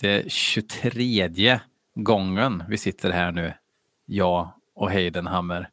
Det 0.00 0.10
är 0.10 0.28
23 0.28 1.60
gången 1.94 2.64
vi 2.68 2.78
sitter 2.78 3.10
här 3.10 3.32
nu, 3.32 3.54
jag 4.06 4.52
och 4.74 4.90
Heidenhammer, 4.90 5.68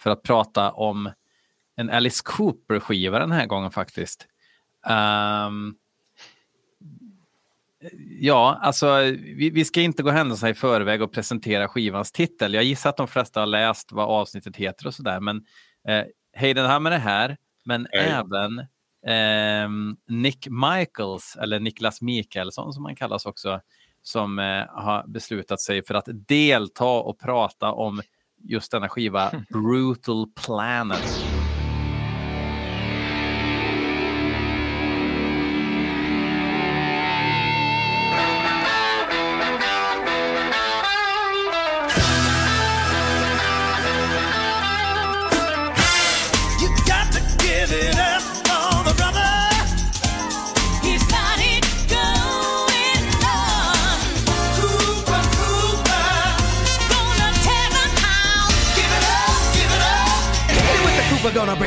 för 0.00 0.10
att 0.10 0.22
prata 0.22 0.72
om 0.72 1.10
en 1.76 1.90
Alice 1.90 2.22
Cooper-skiva 2.24 3.18
den 3.18 3.32
här 3.32 3.46
gången 3.46 3.70
faktiskt. 3.70 4.26
Um, 5.48 5.76
ja, 8.20 8.58
alltså 8.62 9.00
vi, 9.36 9.50
vi, 9.50 9.64
ska 9.64 9.80
inte 9.80 10.02
gå 10.02 10.10
händelserna 10.10 10.50
i 10.50 10.54
förväg 10.54 11.02
och 11.02 11.12
presentera 11.12 11.68
skivans 11.68 12.12
titel. 12.12 12.54
Jag 12.54 12.64
gissar 12.64 12.90
att 12.90 12.96
de 12.96 13.08
flesta 13.08 13.40
har 13.40 13.46
läst 13.46 13.92
vad 13.92 14.08
avsnittet 14.08 14.56
heter 14.56 14.86
och 14.86 14.94
sådär, 14.94 15.20
men 15.20 15.36
eh, 15.88 16.04
Heidenhammer 16.32 16.90
är 16.90 16.98
här, 16.98 17.36
men 17.64 17.86
Hej. 17.90 18.08
även 18.08 18.66
Nick 20.08 20.48
Michaels, 20.50 21.36
eller 21.40 21.60
Niklas 21.60 22.02
Mikaelsson 22.02 22.72
som 22.72 22.84
han 22.84 22.96
kallas 22.96 23.26
också, 23.26 23.60
som 24.02 24.38
eh, 24.38 24.64
har 24.68 25.06
beslutat 25.06 25.60
sig 25.60 25.84
för 25.84 25.94
att 25.94 26.08
delta 26.28 26.84
och 26.84 27.18
prata 27.18 27.72
om 27.72 28.02
just 28.44 28.70
denna 28.70 28.88
skiva 28.88 29.32
Brutal 29.48 30.26
Planet. 30.46 31.39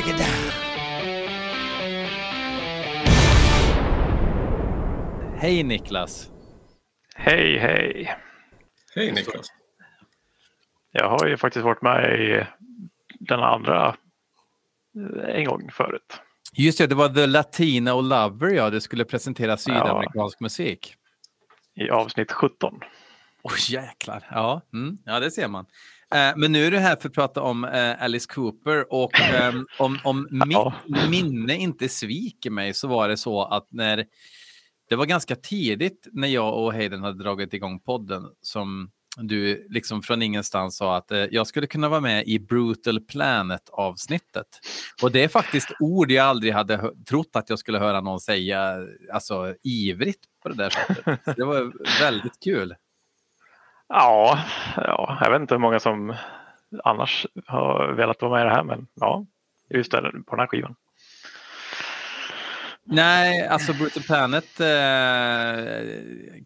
Break 0.03 0.15
it 0.15 0.25
down. 0.25 0.51
Hej 5.37 5.63
Niklas! 5.63 6.29
Hej 7.15 7.57
hej! 7.57 8.15
Hej 8.95 9.11
Niklas! 9.11 9.47
Jag 10.91 11.09
har 11.09 11.27
ju 11.27 11.37
faktiskt 11.37 11.65
varit 11.65 11.81
med 11.81 12.19
i 12.19 12.45
den 13.19 13.39
andra 13.39 13.95
eh, 14.95 15.35
en 15.35 15.45
gång 15.45 15.71
förut. 15.71 16.21
Just 16.53 16.77
det, 16.77 16.87
det 16.87 16.95
var 16.95 17.09
The 17.09 17.27
Latina 17.27 17.93
och 17.93 18.03
Lover 18.03 18.49
ja, 18.49 18.69
du 18.69 18.81
skulle 18.81 19.05
presentera 19.05 19.57
sydamerikansk 19.57 20.37
ja. 20.39 20.43
musik. 20.43 20.95
I 21.75 21.89
avsnitt 21.89 22.31
17. 22.31 22.79
Åh 23.43 23.51
oh, 23.51 23.71
jäklar, 23.71 24.27
ja, 24.31 24.61
mm. 24.73 24.97
ja 25.05 25.19
det 25.19 25.31
ser 25.31 25.47
man. 25.47 25.65
Eh, 26.13 26.33
men 26.35 26.51
nu 26.51 26.65
är 26.65 26.71
du 26.71 26.77
här 26.77 26.95
för 26.95 27.09
att 27.09 27.15
prata 27.15 27.41
om 27.41 27.63
eh, 27.63 28.03
Alice 28.03 28.27
Cooper 28.33 28.93
och 28.93 29.19
eh, 29.19 29.53
om, 29.79 29.99
om 30.03 30.27
mitt 30.47 31.09
minne 31.09 31.55
inte 31.55 31.89
sviker 31.89 32.49
mig 32.49 32.73
så 32.73 32.87
var 32.87 33.09
det 33.09 33.17
så 33.17 33.43
att 33.43 33.67
när 33.71 34.05
det 34.89 34.95
var 34.95 35.05
ganska 35.05 35.35
tidigt 35.35 36.07
när 36.11 36.27
jag 36.27 36.63
och 36.63 36.73
Hayden 36.73 37.03
hade 37.03 37.23
dragit 37.23 37.53
igång 37.53 37.79
podden 37.79 38.23
som 38.41 38.91
du 39.17 39.67
liksom 39.69 40.01
från 40.01 40.21
ingenstans 40.21 40.77
sa 40.77 40.97
att 40.97 41.11
eh, 41.11 41.25
jag 41.31 41.47
skulle 41.47 41.67
kunna 41.67 41.89
vara 41.89 42.01
med 42.01 42.27
i 42.27 42.39
Brutal 42.39 43.01
Planet 43.01 43.69
avsnittet. 43.69 44.47
Och 45.01 45.11
det 45.11 45.23
är 45.23 45.27
faktiskt 45.27 45.67
ord 45.79 46.11
jag 46.11 46.25
aldrig 46.25 46.53
hade 46.53 46.91
trott 47.09 47.29
att 47.33 47.49
jag 47.49 47.59
skulle 47.59 47.79
höra 47.79 48.01
någon 48.01 48.19
säga 48.19 48.77
alltså 49.13 49.55
ivrigt 49.63 50.23
på 50.43 50.49
det 50.49 50.55
där 50.55 50.69
sättet. 50.69 51.35
Det 51.37 51.45
var 51.45 51.73
väldigt 51.99 52.39
kul. 52.43 52.75
Ja, 53.89 54.39
ja, 54.75 55.17
jag 55.21 55.31
vet 55.31 55.41
inte 55.41 55.53
hur 55.53 55.59
många 55.59 55.79
som 55.79 56.15
annars 56.83 57.27
har 57.47 57.93
velat 57.93 58.21
vara 58.21 58.31
med 58.31 58.41
i 58.41 58.43
det 58.43 58.55
här, 58.55 58.63
men 58.63 58.87
ja, 58.93 59.25
just 59.69 59.91
det, 59.91 60.01
på 60.01 60.35
den 60.35 60.39
här 60.39 60.47
skivan. 60.47 60.75
Nej, 62.85 63.47
alltså 63.47 63.73
Brutal 63.73 64.03
Planet, 64.03 64.59
eh, 64.59 65.95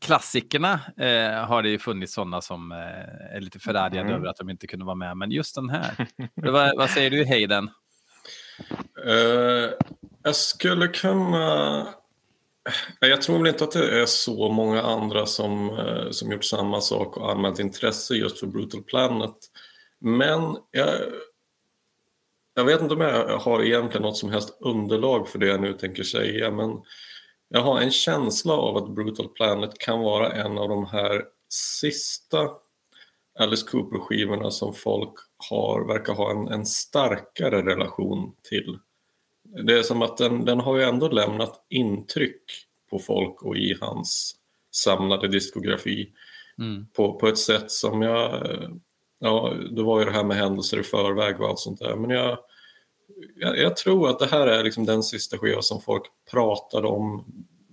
klassikerna 0.02 0.80
eh, 0.98 1.46
har 1.46 1.64
det 1.64 1.70
ju 1.70 1.80
funnits 1.80 2.14
sådana 2.14 2.42
som 2.42 2.72
eh, 2.72 3.36
är 3.36 3.40
lite 3.40 3.60
förargade 3.60 4.00
mm. 4.00 4.14
över 4.14 4.28
att 4.28 4.38
de 4.38 4.50
inte 4.50 4.68
kunde 4.68 4.86
vara 4.86 4.96
med, 4.96 5.18
men 5.18 5.32
just 5.32 5.56
den 5.56 5.70
här. 5.70 6.08
vad, 6.36 6.78
vad, 6.78 6.90
säger 6.90 7.10
du 7.10 7.26
Hayden? 7.26 7.70
Uh, 9.06 9.70
jag 10.24 10.36
skulle 10.36 10.88
kunna 10.88 11.88
jag 13.00 13.22
tror 13.22 13.38
väl 13.38 13.48
inte 13.48 13.64
att 13.64 13.72
det 13.72 14.02
är 14.02 14.06
så 14.06 14.50
många 14.50 14.82
andra 14.82 15.26
som, 15.26 15.70
eh, 15.70 16.10
som 16.12 16.32
gjort 16.32 16.44
samma 16.44 16.82
sak 16.82 17.18
och 17.18 17.32
anmält 17.32 17.60
intresse 17.60 18.14
just 18.14 18.40
för 18.40 18.48
Brutal 18.48 18.84
Planet. 18.84 19.36
Men 20.00 20.58
jag, 20.72 20.90
jag 22.56 22.66
vet 22.66 22.82
inte 22.82 22.94
om 22.94 23.02
jag 23.02 23.38
har 23.38 23.64
egentligen 23.64 24.02
något 24.02 24.18
som 24.18 24.30
helst 24.30 24.58
underlag 24.62 25.28
för 25.28 25.40
det 25.40 25.48
jag 25.48 25.62
nu 25.62 25.74
tänker 25.74 26.04
säga, 26.04 26.52
men 26.52 26.82
jag 27.50 27.62
har 27.62 27.82
en 27.82 27.92
känsla 27.92 28.54
av 28.54 28.78
att 28.78 28.96
Brutal 28.96 29.28
Planet 29.28 29.80
kan 29.80 30.00
vara 30.00 30.32
en 30.32 30.58
av 30.58 30.70
de 30.70 30.86
här 30.86 31.24
sista 31.50 32.50
Alice 33.40 33.66
Cooper-skivorna 33.72 34.52
som 34.52 34.74
folk 34.74 35.14
har, 35.50 35.88
verkar 35.88 36.14
ha 36.14 36.32
en, 36.32 36.48
en 36.48 36.66
starkare 36.66 37.62
relation 37.62 38.36
till 38.50 38.80
det 39.64 39.80
är 39.80 39.84
som 39.84 40.02
att 40.02 40.18
den, 40.18 40.46
den 40.46 40.60
har 40.60 40.78
ju 40.78 40.84
ändå 40.84 41.10
lämnat 41.10 41.66
intryck 41.70 42.44
på 42.90 43.00
folk 43.00 43.44
och 43.44 43.58
i 43.58 43.78
hans 43.82 44.36
samlade 44.72 45.28
diskografi 45.28 46.12
mm. 46.58 46.88
på, 46.94 47.14
på 47.14 47.28
ett 47.28 47.38
sätt 47.38 47.72
som 47.72 48.02
jag... 48.02 48.44
Ja, 49.20 49.54
det 49.72 49.84
var 49.84 50.00
ju 50.00 50.06
det 50.06 50.12
här 50.12 50.24
med 50.24 50.38
händelser 50.38 50.80
i 50.80 50.84
förväg 50.84 51.42
och 51.42 51.48
allt 51.48 51.60
sånt 51.60 51.80
där, 51.80 51.96
men 51.96 52.10
jag, 52.10 52.38
jag, 53.36 53.58
jag 53.58 53.78
tror 53.78 54.10
att 54.10 54.20
det 54.20 54.28
här 54.28 54.48
är 54.48 54.64
liksom 54.64 54.86
den 54.86 55.04
sista 55.04 55.38
skiva 55.38 55.62
som 55.62 55.82
folk 55.82 56.04
pratade 56.32 56.88
om 56.88 57.26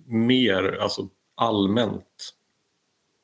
mer, 0.05 0.77
alltså 0.81 1.09
allmänt. 1.35 2.33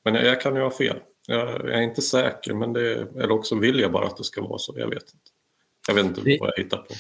Men 0.04 0.16
jag, 0.16 0.26
jag 0.26 0.42
kan 0.42 0.56
ju 0.56 0.62
ha 0.62 0.72
fel. 0.72 1.00
Jag, 1.28 1.50
jag, 1.50 1.74
är 1.74 1.82
inte 1.82 2.02
säker, 2.02 2.54
men 2.54 2.74
det, 2.74 2.94
eller 3.02 3.32
också 3.32 3.56
vill 3.56 3.80
jag 3.80 3.92
bara 3.92 4.08
att 4.08 4.18
det 4.18 4.24
ska 4.24 4.42
vara 4.42 4.58
så. 4.58 4.74
Jag 4.78 4.90
vet 4.90 5.04
inte. 5.04 5.32
Jag 5.88 5.96
vet 5.96 6.06
inte 6.06 6.22
det, 6.22 6.38
vad 6.40 6.52
jag 6.56 6.64
hittar 6.64 6.78
på. 6.78 6.94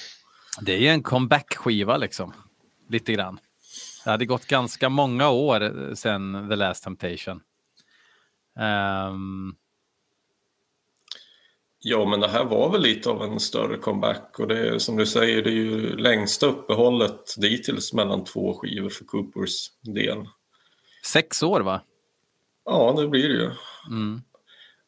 Det 0.59 0.73
är 0.73 0.79
ju 0.79 0.87
en 0.87 1.03
comeback-skiva 1.03 1.97
liksom. 1.97 2.33
Lite 2.89 3.13
grann. 3.13 3.39
Det 4.03 4.09
hade 4.09 4.25
gått 4.25 4.45
ganska 4.45 4.89
många 4.89 5.29
år 5.29 5.95
sedan 5.95 6.49
The 6.49 6.55
Last 6.55 6.83
Temptation. 6.83 7.41
Um... 9.09 9.55
Ja, 11.83 12.05
men 12.05 12.19
det 12.19 12.27
här 12.27 12.45
var 12.45 12.71
väl 12.71 12.81
lite 12.81 13.09
av 13.09 13.23
en 13.23 13.39
större 13.39 13.77
comeback 13.77 14.39
och 14.39 14.47
det 14.47 14.67
är 14.67 14.77
som 14.77 14.97
du 14.97 15.05
säger, 15.05 15.41
det 15.41 15.49
är 15.49 15.53
ju 15.53 15.97
längsta 15.97 16.45
uppehållet 16.45 17.35
dittills 17.37 17.93
mellan 17.93 18.23
två 18.23 18.53
skivor 18.53 18.89
för 18.89 19.05
Coopers 19.05 19.71
del. 19.81 20.27
Sex 21.05 21.43
år 21.43 21.61
va? 21.61 21.81
Ja, 22.65 22.93
det 22.97 23.07
blir 23.07 23.29
det 23.29 23.35
ju. 23.35 23.51
Mm. 23.89 24.21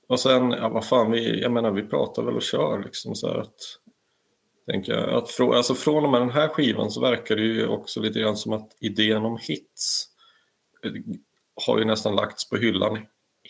Och 0.08 0.20
sen, 0.20 0.52
ja 0.52 0.70
vad 0.70 0.86
fan, 0.86 1.12
vi, 1.12 1.42
jag 1.42 1.52
menar 1.52 1.72
vi 1.72 1.84
pratar 1.84 2.24
väl 2.24 2.36
och 2.36 2.42
kör 2.42 2.84
liksom 2.84 3.16
så 3.16 3.28
här 3.28 3.38
att 3.38 3.80
Tänker 4.66 4.94
jag. 4.94 5.10
Att 5.10 5.32
frå, 5.32 5.54
alltså 5.54 5.76
från 5.76 6.04
och 6.04 6.12
med 6.12 6.22
den 6.22 6.32
här 6.32 6.48
skivan 6.48 6.92
så 6.92 7.02
verkar 7.02 7.36
det 7.36 7.42
ju 7.42 7.68
också 7.68 8.00
lite 8.00 8.20
grann 8.20 8.38
som 8.38 8.54
att 8.54 8.78
idén 8.80 9.26
om 9.26 9.38
hits 9.42 10.08
eh, 10.86 10.92
har 11.66 11.80
ju 11.80 11.86
nästan 11.86 12.16
lagts 12.16 12.50
på 12.50 12.58
hyllan 12.58 13.06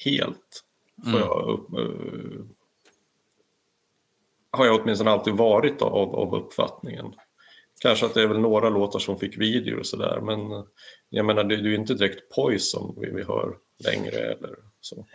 helt. 0.06 0.64
Mm. 1.06 1.20
Jag 1.20 1.66
uh, 1.80 2.46
har 4.52 4.66
jag 4.66 4.82
åtminstone 4.82 5.12
alltid 5.12 5.34
varit 5.34 5.82
av, 5.82 6.16
av 6.16 6.36
uppfattningen. 6.36 7.14
Kanske 7.82 8.06
att 8.06 8.14
det 8.14 8.22
är 8.22 8.28
väl 8.28 8.40
några 8.40 8.70
låtar 8.70 9.00
som 9.00 9.20
fick 9.20 9.38
videor 9.38 9.80
och 9.80 9.86
sådär 9.86 10.22
men 10.22 10.52
eh, 10.52 10.64
jag 11.10 11.26
menar 11.26 11.44
det 11.44 11.56
är 11.56 11.60
ju 11.60 11.76
inte 11.76 11.94
direkt 11.94 12.36
Poison 12.36 12.98
vi, 13.02 13.12
vi 13.12 13.24
hör 13.24 13.58
längre 13.86 14.18
eller 14.18 14.56
så. 14.80 15.08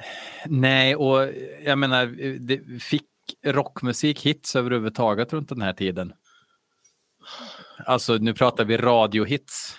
Nej 0.47 0.97
och 0.97 1.29
jag 1.65 1.79
menar 1.79 2.07
det 2.39 2.83
fick 2.83 3.05
rockmusik 3.45 4.21
hits 4.27 4.57
överhuvudtaget 4.57 5.33
runt 5.33 5.49
den 5.49 5.63
här 5.63 5.73
tiden? 5.73 6.13
Alltså 7.87 8.15
nu 8.15 8.35
pratar 8.35 8.65
vi 8.65 8.77
radiohits. 8.77 9.79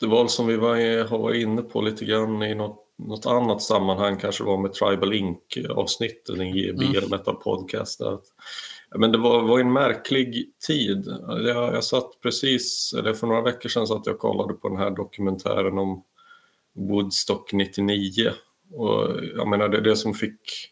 Det 0.00 0.06
var 0.06 0.26
som 0.26 0.46
vi 0.46 0.56
var, 0.56 1.18
var 1.18 1.34
inne 1.34 1.62
på 1.62 1.80
lite 1.80 2.04
grann 2.04 2.42
i 2.42 2.54
något, 2.54 2.88
något 2.98 3.26
annat 3.26 3.62
sammanhang, 3.62 4.16
kanske 4.16 4.44
var 4.44 4.58
med 4.58 4.72
Tribal 4.72 5.12
Inc-avsnitten 5.12 6.42
i 6.42 6.68
mm. 6.68 7.10
Metal 7.10 7.36
Podcast. 7.36 8.00
Att, 8.00 8.24
men 8.98 9.12
det 9.12 9.18
var, 9.18 9.42
var 9.42 9.60
en 9.60 9.72
märklig 9.72 10.52
tid. 10.66 11.04
Jag, 11.28 11.74
jag 11.74 11.84
satt 11.84 12.20
precis, 12.22 12.94
eller 12.98 13.14
för 13.14 13.26
några 13.26 13.42
veckor 13.42 13.68
sedan 13.68 13.86
satt 13.86 14.06
jag 14.06 14.14
och 14.14 14.20
kollade 14.20 14.54
på 14.54 14.68
den 14.68 14.78
här 14.78 14.90
dokumentären 14.90 15.78
om 15.78 16.04
Woodstock 16.74 17.52
99. 17.52 18.30
Och 18.72 19.10
jag 19.36 19.48
menar 19.48 19.68
det, 19.68 19.80
det 19.80 19.96
som 19.96 20.14
fick 20.14 20.71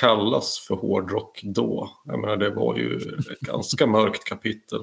kallas 0.00 0.58
för 0.58 0.74
hårdrock 0.74 1.40
då. 1.42 1.90
Jag 2.04 2.20
menar, 2.20 2.36
det 2.36 2.50
var 2.50 2.76
ju 2.76 2.96
ett 2.96 3.40
ganska 3.40 3.86
mörkt 3.86 4.24
kapitel 4.24 4.80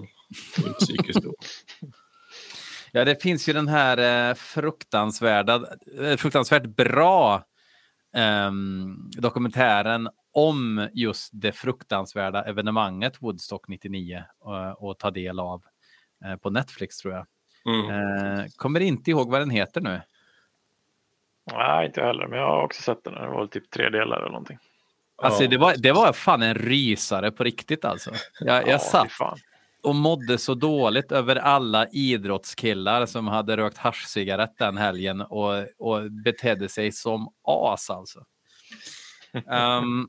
i 0.57 0.67
musikhistorien. 0.67 1.35
Ja, 2.93 3.05
det 3.05 3.21
finns 3.21 3.49
ju 3.49 3.53
den 3.53 3.67
här 3.67 4.29
eh, 4.29 4.35
fruktansvärda, 4.35 5.63
eh, 6.01 6.17
fruktansvärt 6.17 6.65
bra 6.65 7.43
eh, 8.15 8.51
dokumentären 9.17 10.09
om 10.33 10.89
just 10.93 11.29
det 11.33 11.51
fruktansvärda 11.51 12.43
evenemanget 12.43 13.21
Woodstock 13.21 13.67
99 13.67 14.23
och, 14.39 14.89
och 14.89 14.99
ta 14.99 15.11
del 15.11 15.39
av 15.39 15.63
eh, 16.25 16.35
på 16.35 16.49
Netflix 16.49 16.97
tror 16.97 17.13
jag. 17.13 17.25
Mm. 17.65 17.89
Eh, 17.89 18.45
kommer 18.55 18.79
inte 18.79 19.11
ihåg 19.11 19.31
vad 19.31 19.41
den 19.41 19.49
heter 19.49 19.81
nu. 19.81 20.01
Nej, 21.53 21.85
inte 21.85 22.01
heller, 22.01 22.27
men 22.27 22.39
jag 22.39 22.47
har 22.47 22.63
också 22.63 22.81
sett 22.81 23.03
den. 23.03 23.13
Det 23.13 23.27
var 23.27 23.47
typ 23.47 23.69
tre 23.69 23.89
delar 23.89 24.17
eller 24.17 24.29
någonting. 24.29 24.57
Alltså, 25.21 25.47
det, 25.47 25.57
var, 25.57 25.75
det 25.77 25.91
var 25.91 26.13
fan 26.13 26.41
en 26.41 26.55
rysare 26.55 27.31
på 27.31 27.43
riktigt 27.43 27.85
alltså. 27.85 28.11
Jag, 28.39 28.57
jag 28.61 28.67
ja, 28.67 28.79
satt 28.79 29.09
och 29.83 29.95
mådde 29.95 30.37
så 30.37 30.53
dåligt 30.53 31.11
över 31.11 31.35
alla 31.35 31.87
idrottskillar 31.87 33.05
som 33.05 33.27
hade 33.27 33.57
rökt 33.57 33.77
haschcigarett 33.77 34.57
den 34.57 34.77
helgen 34.77 35.21
och, 35.21 35.53
och 35.77 36.11
betedde 36.11 36.69
sig 36.69 36.91
som 36.91 37.27
as 37.43 37.89
alltså. 37.89 38.19
Um, 39.33 40.07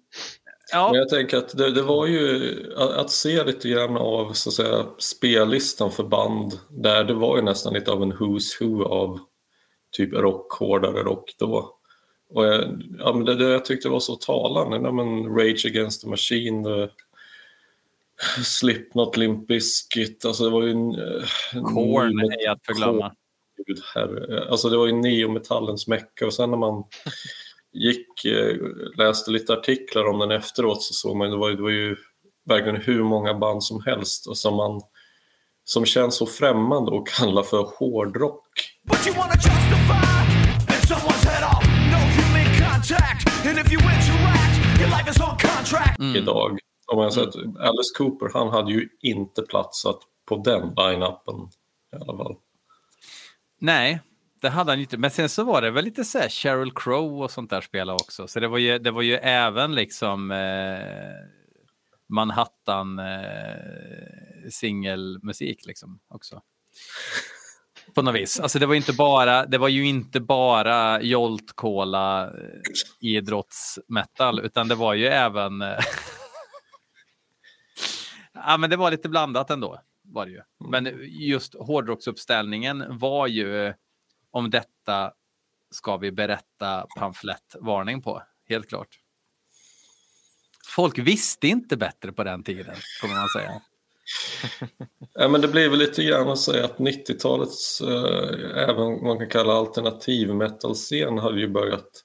ja. 0.73 0.88
Men 0.91 0.99
jag 0.99 1.09
tänker 1.09 1.37
att 1.37 1.56
det, 1.56 1.70
det, 1.70 1.82
var 1.82 2.06
ju 2.06 2.56
att 2.76 3.11
se 3.11 3.44
lite 3.44 3.69
grann 3.69 3.97
av 3.97 4.32
så 4.32 4.49
att 4.50 4.55
säga, 4.55 4.87
spellistan 4.99 5.91
för 5.91 6.05
band 6.05 6.53
där 6.70 7.05
det 7.05 7.15
var 7.15 7.37
ju 7.37 7.43
nästan 7.43 7.75
lite 7.75 7.93
av 7.93 8.03
en 8.03 8.12
who's 8.12 8.61
who 8.61 8.85
av 8.85 9.20
typ 9.93 10.12
rock, 10.12 10.53
hårdare 10.53 11.03
rock 11.03 11.35
då. 11.38 11.79
Och 12.34 12.46
jag, 12.46 12.82
ja, 12.99 13.12
men 13.12 13.25
det, 13.25 13.34
det 13.34 13.50
jag 13.50 13.64
tyckte 13.64 13.88
var 13.88 14.00
så 14.00 14.17
talande, 14.17 14.76
ja, 14.76 14.93
men 14.93 15.37
Rage 15.37 15.67
Against 15.67 16.02
the 16.02 16.08
Machine, 16.08 16.62
det, 16.62 16.90
Slipknot, 18.44 19.17
Limp 19.17 19.46
Bizkit, 19.49 20.25
alltså 20.25 20.44
det 20.44 20.50
var 20.50 20.62
ju 20.62 20.70
en... 20.70 20.93
Korn 21.64 22.20
är 22.20 22.50
att 22.50 22.67
förglömma. 22.67 23.12
Gud, 23.67 23.81
herre. 23.94 24.49
Alltså 24.50 24.69
det 24.69 24.76
var 24.76 24.87
ju 24.87 24.93
neometallens 24.93 25.88
mecka 25.88 26.26
och 26.26 26.34
sen 26.34 26.50
när 26.50 26.56
man 26.56 26.84
gick, 27.73 28.25
eh, 28.25 28.56
läste 28.99 29.31
lite 29.31 29.52
artiklar 29.52 30.05
om 30.05 30.19
den 30.19 30.31
efteråt 30.31 30.82
så 30.82 30.94
såg 30.94 31.17
man 31.17 31.31
det 31.31 31.37
var, 31.37 31.50
det 31.50 31.62
var 31.62 31.70
ju 31.70 31.96
verkligen 32.44 32.81
hur 32.81 33.02
många 33.02 33.34
band 33.34 33.64
som 33.64 33.82
helst 33.82 34.26
och 34.26 34.38
som 34.38 34.55
man 34.56 34.81
som 35.64 35.84
känns 35.84 36.17
så 36.17 36.26
främmande 36.26 36.90
och 36.90 37.08
kallar 37.08 37.43
för 37.43 37.62
hårdrock. 37.79 38.49
Mm. 45.99 46.17
Idag. 46.17 46.59
Om 46.87 46.99
man 46.99 47.12
säger 47.12 47.44
mm. 47.44 47.56
Alice 47.56 47.94
Cooper, 47.99 48.31
han 48.35 48.49
hade 48.49 48.73
ju 48.73 48.89
inte 49.00 49.43
platsat 49.43 49.99
på 50.29 50.37
den 50.37 50.62
line-upen 50.62 51.49
i 51.93 51.97
alla 51.97 52.19
fall. 52.19 52.37
Nej, 53.59 54.00
det 54.41 54.49
hade 54.49 54.73
han 54.73 54.81
inte. 54.81 54.97
Men 54.97 55.11
sen 55.11 55.29
så 55.29 55.44
var 55.44 55.62
det 55.62 55.71
väl 55.71 55.85
lite 55.85 56.05
så 56.05 56.19
här 56.19 56.29
Sheryl 56.29 56.73
Crow 56.75 57.23
och 57.23 57.31
sånt 57.31 57.50
där 57.50 57.61
spela 57.61 57.94
också. 57.94 58.29
Så 58.29 58.41
det 58.41 58.49
var 58.49 58.59
ju, 58.59 58.79
det 58.79 58.91
var 58.91 59.03
ju 59.03 59.15
även 59.15 59.75
liksom 59.75 60.31
eh, 60.31 61.29
Manhattan 62.09 62.99
eh, 62.99 64.50
singelmusik 64.50 65.67
liksom 65.67 66.00
också. 66.09 66.43
På 67.94 68.03
något 68.03 68.15
vis. 68.15 68.41
Alltså 68.41 68.59
det 68.59 68.67
var 68.67 68.75
inte 68.75 68.93
bara, 68.93 69.47
det 69.47 69.59
var 69.59 69.69
ju 69.69 69.87
inte 69.87 70.21
bara 70.21 71.03
Jolt 71.03 71.53
Cola 71.53 72.25
eh, 72.25 72.31
idrottsmetal, 73.00 74.41
utan 74.41 74.69
det 74.69 74.75
var 74.75 74.94
ju 74.94 75.06
även 75.06 75.62
eh, 75.62 75.79
Ja, 78.33 78.56
men 78.56 78.71
det 78.71 78.77
var 78.77 78.91
lite 78.91 79.09
blandat 79.09 79.50
ändå. 79.50 79.81
Var 80.03 80.27
det 80.27 80.33
ju. 80.33 80.43
Men 80.71 80.99
just 81.03 81.55
hårdrocksuppställningen 81.55 82.99
var 82.99 83.27
ju 83.27 83.75
om 84.31 84.50
detta 84.50 85.12
ska 85.71 85.97
vi 85.97 86.12
berätta 86.12 86.87
pamflettvarning 86.99 88.03
på, 88.03 88.23
helt 88.49 88.69
klart. 88.69 88.99
Folk 90.67 90.99
visste 90.99 91.49
inte 91.49 91.77
bättre 91.77 92.12
på 92.12 92.25
den 92.25 92.43
tiden, 92.43 92.77
kommer 93.00 93.15
man 93.15 93.29
säga 93.29 93.62
ja, 95.14 95.29
men 95.29 95.41
det 95.41 95.49
blir 95.49 95.69
väl 95.69 95.79
lite 95.79 96.05
grann 96.05 96.29
att 96.29 96.38
säga 96.38 96.64
att 96.64 96.79
90-talets, 96.79 97.81
eh, 97.81 98.69
även 98.69 99.05
man 99.05 99.19
kan 99.19 99.29
kalla 99.29 99.53
alternativ 99.53 100.35
metal-scen, 100.35 101.19
hade 101.19 101.41
ju 101.41 101.49
börjat 101.49 102.05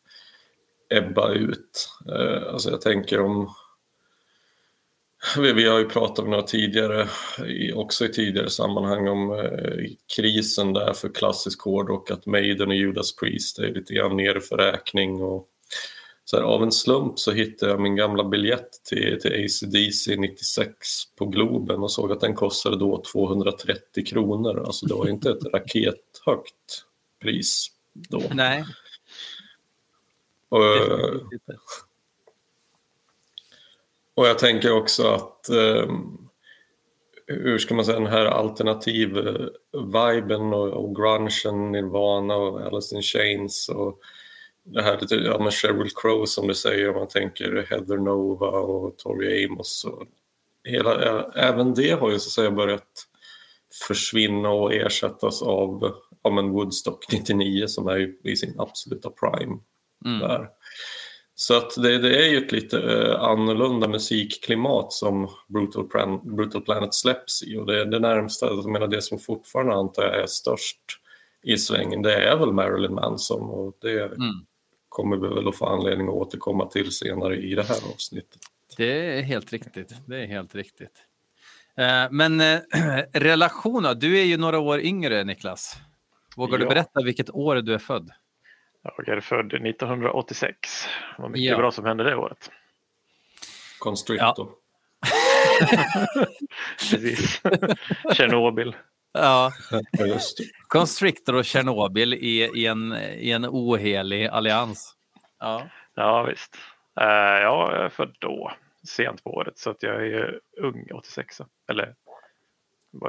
ebba 0.89 1.33
ut. 1.33 1.89
Eh, 2.11 2.53
alltså 2.53 2.69
jag 2.69 2.81
tänker 2.81 3.19
om 3.19 3.53
vi, 5.37 5.53
vi, 5.53 5.67
har 5.67 5.79
ju 5.79 5.89
pratat 5.89 6.19
om 6.19 6.29
några 6.29 6.43
tidigare, 6.43 7.07
också 7.73 8.05
i 8.05 8.09
tidigare 8.09 8.49
sammanhang 8.49 9.07
om 9.07 9.31
eh, 9.31 9.85
krisen 10.15 10.73
där 10.73 10.93
för 10.93 11.09
klassisk 11.09 11.61
hårdrock, 11.61 12.11
att 12.11 12.25
Maiden 12.25 12.67
och 12.67 12.75
Judas 12.75 13.15
Priest 13.15 13.59
är 13.59 13.73
lite 13.73 13.93
grann 13.93 14.17
nere 14.17 14.41
för 14.41 14.57
räkning. 14.57 15.23
Och, 15.23 15.47
så 16.29 16.37
här, 16.37 16.43
av 16.43 16.63
en 16.63 16.71
slump 16.71 17.19
så 17.19 17.31
hittade 17.31 17.71
jag 17.71 17.81
min 17.81 17.95
gamla 17.95 18.23
biljett 18.23 18.83
till, 18.83 19.21
till 19.21 19.31
ACDC 19.31 20.15
96 20.15 20.71
på 21.15 21.25
Globen 21.25 21.83
och 21.83 21.91
såg 21.91 22.11
att 22.11 22.21
den 22.21 22.35
kostade 22.35 22.77
då 22.77 23.03
230 23.11 24.05
kronor. 24.05 24.63
Alltså 24.65 24.85
det 24.85 24.93
var 24.93 25.07
inte 25.07 25.29
ett 25.29 25.43
rakethögt 25.53 26.85
pris 27.21 27.71
då. 27.93 28.21
Nej. 28.31 28.65
Och, 30.49 30.63
och 34.15 34.27
jag 34.27 34.39
tänker 34.39 34.71
också 34.71 35.07
att 35.07 35.49
eh, 35.49 35.91
hur 37.27 37.57
ska 37.57 37.75
man 37.75 37.85
säga 37.85 37.99
den 37.99 38.11
här 38.11 38.25
alternativ-viben 38.25 40.53
och, 40.53 40.67
och 40.67 40.95
grungen, 40.95 41.71
Nirvana 41.71 42.35
och 42.35 42.61
Alice 42.61 42.95
in 42.95 43.01
Chains 43.01 43.69
och 43.69 43.99
det 44.67 44.81
här 44.81 44.97
ja 45.09 45.39
men 45.39 45.51
Sheryl 45.51 45.89
Crow 45.95 46.25
som 46.25 46.47
du 46.47 46.53
säger 46.53 46.89
om 46.89 46.95
man 46.95 47.07
tänker 47.07 47.65
Heather 47.69 47.97
Nova 47.97 48.47
och 48.47 48.97
Tori 48.97 49.45
Amos 49.45 49.85
och 49.85 50.03
hela, 50.63 51.23
även 51.23 51.73
det 51.73 51.91
har 51.91 52.11
ju 52.11 52.19
så 52.19 52.27
att 52.27 52.31
säga 52.31 52.51
börjat 52.51 53.07
försvinna 53.87 54.49
och 54.49 54.73
ersättas 54.73 55.41
av 55.41 55.95
ja, 56.23 56.29
men 56.29 56.51
Woodstock 56.51 57.11
99 57.11 57.67
som 57.67 57.87
är 57.87 58.27
i 58.27 58.35
sin 58.35 58.59
absoluta 58.59 59.09
prime 59.09 59.57
mm. 60.05 60.19
där. 60.19 60.49
Så 61.35 61.57
att 61.57 61.75
det, 61.75 61.97
det, 61.97 62.25
är 62.25 62.29
ju 62.29 62.37
ett 62.37 62.51
lite 62.51 62.79
eh, 62.79 63.23
annorlunda 63.23 63.87
musikklimat 63.87 64.93
som 64.93 65.29
Brutal, 65.47 65.87
Plan, 65.87 66.35
Brutal 66.35 66.61
Planet 66.61 66.93
släpps 66.93 67.43
i 67.43 67.57
och 67.57 67.65
det 67.65 67.81
är 67.81 67.85
det 67.85 67.99
närmsta, 67.99 68.45
jag 68.45 68.71
menar 68.71 68.87
det 68.87 69.01
som 69.01 69.19
fortfarande 69.19 69.73
antar 69.73 70.03
jag 70.03 70.19
är 70.21 70.27
störst 70.27 70.79
i 71.43 71.57
svängen, 71.57 72.01
det 72.01 72.13
är 72.13 72.37
väl 72.37 72.53
Marilyn 72.53 72.93
Manson 72.93 73.49
och 73.49 73.77
det 73.81 74.01
mm. 74.01 74.45
Kommer 74.97 75.17
vi 75.17 75.27
väl 75.27 75.47
att 75.47 75.57
få 75.57 75.65
anledning 75.65 76.07
att 76.07 76.13
återkomma 76.13 76.65
till 76.65 76.91
senare 76.91 77.35
i 77.35 77.55
det 77.55 77.63
här 77.63 77.77
avsnittet. 77.93 78.39
Det 78.77 79.17
är 79.17 79.21
helt 79.21 79.53
riktigt. 79.53 79.95
Det 80.05 80.23
är 80.23 80.27
helt 80.27 80.55
riktigt. 80.55 81.03
Eh, 81.77 82.07
men 82.11 82.41
eh, 82.41 82.59
relationer, 83.13 83.95
du 83.95 84.19
är 84.19 84.23
ju 84.23 84.37
några 84.37 84.59
år 84.59 84.79
yngre 84.79 85.23
Niklas. 85.23 85.77
Vågar 86.35 86.59
ja. 86.59 86.65
du 86.65 86.69
berätta 86.69 87.03
vilket 87.03 87.29
år 87.29 87.55
du 87.55 87.73
är 87.73 87.77
född? 87.77 88.11
Jag 88.97 89.17
är 89.17 89.21
född 89.21 89.53
1986. 89.53 90.85
Det 91.15 91.21
var 91.21 91.29
mycket 91.29 91.51
ja. 91.51 91.57
bra 91.57 91.71
som 91.71 91.85
hände 91.85 92.03
det 92.03 92.15
året. 92.15 92.51
Constrictor. 93.79 94.49
Ja. 94.49 94.57
Precis. 96.91 97.41
Tjernobyl. 98.13 98.75
Ja, 99.17 99.51
Constrictor 100.67 101.35
och 101.35 101.45
Tjernobyl 101.45 102.13
i, 102.13 102.51
i, 102.55 102.67
en, 102.67 102.93
i 102.93 103.31
en 103.31 103.45
ohelig 103.45 104.27
allians. 104.27 104.95
Ja, 105.39 105.67
ja 105.95 106.23
visst. 106.23 106.57
Uh, 107.01 107.41
jag 107.41 107.73
är 107.73 107.89
född 107.89 108.15
då, 108.19 108.51
sent 108.83 109.23
på 109.23 109.29
året, 109.29 109.57
så 109.57 109.69
att 109.69 109.83
jag 109.83 110.07
är 110.07 110.39
ung 110.57 110.87
86. 110.93 111.41
Eller 111.69 111.95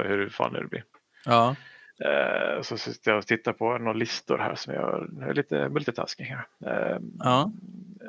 hur 0.05 0.29
fan 0.29 0.53
det 0.53 0.65
blir. 0.65 0.85
Ja. 1.25 1.57
Eh, 2.05 2.63
så 2.63 2.79
sitter 2.79 3.11
jag 3.11 3.19
och 3.19 3.27
tittar 3.27 3.53
på 3.53 3.79
några 3.79 3.93
listor 3.93 4.39
här 4.39 4.55
som 4.55 4.75
jag, 4.75 5.11
jag 5.21 5.29
är 5.29 5.35
lite 5.35 5.69
multitasking 5.69 6.27
här. 6.27 6.47
Eh, 6.67 6.99
ja. 7.19 7.53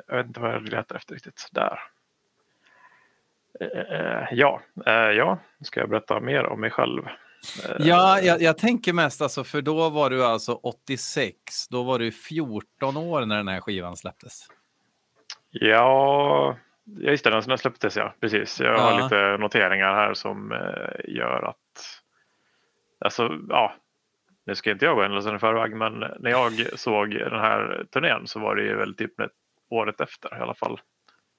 Jag 0.06 0.16
vet 0.16 0.26
inte 0.26 0.40
vad 0.40 0.54
jag 0.54 0.68
letar 0.68 0.96
efter 0.96 1.14
riktigt. 1.14 1.48
Där. 1.52 1.78
Ja, 4.30 4.60
ja, 5.16 5.38
ska 5.60 5.80
jag 5.80 5.88
berätta 5.88 6.20
mer 6.20 6.46
om 6.46 6.60
mig 6.60 6.70
själv? 6.70 7.02
Ja, 7.78 8.20
jag, 8.20 8.42
jag, 8.42 8.58
tänker 8.58 8.92
mest 8.92 9.22
alltså, 9.22 9.44
för 9.44 9.62
då 9.62 9.88
var 9.88 10.10
du 10.10 10.24
alltså 10.24 10.52
86. 10.52 11.34
Då 11.70 11.82
var 11.82 11.98
du 11.98 12.12
14 12.12 12.96
år 12.96 13.26
när 13.26 13.36
den 13.36 13.48
här 13.48 13.60
skivan 13.60 13.96
släpptes. 13.96 14.46
Ja, 15.50 16.56
just 16.86 17.24
det, 17.24 17.30
den 17.30 17.58
släpptes 17.58 17.96
ja, 17.96 18.14
precis. 18.20 18.60
Jag 18.60 18.78
har 18.78 19.02
lite 19.02 19.36
noteringar 19.36 19.94
här 19.94 20.14
som 20.14 20.50
gör 21.08 21.48
att 21.48 21.56
Alltså, 23.04 23.38
ja, 23.48 23.74
nu 24.46 24.54
ska 24.54 24.70
inte 24.70 24.84
jag 24.84 24.96
gå 24.96 25.02
händelsen 25.02 25.36
i 25.36 25.38
förväg, 25.38 25.76
men 25.76 25.98
när 25.98 26.30
jag 26.30 26.78
såg 26.78 27.10
den 27.10 27.40
här 27.40 27.86
turnén 27.90 28.26
så 28.26 28.40
var 28.40 28.56
det 28.56 28.62
ju 28.62 28.76
väl 28.76 28.94
typ 28.94 29.12
året 29.70 30.00
efter 30.00 30.38
i 30.38 30.40
alla 30.40 30.54
fall 30.54 30.80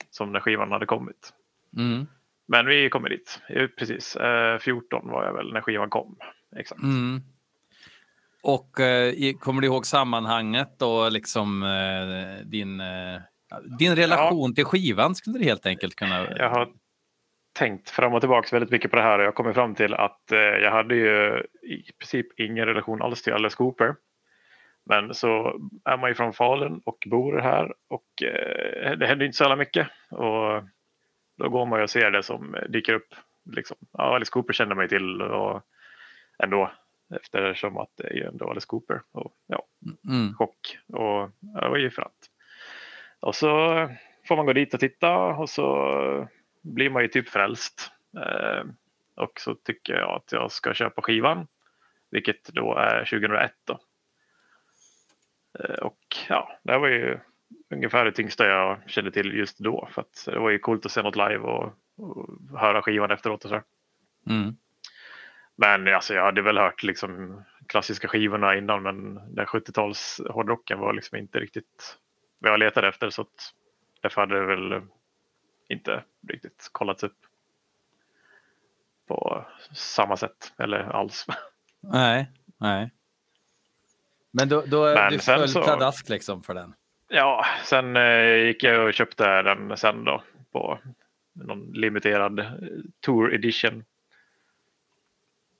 som 0.09 0.31
när 0.31 0.39
skivan 0.39 0.71
hade 0.71 0.85
kommit. 0.85 1.33
Mm. 1.77 2.07
Men 2.51 2.65
vi 2.65 2.89
kommer 2.89 3.09
dit, 3.09 3.41
precis. 3.77 4.17
14 4.59 5.05
eh, 5.05 5.11
var 5.11 5.25
jag 5.25 5.33
väl 5.33 5.53
när 5.53 5.61
skivan 5.61 5.89
kom. 5.89 6.17
Exakt. 6.55 6.83
Mm. 6.83 7.21
och 8.43 8.79
eh, 8.79 9.13
kommer 9.39 9.61
du 9.61 9.67
ihåg 9.67 9.85
sammanhanget 9.85 10.81
och 10.81 11.11
liksom 11.11 11.63
eh, 11.63 12.45
din, 12.45 12.79
eh, 12.79 13.21
din 13.79 13.95
relation 13.95 14.49
ja. 14.49 14.55
till 14.55 14.65
skivan 14.65 15.15
skulle 15.15 15.39
du 15.39 15.45
helt 15.45 15.65
enkelt 15.65 15.95
kunna... 15.95 16.27
Jag 16.37 16.49
har 16.49 16.67
tänkt 17.53 17.89
fram 17.89 18.13
och 18.13 18.21
tillbaka 18.21 18.47
väldigt 18.51 18.71
mycket 18.71 18.91
på 18.91 18.97
det 18.97 19.03
här 19.03 19.19
och 19.19 19.25
jag 19.25 19.35
kommer 19.35 19.53
fram 19.53 19.75
till 19.75 19.93
att 19.93 20.31
eh, 20.31 20.39
jag 20.39 20.71
hade 20.71 20.95
ju 20.95 21.43
i 21.61 21.91
princip 21.99 22.39
ingen 22.39 22.65
relation 22.65 23.01
alls 23.01 23.21
till 23.21 23.33
Alice 23.33 23.55
Cooper. 23.55 23.95
Men 24.85 25.13
så 25.13 25.59
är 25.85 25.97
man 25.97 26.09
ju 26.09 26.15
från 26.15 26.33
Falun 26.33 26.81
och 26.85 27.07
bor 27.09 27.39
här 27.39 27.73
och 27.89 28.23
eh, 28.23 28.97
det 28.97 29.07
händer 29.07 29.25
inte 29.25 29.37
så 29.37 29.43
jävla 29.43 29.55
mycket. 29.55 29.87
Och 30.09 30.63
då 31.41 31.49
går 31.49 31.65
man 31.65 31.79
ju 31.79 31.83
och 31.83 31.89
ser 31.89 32.11
det 32.11 32.23
som 32.23 32.55
dyker 32.69 32.93
upp. 32.93 33.15
Liksom. 33.45 33.77
Ja, 33.91 34.15
Alice 34.15 34.31
Cooper 34.31 34.53
känner 34.53 34.75
mig 34.75 34.89
till 34.89 35.21
och 35.21 35.61
ändå 36.43 36.71
eftersom 37.15 37.77
att 37.77 37.89
det 37.95 38.07
är 38.07 38.13
ju 38.13 38.23
ändå 38.23 38.49
Alice 38.49 38.67
Cooper. 38.67 39.01
Och, 39.11 39.33
ja, 39.47 39.65
mm. 40.07 40.33
Chock 40.33 40.77
och 40.87 41.29
ja, 41.39 41.61
det 41.61 41.69
var 41.69 41.77
ju 41.77 41.89
fränt. 41.89 42.29
Och 43.19 43.35
så 43.35 43.49
får 44.27 44.35
man 44.35 44.45
gå 44.45 44.53
dit 44.53 44.73
och 44.73 44.79
titta 44.79 45.15
och 45.15 45.49
så 45.49 46.27
blir 46.61 46.89
man 46.89 47.01
ju 47.01 47.07
typ 47.07 47.29
frälst. 47.29 47.91
Eh, 48.17 48.63
och 49.15 49.39
så 49.39 49.55
tycker 49.55 49.93
jag 49.93 50.15
att 50.15 50.31
jag 50.31 50.51
ska 50.51 50.73
köpa 50.73 51.01
skivan, 51.01 51.47
vilket 52.11 52.47
då 52.47 52.75
är 52.75 52.99
2001. 52.99 53.51
Då. 53.65 53.79
Eh, 55.59 55.75
och 55.75 55.99
ja, 56.29 56.59
det 56.63 56.77
var 56.77 56.87
ju 56.87 57.19
ungefär 57.69 58.05
det 58.05 58.11
tyngsta 58.11 58.47
jag 58.47 58.79
kände 58.87 59.11
till 59.11 59.33
just 59.33 59.59
då. 59.59 59.89
För 59.91 60.01
att 60.01 60.23
det 60.25 60.39
var 60.39 60.49
ju 60.49 60.59
coolt 60.59 60.85
att 60.85 60.91
se 60.91 61.01
något 61.01 61.15
live 61.15 61.37
och, 61.37 61.73
och 61.97 62.29
höra 62.59 62.81
skivan 62.81 63.11
efteråt 63.11 63.43
och 63.43 63.49
så. 63.49 63.61
Mm. 64.29 64.55
Men 65.55 65.87
alltså, 65.87 66.13
jag 66.13 66.25
hade 66.25 66.41
väl 66.41 66.57
hört 66.57 66.83
liksom 66.83 67.43
klassiska 67.67 68.07
skivorna 68.07 68.57
innan 68.57 68.83
men 68.83 69.13
den 69.35 69.45
70-tals 69.45 70.21
hårdrocken 70.29 70.79
var 70.79 70.93
liksom 70.93 71.17
inte 71.17 71.39
riktigt 71.39 71.97
vad 72.39 72.51
jag 72.51 72.59
letade 72.59 72.87
efter 72.87 73.09
så 73.09 73.21
att 73.21 73.53
därför 74.01 74.21
hade 74.21 74.39
det 74.39 74.45
väl 74.45 74.81
inte 75.69 76.03
riktigt 76.27 76.69
kollats 76.71 77.03
upp 77.03 77.17
på 79.07 79.45
samma 79.73 80.17
sätt 80.17 80.53
eller 80.57 80.79
alls. 80.79 81.25
Nej, 81.79 82.31
nej. 82.57 82.91
Men 84.31 84.49
då, 84.49 84.63
då 84.67 84.85
Men 84.85 85.11
du 85.11 85.19
föll 85.19 85.49
så, 85.49 85.63
pladask 85.63 86.09
liksom 86.09 86.43
för 86.43 86.53
den? 86.53 86.73
Ja, 87.13 87.45
sen 87.63 87.95
eh, 87.95 88.35
gick 88.35 88.63
jag 88.63 88.87
och 88.87 88.93
köpte 88.93 89.41
den 89.41 89.77
sen 89.77 90.03
då 90.03 90.23
på 90.51 90.79
någon 91.33 91.71
limiterad 91.71 92.39
eh, 92.39 92.51
Tour 92.99 93.33
Edition 93.33 93.85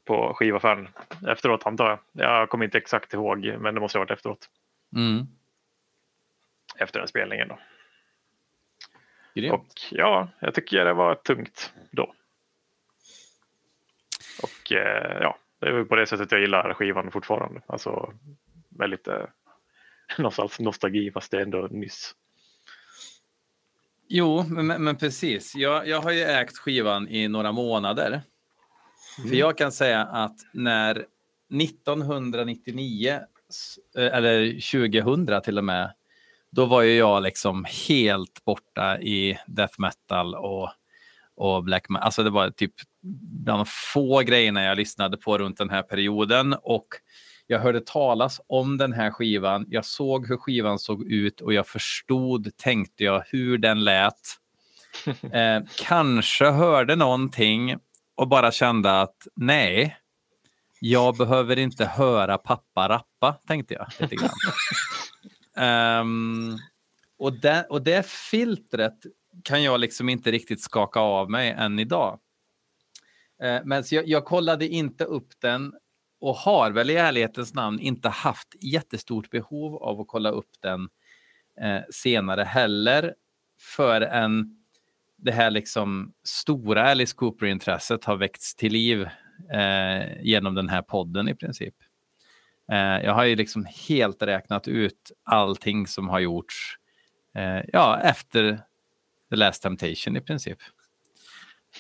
på 0.06 0.34
skivaffären 0.34 0.90
efteråt 1.28 1.66
antar 1.66 1.90
jag. 1.90 2.00
Jag 2.12 2.50
kommer 2.50 2.66
inte 2.66 2.78
exakt 2.78 3.14
ihåg 3.14 3.56
men 3.60 3.76
det 3.76 3.82
måste 3.82 3.98
ha 3.98 4.02
varit 4.06 4.12
efteråt. 4.12 4.50
Mm. 4.96 5.28
Efter 6.76 7.00
den 7.00 7.08
spelningen 7.08 7.48
då. 7.48 7.60
Grymt. 9.34 9.54
Och 9.54 9.68
ja, 9.92 10.28
jag 10.40 10.54
tycker 10.54 10.86
det 10.86 10.94
var 10.94 11.16
tungt 11.16 11.74
då. 11.92 12.14
Och 14.44 14.72
eh, 14.72 15.18
ja, 15.22 15.38
det 15.60 15.68
är 15.68 15.84
på 15.84 15.96
det 15.96 16.08
sättet 16.08 16.32
jag 16.32 16.42
gillar 16.42 16.74
skivan 16.74 17.12
fortfarande. 17.12 17.62
Alltså 17.68 18.14
med 18.70 18.90
lite 18.90 19.28
någonstans 20.18 20.60
nostalgi 20.60 21.12
fast 21.12 21.32
det 21.32 21.38
är 21.38 21.42
ändå 21.42 21.68
nyss. 21.72 22.16
Jo, 24.08 24.46
men, 24.48 24.68
men 24.84 24.96
precis. 24.98 25.56
Jag, 25.56 25.88
jag 25.88 26.02
har 26.02 26.12
ju 26.12 26.22
ägt 26.22 26.58
skivan 26.58 27.08
i 27.10 27.28
några 27.28 27.52
månader. 27.52 28.08
Mm. 29.18 29.30
För 29.30 29.36
jag 29.36 29.58
kan 29.58 29.72
säga 29.72 30.02
att 30.02 30.36
när 30.54 31.06
1999 31.62 33.20
eh, 33.98 34.06
eller 34.06 34.52
2000 35.04 35.42
till 35.42 35.58
och 35.58 35.64
med 35.64 35.94
då 36.50 36.66
var 36.66 36.82
ju 36.82 36.96
jag 36.96 37.24
liksom 37.24 37.66
helt 37.88 38.46
borta 38.46 39.00
i 39.00 39.38
death 39.48 39.74
metal 39.78 40.36
och, 40.36 40.70
och 41.36 41.64
black 41.64 41.90
metal. 41.90 42.06
Alltså 42.06 42.24
det 42.24 42.30
var 42.30 42.50
typ 42.50 42.74
bland 43.44 43.60
de 43.60 43.66
få 43.66 44.20
grejerna 44.20 44.64
jag 44.64 44.78
lyssnade 44.78 45.18
på 45.18 45.38
runt 45.38 45.58
den 45.58 45.70
här 45.70 45.82
perioden 45.82 46.56
och 46.64 46.88
jag 47.52 47.60
hörde 47.60 47.82
talas 47.82 48.42
om 48.48 48.78
den 48.78 48.94
här 48.94 49.12
skivan. 49.12 49.66
Jag 49.70 49.86
såg 49.86 50.28
hur 50.28 50.38
skivan 50.38 50.80
såg 50.80 51.12
ut 51.12 51.42
och 51.42 51.54
jag 51.54 51.68
förstod, 51.68 52.58
tänkte 52.58 53.04
jag, 53.04 53.24
hur 53.28 53.58
den 53.58 53.84
lät. 53.84 54.38
Eh, 55.34 55.62
kanske 55.78 56.46
hörde 56.52 56.96
någonting 56.96 57.78
och 58.16 58.28
bara 58.28 58.52
kände 58.52 59.02
att 59.02 59.28
nej, 59.36 59.98
jag 60.80 61.18
behöver 61.18 61.60
inte 61.60 61.86
höra 61.86 62.38
pappa 62.38 62.90
rappa, 62.90 63.34
tänkte 63.48 63.74
jag 63.74 63.88
lite 64.00 64.16
grann. 64.16 66.02
Um, 66.02 66.60
och, 67.20 67.34
det, 67.34 67.66
och 67.70 67.82
det 67.82 68.08
filtret 68.08 68.98
kan 69.44 69.64
jag 69.64 69.80
liksom 69.80 70.10
inte 70.10 70.32
riktigt 70.32 70.62
skaka 70.62 71.00
av 71.00 71.30
mig 71.30 71.52
än 71.52 71.80
idag. 71.80 72.20
Uh, 73.44 73.60
men 73.64 73.84
jag, 73.92 74.08
jag 74.08 74.26
kollade 74.26 74.68
inte 74.68 75.04
upp 75.04 75.30
den 75.42 75.74
och 76.22 76.36
har 76.36 76.72
väl 76.72 76.90
i 76.90 76.96
ärlighetens 76.96 77.54
namn 77.54 77.80
inte 77.80 78.10
haft 78.10 78.48
jättestort 78.62 79.30
behov 79.30 79.76
av 79.84 80.02
att 80.02 80.08
kolla 80.08 80.30
upp 80.30 80.52
den 80.60 80.90
eh, 81.62 81.82
senare 81.90 82.44
heller 82.44 83.16
förrän 83.60 84.58
det 85.18 85.32
här 85.32 85.52
liksom 85.52 86.14
stora 86.24 86.92
Alice 86.92 87.16
Cooper-intresset 87.16 88.06
har 88.06 88.18
väckts 88.18 88.56
till 88.56 88.74
liv 88.74 89.02
eh, 89.54 90.22
genom 90.22 90.56
den 90.56 90.70
här 90.70 90.82
podden 90.82 91.28
i 91.28 91.36
princip. 91.36 91.76
Eh, 92.72 93.06
jag 93.06 93.14
har 93.14 93.24
ju 93.24 93.36
liksom 93.36 93.68
helt 93.88 94.22
räknat 94.22 94.68
ut 94.68 95.12
allting 95.24 95.88
som 95.88 96.10
har 96.10 96.20
gjorts 96.20 96.78
eh, 97.36 97.62
ja, 97.74 98.00
efter 98.00 98.62
The 99.30 99.36
Last 99.36 99.64
Temptation 99.64 100.18
i 100.18 100.22
princip. 100.22 100.58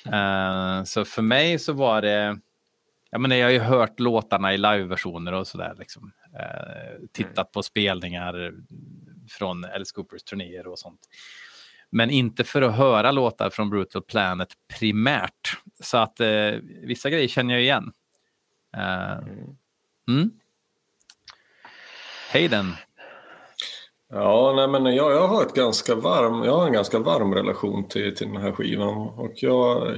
Eh, 0.05 0.83
så 0.83 1.05
för 1.05 1.21
mig 1.21 1.59
så 1.59 1.73
var 1.73 2.01
det, 2.01 2.39
jag 3.11 3.21
menar 3.21 3.35
jag 3.35 3.47
har 3.47 3.51
ju 3.51 3.59
hört 3.59 3.99
låtarna 3.99 4.53
i 4.53 4.57
liveversioner 4.57 5.33
och 5.33 5.47
sådär 5.47 5.75
liksom. 5.79 6.11
Uh, 6.33 7.07
tittat 7.11 7.51
på 7.51 7.63
spelningar 7.63 8.53
från 9.29 9.65
Alice 9.65 9.95
Coopers 9.95 10.23
turnéer 10.23 10.67
och 10.67 10.79
sånt. 10.79 10.99
Men 11.89 12.09
inte 12.09 12.43
för 12.43 12.61
att 12.61 12.75
höra 12.75 13.11
låtar 13.11 13.49
från 13.49 13.69
Brutal 13.69 14.01
Planet 14.01 14.49
primärt. 14.79 15.57
Så 15.79 15.97
att 15.97 16.21
uh, 16.21 16.59
vissa 16.83 17.09
grejer 17.09 17.27
känner 17.27 17.53
jag 17.53 17.63
igen. 17.63 17.91
Mm. 20.07 20.31
Hayden. 22.33 22.73
Ja, 24.09 24.53
nej, 24.55 24.67
men 24.67 24.95
jag, 24.95 25.11
jag, 25.11 25.27
har 25.27 25.45
ett 25.45 25.53
ganska 25.53 25.95
varm, 25.95 26.43
jag 26.43 26.57
har 26.57 26.67
en 26.67 26.73
ganska 26.73 26.99
varm 26.99 27.33
relation 27.33 27.87
till, 27.87 28.15
till 28.15 28.27
den 28.27 28.41
här 28.41 28.51
skivan. 28.51 28.97
Och 28.97 29.33
jag 29.35 29.95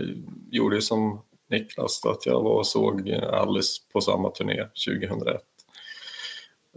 gjorde 0.52 0.82
som 0.82 1.22
Niklas, 1.54 2.06
att 2.06 2.26
jag 2.26 2.44
var 2.44 2.56
och 2.56 2.68
såg 2.68 3.12
Alice 3.12 3.82
på 3.94 4.02
samma 4.02 4.30
turné 4.30 4.64
2001. 4.88 5.42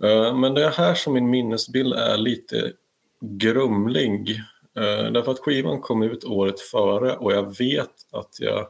Eh, 0.03 0.37
men 0.37 0.55
det 0.55 0.65
är 0.65 0.71
här 0.71 0.95
som 0.95 1.13
min 1.13 1.31
minnesbild 1.31 1.93
är 1.93 2.17
lite 2.17 2.73
grumlig. 3.21 4.41
Eh, 4.77 5.13
därför 5.13 5.33
att 5.33 5.39
skivan 5.39 5.81
kom 5.81 6.03
ut 6.03 6.25
året 6.25 6.61
före 6.61 7.17
och 7.17 7.33
jag 7.33 7.59
vet 7.59 7.93
att 8.13 8.41
jag 8.41 8.69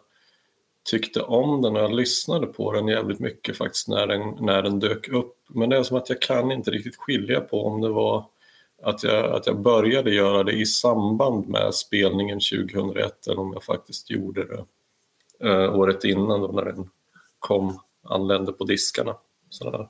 tyckte 0.91 1.23
om 1.23 1.63
den 1.63 1.77
och 1.77 1.83
jag 1.83 1.95
lyssnade 1.95 2.47
på 2.47 2.73
den 2.73 2.89
jävligt 2.89 3.19
mycket 3.19 3.57
faktiskt 3.57 3.89
när 3.89 4.07
den, 4.07 4.37
när 4.41 4.63
den 4.63 4.79
dök 4.79 5.09
upp. 5.09 5.37
Men 5.49 5.69
det 5.69 5.77
är 5.77 5.83
som 5.83 5.97
att 5.97 6.09
jag 6.09 6.23
kan 6.23 6.53
inte 6.53 6.71
riktigt 6.71 6.97
skilja 6.97 7.41
på 7.41 7.67
om 7.67 7.81
det 7.81 7.89
var 7.89 8.25
att 8.83 9.03
jag, 9.03 9.25
att 9.25 9.47
jag 9.47 9.61
började 9.61 10.11
göra 10.15 10.43
det 10.43 10.53
i 10.53 10.67
samband 10.67 11.49
med 11.49 11.75
spelningen 11.75 12.41
2001 12.41 13.27
eller 13.27 13.41
om 13.41 13.53
jag 13.53 13.65
faktiskt 13.65 14.11
gjorde 14.11 14.45
det 14.45 14.65
eh, 15.45 15.79
året 15.79 16.05
innan 16.05 16.41
då 16.41 16.47
när 16.47 16.65
den 16.65 16.91
kom, 17.39 17.81
anlände 18.03 18.53
på 18.53 18.65
diskarna. 18.65 19.17
Sådär. 19.51 19.89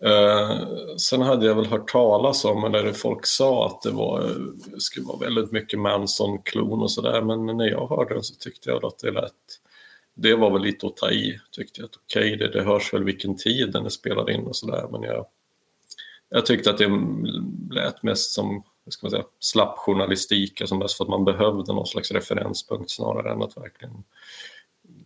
Eh, 0.00 0.66
sen 0.96 1.20
hade 1.20 1.46
jag 1.46 1.54
väl 1.54 1.66
hört 1.66 1.90
talas 1.90 2.44
om, 2.44 2.64
eller 2.64 2.92
folk 2.92 3.26
sa 3.26 3.66
att 3.66 3.82
det 3.82 3.90
var, 3.90 4.34
skulle 4.78 5.06
vara 5.06 5.18
väldigt 5.18 5.52
mycket 5.52 5.78
Manson-klon 5.78 6.82
och 6.82 6.90
sådär, 6.90 7.22
men 7.22 7.46
när 7.46 7.66
jag 7.66 7.88
hörde 7.88 8.14
den 8.14 8.22
så 8.22 8.34
tyckte 8.34 8.70
jag 8.70 8.84
att 8.84 8.98
det 8.98 9.10
lät 9.10 9.32
det 10.14 10.34
var 10.34 10.50
väl 10.50 10.62
lite 10.62 10.86
att 10.86 10.96
ta 10.96 11.10
i, 11.10 11.40
tyckte 11.50 11.80
jag. 11.80 11.90
Okej, 11.92 12.34
okay, 12.34 12.36
det, 12.36 12.52
det 12.52 12.64
hörs 12.64 12.94
väl 12.94 13.04
vilken 13.04 13.36
tid 13.36 13.72
den 13.72 13.84
är 13.84 13.90
spelad 13.90 14.30
in 14.30 14.46
och 14.46 14.56
sådär, 14.56 14.88
men 14.92 15.02
jag, 15.02 15.26
jag 16.28 16.46
tyckte 16.46 16.70
att 16.70 16.78
det 16.78 16.90
lät 17.70 18.02
mest 18.02 18.30
som 18.32 18.62
ska 18.92 19.06
man 19.06 19.10
säga, 19.10 19.24
slapp 19.40 19.78
journalistik, 19.78 20.62
som 20.64 20.78
bäst 20.78 20.96
för 20.96 21.04
att 21.04 21.10
man 21.10 21.24
behövde 21.24 21.72
någon 21.72 21.86
slags 21.86 22.10
referenspunkt 22.10 22.90
snarare 22.90 23.32
än 23.32 23.42
att 23.42 23.56
verkligen 23.56 24.04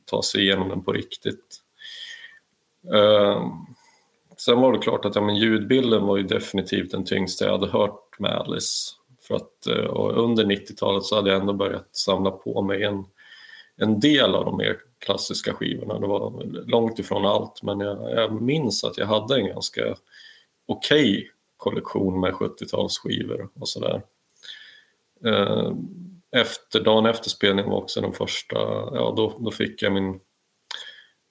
ta 0.05 0.23
sig 0.23 0.43
igenom 0.43 0.69
den 0.69 0.83
på 0.83 0.93
riktigt. 0.93 1.57
Uh, 2.95 3.53
sen 4.37 4.61
var 4.61 4.73
det 4.73 4.79
klart 4.79 5.05
att 5.05 5.15
ja, 5.15 5.21
men 5.21 5.37
ljudbilden 5.37 6.07
var 6.07 6.17
ju 6.17 6.23
definitivt 6.23 6.91
den 6.91 7.05
tyngsta 7.05 7.45
jag 7.45 7.53
hade 7.53 7.71
hört 7.71 8.19
med 8.19 8.33
Alice. 8.33 8.95
För 9.23 9.35
att 9.35 9.67
eh, 9.67 9.91
under 9.95 10.45
90-talet 10.45 11.05
så 11.05 11.17
hade 11.17 11.31
jag 11.31 11.41
ändå 11.41 11.53
börjat 11.53 11.97
samla 11.97 12.31
på 12.31 12.63
mig 12.63 12.85
en 12.85 13.05
en 13.79 14.01
del 14.01 14.35
av 14.35 14.45
de 14.45 14.57
mer 14.57 14.77
klassiska 14.99 15.55
skivorna. 15.55 15.99
Det 15.99 16.07
var 16.07 16.45
långt 16.67 16.99
ifrån 16.99 17.27
allt 17.27 17.63
men 17.63 17.81
jag, 17.81 18.11
jag 18.11 18.43
minns 18.43 18.85
att 18.85 18.99
jag 18.99 19.07
hade 19.07 19.35
en 19.35 19.47
ganska 19.47 19.97
okej 20.67 21.19
okay 21.19 21.29
kollektion 21.59 22.21
med 22.21 22.33
70-talsskivor 22.33 23.49
och 23.55 23.69
sådär. 23.69 24.03
Eh, 25.25 25.73
efter, 26.37 26.81
dagen 26.81 27.07
efter 27.07 27.31
spelningen 27.31 27.71
var 27.71 27.79
också 27.79 28.01
den 28.01 28.13
första, 28.13 28.57
ja 28.95 29.15
då, 29.17 29.39
då 29.41 29.51
fick 29.51 29.83
jag 29.83 29.93
min 29.93 30.21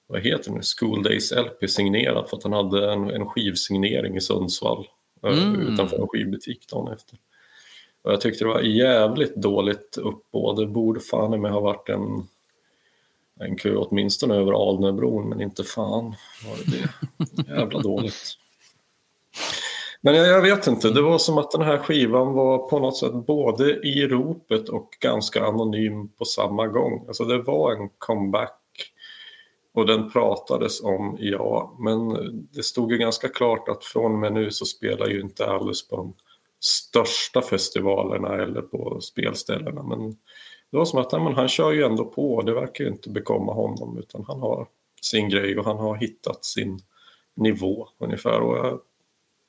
vad 0.08 0.22
heter 0.22 0.52
det, 0.52 0.62
School 0.80 1.04
Days 1.04 1.32
LP 1.32 1.70
signerad 1.70 2.30
för 2.30 2.38
att 2.38 2.44
han 2.44 2.54
hade 2.54 2.94
en, 2.94 3.10
en 3.10 3.26
skivsignering 3.26 4.16
i 4.16 4.22
Sundsvall 4.22 4.88
eh, 5.24 5.44
mm. 5.44 5.62
utanför 5.62 5.98
en 5.98 6.08
skivbutik 6.08 6.68
dagen 6.70 6.94
efter. 6.94 7.18
Och 8.02 8.12
jag 8.12 8.22
tyckte 8.22 8.44
det 8.44 8.50
var 8.50 8.62
jävligt 8.62 9.36
dåligt 9.36 9.98
uppbåd. 9.98 10.56
Det 10.60 10.68
borde 10.68 11.00
fan 11.00 11.42
med 11.42 11.52
ha 11.52 11.60
varit 11.60 11.90
en, 11.90 12.28
en 13.40 13.58
kö 13.58 13.76
åtminstone 13.76 14.36
över 14.36 14.70
Alnöbron 14.70 15.30
men 15.30 15.42
inte 15.42 15.64
fan 15.64 16.16
var 16.46 16.58
det 16.66 16.72
det. 16.72 17.54
Jävla 17.56 17.80
dåligt. 17.80 18.38
Men 20.08 20.16
jag, 20.16 20.28
jag, 20.28 20.42
vet 20.42 20.68
inte, 20.68 20.90
det 20.90 21.02
var 21.02 21.18
som 21.18 21.38
att 21.38 21.52
den 21.52 21.62
här 21.62 21.78
skivan 21.78 22.34
var 22.34 22.70
på 22.70 22.80
något 22.80 22.98
sätt 22.98 23.14
både 23.14 23.72
i 23.74 24.08
ropet 24.08 24.70
och 24.70 24.90
ganska 25.00 25.46
anonym 25.46 26.08
på 26.08 26.26
samma 26.26 26.68
gång. 26.68 27.06
Alltså 27.08 27.26
det 27.26 27.42
var 27.42 27.72
en 27.72 27.90
comeback 27.98 28.92
och 29.74 29.86
den 29.86 30.12
pratades 30.12 30.84
om, 30.84 31.18
ja, 31.20 31.76
men 31.80 32.10
det 32.52 32.64
stod 32.64 32.92
ju 32.92 32.98
ganska 32.98 33.30
klart 33.30 33.70
att 33.70 33.84
från 33.84 34.14
och 34.14 34.20
med 34.20 34.34
nu 34.34 34.52
så 34.52 34.66
spelar 34.66 35.08
ju 35.08 35.22
inte 35.22 35.48
Alice 35.48 35.90
på 35.90 35.96
de 35.96 36.14
största 36.60 37.42
festivalerna 37.42 38.36
eller 38.36 38.62
på 38.62 39.02
spelställena. 39.02 39.84
Men 39.84 40.10
det 40.72 40.78
var 40.78 40.86
som 40.86 41.00
att 41.00 41.12
men 41.12 41.36
han 41.36 41.48
kör 41.48 41.72
ju 41.72 41.84
ändå 41.84 42.06
på, 42.06 42.42
det 42.42 42.54
verkar 42.54 42.84
ju 42.84 42.90
inte 42.90 43.10
bekomma 43.10 43.54
honom 43.54 43.98
utan 43.98 44.26
han 44.28 44.40
har 44.40 44.68
sin 45.02 45.30
grej 45.30 45.60
och 45.60 45.66
han 45.66 45.78
har 45.78 45.96
hittat 45.96 46.46
sin 46.46 46.80
nivå 47.36 47.88
ungefär. 48.00 48.40
Och 48.40 48.58
jag 48.58 48.80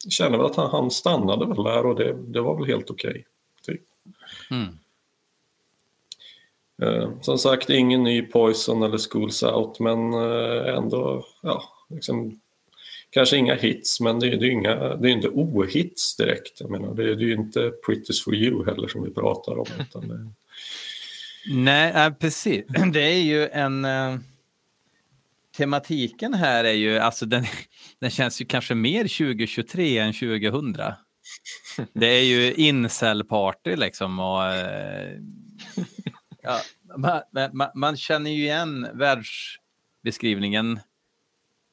känner 0.09 0.38
väl 0.38 0.47
att 0.47 0.57
han, 0.57 0.71
han 0.71 0.90
stannade 0.90 1.47
väl 1.47 1.64
där 1.64 1.87
och 1.87 1.97
det, 1.97 2.12
det 2.12 2.40
var 2.40 2.57
väl 2.57 2.67
helt 2.67 2.90
okej. 2.90 3.11
Okay, 3.11 3.25
typ. 3.62 3.83
mm. 4.50 4.78
Eh, 6.83 7.11
som 7.21 7.38
sagt, 7.38 7.71
ingen 7.71 8.02
ny 8.02 8.23
Poison 8.23 8.83
eller 8.83 8.99
Schools 8.99 9.43
Out, 9.43 9.78
men 9.78 10.12
eh, 10.12 10.75
ändå, 10.76 11.26
ja, 11.43 11.62
liksom, 11.88 12.40
kanske 13.11 13.37
inga 13.37 13.55
hits, 13.55 14.00
men 14.00 14.21
det, 14.21 14.26
är 14.26 14.45
inga, 14.45 14.75
det 14.97 15.09
är 15.09 15.12
inte 15.12 15.28
ohits 15.28 16.17
direkt. 16.17 16.61
Jag 16.61 16.71
menar, 16.71 16.95
det, 16.95 17.02
är 17.02 17.17
ju 17.17 17.35
inte 17.35 17.73
Pretties 17.87 18.25
for 18.25 18.35
you 18.35 18.67
heller 18.67 18.88
som 18.88 19.05
vi 19.05 19.11
pratar 19.11 19.59
om. 19.59 19.67
Utan 19.81 20.09
det... 20.09 20.31
Nej, 21.55 22.12
precis. 22.19 22.64
Det 22.93 23.02
är 23.02 23.23
ju 23.23 23.49
en... 23.49 23.85
Äh, 23.85 24.17
tematiken 25.59 26.35
här 26.35 26.64
är 26.64 26.73
ju, 26.73 26.99
alltså 26.99 27.26
den, 27.26 27.45
den 28.00 28.11
känns 28.11 28.40
ju 28.40 28.45
kanske 28.45 28.75
mer 28.75 29.02
2023 29.02 29.99
än 29.99 30.12
2000. 30.12 30.76
Det 31.93 32.07
är 32.07 32.25
ju 32.25 32.55
incel-party 32.55 33.76
liksom 33.76 34.19
och 34.19 34.45
äh, 34.45 35.19
Ja, 36.43 36.61
man, 36.97 37.23
man, 37.52 37.71
man, 37.75 37.97
känner 37.97 38.31
ju 38.31 38.43
igen 38.43 38.88
världsbeskrivningen 38.95 40.81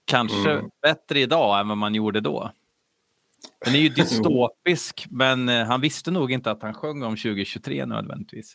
kanske 0.06 0.52
mm. 0.52 0.70
bättre 0.82 1.20
idag 1.20 1.60
än 1.60 1.68
vad 1.68 1.78
man 1.78 1.96
gjorde 1.96 2.22
då. 2.22 2.52
Den 3.66 3.76
är 3.76 3.80
ju 3.80 3.90
dystopisk, 3.96 5.06
men 5.10 5.50
eh, 5.50 5.66
han 5.66 5.82
visste 5.82 6.12
nog 6.12 6.32
inte 6.32 6.52
att 6.52 6.62
han 6.62 6.74
sjöng 6.74 7.04
om 7.04 7.16
2023 7.16 7.86
nödvändigtvis. 7.86 8.54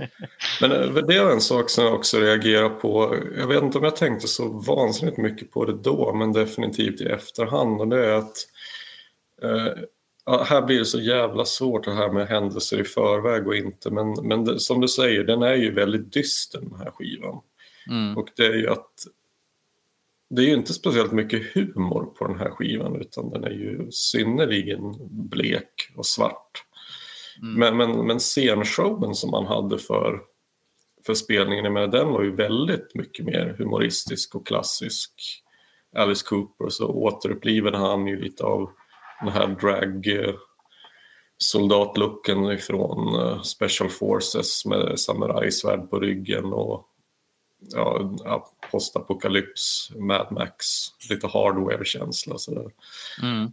Men 0.60 0.72
eh, 0.72 0.94
det 0.94 1.16
är 1.16 1.30
en 1.30 1.40
sak 1.40 1.70
som 1.70 1.84
jag 1.84 1.94
också 1.94 2.18
reagerar 2.18 2.68
på. 2.68 3.16
Jag 3.38 3.46
vet 3.46 3.62
inte 3.62 3.78
om 3.78 3.84
jag 3.84 3.96
tänkte 3.96 4.28
så 4.28 4.48
vansinnigt 4.48 5.18
mycket 5.18 5.50
på 5.50 5.64
det 5.64 5.72
då, 5.82 6.14
men 6.14 6.32
definitivt 6.32 7.00
i 7.00 7.04
efterhand. 7.04 7.80
Och 7.80 7.88
det 7.88 8.06
är 8.06 8.12
att 8.12 8.36
eh, 9.42 10.44
här 10.44 10.62
blir 10.62 10.78
det 10.78 10.84
så 10.84 11.00
jävla 11.00 11.44
svårt 11.44 11.84
det 11.84 11.94
här 11.94 12.10
med 12.12 12.28
händelser 12.28 12.80
i 12.80 12.84
förväg 12.84 13.46
och 13.46 13.56
inte. 13.56 13.90
Men, 13.90 14.12
men 14.22 14.44
det, 14.44 14.60
som 14.60 14.80
du 14.80 14.88
säger, 14.88 15.24
den 15.24 15.42
är 15.42 15.54
ju 15.54 15.74
väldigt 15.74 16.12
dyster 16.12 16.60
den 16.60 16.78
här 16.78 16.90
skivan. 16.90 17.40
Mm. 17.90 18.16
Och 18.16 18.28
det 18.36 18.46
är 18.46 18.54
ju 18.54 18.70
att 18.70 18.92
det 20.30 20.42
är 20.42 20.46
ju 20.46 20.54
inte 20.54 20.72
speciellt 20.72 21.12
mycket 21.12 21.54
humor 21.54 22.04
på 22.04 22.26
den 22.26 22.38
här 22.38 22.50
skivan 22.50 22.96
utan 22.96 23.30
den 23.30 23.44
är 23.44 23.50
ju 23.50 23.90
synnerligen 23.90 24.94
blek 25.10 25.72
och 25.96 26.06
svart. 26.06 26.64
Mm. 27.42 27.54
Men, 27.54 27.76
men, 27.76 28.06
men 28.06 28.20
scenshowen 28.20 29.14
som 29.14 29.30
man 29.30 29.46
hade 29.46 29.78
för, 29.78 30.20
för 31.06 31.14
spelningen, 31.14 31.72
med 31.72 31.90
den 31.90 32.08
var 32.08 32.22
ju 32.22 32.34
väldigt 32.34 32.94
mycket 32.94 33.24
mer 33.24 33.54
humoristisk 33.58 34.34
och 34.34 34.46
klassisk. 34.46 35.12
Alice 35.96 36.26
Cooper 36.28 36.68
så 36.68 36.88
återupplivade 36.88 37.78
han 37.78 38.06
ju 38.06 38.20
lite 38.20 38.44
av 38.44 38.70
den 39.20 39.32
här 39.32 39.46
drag 39.46 40.06
eh, 40.06 40.34
soldatlooken 41.38 42.44
ifrån 42.44 43.20
eh, 43.20 43.42
Special 43.42 43.90
Forces 43.90 44.66
med 44.66 45.00
samurajsvärd 45.00 45.90
på 45.90 46.00
ryggen 46.00 46.44
och 46.44 46.89
ja, 47.60 48.50
postapokalyps, 48.70 49.92
Mad 49.96 50.32
Max, 50.32 50.64
lite 51.10 51.26
hardware-känsla 51.26 52.38
sådär. 52.38 52.70
Mm. 53.22 53.50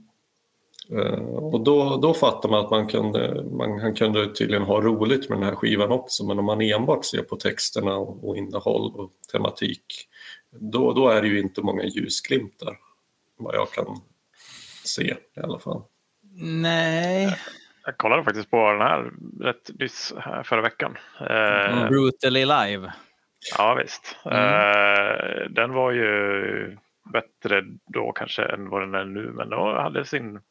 Uh, 0.91 1.35
och 1.35 1.59
då, 1.63 1.97
då 1.97 2.13
fattar 2.13 2.49
man 2.49 2.65
att 2.65 2.71
man 2.71 2.87
kunde, 2.87 3.43
man, 3.43 3.79
han 3.79 3.95
kunde 3.95 4.33
tydligen 4.33 4.63
ha 4.63 4.81
roligt 4.81 5.29
med 5.29 5.37
den 5.37 5.47
här 5.47 5.55
skivan 5.55 5.91
också 5.91 6.25
men 6.25 6.39
om 6.39 6.45
man 6.45 6.61
enbart 6.61 7.05
ser 7.05 7.21
på 7.21 7.35
texterna 7.35 7.95
och, 7.95 8.29
och 8.29 8.37
innehåll 8.37 8.95
och 8.95 9.11
tematik 9.31 9.85
då, 10.51 10.93
då 10.93 11.09
är 11.09 11.21
det 11.21 11.27
ju 11.27 11.39
inte 11.39 11.61
många 11.61 11.83
ljusglimtar 11.83 12.77
vad 13.37 13.55
jag 13.55 13.71
kan 13.71 14.01
se 14.83 15.15
i 15.37 15.39
alla 15.43 15.59
fall. 15.59 15.81
Nej. 16.41 17.37
Jag 17.85 17.97
kollade 17.97 18.23
faktiskt 18.23 18.51
på 18.51 18.71
den 18.71 18.81
här 18.81 19.11
rätt 19.39 19.69
nyss 19.79 20.13
här 20.17 20.43
förra 20.43 20.61
veckan. 20.61 20.97
Mm. 21.19 21.87
Brutally 21.87 22.45
live. 22.45 22.93
Ja 23.57 23.73
visst. 23.73 24.17
Mm. 24.25 24.37
Uh, 24.37 25.49
den 25.49 25.73
var 25.73 25.91
ju 25.91 26.77
bättre 27.13 27.63
då 27.93 28.11
kanske 28.11 28.43
än 28.43 28.69
vad 28.69 28.81
den 28.81 28.95
är 28.95 29.05
nu 29.05 29.31
men 29.31 29.49
då 29.49 29.73
hade 29.81 30.05
sin... 30.05 30.33
Det 30.33 30.41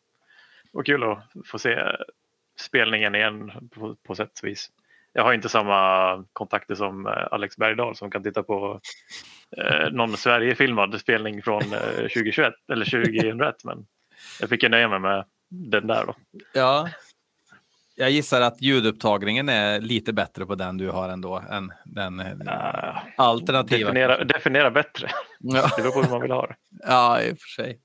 var 0.73 0.83
kul 0.83 1.03
att 1.03 1.19
få 1.47 1.59
se 1.59 1.79
spelningen 2.61 3.15
igen 3.15 3.53
på, 3.75 3.97
på 4.07 4.15
sätt 4.15 4.41
och 4.43 4.49
vis. 4.49 4.71
Jag 5.13 5.25
har 5.25 5.33
inte 5.33 5.49
samma 5.49 6.25
kontakter 6.33 6.75
som 6.75 7.07
eh, 7.07 7.27
Alex 7.31 7.57
Bergdahl 7.57 7.97
som 7.97 8.11
kan 8.11 8.23
titta 8.23 8.43
på 8.43 8.81
eh, 9.57 9.91
någon 9.91 10.17
Sverigefilmad 10.17 11.01
spelning 11.01 11.43
från 11.43 11.63
eh, 11.63 11.97
2021 11.97 12.55
eller 12.73 12.85
2001 12.85 13.65
men 13.65 13.87
jag 14.41 14.49
fick 14.49 14.63
ju 14.63 14.69
nöja 14.69 14.89
mig 14.89 15.01
med 15.01 15.25
den 15.49 15.87
där 15.87 16.07
då. 16.07 16.15
Ja. 16.53 16.89
Jag 17.99 18.11
gissar 18.11 18.41
att 18.41 18.63
ljudupptagningen 18.63 19.49
är 19.49 19.81
lite 19.81 20.13
bättre 20.13 20.47
på 20.47 20.55
den 20.55 20.77
du 20.77 20.91
har 20.91 21.09
ändå 21.09 21.43
än 21.51 21.73
den 21.85 22.21
uh, 22.21 22.27
alternativa. 23.17 23.89
Definiera, 23.89 24.25
definiera 24.25 24.71
bättre. 24.71 25.09
Ja. 25.39 25.71
Det 25.77 25.83
beror 25.83 25.93
på 25.93 26.03
hur 26.03 26.11
man 26.11 26.21
vill 26.21 26.31
ha 26.31 26.47
det. 26.47 26.57
Ja, 26.71 27.23
i 27.23 27.33
och 27.33 27.39
för 27.39 27.63
sig. 27.63 27.81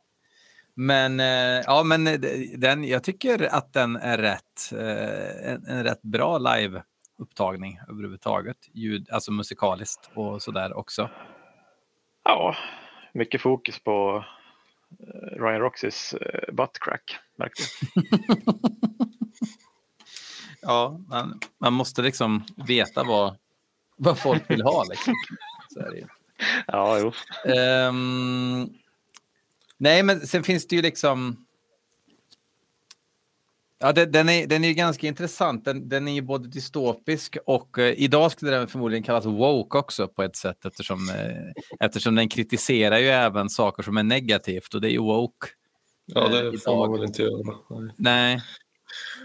Men, 0.76 1.20
eh, 1.20 1.62
ja, 1.66 1.84
men 1.84 2.22
den, 2.58 2.84
jag 2.84 3.04
tycker 3.04 3.56
att 3.56 3.74
den 3.74 3.96
är 3.96 4.18
rätt, 4.18 4.72
eh, 4.72 5.52
en, 5.52 5.66
en 5.66 5.84
rätt 5.84 6.02
bra 6.02 6.38
live-upptagning 6.38 7.80
överhuvudtaget. 7.90 8.58
Ljud, 8.74 9.10
alltså 9.12 9.32
musikaliskt 9.32 10.10
och 10.14 10.42
sådär 10.42 10.78
också. 10.78 11.10
Ja, 12.24 12.56
mycket 13.14 13.42
fokus 13.42 13.84
på 13.84 14.24
Eh, 15.00 15.44
Ryan 15.44 15.60
Roxys 15.60 16.14
eh, 16.14 16.54
buttcrack, 16.54 17.18
märkte 17.38 17.64
Ja, 20.62 21.02
man, 21.08 21.40
man, 21.60 21.74
måste 21.74 22.02
liksom 22.02 22.44
veta 22.68 23.04
vad, 23.04 23.36
vad 23.98 24.20
folk 24.20 24.50
vill 24.50 24.62
ha. 24.62 24.84
Liksom. 24.90 25.14
Så 25.74 25.80
är 25.80 25.90
det 25.92 25.98
ju. 25.98 26.06
Ja, 26.68 27.00
jo. 27.00 27.12
Um, 27.52 28.70
nej, 29.78 30.04
men 30.04 30.28
sen 30.28 30.44
finns 30.44 30.68
det 30.68 30.76
ju 30.76 30.82
liksom 30.82 31.46
Ja, 33.84 33.92
det, 33.92 34.06
den, 34.06 34.30
är, 34.30 34.48
den 34.48 34.64
är 34.64 34.74
ganska 34.74 35.08
intressant. 35.08 35.66
Den, 35.66 35.90
den 35.90 36.08
är 36.08 36.14
ju 36.14 36.22
både 36.22 36.48
dystopisk 36.48 37.38
och 37.46 37.80
eh, 37.80 37.94
idag 37.98 38.32
skulle 38.32 38.52
den 38.52 38.68
förmodligen 38.68 39.04
kallas 39.04 39.26
woke 39.26 39.78
också 39.78 40.08
på 40.08 40.24
ett 40.24 40.36
sätt 40.36 40.66
eftersom, 40.66 41.10
eh, 41.10 41.64
eftersom 41.80 42.16
den 42.16 42.30
kritiserar 42.30 42.98
ju 42.98 43.08
även 43.08 43.50
saker 43.50 43.84
som 43.84 43.98
är 43.98 44.04
negativt 44.04 44.74
och 44.74 44.82
det 44.82 44.88
är 44.88 44.92
ju 44.92 45.00
woke. 45.00 45.48
Ja, 46.06 46.28
det 46.28 46.48
eh, 46.48 46.54
får 46.54 46.78
man 46.78 46.92
väl 46.92 47.08
inte 47.08 47.22
göra. 47.22 47.58
Nej, 47.70 47.92
Nej. 47.98 48.42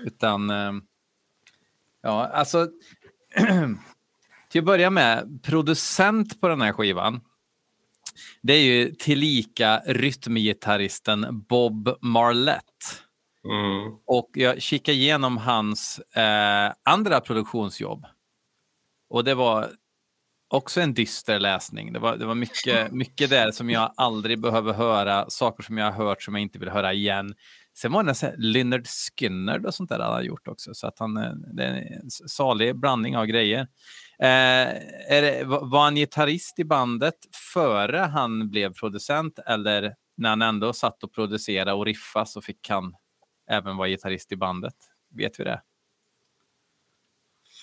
utan 0.04 0.50
eh, 0.50 0.72
ja, 2.06 2.26
alltså 2.26 2.68
till 4.48 4.58
att 4.58 4.64
börja 4.64 4.90
med, 4.90 5.42
producent 5.42 6.40
på 6.40 6.48
den 6.48 6.60
här 6.60 6.72
skivan 6.72 7.20
det 8.42 8.52
är 8.52 8.62
ju 8.62 8.90
tillika 8.94 9.82
rytmgitarristen 9.86 11.44
Bob 11.48 11.96
Marlette. 12.00 12.86
Mm. 13.44 13.98
Och 14.06 14.30
jag 14.32 14.62
kikade 14.62 14.98
igenom 14.98 15.36
hans 15.36 15.98
eh, 15.98 16.72
andra 16.82 17.20
produktionsjobb. 17.20 18.06
Och 19.10 19.24
det 19.24 19.34
var 19.34 19.70
också 20.48 20.80
en 20.80 20.94
dyster 20.94 21.38
läsning. 21.38 21.92
Det 21.92 21.98
var, 21.98 22.16
det 22.16 22.26
var 22.26 22.34
mycket, 22.34 22.92
mycket 22.92 23.30
där 23.30 23.52
som 23.52 23.70
jag 23.70 23.92
aldrig 23.96 24.40
behöver 24.40 24.72
höra, 24.72 25.30
saker 25.30 25.62
som 25.62 25.78
jag 25.78 25.92
har 25.92 26.04
hört 26.04 26.22
som 26.22 26.34
jag 26.34 26.42
inte 26.42 26.58
vill 26.58 26.68
höra 26.68 26.92
igen. 26.92 27.34
Sen 27.78 27.92
var 27.92 28.02
det 28.02 28.22
en 28.22 28.34
Lynyrd 28.36 28.86
Skynyrd 28.86 29.66
och 29.66 29.74
sånt 29.74 29.88
där 29.88 29.98
han 29.98 30.12
har 30.12 30.22
gjort 30.22 30.48
också, 30.48 30.74
så 30.74 30.86
att 30.86 30.98
han, 30.98 31.16
eh, 31.16 31.32
det 31.32 31.64
är 31.64 32.00
en 32.02 32.10
salig 32.10 32.76
blandning 32.76 33.16
av 33.16 33.26
grejer. 33.26 33.60
Eh, 34.18 34.68
det, 35.08 35.42
var 35.44 35.82
han 35.82 35.94
gitarrist 35.94 36.58
i 36.58 36.64
bandet 36.64 37.14
före 37.54 37.98
han 37.98 38.50
blev 38.50 38.74
producent 38.74 39.38
eller 39.46 39.94
när 40.16 40.28
han 40.28 40.42
ändå 40.42 40.72
satt 40.72 41.04
och 41.04 41.12
producerade 41.12 41.72
och 41.72 41.84
riffade 41.86 42.26
så 42.26 42.40
fick 42.40 42.68
han 42.68 42.94
även 43.50 43.76
vara 43.76 43.88
gitarrist 43.88 44.32
i 44.32 44.36
bandet? 44.36 44.74
Vet 45.14 45.40
vi 45.40 45.44
det? 45.44 45.62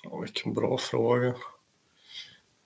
Fan, 0.04 0.22
vilken 0.22 0.54
bra 0.54 0.78
fråga. 0.78 1.34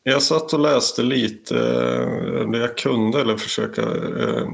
Jag 0.03 0.23
satt 0.23 0.53
och 0.53 0.60
läste 0.60 1.03
lite 1.03 1.55
eh, 1.55 2.49
det 2.49 2.57
jag 2.57 2.77
kunde 2.77 3.21
eller 3.21 3.38
försöka 3.38 3.81
eh, 3.81 4.47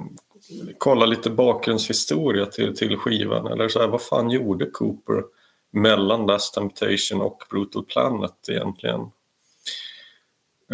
kolla 0.77 1.05
lite 1.05 1.29
bakgrundshistoria 1.29 2.45
till, 2.45 2.75
till 2.75 2.97
skivan. 2.97 3.47
Eller 3.47 3.67
så 3.67 3.79
här, 3.79 3.87
vad 3.87 4.01
fan 4.01 4.29
gjorde 4.29 4.65
Cooper 4.65 5.23
mellan 5.71 6.25
Last 6.25 6.53
Temptation 6.53 7.21
och 7.21 7.43
Brutal 7.49 7.85
Planet 7.85 8.49
egentligen? 8.49 9.01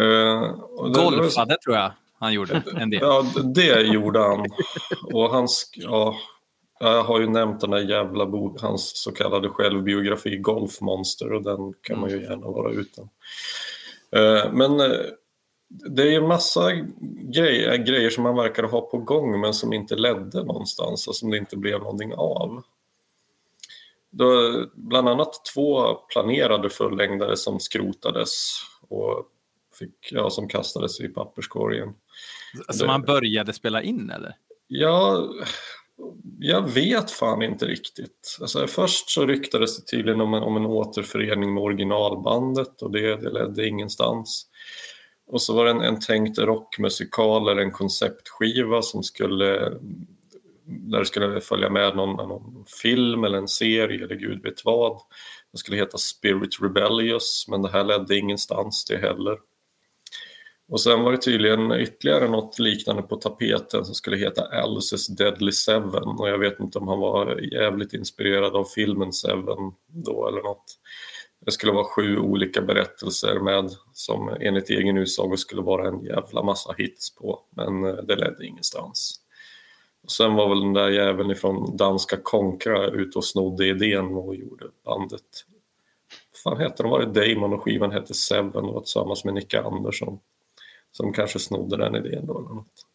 Uh, 0.00 0.56
Golfade 0.92 1.56
tror 1.64 1.76
jag 1.76 1.92
han 2.18 2.32
gjorde 2.32 2.62
en 2.76 2.90
del. 2.90 3.00
Ja, 3.02 3.26
det 3.54 3.80
gjorde 3.80 4.18
han. 4.18 4.46
Och 5.02 5.30
hans, 5.30 5.70
ja, 5.74 6.16
jag 6.80 7.02
har 7.04 7.20
ju 7.20 7.26
nämnt 7.26 7.60
den 7.60 7.70
där 7.70 7.78
jävla 7.78 8.26
bok, 8.26 8.60
hans 8.60 8.96
så 8.96 9.12
kallade 9.12 9.48
självbiografi 9.48 10.36
Golfmonster 10.36 11.32
och 11.32 11.42
den 11.42 11.74
kan 11.82 12.00
man 12.00 12.10
ju 12.10 12.16
mm. 12.16 12.30
gärna 12.30 12.46
vara 12.46 12.72
utan. 12.72 13.08
Uh, 14.16 14.52
men 14.52 14.80
uh, 14.80 15.06
det 15.70 16.02
är 16.02 16.10
ju 16.10 16.20
massa 16.20 16.72
grejer, 17.34 17.76
grejer 17.76 18.10
som 18.10 18.22
man 18.22 18.36
verkar 18.36 18.62
ha 18.62 18.80
på 18.80 18.98
gång 18.98 19.40
men 19.40 19.54
som 19.54 19.72
inte 19.72 19.96
ledde 19.96 20.44
någonstans 20.44 21.08
och 21.08 21.16
som 21.16 21.30
det 21.30 21.38
inte 21.38 21.56
blev 21.56 21.78
någonting 21.78 22.14
av. 22.14 22.62
Då, 24.10 24.52
bland 24.74 25.08
annat 25.08 25.44
två 25.54 25.94
planerade 25.94 26.70
fullängdare 26.70 27.36
som 27.36 27.60
skrotades 27.60 28.60
och 28.88 29.26
fick, 29.78 30.12
ja, 30.12 30.30
som 30.30 30.48
kastades 30.48 31.00
i 31.00 31.08
papperskorgen. 31.08 31.94
Som 32.68 32.86
man 32.86 33.02
började 33.02 33.52
spela 33.52 33.82
in 33.82 34.10
eller? 34.10 34.36
Ja, 34.66 35.28
jag 36.38 36.70
vet 36.70 37.10
fan 37.10 37.42
inte 37.42 37.66
riktigt. 37.66 38.38
Alltså, 38.40 38.66
först 38.66 39.10
så 39.10 39.26
ryktades 39.26 39.76
det 39.76 39.90
tydligen 39.90 40.20
om 40.20 40.34
en, 40.34 40.42
om 40.42 40.56
en 40.56 40.66
återförening 40.66 41.54
med 41.54 41.62
originalbandet 41.62 42.82
och 42.82 42.90
det, 42.90 43.16
det 43.16 43.30
ledde 43.30 43.66
ingenstans. 43.66 44.49
Och 45.32 45.42
så 45.42 45.54
var 45.54 45.64
det 45.64 45.70
en, 45.70 45.80
en 45.80 46.00
tänkt 46.00 46.38
rockmusikal 46.38 47.48
eller 47.48 47.62
en 47.62 47.72
konceptskiva 47.72 48.82
som 48.82 49.02
skulle 49.02 49.72
där 50.70 50.98
det 50.98 51.06
skulle 51.06 51.40
följa 51.40 51.70
med 51.70 51.96
någon, 51.96 52.28
någon 52.28 52.64
film 52.82 53.24
eller 53.24 53.38
en 53.38 53.48
serie 53.48 54.04
eller 54.04 54.14
gud 54.14 54.42
vet 54.42 54.64
vad. 54.64 55.00
Det 55.52 55.58
skulle 55.58 55.76
heta 55.76 55.98
Spirit 55.98 56.60
Rebellious 56.60 57.46
men 57.48 57.62
det 57.62 57.70
här 57.70 57.84
ledde 57.84 58.16
ingenstans 58.16 58.84
det 58.84 58.96
heller. 58.96 59.38
Och 60.68 60.80
sen 60.80 61.02
var 61.02 61.12
det 61.12 61.18
tydligen 61.18 61.72
ytterligare 61.72 62.28
något 62.28 62.58
liknande 62.58 63.02
på 63.02 63.16
tapeten 63.16 63.84
som 63.84 63.94
skulle 63.94 64.16
heta 64.16 64.42
Alice's 64.42 65.16
Deadly 65.16 65.52
Seven 65.52 66.08
och 66.18 66.28
jag 66.28 66.38
vet 66.38 66.60
inte 66.60 66.78
om 66.78 66.88
han 66.88 66.98
var 66.98 67.40
jävligt 67.52 67.92
inspirerad 67.92 68.56
av 68.56 68.64
filmen 68.64 69.12
Seven 69.12 69.72
då 69.86 70.28
eller 70.28 70.42
något. 70.42 70.79
Det 71.44 71.52
skulle 71.52 71.72
vara 71.72 71.84
sju 71.84 72.18
olika 72.18 72.62
berättelser 72.62 73.40
med 73.40 73.70
som 73.92 74.28
enligt 74.40 74.70
egen 74.70 74.96
utsago 74.96 75.36
skulle 75.36 75.62
vara 75.62 75.88
en 75.88 76.04
jävla 76.04 76.42
massa 76.42 76.74
hits 76.78 77.14
på 77.14 77.40
men 77.50 77.84
eh, 77.84 77.94
det 77.94 78.16
ledde 78.16 78.46
ingenstans. 78.46 79.20
Och 80.02 80.10
sen 80.10 80.34
var 80.34 80.48
väl 80.48 80.60
den 80.60 80.72
där 80.72 80.88
jäveln 80.88 81.30
ifrån 81.30 81.76
danska 81.76 82.16
Konkra 82.22 82.86
ute 82.86 83.18
och 83.18 83.24
snodde 83.24 83.66
idén 83.66 84.06
och 84.06 84.36
gjorde 84.36 84.66
bandet. 84.84 85.44
Vad 86.44 86.54
fan 86.54 86.62
hette 86.62 86.82
de? 86.82 86.90
Var 86.90 87.00
det 87.00 87.34
Damon 87.34 87.52
och 87.52 87.62
skivan 87.62 87.90
hette 87.90 88.14
Seven 88.14 88.64
och 88.64 88.74
var 88.74 88.80
tillsammans 88.80 89.24
med 89.24 89.34
Nicke 89.34 89.60
Andersson 89.60 90.18
som 90.92 91.12
kanske 91.12 91.38
snodde 91.38 91.76
den 91.76 91.96
idén 91.96 92.26
då 92.26 92.38
eller 92.38 92.48
något. 92.48 92.86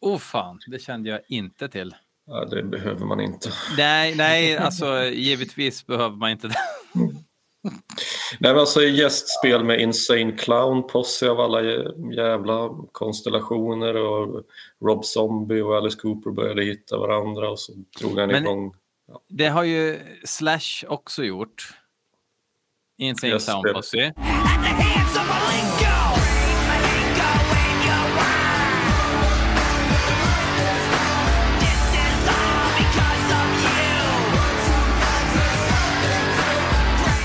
Oh 0.00 0.18
fan, 0.18 0.60
det 0.66 0.78
kände 0.78 1.10
jag 1.10 1.20
inte 1.28 1.68
till. 1.68 1.94
Ja, 2.26 2.44
det 2.44 2.62
behöver 2.62 3.06
man 3.06 3.20
inte. 3.20 3.50
Nej, 3.76 4.14
nej, 4.16 4.56
alltså 4.58 5.04
givetvis 5.04 5.86
behöver 5.86 6.16
man 6.16 6.30
inte 6.30 6.48
det. 6.48 6.54
Nej, 6.92 8.52
men 8.52 8.58
alltså 8.58 8.82
gästspel 8.82 9.64
med 9.64 9.80
Insane 9.80 10.32
Clown 10.32 10.86
Posse 10.86 11.30
av 11.30 11.40
alla 11.40 11.62
jävla 12.16 12.70
konstellationer 12.92 13.94
och 13.94 14.44
Rob 14.84 15.04
Zombie 15.04 15.60
och 15.60 15.76
Alice 15.76 15.98
Cooper 15.98 16.30
började 16.30 16.64
hitta 16.64 16.98
varandra 16.98 17.50
och 17.50 17.58
så 17.58 17.72
drog 18.00 18.18
han 18.18 18.28
men 18.28 18.42
igång. 18.42 18.74
Ja. 19.08 19.20
Det 19.28 19.48
har 19.48 19.64
ju 19.64 19.98
Slash 20.24 20.84
också 20.88 21.24
gjort. 21.24 21.74
Insane 22.98 23.38
Clown 23.38 23.74
Posse. 23.74 24.14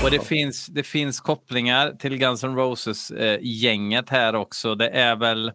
Och 0.06 0.12
det 0.12 0.26
finns, 0.26 0.66
det 0.66 0.82
finns 0.82 1.20
kopplingar 1.20 1.92
till 1.92 2.18
Guns 2.18 2.44
N' 2.44 2.56
Roses-gänget 2.56 4.12
eh, 4.12 4.18
här 4.18 4.34
också. 4.34 4.74
Det 4.74 4.88
är 4.88 5.16
väl... 5.16 5.52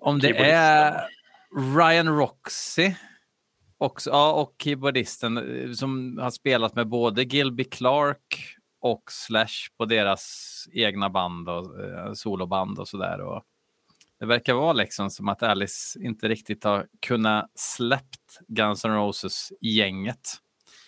Om 0.00 0.18
det 0.18 0.38
är 0.38 1.08
Ryan 1.76 2.08
Roxy 2.08 2.94
också, 3.78 4.10
ja, 4.10 4.32
och 4.32 4.54
keyboardisten 4.58 5.36
eh, 5.38 5.72
som 5.72 6.18
har 6.18 6.30
spelat 6.30 6.74
med 6.74 6.88
både 6.88 7.22
Gilby 7.22 7.64
Clark 7.64 8.56
och 8.80 9.02
Slash 9.10 9.70
på 9.78 9.84
deras 9.84 10.64
egna 10.72 11.10
band 11.10 11.48
och 11.48 11.84
eh, 11.84 12.12
soloband 12.12 12.78
och 12.78 12.88
sådär. 12.88 13.42
Det 14.20 14.26
verkar 14.26 14.54
vara 14.54 14.72
liksom 14.72 15.10
som 15.10 15.28
att 15.28 15.42
Alice 15.42 15.98
inte 16.02 16.28
riktigt 16.28 16.64
har 16.64 16.86
kunnat 17.00 17.50
släppt 17.54 18.40
Guns 18.48 18.84
N' 18.84 18.94
Roses-gänget. 18.94 20.38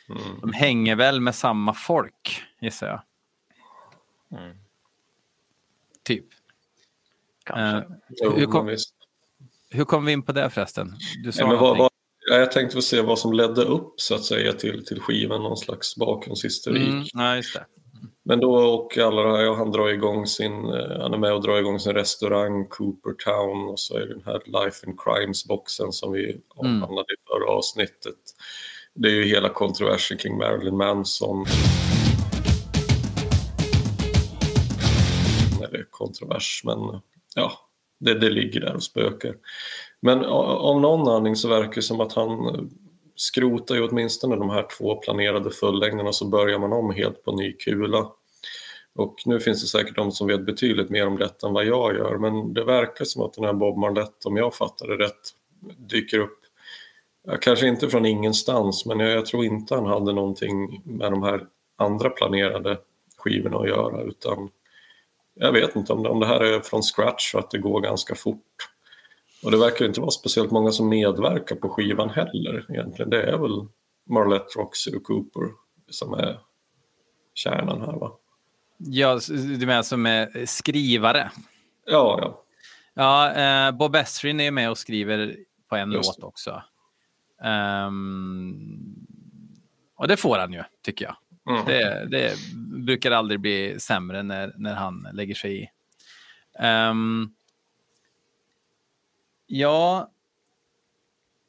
Mm. 0.09 0.40
De 0.40 0.53
hänger 0.53 0.97
väl 0.97 1.21
med 1.21 1.35
samma 1.35 1.75
folk, 1.75 2.43
gissar 2.61 2.87
jag. 2.87 3.03
Mm. 4.40 4.57
Typ. 6.03 6.25
Kanske. 7.45 7.88
Uh, 7.88 7.97
jo, 8.09 8.31
hur, 8.31 8.47
kom, 8.47 8.77
hur 9.71 9.85
kom 9.85 10.05
vi 10.05 10.12
in 10.12 10.23
på 10.23 10.33
det 10.33 10.51
förresten? 10.51 10.97
Du 11.25 11.33
sa 11.33 11.40
ja, 11.40 11.57
vad, 11.57 11.79
vad, 11.79 11.90
jag 12.31 12.53
tänkte 12.53 12.83
se 12.83 13.01
vad 13.01 13.19
som 13.19 13.33
ledde 13.33 13.62
upp 13.62 14.01
så 14.01 14.14
att 14.14 14.25
säga 14.25 14.53
till, 14.53 14.87
till 14.87 15.01
skivan, 15.01 15.43
någon 15.43 15.57
slags 15.57 15.97
bakgrundshistorik. 15.97 16.88
Mm, 16.88 17.05
ja, 17.12 17.37
just 17.37 17.55
det. 17.55 17.67
Men 18.27 18.40
då 18.40 18.55
och 18.55 18.99
alla 18.99 19.23
det 19.23 19.37
här, 19.37 19.55
han 19.55 19.71
drar 19.71 19.88
igång 19.88 20.27
sin, 20.27 20.53
eh, 20.53 21.01
han 21.01 21.14
är 21.14 21.19
med 21.19 21.33
och 21.33 21.43
drar 21.43 21.59
igång 21.59 21.81
sin 21.81 21.93
restaurang 21.93 22.69
Cooper 22.69 23.12
Town 23.25 23.69
och 23.69 23.81
så 23.81 23.97
är 23.97 24.01
det 24.01 24.14
den 24.14 24.23
här 24.25 24.43
Life 24.47 24.87
and 24.87 25.01
Crimes-boxen 25.01 25.93
som 25.93 26.12
vi 26.12 26.25
mm. 26.25 26.43
avhandlade 26.57 26.90
mm. 26.90 27.14
i 27.14 27.29
förra 27.29 27.51
avsnittet 27.51 28.19
det 28.94 29.09
är 29.09 29.12
ju 29.12 29.24
hela 29.24 29.48
kontroversen 29.48 30.18
kring 30.18 30.38
Marilyn 30.38 30.76
Manson. 30.76 31.44
Eller 35.68 35.87
kontrovers, 35.90 36.62
men 36.64 36.78
ja, 37.35 37.52
det, 38.00 38.14
det 38.14 38.30
ligger 38.30 38.61
där 38.61 38.74
och 38.74 38.83
spökar. 38.83 39.35
Men 40.00 40.24
av 40.24 40.80
någon 40.80 41.09
anledning 41.09 41.37
så 41.37 41.48
verkar 41.48 41.74
det 41.74 41.83
som 41.83 42.00
att 42.00 42.12
han 42.12 42.70
skrotar 43.16 43.74
ju 43.74 43.88
åtminstone 43.88 44.37
de 44.37 44.50
här 44.50 44.66
två 44.78 44.96
planerade 44.96 45.50
fullängderna 45.50 46.12
så 46.12 46.28
börjar 46.28 46.59
man 46.59 46.72
om 46.72 46.90
helt 46.90 47.24
på 47.24 47.33
ny 47.33 47.52
kula. 47.52 48.11
Och 48.94 49.14
nu 49.26 49.40
finns 49.40 49.62
det 49.62 49.68
säkert 49.68 49.96
de 49.96 50.12
som 50.12 50.26
vet 50.26 50.46
betydligt 50.46 50.90
mer 50.90 51.07
om 51.07 51.18
detta 51.18 51.46
än 51.46 51.52
vad 51.52 51.64
jag 51.64 51.94
gör 51.94 52.18
men 52.18 52.54
det 52.54 52.64
verkar 52.64 53.04
som 53.04 53.22
att 53.22 53.33
den 53.33 53.44
här 53.44 53.52
Bob 53.52 53.78
Marlette, 53.78 54.28
om 54.28 54.37
jag 54.37 54.54
fattar 54.54 54.88
det 54.88 55.04
rätt, 55.04 55.20
dyker 55.78 56.18
upp 56.18 56.43
kanske 57.41 57.67
inte 57.67 57.89
från 57.89 58.07
ingenstans, 58.07 58.87
men 58.87 59.01
jag, 59.01 59.11
jag, 59.11 59.27
tror 59.27 59.45
inte 59.45 59.75
han 59.75 59.87
hade 59.87 60.13
någonting 60.13 60.83
med 60.85 61.13
de 61.13 61.23
här 61.23 61.47
andra 61.77 62.11
planerade 62.11 62.79
skivorna 63.17 63.59
att 63.59 63.69
göra, 63.69 64.03
utan 64.03 64.51
jag 65.35 65.53
vet 65.53 65.77
inte 65.77 65.93
om 65.93 66.03
det, 66.03 66.09
om 66.09 66.21
det 66.21 66.27
här 66.27 66.41
är 66.41 66.61
från 66.61 66.83
scratch 66.83 67.35
och 67.35 67.41
att 67.41 67.51
det 67.51 67.59
går 67.59 67.81
ganska 67.81 68.15
fort. 68.15 68.69
Och 69.43 69.51
det 69.51 69.57
verkar 69.57 69.85
inte 69.85 70.01
vara 70.01 70.11
speciellt 70.11 70.51
många 70.51 70.71
som 70.71 70.89
medverkar 70.89 71.57
på 71.57 71.69
skivan 71.69 72.11
heller 72.11 72.67
egentligen. 72.69 73.11
Det 73.11 73.23
är 73.23 73.39
väl 73.39 73.67
Marlette, 74.11 74.59
Roxy 74.59 74.97
och 74.97 75.03
Cooper 75.03 75.49
som 75.91 76.15
är 76.15 76.41
kärnan 77.35 77.81
här 77.81 77.93
va? 77.93 78.13
Ja, 78.79 79.21
du 79.59 79.67
menar 79.67 79.83
som 79.83 80.07
är 80.07 80.47
skrivare? 80.47 81.31
Ja, 81.87 82.19
ja. 82.21 82.41
Ja, 82.95 83.33
eh, 83.33 83.73
Bob 83.73 83.97
Esrin 83.97 84.41
är 84.41 84.51
med 84.51 84.71
och 84.71 84.79
skriver 84.79 85.37
på 85.69 85.77
en 85.77 85.93
Just 85.93 86.19
låt 86.19 86.29
också. 86.29 86.63
Um, 87.44 89.07
och 89.96 90.09
det 90.09 90.16
får 90.16 90.38
han 90.38 90.52
ju, 90.52 90.62
tycker 90.83 91.04
jag. 91.04 91.16
Mm. 91.50 91.66
Det, 91.66 92.09
det, 92.11 92.37
brukar 92.85 93.11
aldrig 93.11 93.40
bli 93.40 93.80
sämre 93.80 94.22
när, 94.22 94.52
när 94.57 94.74
han 94.74 95.09
lägger 95.12 95.35
sig 95.35 95.62
i. 95.62 95.68
Um, 96.64 97.35
ja, 99.46 100.11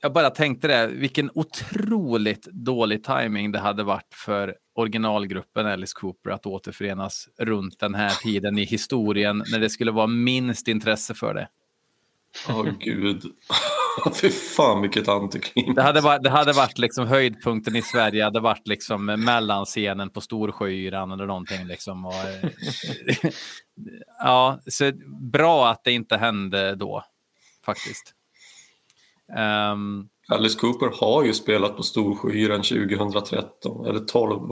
jag 0.01 0.13
bara 0.13 0.29
tänkte 0.29 0.67
det, 0.67 0.87
vilken 0.87 1.31
otroligt 1.33 2.45
dålig 2.45 3.03
timing 3.03 3.51
det 3.51 3.59
hade 3.59 3.83
varit 3.83 4.13
för 4.13 4.55
originalgruppen 4.75 5.67
Alice 5.67 5.93
Cooper 5.95 6.29
att 6.29 6.45
återförenas 6.45 7.29
runt 7.37 7.79
den 7.79 7.95
här 7.95 8.09
tiden 8.09 8.57
i 8.57 8.63
historien 8.63 9.43
när 9.51 9.59
det 9.59 9.69
skulle 9.69 9.91
vara 9.91 10.07
minst 10.07 10.67
intresse 10.67 11.13
för 11.13 11.33
det. 11.33 11.47
Åh 12.49 12.61
oh, 12.61 12.71
gud. 12.79 13.23
Fy 14.21 14.29
fan 14.29 14.81
vilket 14.81 15.07
antiklimax. 15.07 15.75
Det 15.75 15.81
hade 15.81 16.01
varit, 16.01 16.23
det 16.23 16.29
hade 16.29 16.53
varit 16.53 16.77
liksom 16.77 17.07
höjdpunkten 17.07 17.75
i 17.75 17.81
Sverige, 17.81 18.19
det 18.19 18.23
hade 18.23 18.39
varit 18.39 18.67
liksom 18.67 19.05
mellanscenen 19.05 20.09
på 20.09 20.21
Storsjöyran 20.21 21.11
eller 21.11 21.25
någonting. 21.25 21.67
Liksom. 21.67 22.05
Och, 22.05 22.13
ja, 24.19 24.59
så 24.67 24.91
bra 25.31 25.69
att 25.69 25.83
det 25.83 25.91
inte 25.91 26.17
hände 26.17 26.75
då, 26.75 27.03
faktiskt. 27.65 28.13
Um, 29.71 30.09
Alice 30.27 30.59
Cooper 30.59 30.91
har 30.99 31.23
ju 31.23 31.33
spelat 31.33 31.77
på 31.77 31.83
Storsjöyran 31.83 32.61
2013, 32.63 33.85
eller 33.85 33.99
12. 33.99 34.51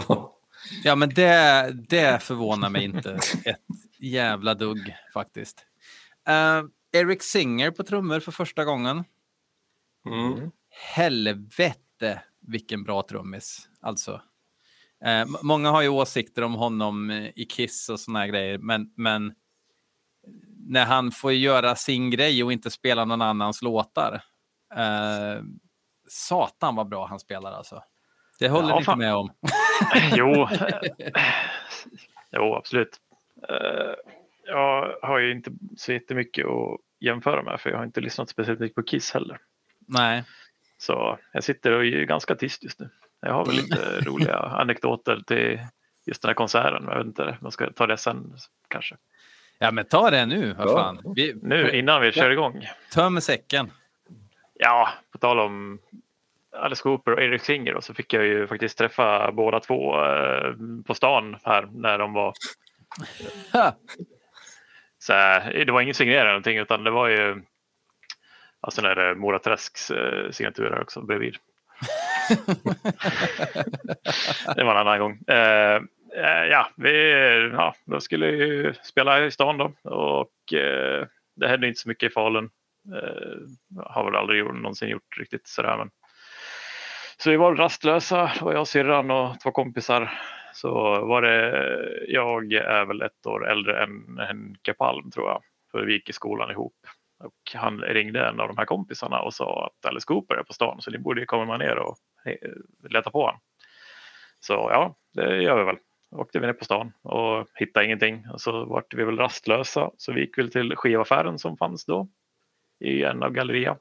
ja, 0.84 0.95
men 0.95 1.10
det, 1.10 1.71
det 1.89 2.23
förvånar 2.23 2.69
mig 2.69 2.84
inte 2.84 3.12
ett 3.45 3.58
jävla 3.99 4.53
dugg 4.53 4.95
faktiskt. 5.13 5.65
Uh, 6.29 6.69
Eric 6.91 7.23
Singer 7.23 7.71
på 7.71 7.84
trummor 7.84 8.19
för 8.19 8.32
första 8.32 8.65
gången. 8.65 9.03
Mm. 10.06 10.52
Helvete 10.96 12.22
vilken 12.48 12.84
bra 12.84 13.04
trummis. 13.04 13.70
Alltså. 13.82 14.22
Eh, 15.06 15.26
många 15.44 15.72
har 15.72 15.82
ju 15.82 15.89
åsikter 15.89 16.42
om 16.42 16.54
honom 16.54 17.12
i 17.36 17.46
Kiss 17.46 17.89
och 17.89 18.00
såna 18.00 18.20
här 18.20 18.28
grejer, 18.28 18.58
men, 18.58 18.94
men 18.96 19.34
när 20.68 20.86
han 20.86 21.12
får 21.12 21.34
göra 21.34 21.76
sin 21.76 22.10
grej 22.10 22.44
och 22.44 22.54
inte 22.54 22.72
spela 22.72 23.06
någon 23.06 23.22
annans 23.22 23.62
låtar. 23.62 24.22
Eh, 24.76 25.44
satan 26.08 26.76
vad 26.76 26.89
bra 26.89 27.08
han 27.08 27.20
spelar 27.20 27.52
alltså. 27.52 27.84
Det 28.39 28.50
håller 28.50 28.70
ja, 28.70 28.76
ni 28.76 28.80
inte 28.80 28.96
med 28.96 29.16
om? 29.16 29.32
jo. 30.16 30.48
jo, 32.32 32.56
absolut. 32.56 32.98
Uh, 33.50 33.96
jag 34.46 34.98
har 35.02 35.20
ju 35.20 35.32
inte 35.32 35.52
så 35.78 35.94
jättemycket 35.94 36.46
att 36.46 36.80
jämföra 37.00 37.44
med 37.44 37.62
för 37.62 37.70
jag 37.70 37.78
har 37.78 37.86
inte 37.86 38.02
lyssnat 38.02 38.30
speciellt 38.30 38.60
mycket 38.60 38.76
på 38.76 38.84
Kiss 38.84 39.12
heller. 39.12 39.39
Nej. 39.88 40.24
Så 40.78 41.19
jag 41.32 41.43
sitter 41.43 41.72
och 41.72 41.86
är 41.86 42.04
ganska 42.04 42.36
tyst 42.36 42.63
just 42.63 42.80
nu. 42.80 42.89
Jag 43.22 43.34
har 43.34 43.46
väl 43.46 43.56
lite 43.56 44.00
roliga 44.06 44.38
anekdoter 44.38 45.22
till 45.28 45.60
just 46.06 46.22
den 46.22 46.30
här 46.30 46.36
konserten. 46.36 46.84
Jag 46.88 46.98
vet 46.98 47.06
inte, 47.06 47.38
man 47.41 47.52
ska 47.52 47.72
ta 47.72 47.88
det 47.88 47.98
sen 47.98 48.34
kanske. 48.67 48.96
Ja, 49.60 49.72
men 49.72 49.86
ta 49.86 50.10
det 50.10 50.26
nu. 50.26 50.54
Vad 50.54 50.72
fan. 50.72 51.13
Vi, 51.15 51.36
nu 51.41 51.72
innan 51.72 52.02
vi 52.02 52.12
kör 52.12 52.30
igång. 52.30 52.67
Töm 52.93 53.22
säcken. 53.22 53.72
Ja, 54.54 54.89
på 55.12 55.17
tal 55.17 55.39
om 55.39 55.80
Alice 56.58 56.84
Cooper 56.84 57.12
och 57.12 57.22
Eric 57.22 57.43
Singer 57.43 57.80
så 57.82 57.93
fick 57.93 58.13
jag 58.13 58.26
ju 58.26 58.48
faktiskt 58.48 58.78
träffa 58.78 59.32
båda 59.32 59.60
två 59.60 60.06
eh, 60.06 60.54
på 60.86 60.93
stan 60.93 61.38
här 61.43 61.69
när 61.72 61.98
de 61.98 62.13
var. 62.13 62.34
så 65.00 65.13
det 65.65 65.72
var 65.72 65.82
ingen 65.82 65.96
signering 65.96 66.19
eller 66.19 66.30
någonting 66.30 66.58
utan 66.58 66.84
det 66.84 66.91
var 66.91 67.08
ju 67.08 67.41
Alltså 68.63 68.82
när 68.82 68.95
det 68.95 69.04
är 69.04 69.15
Mora 69.15 69.39
Träsks 69.39 69.91
eh, 69.91 70.32
signatur 70.32 70.69
här 70.69 70.82
också 70.82 71.02
bredvid. 71.02 71.36
det 74.56 74.63
var 74.63 74.71
en 74.71 74.88
annan 74.88 74.99
gång. 74.99 75.19
Eh, 75.28 75.76
eh, 76.15 76.45
ja, 76.49 76.69
vi 76.76 77.12
ja, 77.54 77.76
då 77.86 77.99
skulle 77.99 78.28
ju 78.28 78.73
spela 78.84 79.26
i 79.26 79.32
stan 79.32 79.58
då 79.58 79.89
och 79.89 80.54
eh, 80.54 81.08
det 81.36 81.47
hände 81.47 81.67
inte 81.67 81.80
så 81.80 81.89
mycket 81.89 82.12
i 82.12 82.13
Falun. 82.13 82.49
Eh, 82.95 83.38
har 83.86 84.06
väl 84.06 84.15
aldrig 84.15 84.39
gjort, 84.39 84.56
någonsin 84.56 84.89
gjort 84.89 85.17
riktigt 85.17 85.47
sådär. 85.47 85.78
Men... 85.78 85.89
Så 87.17 87.30
vi 87.30 87.38
var 87.38 87.56
rastlösa, 87.56 88.32
det 88.39 88.45
var 88.45 88.54
jag, 88.54 88.67
syrran 88.67 89.12
och 89.12 89.39
två 89.39 89.52
kompisar. 89.52 90.19
Så 90.54 90.71
var 91.06 91.21
det, 91.21 92.06
jag 92.08 92.54
är 92.54 92.86
väl 92.86 93.02
ett 93.02 93.26
år 93.26 93.49
äldre 93.49 93.84
än 93.84 94.19
Henke 94.28 94.73
Palm 94.73 95.12
tror 95.12 95.30
jag. 95.30 95.41
För 95.71 95.86
vi 95.86 95.93
gick 95.93 96.10
i 96.10 96.13
skolan 96.13 96.52
ihop. 96.52 96.76
Och 97.24 97.54
han 97.54 97.82
ringde 97.82 98.28
en 98.28 98.40
av 98.40 98.48
de 98.48 98.58
här 98.58 98.66
kompisarna 98.66 99.22
och 99.22 99.34
sa 99.34 99.66
att 99.66 99.86
Alice 99.86 100.06
Cooper 100.06 100.36
är 100.36 100.44
på 100.44 100.54
stan 100.54 100.82
så 100.82 100.92
ni 100.92 100.98
borde 100.98 101.26
komma 101.26 101.58
ner 101.58 101.76
och 101.76 101.98
eh, 102.26 102.90
leta 102.90 103.12
på 103.12 103.22
honom. 103.22 103.40
Så 104.40 104.54
ja, 104.54 104.96
det 105.14 105.42
gör 105.42 105.58
vi 105.58 105.64
väl. 105.64 105.78
Åkte 106.12 106.40
vi 106.40 106.46
ner 106.46 106.54
på 106.54 106.66
stan 106.66 106.94
och 107.02 107.48
hittade 107.56 107.86
ingenting. 107.86 108.30
Och 108.30 108.42
så 108.42 108.66
vart 108.66 108.94
vi 108.94 109.04
väl 109.04 109.18
rastlösa 109.18 109.92
så 109.98 110.14
vi 110.14 110.22
gick 110.22 110.38
väl 110.38 110.52
till 110.52 110.76
skivaffären 110.76 111.40
som 111.40 111.58
fanns 111.58 111.86
då 111.86 112.08
i 112.80 113.04
en 113.04 113.24
av 113.24 113.32
galleria. 113.32 113.78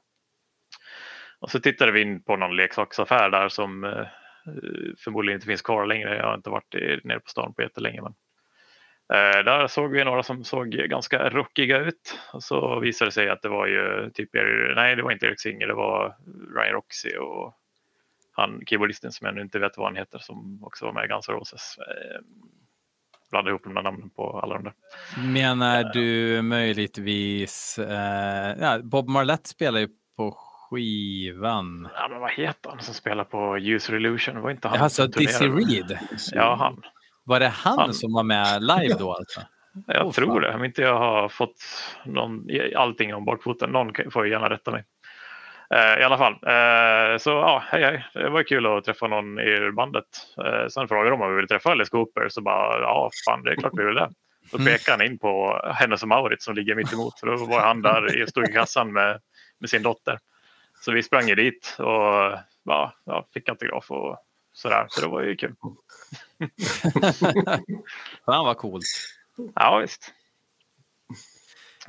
Och 1.39 1.51
så 1.51 1.59
tittade 1.59 1.91
vi 1.91 2.01
in 2.01 2.23
på 2.23 2.35
någon 2.35 2.55
leksaksaffär 2.55 3.29
där 3.29 3.49
som 3.49 3.83
eh, 3.83 3.99
eh, 3.99 4.07
förmodligen 4.97 5.37
inte 5.37 5.47
finns 5.47 5.61
kvar 5.61 5.85
längre. 5.85 6.17
Jag 6.17 6.25
har 6.25 6.35
inte 6.35 6.49
varit 6.49 6.73
nere 7.03 7.19
på 7.19 7.29
stan 7.29 7.53
på 7.53 7.61
jättelänge. 7.61 8.01
Men 8.01 8.13
där 9.09 9.67
såg 9.67 9.91
vi 9.91 10.03
några 10.03 10.23
som 10.23 10.43
såg 10.43 10.69
ganska 10.69 11.29
rockiga 11.29 11.77
ut 11.77 12.19
och 12.33 12.43
så 12.43 12.79
visade 12.79 13.07
det 13.07 13.13
sig 13.13 13.29
att 13.29 13.41
det 13.41 13.49
var 13.49 13.67
ju 13.67 14.11
typ, 14.13 14.29
nej 14.75 14.95
det 14.95 15.03
var 15.03 15.11
inte 15.11 15.25
Erik 15.25 15.41
Singer, 15.41 15.67
det 15.67 15.73
var 15.73 16.15
Ryan 16.55 16.73
Roxy 16.73 17.17
och 17.17 17.59
han 18.35 18.61
keyboardisten 18.65 19.11
som 19.11 19.25
jag 19.25 19.35
nu 19.35 19.41
inte 19.41 19.59
vet 19.59 19.77
vad 19.77 19.87
han 19.87 19.95
heter 19.95 20.19
som 20.19 20.63
också 20.63 20.85
var 20.85 20.93
med 20.93 21.05
i 21.05 21.07
Guns 21.07 21.29
N' 21.29 21.35
Roses. 21.35 21.77
Eh, 21.77 22.21
blandade 23.31 23.49
ihop 23.49 23.63
de 23.63 23.73
där 23.73 23.81
namnen 23.81 24.09
på 24.09 24.39
alla 24.39 24.53
de 24.53 24.63
där. 24.63 24.73
Menar 25.33 25.79
eh. 25.79 25.91
du 25.93 26.41
möjligtvis, 26.41 27.79
eh, 27.79 28.55
ja, 28.59 28.79
Bob 28.83 29.09
Marlett 29.09 29.47
spelar 29.47 29.79
ju 29.79 29.87
på 30.17 30.31
skivan. 30.31 31.89
Ja, 31.95 32.07
men 32.09 32.19
vad 32.19 32.31
heter 32.31 32.69
han 32.69 32.79
som 32.81 32.93
spelar 32.93 33.23
på 33.23 33.57
User 33.57 33.95
Illusion? 33.95 34.41
Var 34.41 34.51
inte 34.51 34.67
han 34.67 34.79
alltså 34.79 35.07
Dizzy 35.07 35.45
Reed? 35.45 35.99
Ja, 36.31 36.55
han. 36.59 36.83
Var 37.23 37.39
det 37.39 37.47
han, 37.47 37.79
han, 37.79 37.93
som 37.93 38.13
var 38.13 38.23
med 38.23 38.63
live 38.63 38.95
då? 38.99 39.13
Alltså? 39.13 39.41
Jag 39.87 40.05
oh, 40.05 40.11
tror 40.11 40.27
fan. 40.27 40.41
det, 40.41 40.53
om 40.53 40.63
inte 40.63 40.81
jag 40.81 40.97
har 40.97 41.29
fått 41.29 41.55
någon, 42.05 42.47
allting 42.75 43.15
om 43.15 43.25
bakfoten. 43.25 43.69
Någon 43.69 44.11
får 44.11 44.27
gärna 44.27 44.49
rätta 44.49 44.71
mig. 44.71 44.83
Uh, 45.73 46.01
I 46.01 46.03
alla 46.03 46.17
fall, 46.17 46.33
uh, 46.33 47.17
så 47.17 47.29
ja, 47.29 47.63
hej 47.65 47.83
hej. 47.83 48.05
Det 48.13 48.29
var 48.29 48.43
kul 48.43 48.65
att 48.65 48.83
träffa 48.83 49.07
någon 49.07 49.39
i 49.39 49.71
bandet. 49.71 50.05
Uh, 50.45 50.67
sen 50.67 50.87
frågade 50.87 51.09
de 51.09 51.21
om 51.21 51.29
vi 51.29 51.35
ville 51.35 51.47
träffa 51.47 51.71
Alice 51.71 51.89
Cooper 51.89 52.29
så 52.29 52.41
bara, 52.41 52.79
ja 52.79 53.09
fan 53.25 53.43
det 53.43 53.51
är 53.51 53.55
klart 53.55 53.73
vi 53.75 53.83
vill 53.83 53.95
det. 53.95 54.09
Då 54.51 54.57
mm. 54.57 54.73
pekade 54.73 54.97
han 54.97 55.11
in 55.11 55.19
på 55.19 55.61
Hennes 55.75 56.01
och 56.01 56.07
Mauritz 56.07 56.45
som 56.45 56.55
ligger 56.55 56.75
mitt 56.75 56.93
emot. 56.93 57.19
För 57.19 57.27
då 57.27 57.45
var 57.45 57.59
han 57.59 57.81
där, 57.81 58.25
stod 58.25 58.49
i 58.49 58.53
kassan 58.53 58.93
med, 58.93 59.19
med 59.59 59.69
sin 59.69 59.83
dotter. 59.83 60.19
Så 60.85 60.91
vi 60.91 61.03
sprang 61.03 61.25
dit 61.25 61.75
och 61.79 62.39
ja, 62.63 62.93
ja, 63.05 63.27
fick 63.33 63.49
autograf 63.49 63.91
och 63.91 64.17
sådär. 64.53 64.87
Så 64.89 65.01
det 65.01 65.07
var 65.07 65.21
ju 65.21 65.35
kul. 65.35 65.55
Fan 68.25 68.45
vad 68.45 68.57
coolt. 68.57 68.85
Ja 69.55 69.77
visst. 69.77 70.13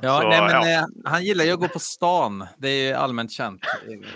Ja, 0.01 0.21
så, 0.21 0.27
nej, 0.27 0.41
men, 0.41 0.51
ja. 0.51 0.69
Eh, 0.69 0.85
han 1.05 1.23
gillar 1.23 1.45
ju 1.45 1.51
att 1.51 1.59
gå 1.59 1.67
på 1.67 1.79
stan. 1.79 2.47
Det 2.57 2.69
är 2.69 2.87
ju 2.87 2.93
allmänt 2.93 3.31
känt. 3.31 3.65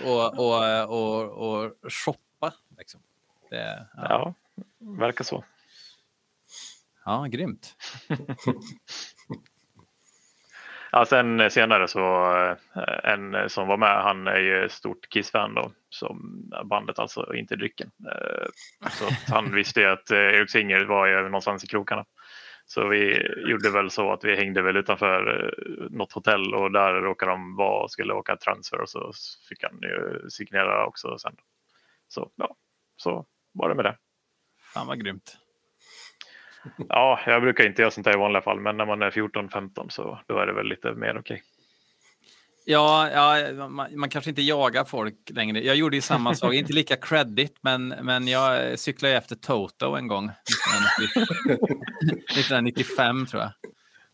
Och, 0.04 0.38
och, 0.38 0.88
och, 0.88 1.22
och 1.22 1.72
shoppa. 1.92 2.54
Liksom. 2.78 3.00
Det, 3.50 3.86
ja. 3.96 4.06
ja, 4.08 4.34
verkar 4.78 5.24
så. 5.24 5.44
Ja, 7.04 7.26
grymt. 7.26 7.76
Ja, 10.92 11.06
sen 11.06 11.50
senare 11.50 11.88
så 11.88 12.34
eh, 12.74 13.12
en 13.12 13.50
som 13.50 13.68
var 13.68 13.76
med, 13.76 14.02
han 14.02 14.26
är 14.26 14.38
ju 14.38 14.68
stort 14.68 15.08
Kiss-fan 15.08 15.54
då, 15.54 15.72
som 15.88 16.44
bandet 16.64 16.98
alltså, 16.98 17.34
inte 17.34 17.56
drycken. 17.56 17.90
Eh, 18.06 18.46
så 18.90 19.32
han 19.32 19.54
visste 19.54 19.80
ju 19.80 19.86
att 19.86 20.10
eh, 20.10 20.18
Erik 20.18 20.50
Singer 20.50 20.84
var 20.84 21.06
ju 21.06 21.22
någonstans 21.22 21.64
i 21.64 21.66
krokarna. 21.66 22.04
Så 22.66 22.88
vi 22.88 23.28
gjorde 23.50 23.70
väl 23.70 23.90
så 23.90 24.12
att 24.12 24.24
vi 24.24 24.36
hängde 24.36 24.62
väl 24.62 24.76
utanför 24.76 25.54
något 25.90 26.12
hotell 26.12 26.54
och 26.54 26.72
där 26.72 26.92
råkade 26.92 27.32
de 27.32 27.56
vara 27.56 27.82
och 27.82 27.90
skulle 27.90 28.12
åka 28.12 28.36
transfer 28.36 28.80
och 28.80 28.88
så 28.88 29.12
fick 29.48 29.64
han 29.64 29.78
ju 29.82 30.30
signera 30.30 30.86
också 30.86 31.18
sen. 31.18 31.36
Så 32.08 32.30
ja, 32.36 32.56
så 32.96 33.26
var 33.52 33.68
det 33.68 33.74
med 33.74 33.84
det. 33.84 33.96
Fan 34.74 34.86
vad 34.86 35.00
grymt. 35.00 35.39
Ja, 36.88 37.20
jag 37.26 37.42
brukar 37.42 37.66
inte 37.66 37.82
göra 37.82 37.90
sånt 37.90 38.06
här 38.06 38.14
i 38.14 38.18
vanliga 38.18 38.42
fall, 38.42 38.60
men 38.60 38.76
när 38.76 38.86
man 38.86 39.02
är 39.02 39.10
14-15 39.10 39.88
så 39.88 40.20
då 40.26 40.38
är 40.38 40.46
det 40.46 40.52
väl 40.52 40.66
lite 40.66 40.92
mer 40.92 41.10
okej. 41.10 41.20
Okay. 41.20 41.40
Ja, 42.64 43.10
ja 43.10 43.52
man, 43.68 43.98
man, 43.98 44.08
kanske 44.08 44.30
inte 44.30 44.42
jagar 44.42 44.84
folk 44.84 45.14
längre. 45.30 45.60
Jag 45.60 45.76
gjorde 45.76 45.96
ju 45.96 46.02
samma 46.02 46.34
sak, 46.34 46.54
inte 46.54 46.72
lika 46.72 46.96
credit, 46.96 47.58
men, 47.60 47.88
men 47.88 48.28
jag 48.28 48.78
cyklade 48.78 49.16
efter 49.16 49.36
Toto 49.36 49.94
en 49.94 50.08
gång. 50.08 50.28
1995 50.28 53.26
tror 53.30 53.42
jag. 53.42 53.52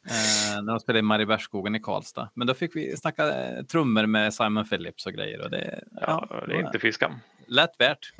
Eh, 0.08 0.62
när 0.62 0.72
de 0.72 0.80
spelade 0.80 0.98
i 0.98 1.02
Mariebergsskogen 1.02 1.74
i 1.74 1.80
Karlstad. 1.80 2.30
Men 2.34 2.46
då 2.46 2.54
fick 2.54 2.76
vi 2.76 2.96
snacka 2.96 3.28
eh, 3.28 3.64
trummor 3.64 4.06
med 4.06 4.34
Simon 4.34 4.68
Phillips 4.68 5.06
och 5.06 5.12
grejer. 5.12 5.40
Och 5.40 5.50
det, 5.50 5.84
ja, 6.00 6.26
ja, 6.30 6.46
det 6.46 6.54
är 6.54 6.66
inte 6.66 6.78
fiskam. 6.78 7.12
Lätt 7.46 7.74
värt. 7.78 8.12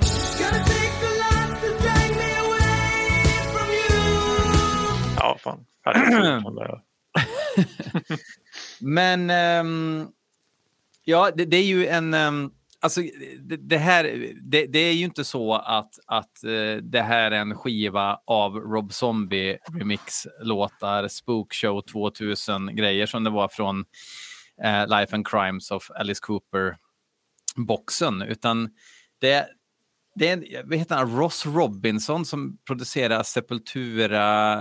Men 8.80 9.30
um, 9.60 10.12
ja, 11.04 11.30
det, 11.36 11.44
det, 11.44 11.56
är 11.56 11.64
ju 11.64 11.86
en... 11.86 12.14
Um, 12.14 12.52
alltså, 12.80 13.00
det, 13.40 13.56
det 13.56 13.78
här, 13.78 14.32
det, 14.42 14.66
det, 14.66 14.78
är 14.78 14.92
ju 14.92 15.04
inte 15.04 15.24
så 15.24 15.54
att, 15.54 15.98
att 16.06 16.30
uh, 16.46 16.76
det 16.76 17.02
här 17.02 17.30
är 17.30 17.40
en 17.40 17.54
skiva 17.54 18.20
av 18.26 18.56
Rob 18.56 18.92
Zombie 18.92 19.58
remix-låtar, 19.72 21.08
Spook 21.08 21.54
Show 21.54 21.80
2000 21.80 22.76
grejer 22.76 23.06
som 23.06 23.24
det 23.24 23.30
var 23.30 23.48
från 23.48 23.84
uh, 24.64 24.98
Life 24.98 25.16
and 25.16 25.26
Crimes 25.26 25.70
of 25.70 25.90
Alice 25.90 26.20
Cooper-boxen, 26.22 28.22
utan 28.22 28.70
det, 29.20 29.46
det 30.18 30.28
är 30.28 30.62
vad 30.64 30.78
heter 30.78 30.96
han, 30.96 31.16
Ross 31.16 31.46
Robinson 31.46 32.24
som 32.24 32.58
producerar 32.66 33.22
Sepultura, 33.22 34.56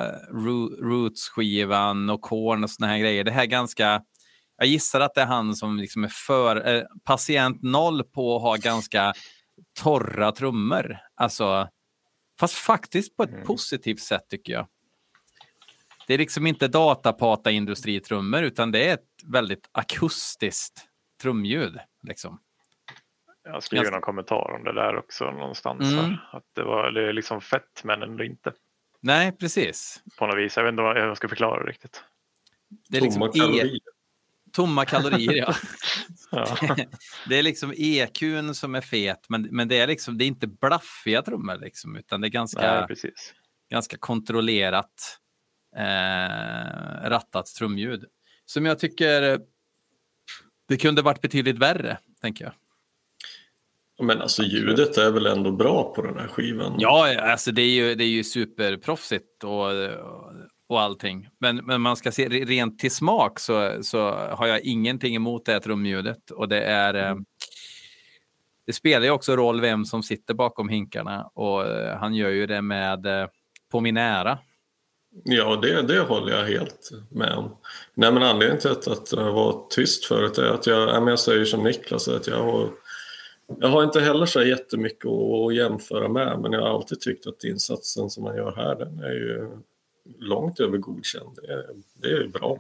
Roots-skivan 0.82 2.10
och 2.10 2.22
Korn 2.22 2.64
och 2.64 2.70
såna 2.70 2.88
här 2.88 2.98
grejer. 2.98 3.24
Det 3.24 3.32
här 3.32 3.42
är 3.42 3.46
ganska, 3.46 4.02
jag 4.58 4.68
gissar 4.68 5.00
att 5.00 5.14
det 5.16 5.22
är 5.22 5.26
han 5.26 5.56
som 5.56 5.78
liksom 5.78 6.04
är 6.04 6.12
för, 6.28 6.76
eh, 6.76 6.84
patient 7.04 7.64
noll 7.64 8.04
på 8.04 8.36
att 8.36 8.42
ha 8.42 8.56
ganska 8.56 9.14
torra 9.80 10.32
trummor. 10.32 10.98
Alltså, 11.16 11.70
fast 12.40 12.54
faktiskt 12.54 13.18
på 13.18 13.24
ett 13.24 13.34
mm. 13.34 13.46
positivt 13.46 14.02
sätt 14.02 14.24
tycker 14.30 14.54
jag. 14.54 14.68
Det 16.08 16.14
är 16.14 16.18
liksom 16.18 16.48
inte 16.48 16.68
datapata 16.68 17.52
industritrummor 17.52 18.44
utan 18.44 18.72
det 18.72 18.90
är 18.90 18.94
ett 18.94 19.10
väldigt 19.26 19.70
akustiskt 19.72 20.86
trumljud. 21.22 21.78
Liksom. 22.08 22.40
Jag 23.46 23.64
skrev 23.64 23.84
jag... 23.84 23.92
någon 23.92 24.02
kommentar 24.02 24.52
om 24.56 24.64
det 24.64 24.74
där 24.74 24.98
också 24.98 25.32
någonstans. 25.32 25.94
Mm. 25.94 26.16
Att 26.32 26.44
det, 26.54 26.64
var, 26.64 26.92
det 26.92 27.10
är 27.10 27.14
liksom 27.14 27.42
fett 27.42 27.82
men 27.84 28.04
ändå 28.04 28.24
inte. 28.24 28.54
Nej, 29.00 29.32
precis. 29.32 30.04
På 30.18 30.28
något 30.28 30.38
vis. 30.38 30.58
Jag 30.58 30.64
vet 30.64 30.72
inte 30.72 30.84
vad 30.84 30.98
jag 30.98 31.18
ska 31.18 31.28
förklara 31.28 31.64
riktigt. 31.64 32.04
Det 32.90 32.98
är 32.98 33.02
liksom 33.02 33.22
tomma 33.22 33.34
kalorier. 33.34 33.76
E... 33.76 33.80
Tomma 34.52 34.86
kalorier, 34.86 35.34
ja. 35.34 35.56
ja. 36.32 36.76
det 37.30 37.40
är 37.40 37.44
liksom 37.44 37.74
EQn 37.78 38.56
som 38.56 38.76
är 38.76 38.82
fet, 38.82 39.30
men, 39.30 39.48
men 39.52 39.68
det 39.68 39.80
är 39.80 39.88
liksom 39.88 40.18
det 40.18 40.24
är 40.24 40.28
inte 40.28 40.48
blaffiga 40.48 41.22
trummor 41.22 41.58
liksom, 41.58 41.96
utan 41.96 42.22
det 42.22 42.28
är 42.28 42.30
ganska, 42.30 42.86
Nej, 42.86 43.14
ganska 43.70 43.98
kontrollerat 43.98 45.20
eh, 45.78 47.10
rattat 47.10 47.46
trumljud. 47.46 48.06
Som 48.46 48.66
jag 48.66 48.80
tycker 48.80 49.40
det 50.68 50.78
kunde 50.78 51.02
varit 51.02 51.22
betydligt 51.22 51.58
värre, 51.58 51.98
tänker 52.22 52.46
jag. 52.46 52.54
Men 54.02 54.22
alltså 54.22 54.44
ljudet 54.44 54.98
är 54.98 55.12
väl 55.12 55.26
ändå 55.26 55.52
bra 55.52 55.94
på 55.96 56.02
den 56.02 56.18
här 56.18 56.28
skivan? 56.28 56.76
Ja, 56.78 57.22
alltså 57.22 57.52
det 57.52 57.62
är 57.62 57.70
ju, 57.70 57.96
det 57.96 58.04
är 58.04 58.08
ju 58.08 58.24
superproffsigt 58.24 59.44
och, 59.44 59.68
och 60.68 60.82
allting. 60.82 61.28
Men, 61.40 61.56
men 61.56 61.82
man 61.82 61.96
ska 61.96 62.12
se 62.12 62.30
rent 62.30 62.80
till 62.80 62.92
smak 62.92 63.40
så, 63.40 63.84
så 63.84 64.12
har 64.12 64.48
jag 64.48 64.62
ingenting 64.62 65.16
emot 65.16 65.46
det 65.46 65.52
här 65.52 65.60
trumljudet. 65.60 66.32
Och 66.32 66.48
det 66.48 66.62
är... 66.62 66.94
Mm. 66.94 67.26
Det 68.68 68.74
spelar 68.74 69.06
ju 69.06 69.12
också 69.12 69.36
roll 69.36 69.62
vem 69.62 69.86
som 69.86 70.04
sitter 70.04 70.34
bakom 70.34 70.70
hinkarna 70.70 71.30
och 71.34 71.66
eh, 71.66 71.98
han 71.98 72.16
gör 72.16 72.30
ju 72.30 72.46
det 72.46 72.62
med 72.62 73.06
eh, 73.06 73.28
På 73.72 73.80
min 73.80 73.98
ära. 73.98 74.38
Ja, 75.24 75.56
det, 75.56 75.82
det 75.82 76.00
håller 76.00 76.38
jag 76.38 76.46
helt 76.46 76.90
med 77.12 77.34
om. 77.34 77.58
Nej, 77.94 78.12
men 78.12 78.24
anledningen 78.24 78.62
till 78.62 78.72
att, 78.72 78.88
att 78.88 79.12
jag 79.12 79.34
var 79.34 79.68
tyst 79.70 80.06
förut 80.06 80.38
är 80.38 80.54
att 80.54 80.68
jag, 80.68 81.10
jag 81.10 81.20
säger 81.20 81.46
som 81.46 81.64
Niklas, 81.64 82.08
att 82.08 82.28
jag 82.28 82.44
har 82.44 82.70
jag 83.60 83.68
har 83.68 83.84
inte 83.84 84.00
heller 84.00 84.26
så 84.26 84.44
jättemycket 84.44 85.06
att 85.06 85.56
jämföra 85.56 86.08
med 86.08 86.40
men 86.40 86.52
jag 86.52 86.62
har 86.62 86.70
alltid 86.70 87.02
tyckt 87.02 87.28
att 87.28 87.44
insatsen 87.44 88.10
som 88.10 88.24
man 88.24 88.36
gör 88.36 88.56
här 88.56 88.76
den 88.76 89.00
är 89.00 89.14
ju 89.14 89.50
långt 90.20 90.60
över 90.60 90.78
godkänd. 90.78 91.40
Det 91.42 91.54
är, 91.54 91.66
det 91.94 92.08
är 92.08 92.28
bra. 92.28 92.60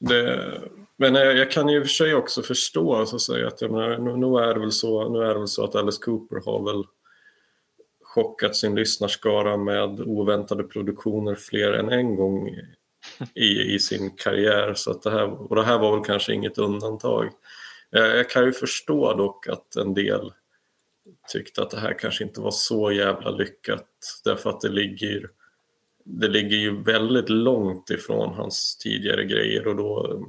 Det, 0.00 0.50
men 0.96 1.14
jag, 1.14 1.50
kan 1.50 1.68
ju 1.68 1.76
i 1.76 1.80
och 1.80 1.84
för 1.84 1.90
sig 1.90 2.14
också 2.14 2.42
förstå 2.42 3.06
så 3.06 3.16
att, 3.16 3.22
säga, 3.22 3.46
att 3.46 3.60
jag 3.60 3.70
menar, 3.70 3.98
nu, 3.98 4.16
nu, 4.16 4.38
är 4.38 4.54
det 4.54 4.60
väl 4.60 4.72
så, 4.72 5.08
nu 5.08 5.18
är 5.18 5.34
det 5.34 5.38
väl 5.38 5.48
så 5.48 5.64
att 5.64 5.74
Alice 5.74 6.02
Cooper 6.02 6.42
har 6.44 6.72
väl 6.72 6.84
chockat 8.02 8.56
sin 8.56 8.74
lyssnarskara 8.74 9.56
med 9.56 10.00
oväntade 10.00 10.62
produktioner 10.64 11.34
fler 11.34 11.72
än 11.72 11.88
en 11.88 12.16
gång 12.16 12.48
i, 13.34 13.74
i 13.74 13.78
sin 13.78 14.10
karriär. 14.10 14.74
Så 14.74 14.90
att 14.90 15.02
det 15.02 15.10
här, 15.10 15.50
och 15.50 15.56
det 15.56 15.64
här 15.64 15.78
var 15.78 15.96
väl 15.96 16.04
kanske 16.04 16.34
inget 16.34 16.58
undantag. 16.58 17.30
Jag 17.90 18.30
kan 18.30 18.44
ju 18.44 18.52
förstå 18.52 19.14
dock 19.14 19.48
att 19.48 19.76
en 19.76 19.94
del 19.94 20.32
tyckte 21.28 21.62
att 21.62 21.70
det 21.70 21.80
här 21.80 21.98
kanske 21.98 22.24
inte 22.24 22.40
var 22.40 22.50
så 22.50 22.92
jävla 22.92 23.30
lyckat 23.30 24.20
därför 24.24 24.50
att 24.50 24.60
det 24.60 24.68
ligger, 24.68 25.30
det 26.04 26.28
ligger 26.28 26.56
ju 26.56 26.82
väldigt 26.82 27.28
långt 27.28 27.90
ifrån 27.90 28.34
hans 28.34 28.76
tidigare 28.76 29.24
grejer 29.24 29.66
och 29.66 29.76
då, 29.76 30.22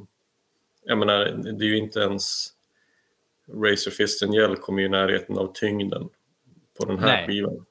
jag 0.84 0.98
menar, 0.98 1.26
det 1.58 1.66
är 1.66 1.70
ju 1.70 1.78
inte 1.78 2.00
ens 2.00 2.54
Razor 3.54 3.92
Fist 3.92 4.22
Gel 4.22 4.56
kommer 4.56 4.80
ju 4.80 4.86
i 4.86 4.90
närheten 4.90 5.38
av 5.38 5.54
tyngden 5.54 6.10
på 6.78 6.86
den 6.86 7.00
här 7.00 7.08
Nej. 7.08 7.28
skivan. 7.28 7.66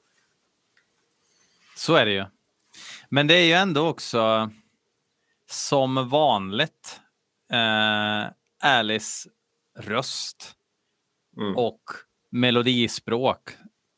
Så 1.75 1.95
är 1.95 2.05
det 2.05 2.11
ju. 2.11 2.25
Men 3.09 3.27
det 3.27 3.33
är 3.33 3.45
ju 3.45 3.53
ändå 3.53 3.87
också 3.87 4.51
som 5.45 6.09
vanligt 6.09 6.99
eh, 7.51 8.31
Alice 8.59 9.29
röst 9.79 10.53
mm. 11.37 11.57
och 11.57 11.81
melodispråk 12.31 13.41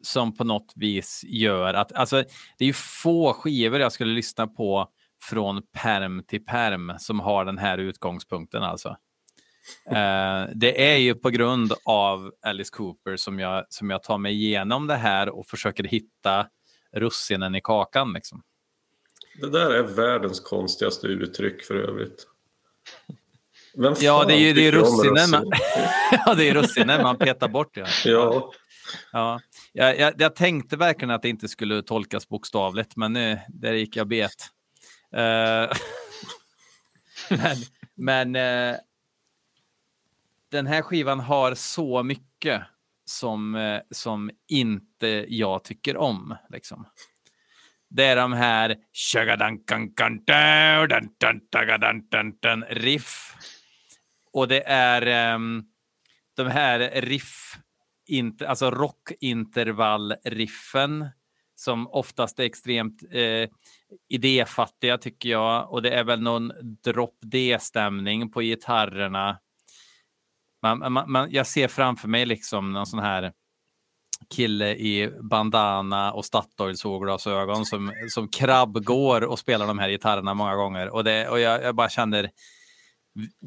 som 0.03 0.37
på 0.37 0.43
något 0.43 0.73
vis 0.75 1.23
gör 1.27 1.73
att, 1.73 1.91
alltså 1.91 2.23
det 2.57 2.63
är 2.63 2.67
ju 2.67 2.73
få 2.73 3.33
skivor 3.33 3.79
jag 3.79 3.91
skulle 3.91 4.13
lyssna 4.13 4.47
på 4.47 4.89
från 5.23 5.61
perm 5.71 6.23
till 6.27 6.45
perm 6.45 6.93
som 6.99 7.19
har 7.19 7.45
den 7.45 7.57
här 7.57 7.77
utgångspunkten 7.77 8.63
alltså. 8.63 8.89
uh, 8.89 10.49
det 10.55 10.91
är 10.91 10.97
ju 10.97 11.15
på 11.15 11.29
grund 11.29 11.73
av 11.85 12.31
Alice 12.41 12.71
Cooper 12.73 13.17
som 13.17 13.39
jag, 13.39 13.65
som 13.69 13.89
jag 13.89 14.03
tar 14.03 14.17
mig 14.17 14.33
igenom 14.33 14.87
det 14.87 14.95
här 14.95 15.29
och 15.29 15.47
försöker 15.47 15.83
hitta 15.83 16.47
russinen 16.93 17.55
i 17.55 17.61
kakan. 17.61 18.13
Liksom. 18.13 18.43
Det 19.41 19.49
där 19.49 19.71
är 19.71 19.83
världens 19.83 20.39
konstigaste 20.39 21.07
uttryck 21.07 21.61
för 21.61 21.75
övrigt 21.75 22.27
ja, 23.73 24.25
det 24.25 24.33
är 24.33 24.39
ju 24.39 24.53
det 24.53 24.67
är 24.67 24.71
russinen 24.71 25.29
man, 25.29 25.51
ja, 26.25 26.33
det 26.33 26.49
är 26.49 26.53
russinen 26.53 27.01
man 27.01 27.17
petar 27.17 27.47
bort. 27.47 27.77
Ja. 27.77 27.85
ja. 28.05 28.51
Ja, 29.11 29.41
jag, 29.73 29.99
jag, 29.99 30.13
jag, 30.17 30.35
tänkte 30.35 30.77
verkligen 30.77 31.11
att 31.11 31.21
det 31.21 31.29
inte 31.29 31.47
skulle 31.47 31.83
tolkas 31.83 32.29
bokstavligt, 32.29 32.95
men 32.95 33.13
nu, 33.13 33.39
där 33.47 33.73
gick 33.73 33.95
jag 33.95 34.07
bet. 34.07 34.49
Uh, 35.15 35.71
men 37.37 37.57
men 37.95 38.35
uh, 38.35 38.75
den 40.51 40.67
här 40.67 40.81
skivan 40.81 41.19
har 41.19 41.55
så 41.55 42.03
mycket 42.03 42.61
som, 43.05 43.55
uh, 43.55 43.79
som 43.91 44.31
inte 44.47 45.25
jag 45.27 45.63
tycker 45.63 45.97
om. 45.97 46.37
Liksom. 46.49 46.85
Det 47.89 48.05
är 48.05 48.15
de 48.15 48.33
här 48.33 48.75
riff 52.69 53.35
och 54.33 54.47
det 54.47 54.63
är 54.67 55.35
um, 55.35 55.65
de 56.35 56.47
här 56.47 57.01
riff, 57.01 57.57
inter, 58.07 58.45
alltså 58.45 58.71
rockintervallriffen 58.71 61.09
som 61.55 61.87
oftast 61.87 62.39
är 62.39 62.43
extremt 62.43 63.03
eh, 63.11 63.49
idéfattiga 64.09 64.97
tycker 64.97 65.29
jag. 65.29 65.71
Och 65.71 65.81
det 65.81 65.91
är 65.91 66.03
väl 66.03 66.21
någon 66.21 66.51
drop 66.83 67.17
D-stämning 67.21 68.31
på 68.31 68.41
gitarrerna. 68.41 69.39
Man, 70.61 70.93
man, 70.93 71.11
man, 71.11 71.31
jag 71.31 71.47
ser 71.47 71.67
framför 71.67 72.07
mig 72.07 72.25
liksom 72.25 72.73
någon 72.73 72.85
sån 72.85 72.99
här 72.99 73.33
kille 74.29 74.75
i 74.75 75.11
bandana 75.21 76.13
och 76.13 76.25
Statoil-solglasögon 76.25 77.65
som, 77.65 77.93
som 78.09 78.27
krabbgår 78.27 79.23
och 79.23 79.39
spelar 79.39 79.67
de 79.67 79.79
här 79.79 79.89
gitarrerna 79.89 80.33
många 80.33 80.55
gånger. 80.55 80.89
Och, 80.89 81.03
det, 81.03 81.29
och 81.29 81.39
jag, 81.39 81.63
jag 81.63 81.75
bara 81.75 81.89
känner 81.89 82.29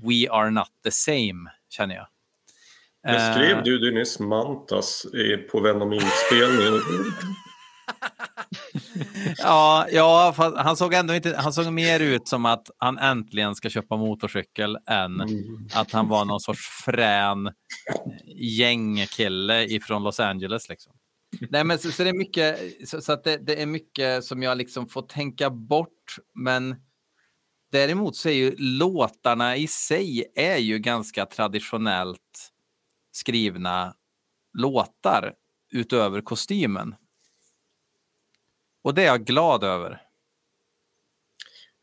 We 0.03 0.29
are 0.31 0.50
not 0.50 0.69
the 0.85 0.90
same, 0.90 1.50
känner 1.71 1.94
jag. 1.94 2.06
Beskrev 3.06 3.56
uh, 3.56 3.62
du 3.62 3.79
det 3.79 3.90
nyss 3.90 4.19
Mantas 4.19 5.06
på 5.50 5.60
Venom-inspelningen? 5.60 6.75
ja, 9.38 9.87
ja 9.90 10.35
han 10.56 10.77
såg 10.77 10.94
ändå 10.94 11.15
inte, 11.15 11.37
han 11.37 11.52
såg 11.52 11.73
mer 11.73 12.00
ut 12.00 12.29
som 12.29 12.46
att 12.46 12.71
han 12.79 12.98
äntligen 12.98 13.54
ska 13.54 13.71
köpa 13.71 13.96
motorcykel 13.96 14.79
än 14.87 15.21
mm. 15.21 15.69
att 15.75 15.92
han 15.92 16.08
var 16.08 16.25
någon 16.25 16.40
sorts 16.40 16.69
frän 16.85 17.52
gängkille 18.37 19.65
ifrån 19.65 20.02
Los 20.02 20.21
Angeles. 20.21 20.69
Liksom. 20.69 20.92
Nej, 21.50 21.65
men 21.65 21.79
så, 21.79 21.92
så 21.92 22.02
det 22.02 22.08
är 22.08 22.15
mycket, 22.15 22.58
så, 22.88 23.00
så 23.00 23.12
att 23.12 23.25
det, 23.25 23.37
det, 23.37 23.62
är 23.62 23.67
mycket 23.67 24.25
som 24.25 24.42
jag 24.42 24.58
liksom 24.58 24.88
får 24.88 25.02
tänka 25.02 25.50
bort, 25.50 26.17
men 26.35 26.77
Däremot 27.75 28.16
så 28.16 28.29
är 28.29 28.33
ju 28.33 28.54
låtarna 28.58 29.56
i 29.56 29.66
sig 29.66 30.25
är 30.35 30.56
ju 30.56 30.79
ganska 30.79 31.27
traditionellt 31.27 32.52
skrivna 33.12 33.94
låtar 34.58 35.35
utöver 35.72 36.20
kostymen. 36.20 36.94
Och 38.83 38.94
det 38.94 39.02
är 39.02 39.06
jag 39.06 39.25
glad 39.25 39.64
över. 39.64 40.02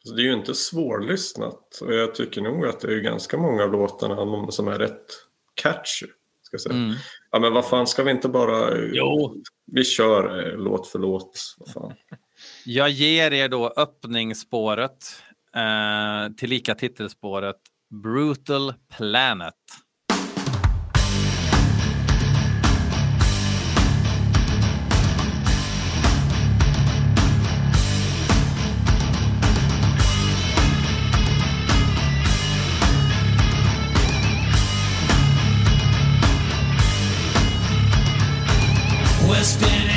Så 0.04 0.14
det 0.14 0.22
är 0.22 0.24
ju 0.24 0.34
inte 0.34 0.54
svårlyssnat 0.54 1.82
och 1.82 1.94
jag 1.94 2.16
tycker 2.16 2.42
nog 2.42 2.66
att 2.66 2.80
det 2.80 2.94
är 2.94 3.00
ganska 3.00 3.38
många 3.38 3.64
av 3.64 3.72
låtarna 3.72 4.52
som 4.52 4.68
är 4.68 4.80
rätt 4.80 5.08
catchy. 5.54 6.08
Ska 6.42 6.58
säga. 6.58 6.76
Mm. 6.76 6.96
Ja 7.32 7.40
men 7.40 7.54
vad 7.54 7.66
fan 7.66 7.88
ska 7.88 8.04
vi 8.04 8.12
inte 8.12 8.30
bara... 8.30 8.78
Jo. 8.78 9.44
Vi 9.66 9.84
kör 9.84 10.50
eh, 10.50 10.58
låt 10.58 10.88
för 10.88 11.00
låt. 11.00 11.56
Vad 11.58 11.70
fan. 11.70 11.94
Jag 12.66 12.90
ger 12.90 13.32
er 13.32 13.50
då 13.50 13.74
öppningsspåret, 13.78 15.24
eh, 15.56 16.34
tillika 16.38 16.76
titelspåret 16.76 17.58
Brutal 18.04 18.74
Planet. 18.98 19.56
We're 39.28 39.44
spinning 39.44 39.91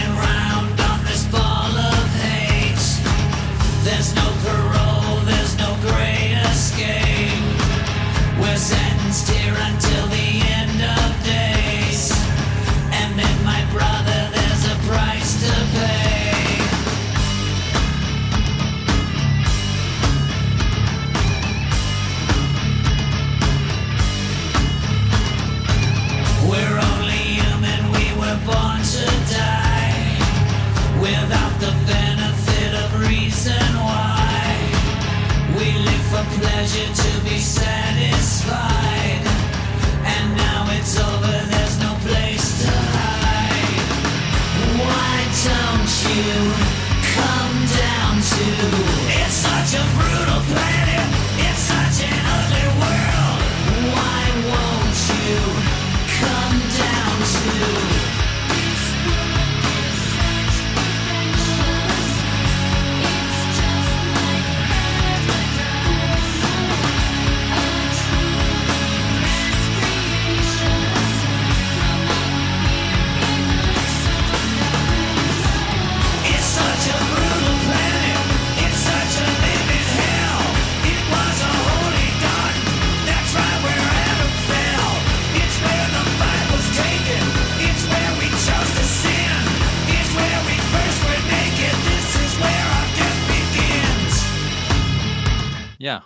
Ja. 95.84 96.02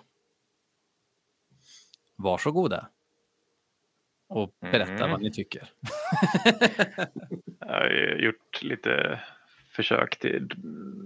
Varsågoda. 2.17 2.89
Och 4.29 4.55
berätta 4.61 4.93
Mm. 4.93 5.11
vad 5.11 5.23
ni 5.23 5.33
tycker. 5.33 5.71
Jag 7.61 7.69
har 7.75 8.17
gjort 8.19 8.63
lite 8.63 9.21
försök 9.73 10.19
till 10.19 10.49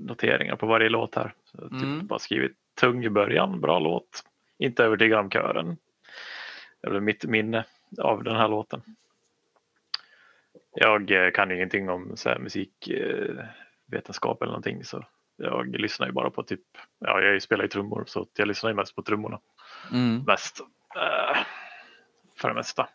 noteringar 0.07 0.57
på 0.57 0.67
varje 0.67 0.89
låt 0.89 1.15
här. 1.15 1.35
Så 1.45 1.57
typ 1.69 1.73
Mm. 1.83 2.07
bara 2.07 2.19
skrivit 2.19 2.57
tung 2.75 3.05
i 3.05 3.11
början, 3.11 3.61
bra 3.61 3.79
låt. 3.79 4.25
Inte 4.59 4.85
övertygad 4.85 5.19
om 5.19 5.31
kören. 5.31 5.77
Eller 6.83 7.01
mitt 7.01 7.25
minne 7.25 7.65
av 7.99 8.25
den 8.25 8.37
här 8.37 8.49
låten. 8.49 8.83
Jag 10.75 11.11
eh, 11.11 11.31
kan 11.31 11.51
ju 11.51 11.57
ingenting 11.57 11.89
om 11.91 12.17
så 12.17 12.29
här, 12.29 12.39
musikvetenskap 12.39 14.43
eller 14.43 14.51
någonting 14.53 14.85
så 14.85 15.05
jag 15.37 15.77
lyssnar 15.81 16.07
ju 16.07 16.13
bara 16.13 16.31
på 16.31 16.43
typ, 16.43 16.61
ja 16.99 17.21
jag 17.21 17.43
spelar 17.43 17.63
ju 17.65 17.69
trummor 17.69 18.05
så 18.07 18.27
jag 18.37 18.49
lyssnar 18.49 18.71
ju 18.71 18.77
mest 18.77 18.95
på 18.95 19.03
trummorna. 19.03 19.39
Mm. 19.93 20.23
Mest. 20.27 20.61
Eh, 20.97 21.39
för 22.37 22.49
det 22.49 22.55
mesta. 22.55 22.89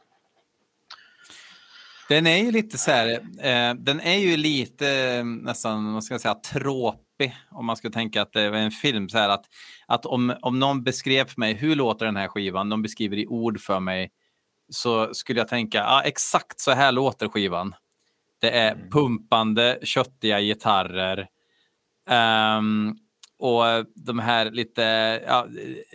Den 2.10 2.28
är 2.28 2.38
ju 2.38 2.52
lite 2.52 2.78
så 2.78 2.92
här, 2.92 3.10
eh, 3.42 3.74
den 3.74 4.00
är 4.00 4.18
ju 4.18 4.38
lite 4.38 4.90
eh, 4.90 5.26
nästan, 5.26 5.94
vad 5.94 6.04
ska 6.04 6.14
jag 6.14 6.22
säga, 6.22 6.36
tråpig 6.36 7.36
om 7.52 7.66
man 7.66 7.78
ska 7.78 7.90
tänka 7.90 8.22
att 8.22 8.34
det 8.34 8.50
var 8.50 8.58
en 8.58 8.72
film. 8.72 9.10
Så 9.10 9.18
här 9.18 9.30
att, 9.30 9.46
att 9.88 10.06
om, 10.06 10.36
om 10.42 10.60
någon 10.60 10.84
beskrev 10.84 11.26
för 11.26 11.40
mig 11.40 11.54
hur 11.54 11.76
låter 11.76 12.06
den 12.06 12.16
här 12.16 12.28
skivan, 12.28 12.70
de 12.70 12.82
beskriver 12.82 13.18
i 13.18 13.28
ord 13.28 13.60
för 13.62 13.80
mig, 13.80 14.12
så 14.70 15.14
skulle 15.14 15.40
jag 15.40 15.48
tänka, 15.48 15.78
ja 15.78 16.02
exakt 16.02 16.60
så 16.60 16.72
här 16.72 16.92
låter 16.92 17.28
skivan. 17.28 17.76
Det 18.42 18.50
är 18.50 18.72
Mm. 18.72 18.90
pumpande, 18.90 19.80
köttiga 19.84 20.42
gitarrer. 20.42 21.28
Um, 22.10 22.98
och 23.40 23.64
de 23.96 24.20
här 24.20 24.52
lite 24.52 24.82
ja, 25.28 25.48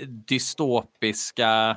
dystopiska 0.09 1.77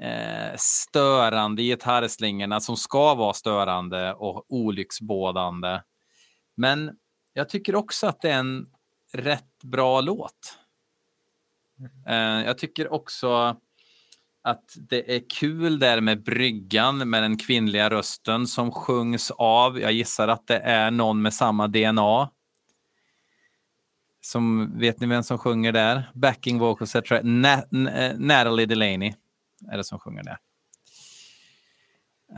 eh, 0.00 0.56
störande 0.56 1.62
gitarrslingorna 1.62 2.60
som 2.60 2.76
ska 2.76 3.14
vara 3.14 3.32
störande 3.32 4.14
och 4.14 4.44
olycksbådande. 4.48 5.80
Men 6.56 6.90
jag 7.32 7.48
tycker 7.48 7.74
också 7.74 8.06
att 8.06 8.20
det 8.20 8.30
är 8.30 8.38
en 8.38 8.66
rätt 9.12 9.62
bra 9.62 10.00
låt. 10.00 10.58
Eh, 12.08 12.16
jag 12.16 12.58
tycker 12.58 12.92
också 12.92 13.56
att 14.42 14.64
det 14.76 15.16
är 15.16 15.22
kul 15.28 15.78
där 15.78 16.00
med 16.00 16.22
bryggan 16.22 17.10
med 17.10 17.22
den 17.22 17.38
kvinnliga 17.38 17.90
rösten 17.90 18.46
som 18.46 18.72
sjungs 18.72 19.30
av. 19.30 19.80
Jag 19.80 19.92
gissar 19.92 20.28
att 20.28 20.46
det 20.46 20.58
är 20.58 20.90
någon 20.90 21.22
med 21.22 21.34
samma 21.34 21.68
DNA. 21.68 22.30
Som, 24.26 24.72
vet 24.78 25.00
ni 25.00 25.06
vem 25.06 25.22
som 25.22 25.38
sjunger 25.38 25.72
där? 25.72 26.10
Backing 26.14 26.58
vocals, 26.58 26.94
jag, 26.94 27.04
Na- 27.04 27.62
N- 27.72 27.88
eh, 27.88 28.12
Natalie 28.18 28.66
Delaney 28.66 29.14
är 29.72 29.76
det 29.76 29.84
som 29.84 29.98
sjunger 29.98 30.22
där. 30.24 30.38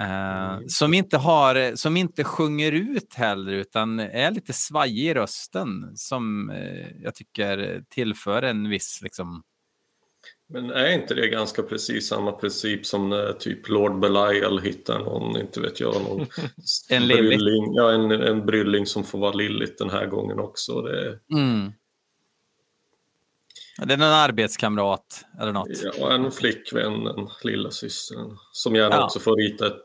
Eh, 0.00 0.58
som, 0.66 0.94
inte 0.94 1.16
har, 1.18 1.76
som 1.76 1.96
inte 1.96 2.24
sjunger 2.24 2.72
ut 2.72 3.14
heller 3.14 3.52
utan 3.52 4.00
är 4.00 4.30
lite 4.30 4.52
svajig 4.52 5.04
i 5.10 5.14
rösten 5.14 5.96
som 5.96 6.50
eh, 6.50 6.86
jag 7.02 7.14
tycker 7.14 7.82
tillför 7.88 8.42
en 8.42 8.68
viss 8.68 9.00
liksom, 9.02 9.42
Men 10.48 10.70
är 10.70 10.92
inte 10.92 11.14
det 11.14 11.28
ganska 11.28 11.62
precis 11.62 12.08
samma 12.08 12.32
princip 12.32 12.86
som 12.86 13.08
när 13.08 13.32
typ 13.32 13.68
Lord 13.68 14.00
Belial 14.00 14.60
hittar 14.60 14.98
någon, 14.98 15.40
inte 15.40 15.60
vet 15.60 15.80
jag, 15.80 15.94
någon 16.02 16.26
En 16.90 17.08
brylling, 17.08 17.74
ja, 17.74 17.92
en, 17.92 18.10
en 18.10 18.46
brylling 18.46 18.86
som 18.86 19.04
får 19.04 19.18
vara 19.18 19.32
Lilith 19.32 19.72
den 19.78 19.90
här 19.90 20.06
gången 20.06 20.38
också. 20.38 20.82
Det, 20.82 21.18
Mm. 21.32 21.72
Det 23.86 23.94
är 23.94 23.98
en 23.98 24.02
arbetskamrat 24.02 25.24
eller 25.40 25.52
något. 25.52 25.68
ja, 25.98 26.12
en 26.12 26.30
flickvän, 26.30 27.06
en 27.06 27.28
lilla 27.44 27.70
systern 27.70 28.36
som 28.52 28.74
gärna 28.74 28.96
Ja. 28.96 29.04
också 29.04 29.20
får 29.20 29.36
rita 29.36 29.66
ett 29.66 29.82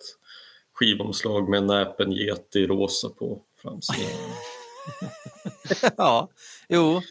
skivomslag 0.74 1.50
med 1.50 1.58
en 1.58 1.68
näpen 1.68 2.12
get 2.12 2.56
i 2.56 2.68
rosa 2.68 3.10
på 3.10 3.42
framsidan. 3.62 4.10
ja, 5.98 6.30
jo. 6.70 7.02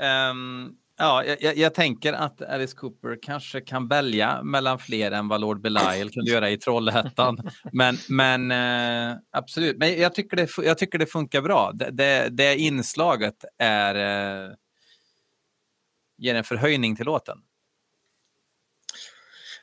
Ehm, 0.00 0.68
ja, 0.98 1.24
jag- 1.24 1.56
jag, 1.56 1.74
tänker 1.74 2.12
att 2.12 2.42
Alice 2.42 2.76
Cooper 2.76 3.18
kanske 3.22 3.60
kan 3.60 3.88
välja 3.88 4.42
mellan 4.42 4.78
fler 4.78 5.10
än 5.12 5.28
vad 5.28 5.40
Lord 5.40 5.60
Belial 5.60 6.10
kunde 6.10 6.30
göra 6.30 6.50
i 6.50 6.56
Trollhättan. 6.58 7.38
Men, 7.72 7.96
men 8.08 8.50
eh, 8.50 9.16
absolut, 9.32 9.76
men 9.78 10.00
jag 10.00 10.14
tycker, 10.14 10.36
det, 10.36 10.48
jag 10.58 10.78
tycker 10.78 10.98
det 10.98 11.06
funkar 11.06 11.42
bra. 11.42 11.72
Det, 11.74 11.90
det, 11.90 12.28
det 12.30 12.56
inslaget 12.56 13.44
är, 13.58 13.94
eh, 14.44 14.50
ger 16.18 16.34
en 16.34 16.44
förhöjning 16.44 16.96
till 16.96 17.06
låten. 17.06 17.38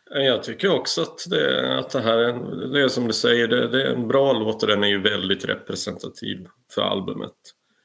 Jag 0.10 0.44
tycker 0.44 0.72
också 0.72 1.02
att 1.02 1.26
det, 1.30 1.78
att 1.80 1.90
det 1.90 2.02
här 2.02 2.18
är, 2.18 2.30
en, 2.30 2.72
det 2.72 2.82
är 2.82 2.88
som 2.88 3.08
du 3.08 3.14
säger, 3.14 3.48
det, 3.48 3.68
det 3.68 3.84
är 3.84 3.94
en 3.94 4.08
bra 4.08 4.34
låt 4.34 4.64
och 4.64 4.70
den 4.70 4.84
är 4.84 4.88
ju 4.88 5.02
väldigt 5.02 5.46
representativ 5.46 6.48
för 6.72 6.82
albumet. 6.82 7.34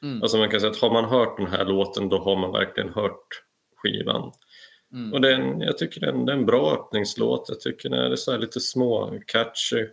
Mm. 0.03 0.23
Alltså 0.23 0.39
man 0.39 0.51
kan 0.51 0.61
säga 0.61 0.71
att 0.73 0.81
har 0.81 0.93
man 0.93 1.05
hört 1.05 1.37
den 1.37 1.47
här 1.47 1.65
låten 1.65 2.09
då 2.09 2.19
har 2.19 2.37
man 2.37 2.53
verkligen 2.53 2.89
hört 2.89 3.43
skivan. 3.77 4.33
Mm. 4.93 5.13
Och 5.13 5.21
den, 5.21 5.61
jag 5.61 5.79
tycker 5.79 6.01
den, 6.01 6.27
det 6.27 6.33
är 6.33 6.37
en 6.37 6.47
bra 6.47 6.73
öppningslåt. 6.73 7.47
Jag 7.49 7.61
tycker 7.61 7.89
den 7.89 8.13
är 8.13 8.17
så 8.17 8.37
lite 8.37 8.61
små 8.61 9.19
catchy. 9.27 9.87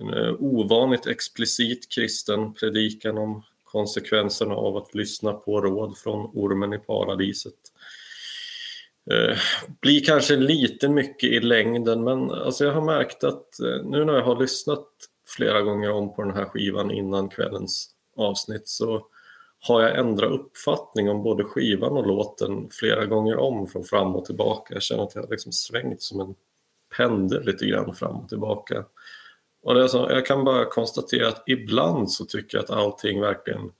En 0.00 0.14
uh, 0.14 0.34
ovanligt 0.38 1.06
explicit 1.06 1.92
kristen 1.94 2.54
predikan 2.54 3.18
om 3.18 3.42
konsekvenserna 3.64 4.54
av 4.54 4.76
att 4.76 4.94
lyssna 4.94 5.32
på 5.32 5.60
råd 5.60 5.98
från 5.98 6.30
ormen 6.34 6.72
i 6.72 6.78
paradiset. 6.78 7.54
Eh, 9.10 9.38
blir 9.80 10.04
kanske 10.04 10.36
lite 10.36 10.88
mycket 10.88 11.30
i 11.30 11.40
längden 11.40 12.04
men 12.04 12.30
alltså 12.30 12.64
jag 12.64 12.72
har 12.72 12.80
märkt 12.80 13.24
att 13.24 13.60
eh, 13.60 13.84
nu 13.84 14.04
när 14.04 14.14
jag 14.14 14.24
har 14.24 14.40
lyssnat 14.40 14.86
flera 15.36 15.62
gånger 15.62 15.90
om 15.90 16.14
på 16.14 16.22
den 16.22 16.34
här 16.36 16.44
skivan 16.44 16.90
innan 16.90 17.28
kvällens 17.28 17.90
avsnitt 18.16 18.68
så 18.68 19.06
har 19.60 19.82
jag 19.82 19.98
ändrat 19.98 20.32
uppfattning 20.32 21.10
om 21.10 21.22
både 21.22 21.44
skivan 21.44 21.92
och 21.92 22.06
låten 22.06 22.68
flera 22.70 23.06
gånger 23.06 23.36
om 23.36 23.66
från 23.66 23.84
fram 23.84 24.16
och 24.16 24.24
tillbaka. 24.24 24.74
Jag 24.74 24.82
känner 24.82 25.02
att 25.02 25.14
jag 25.14 25.22
har 25.22 25.30
liksom 25.30 25.52
svängt 25.52 26.02
som 26.02 26.20
en 26.20 26.34
pendel 26.96 27.44
lite 27.44 27.66
grann 27.66 27.94
fram 27.94 28.16
och 28.16 28.28
tillbaka. 28.28 28.84
Och 29.62 29.74
det 29.74 29.82
är 29.82 29.88
så, 29.88 30.06
jag 30.10 30.26
kan 30.26 30.44
bara 30.44 30.64
konstatera 30.64 31.28
att 31.28 31.42
ibland 31.46 32.10
så 32.10 32.24
tycker 32.24 32.58
jag 32.58 32.64
att 32.64 32.70
allting 32.70 33.20
verkligen 33.20 33.72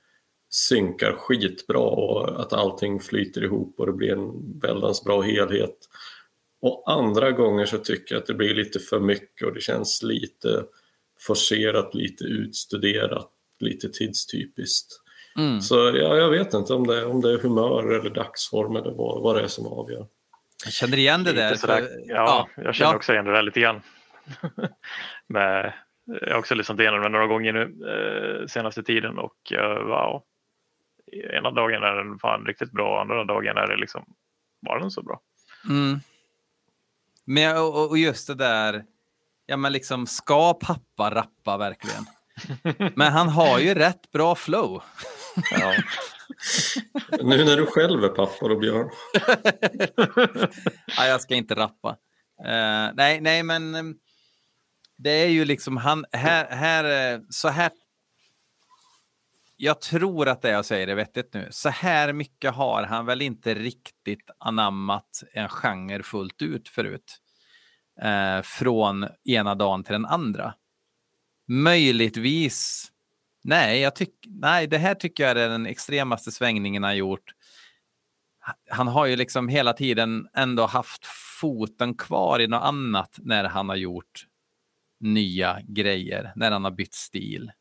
synkar 0.50 1.12
skitbra 1.12 1.78
och 1.78 2.40
att 2.40 2.52
allting 2.52 3.00
flyter 3.00 3.44
ihop 3.44 3.74
och 3.78 3.86
det 3.86 3.92
blir 3.92 4.12
en 4.12 4.60
väldans 4.60 5.04
bra 5.04 5.20
helhet. 5.20 5.76
Och 6.60 6.84
andra 6.86 7.30
gånger 7.32 7.66
så 7.66 7.78
tycker 7.78 8.14
jag 8.14 8.20
att 8.20 8.26
det 8.26 8.34
blir 8.34 8.54
lite 8.54 8.78
för 8.78 9.00
mycket 9.00 9.46
och 9.46 9.54
det 9.54 9.60
känns 9.60 10.02
lite 10.02 10.64
forcerat, 11.20 11.94
lite 11.94 12.24
utstuderat, 12.24 13.30
lite 13.60 13.88
tidstypiskt. 13.88 15.02
Mm. 15.38 15.60
Så 15.60 15.74
ja, 15.74 16.16
jag 16.16 16.30
vet 16.30 16.54
inte 16.54 16.72
om 16.72 16.86
det, 16.86 17.04
om 17.04 17.20
det 17.20 17.32
är 17.32 17.38
humör 17.38 17.92
eller 18.00 18.10
dagsform 18.10 18.76
eller 18.76 18.90
vad, 18.90 19.22
vad 19.22 19.36
det 19.36 19.42
är 19.42 19.48
som 19.48 19.66
avgör. 19.66 20.06
Jag 20.64 20.72
känner 20.72 20.98
igen 20.98 21.24
det 21.24 21.32
där. 21.32 21.54
För, 21.54 21.68
ja, 21.68 21.88
ja, 22.06 22.48
jag 22.56 22.74
känner 22.74 22.90
ja. 22.90 22.96
också 22.96 23.12
igen 23.12 23.24
det 23.24 23.32
där 23.32 23.42
lite 23.42 23.60
grann. 23.60 23.80
Med, 25.26 25.72
jag 26.04 26.30
har 26.30 26.38
också 26.38 26.54
lyssnat 26.54 26.80
igenom 26.80 27.02
det 27.02 27.08
några 27.08 27.26
gånger 27.26 27.52
nu 27.52 27.62
eh, 27.62 28.46
senaste 28.46 28.82
tiden 28.82 29.18
och 29.18 29.52
eh, 29.52 29.86
wow. 29.86 30.22
Ena 31.12 31.50
dagen 31.50 31.82
är 31.82 31.96
den 31.96 32.18
fan 32.18 32.46
riktigt 32.46 32.72
bra, 32.72 33.00
andra 33.00 33.24
dagen 33.24 33.56
är 33.56 33.66
det 33.66 33.76
liksom, 33.76 34.04
var 34.60 34.78
den 34.78 34.90
så 34.90 35.02
bra? 35.02 35.20
Mm. 35.68 36.00
Men 37.24 37.56
och 37.58 37.98
just 37.98 38.26
det 38.26 38.34
där, 38.34 38.84
ja 39.46 39.56
men 39.56 39.72
liksom 39.72 40.06
ska 40.06 40.54
pappa 40.54 41.10
rappa 41.14 41.56
verkligen? 41.56 42.04
Men 42.94 43.12
han 43.12 43.28
har 43.28 43.58
ju 43.58 43.74
rätt 43.74 44.12
bra 44.12 44.34
flow. 44.34 44.82
Ja. 45.50 45.74
Nu 47.22 47.44
när 47.44 47.56
du 47.56 47.66
själv 47.66 48.04
är 48.04 48.08
pappa 48.08 48.48
då 48.48 48.58
Björn. 48.58 48.90
nej, 50.98 51.08
jag 51.08 51.20
ska 51.20 51.34
inte 51.34 51.54
rappa. 51.54 51.96
Uh, 52.40 52.94
nej, 52.94 53.20
nej, 53.20 53.42
men 53.42 53.74
um, 53.74 53.98
det 54.98 55.10
är 55.10 55.28
ju 55.28 55.44
liksom 55.44 55.76
han 55.76 56.04
här, 56.12 56.46
här, 56.50 57.14
uh, 57.14 57.22
så 57.30 57.48
här. 57.48 57.70
Jag 59.56 59.80
tror 59.80 60.28
att 60.28 60.42
det 60.42 60.50
jag 60.50 60.64
säger 60.64 60.88
är 60.88 60.94
vettigt 60.94 61.34
nu. 61.34 61.48
Så 61.50 61.68
här 61.68 62.12
mycket 62.12 62.54
har 62.54 62.82
han 62.82 63.06
väl 63.06 63.22
inte 63.22 63.54
riktigt 63.54 64.30
anammat 64.38 65.22
en 65.32 65.48
genre 65.48 66.02
fullt 66.02 66.42
ut 66.42 66.68
förut. 66.68 67.18
Eh, 68.02 68.42
från 68.42 69.06
ena 69.24 69.54
dagen 69.54 69.84
till 69.84 69.92
den 69.92 70.06
andra. 70.06 70.54
Möjligtvis 71.48 72.92
Nej, 73.48 73.80
jag 73.80 73.94
tyck, 73.94 74.14
nej, 74.26 74.66
det 74.66 74.78
här 74.78 74.94
tycker 74.94 75.22
jag 75.22 75.30
är 75.30 75.48
den 75.48 75.66
extremaste 75.66 76.32
svängningen 76.32 76.82
han 76.82 76.96
gjort. 76.96 77.34
Han 78.70 78.88
har 78.88 79.06
ju 79.06 79.16
liksom 79.16 79.48
hela 79.48 79.72
tiden 79.72 80.28
ändå 80.34 80.66
haft 80.66 81.06
foten 81.40 81.94
kvar 81.94 82.40
i 82.40 82.46
något 82.46 82.62
annat 82.62 83.18
när 83.22 83.44
han 83.44 83.68
har 83.68 83.76
gjort 83.76 84.26
nya 85.00 85.60
grejer, 85.62 86.32
när 86.36 86.50
han 86.50 86.64
har 86.64 86.70
bytt 86.70 86.94
stil. 86.94 87.52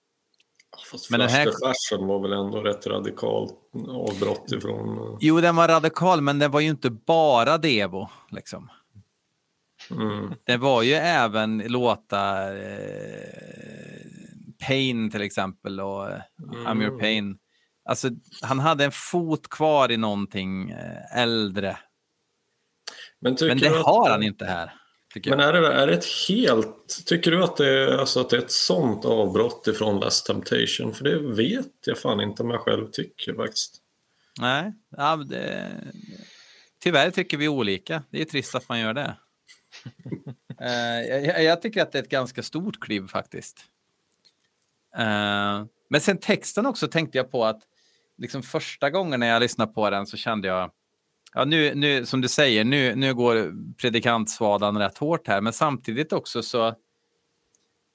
Fast 0.92 1.12
men 1.12 1.20
den 1.20 1.30
här 1.30 1.46
fashion 1.46 2.08
var 2.08 2.20
väl 2.20 2.34
ändå 2.34 2.62
rätt 2.62 2.88
radikalt 2.88 3.54
avbrott 3.90 4.52
ifrån... 4.52 5.18
Jo, 5.22 5.42
den 5.42 5.56
var 5.56 5.68
radikal, 5.68 6.22
men 6.22 6.40
den 6.40 6.52
var 6.52 6.60
ju 6.60 6.70
inte 6.70 6.90
bara 6.90 7.58
Devo. 7.58 8.10
Liksom. 8.32 8.70
Mm. 9.92 10.34
Det 10.44 10.58
var 10.58 10.84
ju 10.84 10.94
även 10.94 11.58
låtar 11.58 12.56
eh, 12.56 13.26
Pain 14.68 15.12
till 15.12 15.22
exempel 15.22 15.80
och 15.80 16.06
mm. 16.06 16.68
I'm 16.68 16.84
your 16.84 17.00
pain. 17.00 17.38
Alltså, 17.90 18.10
han 18.42 18.60
hade 18.60 18.86
en 18.86 18.92
fot 18.92 19.50
kvar 19.50 19.92
i 19.92 19.98
någonting 19.98 20.70
eh, 20.70 21.18
äldre. 21.22 21.78
Men, 23.20 23.38
men 23.42 23.58
det 23.58 23.80
att, 23.80 23.86
har 23.86 24.10
han 24.10 24.24
inte 24.24 24.46
här. 24.46 24.74
Men 25.26 25.40
är 25.40 25.54
det, 25.54 25.74
är 25.74 25.88
det 25.88 25.94
ett 25.94 26.06
helt... 26.28 27.04
Tycker 27.06 27.32
du 27.32 27.44
att 27.44 27.58
det, 27.58 27.70
är, 27.70 27.98
alltså 27.98 28.20
att 28.20 28.30
det 28.30 28.36
är 28.38 28.42
ett 28.42 28.52
sånt 28.52 29.06
avbrott 29.06 29.68
ifrån 29.68 30.00
Last 30.00 30.26
Temptation? 30.26 30.94
För 30.94 31.04
det 31.04 31.20
vet 31.20 31.72
jag 31.86 31.98
fan 31.98 32.22
inte 32.22 32.44
om 32.44 32.50
jag 32.50 32.60
själv 32.60 32.88
tycker 32.92 33.34
faktiskt. 33.34 33.82
Nej, 34.40 34.74
ja, 34.98 35.16
det, 35.16 35.72
tyvärr 36.84 37.12
tycker 37.12 37.38
vi 37.38 37.48
olika. 37.48 38.04
Det 38.10 38.22
är 38.22 38.26
trist 38.26 38.56
att 38.56 38.70
man 38.70 38.80
gör 38.80 38.94
det. 38.94 39.18
uh, 40.62 41.26
jag, 41.26 41.44
jag, 41.44 41.62
tycker 41.62 41.82
att 41.82 41.92
det 41.92 41.98
är 41.98 42.04
ett 42.04 42.10
ganska 42.10 42.44
stort 42.44 42.80
kliv 42.80 43.08
faktiskt. 43.08 43.66
Uh, 44.98 45.66
men 45.90 46.02
sen 46.02 46.18
texten 46.18 46.66
också 46.66 46.88
tänkte 46.88 47.18
jag 47.18 47.32
på 47.32 47.46
att 47.46 47.62
liksom 48.18 48.44
första 48.44 48.90
gången 48.90 49.20
när 49.20 49.28
jag 49.28 49.40
lyssnade 49.40 49.74
på 49.74 49.90
den 49.90 50.08
så 50.08 50.18
kände 50.18 50.48
jag, 50.48 50.72
ja 51.36 51.46
nu, 51.46 51.76
nu 51.76 52.06
som 52.06 52.22
du 52.22 52.28
säger, 52.28 52.64
nu, 52.64 52.96
nu 52.96 53.14
går 53.14 53.54
predikantsvadan 53.78 54.78
rätt 54.78 54.98
hårt 54.98 55.28
här, 55.28 55.42
men 55.42 55.54
samtidigt 55.54 56.14
också 56.14 56.44
så 56.44 56.76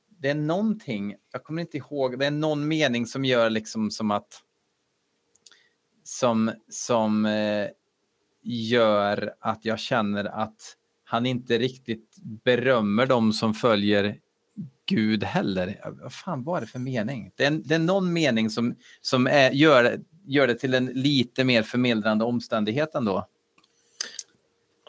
det 0.09 0.31
är 0.31 0.35
någonting, 0.35 1.15
jag 1.33 1.45
kommer 1.45 1.63
inte 1.63 1.77
ihåg, 1.77 2.19
det 2.19 2.27
är 2.27 2.31
någon 2.31 2.69
mening 2.69 3.07
som 3.07 3.25
gör 3.25 3.51
liksom 3.51 3.91
som 3.91 4.11
att 4.11 4.43
som, 6.05 6.53
som 6.69 7.27
eh, 7.27 7.67
gör 8.43 9.35
att 9.41 9.65
jag 9.65 9.79
känner 9.79 10.25
att 10.25 10.77
han 11.05 11.27
inte 11.27 11.59
riktigt 11.59 12.17
berömmer 12.45 13.07
dem 13.07 13.33
som 13.33 13.55
följer 13.55 14.19
Gud 14.87 15.25
heller. 15.25 15.81
Vad 16.03 16.13
fan 16.13 16.45
var 16.45 16.61
det 16.61 16.67
för 16.67 16.79
mening? 16.79 17.31
Det 17.37 17.45
är, 17.45 17.51
det 17.51 17.75
är 17.75 17.79
någon 17.79 18.13
mening 18.13 18.51
som, 18.51 18.75
som 19.01 19.27
är, 19.27 19.51
gör, 19.51 20.01
gör 20.27 20.47
det 20.47 20.55
till 20.55 20.75
en 20.75 20.87
lite 20.87 21.45
mer 21.45 21.63
förmildrande 21.63 22.25
omständighet 22.25 22.95
ändå. 22.95 23.27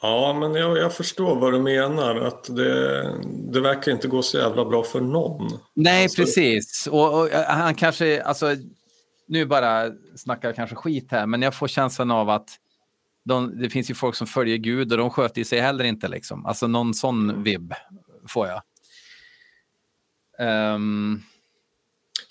Ja, 0.01 0.37
men 0.39 0.55
jag, 0.55 0.77
jag, 0.77 0.93
förstår 0.93 1.35
vad 1.35 1.53
du 1.53 1.59
menar. 1.59 2.15
Att 2.15 2.55
det, 2.55 3.03
det 3.51 3.61
verkar 3.61 3.91
inte 3.91 4.07
gå 4.07 4.21
så 4.21 4.37
jävla 4.37 4.65
bra 4.65 4.83
för 4.83 5.01
någon. 5.01 5.59
Nej, 5.73 6.03
alltså... 6.03 6.21
precis. 6.21 6.87
Och, 6.91 7.21
och, 7.21 7.29
han 7.29 7.75
kanske, 7.75 8.23
alltså, 8.23 8.55
nu 9.27 9.45
bara 9.45 9.91
snackar 10.15 10.47
jag 10.47 10.55
kanske 10.55 10.75
skit 10.75 11.07
här, 11.11 11.25
men 11.25 11.41
jag 11.41 11.55
får 11.55 11.67
känslan 11.67 12.11
av 12.11 12.29
att 12.29 12.49
de, 13.25 13.61
det 13.61 13.69
finns 13.69 13.89
ju 13.89 13.93
folk 13.93 14.15
som 14.15 14.27
följer 14.27 14.57
Gud 14.57 14.91
och 14.91 14.97
de 14.97 15.09
sköter 15.09 15.43
sig 15.43 15.59
heller 15.59 15.83
inte. 15.83 16.07
Liksom. 16.07 16.45
Alltså 16.45 16.67
någon 16.67 16.93
sån 16.93 17.43
vibb 17.43 17.73
får 18.27 18.47
jag. 18.47 18.61
Um... 20.75 21.23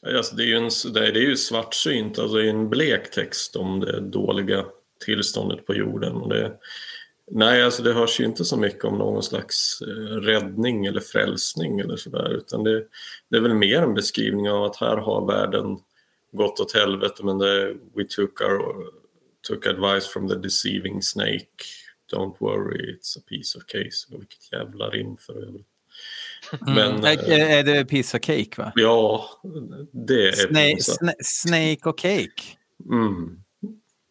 Alltså 0.03 0.37
det, 0.37 0.43
är 0.43 0.47
ju 0.47 0.57
en, 0.57 0.71
det 0.93 1.07
är 1.07 1.29
ju 1.29 1.37
svartsynt, 1.37 2.19
alltså 2.19 2.37
det 2.37 2.47
är 2.47 2.51
en 2.51 2.69
blek 2.69 3.11
text 3.11 3.57
om 3.57 3.81
det 3.81 4.01
dåliga 4.01 4.65
tillståndet 5.05 5.67
på 5.67 5.75
jorden. 5.75 6.13
Och 6.13 6.29
det, 6.29 6.53
nej, 7.31 7.63
alltså 7.63 7.83
det 7.83 7.93
hörs 7.93 8.21
ju 8.21 8.25
inte 8.25 8.45
så 8.45 8.57
mycket 8.57 8.85
om 8.85 8.99
någon 8.99 9.23
slags 9.23 9.83
eh, 9.83 10.17
räddning 10.17 10.87
eller 10.87 11.01
frälsning 11.01 11.81
eller 11.81 11.97
sådär, 11.97 12.31
utan 12.31 12.65
det, 12.65 12.85
det, 13.29 13.37
är 13.37 13.41
väl 13.41 13.55
mer 13.55 13.83
en 13.83 13.95
beskrivning 13.95 14.51
av 14.51 14.65
att 14.65 14.77
här 14.77 14.97
har 14.97 15.27
världen 15.27 15.79
gått 16.33 16.61
åt 16.61 16.75
helvete, 16.75 17.25
men 17.25 17.39
det, 17.39 17.75
we 17.95 18.05
took, 18.09 18.41
our, 18.41 18.91
took 19.49 19.67
advice 19.67 20.07
from 20.07 20.29
the 20.29 20.35
deceiving 20.35 21.03
snake. 21.03 21.47
Don't 22.13 22.37
worry, 22.41 22.97
it's 22.97 23.19
a 23.19 23.23
piece 23.27 23.59
of 23.59 23.67
case. 23.67 24.07
Vilket 24.11 24.53
jävla 24.53 24.89
rim 24.89 25.17
för 25.17 25.43
övrigt. 25.43 25.70
Mm. 26.67 26.75
Men, 26.75 27.05
är, 27.05 27.31
eh, 27.31 27.59
är 27.59 27.63
det 27.63 27.85
piece 27.85 28.17
of 28.17 28.25
cake? 28.25 28.51
va? 28.57 28.73
Ja, 28.75 29.25
det 29.93 30.29
är 30.29 30.33
Snake, 30.33 30.83
sna 30.83 31.13
snake 31.21 31.89
och 31.89 31.99
cake? 31.99 32.43
Mm. 32.91 33.43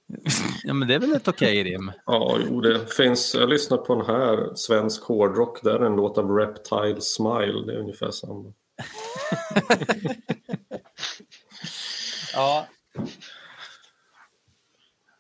Ja, 0.64 0.74
men 0.74 0.88
det 0.88 0.96
är 0.96 1.00
väl 1.00 1.14
ett 1.14 1.28
okej 1.28 1.62
okay 1.62 1.74
rim? 1.74 1.92
Ja, 2.06 2.38
jo, 2.50 2.62
det 2.62 2.94
finns. 2.94 3.36
Jag 3.36 3.50
lyssnar 3.50 3.78
på 3.78 3.96
den 3.96 4.06
här, 4.06 4.56
svensk 4.56 5.04
hårdrock. 5.04 5.64
Där 5.64 5.80
är 5.80 5.86
en 5.86 5.96
låt 5.96 6.18
av 6.18 6.32
Reptile 6.32 7.02
Smile. 7.02 7.66
Det 7.66 7.74
är 7.74 7.80
ungefär 7.80 8.12
samma. 8.12 8.54
ja. 12.34 12.68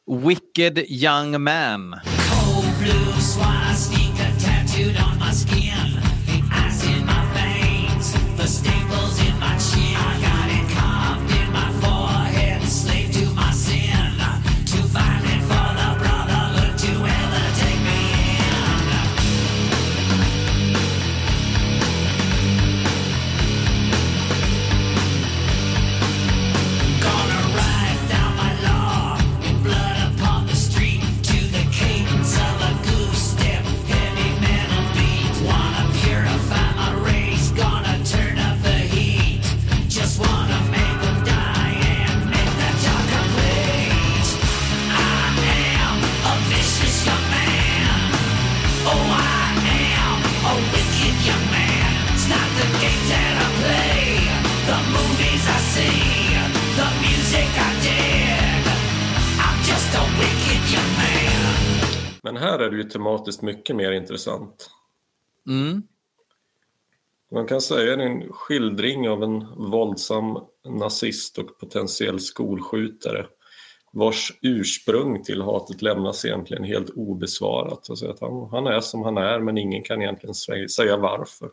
Wicked 0.07 0.77
Young 0.77 1.41
Man. 1.41 1.91
Cold 2.29 2.77
blue 2.79 3.21
swastika 3.21 4.31
tattooed 4.39 4.97
on 4.97 5.19
my 5.19 5.31
skin 5.31 5.68
här 62.39 62.59
är 62.59 62.69
det 62.69 62.77
ju 62.77 62.83
tematiskt 62.83 63.41
mycket 63.41 63.75
mer 63.75 63.91
intressant. 63.91 64.69
Mm. 65.47 65.83
Man 67.31 67.47
kan 67.47 67.61
säga 67.61 67.95
det 67.95 68.03
är 68.03 68.07
en 68.07 68.33
skildring 68.33 69.09
av 69.09 69.23
en 69.23 69.45
våldsam 69.71 70.37
nazist 70.65 71.37
och 71.37 71.59
potentiell 71.59 72.19
skolskjutare 72.19 73.25
vars 73.91 74.37
ursprung 74.41 75.23
till 75.23 75.41
hatet 75.41 75.81
lämnas 75.81 76.25
egentligen 76.25 76.63
helt 76.63 76.89
obesvarat. 76.89 77.89
Alltså 77.89 78.09
att 78.09 78.19
han, 78.19 78.49
han 78.51 78.67
är 78.67 78.81
som 78.81 79.01
han 79.03 79.17
är 79.17 79.39
men 79.39 79.57
ingen 79.57 79.83
kan 79.83 80.01
egentligen 80.01 80.35
säga 80.69 80.97
varför. 80.97 81.49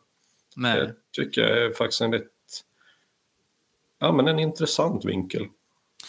Nej. 0.56 0.80
Det 0.80 0.94
tycker 1.12 1.40
jag 1.40 1.58
är 1.58 1.70
faktiskt 1.70 2.00
en 2.00 2.12
rätt 2.12 2.30
ja, 3.98 4.12
men 4.12 4.28
en 4.28 4.38
intressant 4.38 5.04
vinkel. 5.04 5.46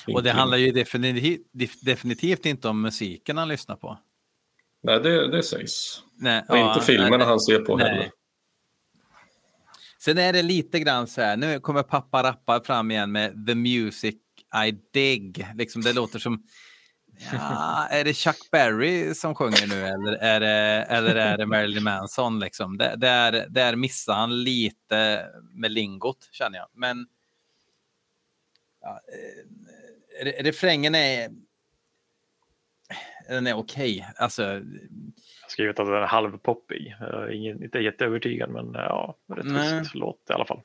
Och 0.08 0.24
det 0.24 0.32
handlar 0.32 0.58
ju 0.58 0.72
definitivt, 0.72 1.86
definitivt 1.86 2.46
inte 2.46 2.70
om 2.70 2.82
musiken 2.82 3.38
han 3.38 3.48
lyssnar 3.48 3.76
på. 3.76 3.98
Nej, 4.84 5.00
det, 5.00 5.32
det 5.32 5.44
sägs. 5.44 6.04
Nej, 6.20 6.44
och 6.50 6.58
ja, 6.58 6.74
inte 6.74 6.86
filmerna 6.86 7.18
nej, 7.18 7.28
han 7.28 7.40
ser 7.40 7.60
på 7.60 7.78
nej. 7.78 7.90
heller. 7.90 8.12
Sen 10.00 10.18
är 10.18 10.34
det 10.34 10.42
lite 10.42 10.80
grann 10.80 11.08
så 11.08 11.22
här, 11.22 11.38
nu 11.38 11.60
kommer 11.60 11.84
pappa 11.84 12.24
rappa 12.24 12.62
fram 12.64 12.92
igen 12.92 13.12
med 13.12 13.48
The 13.48 13.56
Music 13.56 14.16
I 14.68 14.72
Dig. 14.94 15.34
Liksom 15.56 15.82
det 15.82 15.94
låter 15.94 16.20
som, 16.20 16.44
ja, 17.32 17.88
är 17.92 18.04
det 18.04 18.14
Chuck 18.14 18.52
Berry 18.52 19.14
som 19.14 19.36
sjunger 19.36 19.68
nu 19.68 19.86
eller 19.86 20.14
är 20.14 20.40
det, 20.40 20.86
eller 20.90 21.16
är 21.16 21.38
det 21.38 21.46
Marilyn 21.46 21.84
Manson? 21.84 22.40
Liksom? 22.40 22.78
Där, 22.78 23.46
där 23.50 23.76
missar 23.76 24.14
han 24.14 24.44
lite 24.44 25.26
med 25.52 25.72
lingot 25.72 26.30
känner 26.32 26.58
jag. 26.58 26.68
Men 26.74 27.08
ja, 28.82 29.02
eh, 30.24 30.44
refrängen 30.44 30.96
är, 30.96 31.30
den 33.30 33.48
är 33.48 33.54
okej. 33.58 33.98
Okay. 34.00 34.14
Alltså, 34.18 34.44
Jag 34.44 34.52
har 34.54 35.50
skrivit 35.50 35.80
att 35.80 35.86
den 35.88 35.96
är 35.96 36.02
halvpoppig. 36.08 36.96
Ingen, 37.32 37.64
inte 37.64 37.80
jätteövertygad 37.80 38.50
men 38.50 38.72
ja, 38.74 39.16
rätt 39.36 39.46
schysst 39.80 39.96
låt 39.96 40.20
i 40.30 40.34
alla 40.34 40.46
fall. 40.46 40.62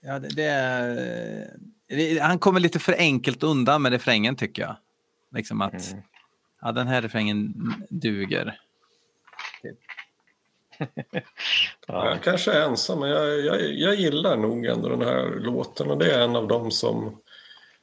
Ja, 0.00 0.18
det, 0.18 0.28
det 0.28 0.44
är, 0.44 1.56
det, 1.88 2.18
han 2.18 2.38
kommer 2.38 2.60
lite 2.60 2.78
för 2.78 2.94
enkelt 2.98 3.42
undan 3.42 3.82
med 3.82 3.92
refrängen 3.92 4.36
tycker 4.36 4.62
jag. 4.62 4.76
Liksom 5.34 5.60
att 5.60 5.92
Mm. 5.92 6.02
ja, 6.60 6.72
den 6.72 6.86
här 6.86 7.02
refrängen 7.02 7.54
duger. 7.90 8.58
Ja. 11.86 12.08
Jag 12.08 12.22
kanske 12.22 12.52
är 12.52 12.62
ensam, 12.62 13.00
men 13.00 13.10
jag, 13.10 13.40
jag, 13.40 13.72
jag 13.72 13.94
gillar 13.94 14.36
nog 14.36 14.66
ändå 14.66 14.88
den 14.88 15.02
här 15.02 15.40
låten 15.40 15.90
och 15.90 15.98
det 15.98 16.14
är 16.14 16.20
en 16.20 16.36
av 16.36 16.48
dem 16.48 16.70
som... 16.70 17.20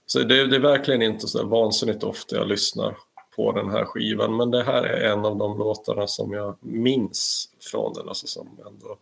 Så 0.06 0.20
det, 0.20 0.47
det 0.47 0.56
är 0.56 0.60
verkligen 0.60 1.02
inte 1.02 1.28
så 1.28 1.47
vansinnigt 1.47 2.04
ofta 2.04 2.36
jag 2.36 2.47
lyssnar 2.47 2.95
på 3.40 3.52
den 3.52 3.70
här 3.70 3.86
skivan, 3.86 4.38
men 4.38 4.52
det 4.52 4.64
här 4.64 4.84
är 4.84 5.12
en 5.12 5.26
av 5.26 5.38
de 5.38 5.58
låtarna 5.58 6.08
som 6.08 6.34
jag 6.34 6.56
minns 6.60 7.50
från 7.72 7.94
den, 7.94 8.10
alltså 8.10 8.28
som 8.28 8.48
ändå 8.68 8.98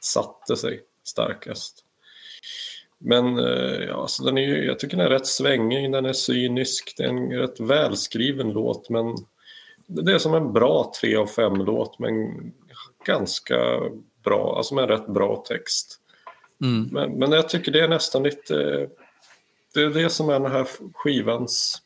satte 0.00 0.56
sig 0.56 0.82
starkast. 1.04 1.84
Men 2.98 3.38
eh, 3.38 3.84
ja, 3.88 3.94
alltså 3.94 4.24
den 4.24 4.38
är 4.38 4.42
ju, 4.42 4.64
jag 4.64 4.78
tycker 4.78 4.96
den 4.96 5.06
är 5.06 5.10
rätt 5.10 5.26
svängig, 5.26 5.92
den 5.92 6.06
är 6.06 6.12
cynisk, 6.12 6.94
det 6.96 7.04
är 7.04 7.08
en 7.08 7.32
rätt 7.32 7.60
välskriven 7.60 8.50
låt, 8.50 8.88
men 8.88 9.16
det 9.86 10.12
är 10.12 10.18
som 10.18 10.34
en 10.34 10.52
bra 10.52 10.92
3 11.00 11.16
av 11.16 11.28
5-låt, 11.28 11.98
men 11.98 12.14
ganska 13.04 13.80
bra, 14.24 14.56
alltså 14.56 14.74
med 14.74 14.82
en 14.82 14.90
rätt 14.90 15.06
bra 15.06 15.44
text. 15.48 15.98
Mm. 16.62 16.88
Men, 16.92 17.18
men 17.18 17.32
jag 17.32 17.48
tycker 17.48 17.72
det 17.72 17.80
är 17.80 17.88
nästan 17.88 18.22
lite... 18.22 18.88
Det 19.74 19.80
är 19.80 19.90
det 19.90 20.10
som 20.10 20.28
är 20.28 20.40
den 20.40 20.52
här 20.52 20.66
skivans... 20.94 21.82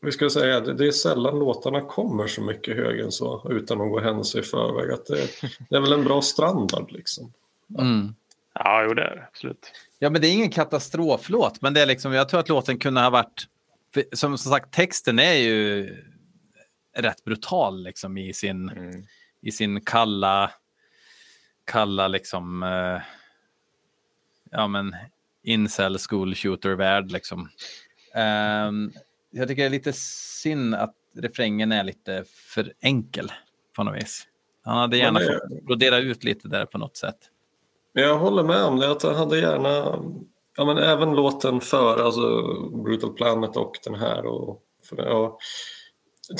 Vi 0.00 0.12
ska 0.12 0.30
säga, 0.30 0.60
det, 0.60 0.74
det 0.74 0.86
är 0.86 0.92
sällan 0.92 1.38
låtarna 1.38 1.80
kommer 1.80 2.26
så 2.26 2.42
mycket 2.42 2.76
högre 2.76 3.04
än 3.04 3.12
så 3.12 3.46
utan 3.50 3.80
att 3.80 3.90
gå 3.90 4.00
händelser 4.00 4.38
i 4.38 4.42
förväg. 4.42 4.90
Att 4.90 5.06
det, 5.06 5.28
det 5.70 5.76
är 5.76 5.80
väl 5.80 5.92
en 5.92 6.04
bra 6.04 6.22
standard 6.22 6.92
liksom. 6.92 7.32
Mm. 7.78 8.14
Ja, 8.54 8.84
jo 8.84 8.94
det 8.94 9.02
är 9.02 9.16
det 9.16 9.26
absolut. 9.28 9.72
Ja, 9.98 10.10
men 10.10 10.20
det 10.20 10.28
är 10.28 10.32
ingen 10.32 10.50
katastroflåt, 10.50 11.62
men 11.62 11.74
det 11.74 11.82
är 11.82 11.86
liksom, 11.86 12.12
jag 12.12 12.28
tror 12.28 12.40
att 12.40 12.48
låten 12.48 12.78
kunde 12.78 13.00
ha 13.00 13.10
varit... 13.10 13.46
för 13.94 14.04
Som, 14.12 14.38
som 14.38 14.52
sagt, 14.52 14.72
texten 14.72 15.18
är 15.18 15.34
ju 15.34 15.90
rätt 16.96 17.24
brutal 17.24 17.82
liksom 17.82 18.18
i 18.18 18.32
sin, 18.32 18.68
Mm. 18.68 19.06
i 19.42 19.52
sin 19.52 19.80
kalla, 19.80 20.50
kalla 21.64 22.08
liksom, 22.08 22.62
eh, 22.62 23.00
ja 24.50 24.66
men, 24.66 24.96
incel 25.42 25.98
school 25.98 26.34
shooter-värld 26.34 27.10
liksom. 27.10 27.48
Ehm, 28.14 28.92
jag 29.36 29.48
tycker 29.48 29.62
det 29.62 29.68
är 29.68 29.70
lite 29.70 29.92
synd 29.92 30.74
att 30.74 30.94
refrängen 31.14 31.72
är 31.72 31.84
lite 31.84 32.24
för 32.54 32.72
enkel 32.80 33.32
på 33.76 33.84
något 33.84 33.96
vis. 33.96 34.26
Han 34.62 34.78
hade 34.78 34.96
gärna 34.96 35.20
fått 35.20 35.64
brodera 35.64 35.98
ut 35.98 36.24
lite 36.24 36.48
där 36.48 36.66
på 36.66 36.78
något 36.78 36.96
sätt. 36.96 37.18
Jag 37.92 38.18
håller 38.18 38.42
med 38.42 38.64
om 38.64 38.78
det, 38.78 38.90
att 38.90 39.02
jag 39.02 39.14
hade 39.14 39.38
gärna... 39.38 39.98
Ja, 40.56 40.64
men 40.64 40.78
även 40.78 41.14
låten 41.14 41.60
före, 41.60 42.04
alltså 42.04 42.42
Brutal 42.84 43.12
Planet 43.12 43.56
och 43.56 43.72
den 43.84 43.94
här. 43.94 44.26
Och, 44.26 44.62
för, 44.88 44.96
ja, 44.96 45.38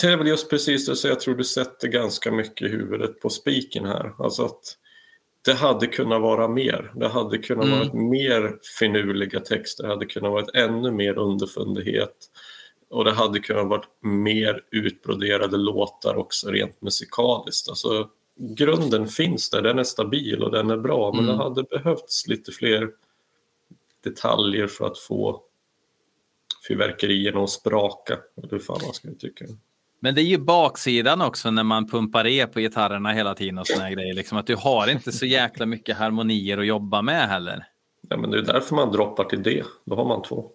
det 0.00 0.06
är 0.06 0.16
väl 0.16 0.26
just 0.26 0.50
precis 0.50 0.86
det, 0.86 0.96
så 0.96 1.08
jag 1.08 1.20
tror 1.20 1.34
du 1.34 1.44
sätter 1.44 1.88
ganska 1.88 2.32
mycket 2.32 2.70
huvudet 2.70 3.20
på 3.20 3.30
spiken 3.30 3.84
här. 3.86 4.14
Alltså 4.18 4.44
att 4.44 4.76
det 5.44 5.54
hade 5.54 5.86
kunnat 5.86 6.22
vara 6.22 6.48
mer. 6.48 6.92
Det 6.94 7.08
hade 7.08 7.38
kunnat 7.38 7.66
Mm. 7.66 7.78
vara 7.78 7.94
mer 7.94 8.58
finurliga 8.78 9.40
texter, 9.40 9.84
det 9.84 9.88
hade 9.90 10.06
kunnat 10.06 10.32
vara 10.32 10.46
ännu 10.54 10.90
mer 10.90 11.18
underfundighet. 11.18 12.16
Och 12.90 13.04
det 13.04 13.12
hade 13.12 13.38
kunnat 13.40 13.66
vara 13.66 13.82
mer 14.00 14.64
utbroderade 14.70 15.56
låtar 15.56 16.14
också 16.16 16.50
rent 16.50 16.82
musikaliskt. 16.82 17.68
Alltså, 17.68 18.08
grunden 18.38 19.08
finns 19.08 19.50
där, 19.50 19.62
den 19.62 19.78
är 19.78 19.84
stabil 19.84 20.42
och 20.42 20.50
den 20.50 20.70
är 20.70 20.76
bra, 20.76 21.12
men 21.12 21.24
Mm. 21.24 21.36
det 21.36 21.42
hade 21.42 21.62
behövts 21.62 22.26
lite 22.26 22.52
fler 22.52 22.90
detaljer 24.04 24.66
för 24.66 24.86
att 24.86 24.98
få 24.98 25.42
fyrverkerierna 26.68 27.40
att 27.44 27.50
spraka. 27.50 28.18
Hur 28.50 28.58
fan 28.58 28.78
man 28.84 28.94
ska 28.94 29.08
tycka. 29.18 29.44
Men 30.00 30.14
det 30.14 30.20
är 30.20 30.24
ju 30.24 30.38
baksidan 30.38 31.22
också 31.22 31.50
när 31.50 31.62
man 31.64 31.88
pumpar 31.88 32.26
e 32.26 32.46
på 32.46 32.60
gitarrerna 32.60 33.12
hela 33.12 33.34
tiden 33.34 33.58
och 33.58 33.66
såna 33.66 33.90
grejer. 33.90 34.14
Liksom 34.14 34.38
att 34.38 34.46
du 34.46 34.56
har 34.56 34.90
inte 34.90 35.12
så 35.12 35.26
jäkla 35.26 35.66
mycket 35.66 35.96
harmonier 35.96 36.58
att 36.58 36.66
jobba 36.66 37.02
med 37.02 37.28
heller. 37.28 37.66
Ja, 38.08 38.16
men 38.16 38.30
det 38.30 38.38
är 38.38 38.42
därför 38.42 38.74
man 38.74 38.92
droppar 38.92 39.24
till 39.24 39.42
D. 39.42 39.62
Då 39.84 39.96
har 39.96 40.04
man 40.04 40.22
två. 40.22 40.50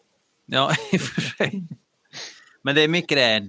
Ja, 0.46 0.72
i 0.94 0.98
och 0.98 1.02
för 1.02 1.22
sig. 1.22 1.68
Men 2.64 2.76
det 2.76 2.82
är 2.82 2.88
mycket 2.88 3.18
det. 3.18 3.42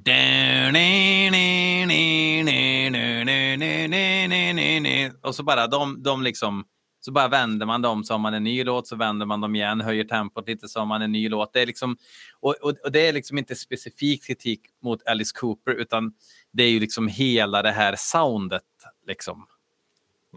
Och 5.23 5.35
så 5.35 5.43
bara 5.43 5.67
de, 5.67 6.03
de 6.03 6.23
liksom. 6.23 6.65
Så 7.01 7.13
bara 7.13 7.29
vänder 7.29 7.67
man 7.67 7.83
dem 7.83 8.05
så 8.05 8.15
har 8.15 8.19
man 8.19 8.35
en 8.35 8.45
ny 8.45 8.65
låt, 8.65 8.89
så 8.89 8.97
vänder 8.97 9.27
man 9.27 9.41
dem 9.41 9.55
igen, 9.55 9.81
höjer 9.81 10.05
tempot 10.05 10.49
lite 10.49 10.69
så 10.69 10.79
har 10.79 10.87
man 10.87 11.03
en 11.03 11.13
ny 11.13 11.29
låt. 11.29 11.53
Det 11.53 11.61
är 11.61 11.67
liksom, 11.67 11.97
och, 12.41 12.55
och, 12.63 12.75
och 12.85 12.93
det 12.93 13.09
är 13.09 13.13
liksom 13.13 13.39
inte 13.39 13.55
specifik 13.55 14.27
kritik 14.27 14.61
mot 14.83 15.07
Alice 15.07 15.33
Cooper, 15.35 15.73
utan 15.73 16.13
det 16.53 16.63
är 16.63 16.71
ju 16.71 16.81
liksom 16.81 17.09
hela 17.09 17.63
det 17.63 17.71
här 17.71 17.95
soundet. 17.99 18.63
Liksom. 19.07 19.47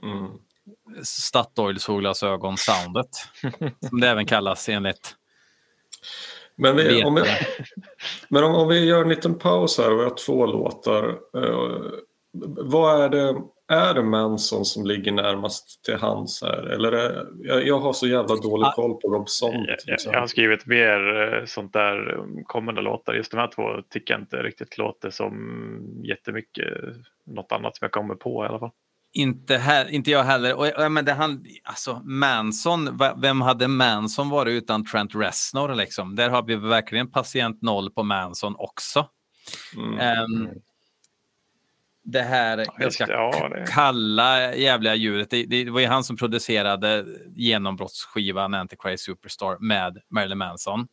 Mm. 0.03 0.32
Statoil 1.03 1.80
solglasögon-soundet. 1.80 3.09
som 3.89 3.99
det 3.99 4.09
även 4.09 4.26
kallas 4.26 4.69
enligt 4.69 5.15
Men, 6.55 6.76
vi, 6.76 7.03
om, 7.03 7.15
vetare. 7.15 7.47
Men 8.30 8.43
om, 8.43 8.56
om 8.56 8.68
vi 8.68 8.86
gör 8.86 9.01
en 9.01 9.10
liten 9.10 9.38
paus 9.39 9.78
här 9.78 9.91
och 9.91 9.99
vi 9.99 10.03
har 10.03 10.26
två 10.26 10.45
låtar. 10.45 11.10
Eh, 11.38 11.91
vad 12.58 13.03
är 13.03 13.10
det, 13.10 13.41
är 13.68 13.93
det 13.93 14.03
Manson 14.03 14.66
som 14.66 14.86
ligger 14.86 15.12
närmast 15.12 15.84
till 15.84 15.95
hands 15.95 16.41
här? 16.41 16.64
Eller 16.64 16.91
är, 16.91 17.28
jag, 17.39 17.68
jag 17.68 17.80
har 17.80 17.93
så 17.93 18.08
jävla 18.08 18.36
dålig 18.36 18.68
koll 18.76 18.93
på 18.93 19.08
Rob 19.08 19.30
Zombie. 19.30 19.66
Jag, 19.68 19.78
jag, 19.86 20.14
jag 20.14 20.20
har 20.20 20.28
skrivit 20.28 20.66
mer 20.66 21.34
eh, 21.34 21.45
sånt 21.45 21.74
där 21.74 22.18
um, 22.18 22.43
kommande 22.43 22.82
låtar. 22.82 23.14
Just 23.14 23.32
de 23.32 23.38
här 23.38 23.51
två 23.56 23.64
tycker 23.89 24.14
jag 24.14 24.22
inte 24.22 24.38
riktigt 24.38 24.78
låter 24.78 25.10
som 25.10 25.34
jättemycket 26.03 26.68
något 27.26 27.51
annat 27.51 27.78
som 27.78 27.86
jag 27.86 27.91
kommer 27.91 28.16
på 28.16 28.45
i 28.45 28.47
alla 28.47 28.60
fall. 28.60 28.72
Inte, 29.18 29.57
här, 29.57 29.89
inte 29.89 30.11
jag 30.11 30.24
heller. 30.24 30.53
Och, 30.53 30.91
men 30.91 31.05
det 31.05 31.13
han, 31.13 31.45
alltså, 31.63 32.01
Manson, 32.03 32.99
vem 33.18 33.41
hade 33.41 33.68
Manson 33.68 34.30
varit 34.30 34.51
utan 34.51 34.86
Trent 34.86 35.16
Reznor? 35.16 35.76
Liksom? 35.76 36.16
Där 36.16 36.30
har 36.30 36.43
vi 36.43 36.55
verkligen 36.55 37.11
patient 37.11 37.61
noll 37.61 37.91
på 37.91 38.03
Manson 38.03 38.55
också. 38.57 39.09
Mm. 39.78 39.99
Ehm, 39.99 40.49
det 42.03 42.22
här 42.22 42.57
just 42.57 42.70
ganska 42.80 43.07
ja, 43.09 43.49
det- 43.49 43.66
kalla 43.70 44.55
jävliga 44.55 44.95
ljudet. 44.95 45.30
Det, 45.30 45.45
det 45.45 45.70
var 45.70 45.80
ju 45.80 45.88
han 45.88 46.03
som 46.03 46.18
producerade 46.18 47.05
genombrottsskivan 47.36 48.53
Antichrist 48.53 49.03
Superstar 49.03 49.57
med 49.59 50.01
Marilyn 50.09 50.38
Manson. 50.38 50.88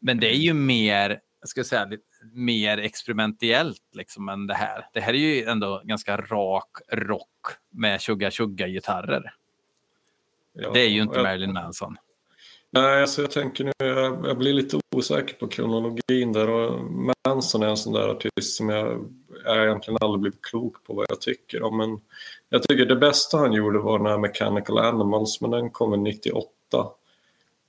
Men 0.00 0.20
det 0.20 0.34
är 0.34 0.38
ju 0.38 0.52
mer, 0.54 1.20
jag 1.44 1.48
ska 1.48 1.64
säga, 1.64 1.84
lite 1.84 2.02
mer 2.32 2.78
experimentellt 2.78 3.82
liksom 3.92 4.28
än 4.28 4.46
det 4.46 4.54
här. 4.54 4.86
Det 4.92 5.00
här 5.00 5.14
är 5.14 5.18
ju 5.18 5.44
ändå 5.44 5.82
ganska 5.84 6.16
rak 6.16 6.78
rock 6.92 7.28
med 7.70 8.00
tjugga 8.00 8.30
tjugga 8.30 8.68
gitarrer. 8.68 9.34
Ja, 10.52 10.70
Det 10.70 10.80
är 10.80 10.88
ju 10.88 11.02
inte 11.02 11.16
jag- 11.16 11.22
Marilyn 11.22 11.52
Manson. 11.52 11.96
Nej, 12.70 13.00
alltså 13.00 13.20
jag 13.22 13.30
tänker 13.30 13.64
nu, 13.64 13.72
jag, 13.78 14.26
jag 14.26 14.38
blir 14.38 14.52
lite 14.52 14.78
osäker 14.96 15.34
på 15.34 15.48
kronologin 15.48 16.32
där 16.32 16.50
och 16.50 16.84
Manson 17.26 17.62
är 17.62 17.66
en 17.68 17.76
sån 17.76 17.92
där 17.92 18.08
artist 18.08 18.56
som 18.56 18.68
jag, 18.68 19.10
jag 19.44 19.64
egentligen 19.64 19.98
aldrig 20.00 20.20
blivit 20.20 20.42
klok 20.44 20.84
på 20.84 20.94
vad 20.94 21.06
jag 21.08 21.20
tycker 21.20 21.62
om. 21.62 21.76
Men 21.76 22.00
jag 22.48 22.62
tycker 22.62 22.86
det 22.86 22.96
bästa 22.96 23.36
han 23.38 23.52
gjorde 23.52 23.78
var 23.78 23.98
den 23.98 24.06
här 24.06 24.18
Mechanical 24.18 24.78
Animals, 24.78 25.40
men 25.40 25.50
den 25.50 25.70
kom 25.70 26.02
98. 26.04 26.48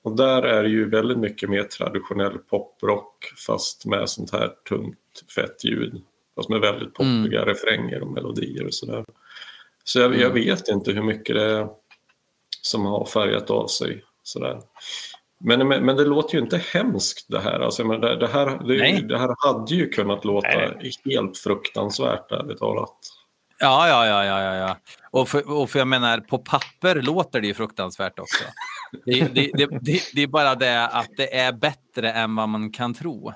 Och 0.05 0.15
där 0.15 0.41
är 0.41 0.63
det 0.63 0.69
ju 0.69 0.89
väldigt 0.89 1.17
mycket 1.17 1.49
mer 1.49 1.63
traditionell 1.63 2.37
poprock 2.37 3.33
fast 3.47 3.85
med 3.85 4.09
sånt 4.09 4.31
här 4.31 4.51
tungt 4.69 4.97
fett 5.35 5.63
ljud. 5.63 6.01
Fast 6.35 6.49
med 6.49 6.59
väldigt 6.59 6.93
poppiga 6.93 7.41
mm. 7.41 7.45
refränger 7.45 8.01
och 8.01 8.07
melodier 8.07 8.65
och 8.65 8.73
sådär. 8.73 9.05
Så 9.83 9.99
jag, 9.99 10.13
jag, 10.13 10.21
mm. 10.21 10.33
vet 10.33 10.67
inte 10.67 10.91
hur 10.91 11.03
mycket 11.03 11.35
det 11.35 11.43
är 11.43 11.67
som 12.61 12.85
har 12.85 13.05
färgat 13.05 13.49
av 13.49 13.67
sig. 13.67 14.03
Sådär. 14.23 14.61
Men, 15.39 15.67
men, 15.67 15.85
men, 15.85 15.95
det 15.95 16.05
låter 16.05 16.35
ju 16.35 16.43
inte 16.43 16.57
hemskt 16.57 17.25
det 17.29 17.39
här. 17.39 17.59
Alltså, 17.59 17.85
men 17.85 18.01
det, 18.01 18.15
det 18.15 18.27
här 18.27 18.67
det, 18.67 19.07
det, 19.07 19.17
här 19.17 19.35
hade 19.37 19.75
ju 19.75 19.89
kunnat 19.89 20.25
låta 20.25 20.47
Nej. 20.47 20.91
helt 21.05 21.37
fruktansvärt 21.37 22.31
ärligt 22.31 22.59
talat. 22.59 22.97
Ja, 23.59 23.87
ja, 23.87 24.05
ja, 24.07 24.25
ja, 24.25 24.55
ja. 24.55 24.77
Och 25.11 25.29
för, 25.29 25.51
och 25.51 25.69
för 25.69 25.79
jag 25.79 25.87
menar, 25.87 26.19
på 26.19 26.37
papper 26.37 27.01
låter 27.01 27.41
det 27.41 27.47
ju 27.47 27.53
fruktansvärt 27.53 28.19
också. 28.19 28.43
Det, 29.05 29.19
det, 29.33 29.51
det, 29.81 30.01
det, 30.13 30.21
är 30.21 30.27
bara 30.27 30.55
det 30.55 30.87
att 30.87 31.09
det 31.17 31.35
är 31.35 31.53
bättre 31.53 32.11
än 32.11 32.35
vad 32.35 32.49
man 32.49 32.71
kan 32.71 32.93
tro. 32.93 33.33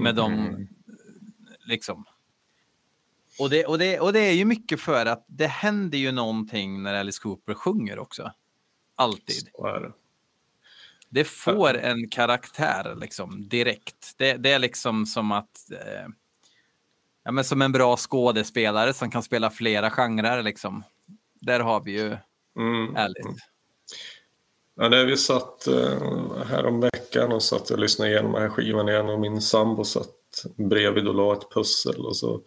Med 0.00 0.14
de, 0.14 0.32
mm. 0.32 0.68
liksom. 1.66 2.04
Och 3.38 3.50
det, 3.50 3.64
och, 3.64 3.78
det, 3.78 4.00
och 4.00 4.12
det 4.12 4.20
är 4.20 4.32
ju 4.32 4.44
mycket 4.44 4.80
för 4.80 5.06
att 5.06 5.24
det 5.26 5.46
händer 5.46 5.98
ju 5.98 6.12
någonting 6.12 6.82
när 6.82 6.94
Alice 6.94 7.20
Cooper 7.22 7.54
sjunger 7.54 7.98
också. 7.98 8.32
Alltid. 8.96 9.48
Det. 9.58 9.92
det. 11.08 11.24
får 11.24 11.78
en 11.78 12.08
karaktär 12.08 12.96
liksom 13.00 13.48
direkt. 13.48 14.14
Det, 14.16 14.36
det 14.36 14.52
är 14.52 14.58
liksom 14.58 15.06
som 15.06 15.32
att 15.32 15.70
eh, 15.70 16.08
ja, 17.24 17.32
men 17.32 17.44
som 17.44 17.62
en 17.62 17.72
bra 17.72 17.96
skådespelare 17.96 18.94
som 18.94 19.10
kan 19.10 19.22
spela 19.22 19.50
flera 19.50 19.90
genrer. 19.90 20.42
Liksom. 20.42 20.82
Där 21.40 21.60
har 21.60 21.80
vi 21.80 21.92
ju 21.92 22.16
mm. 22.58 22.96
Alice. 22.96 23.28
Mm. 23.28 23.36
Ja, 24.74 24.88
när 24.88 25.04
vi 25.04 25.16
satt 25.16 25.66
eh, 25.66 26.44
här 26.46 26.66
om 26.66 26.80
veckan 26.80 27.32
och 27.32 27.42
satt 27.42 27.70
och 27.70 27.78
lyssnade 27.78 28.10
igenom 28.10 28.32
den 28.32 28.42
här 28.42 28.48
skivan 28.48 28.88
igen 28.88 29.08
och 29.08 29.20
min 29.20 29.40
sambo 29.40 29.84
satt 29.84 30.08
bredvid 30.56 31.08
och 31.08 31.14
la 31.14 31.32
ett 31.32 31.50
pussel 31.54 32.06
och 32.06 32.16
så 32.16 32.40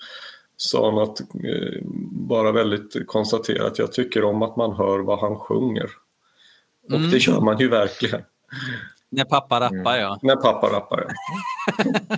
sa 0.57 0.91
han 0.91 0.99
att 0.99 1.21
eh, 1.21 1.81
bara 2.11 2.51
väldigt 2.51 3.07
konstaterat, 3.07 3.79
jag 3.79 3.91
tycker 3.91 4.23
om 4.23 4.41
att 4.41 4.55
man 4.55 4.75
hör 4.75 4.99
vad 4.99 5.19
han 5.19 5.35
sjunger. 5.35 5.89
Och 6.83 6.97
mm. 6.97 7.11
det 7.11 7.17
gör 7.17 7.41
man 7.41 7.57
ju 7.57 7.67
verkligen. 7.67 8.21
När 9.09 9.25
pappa 9.25 9.59
rappar 9.59 9.97
ja. 9.97 10.19
När 10.21 10.35
pappa 10.35 10.67
rappar 10.67 11.07
ja. 11.07 11.13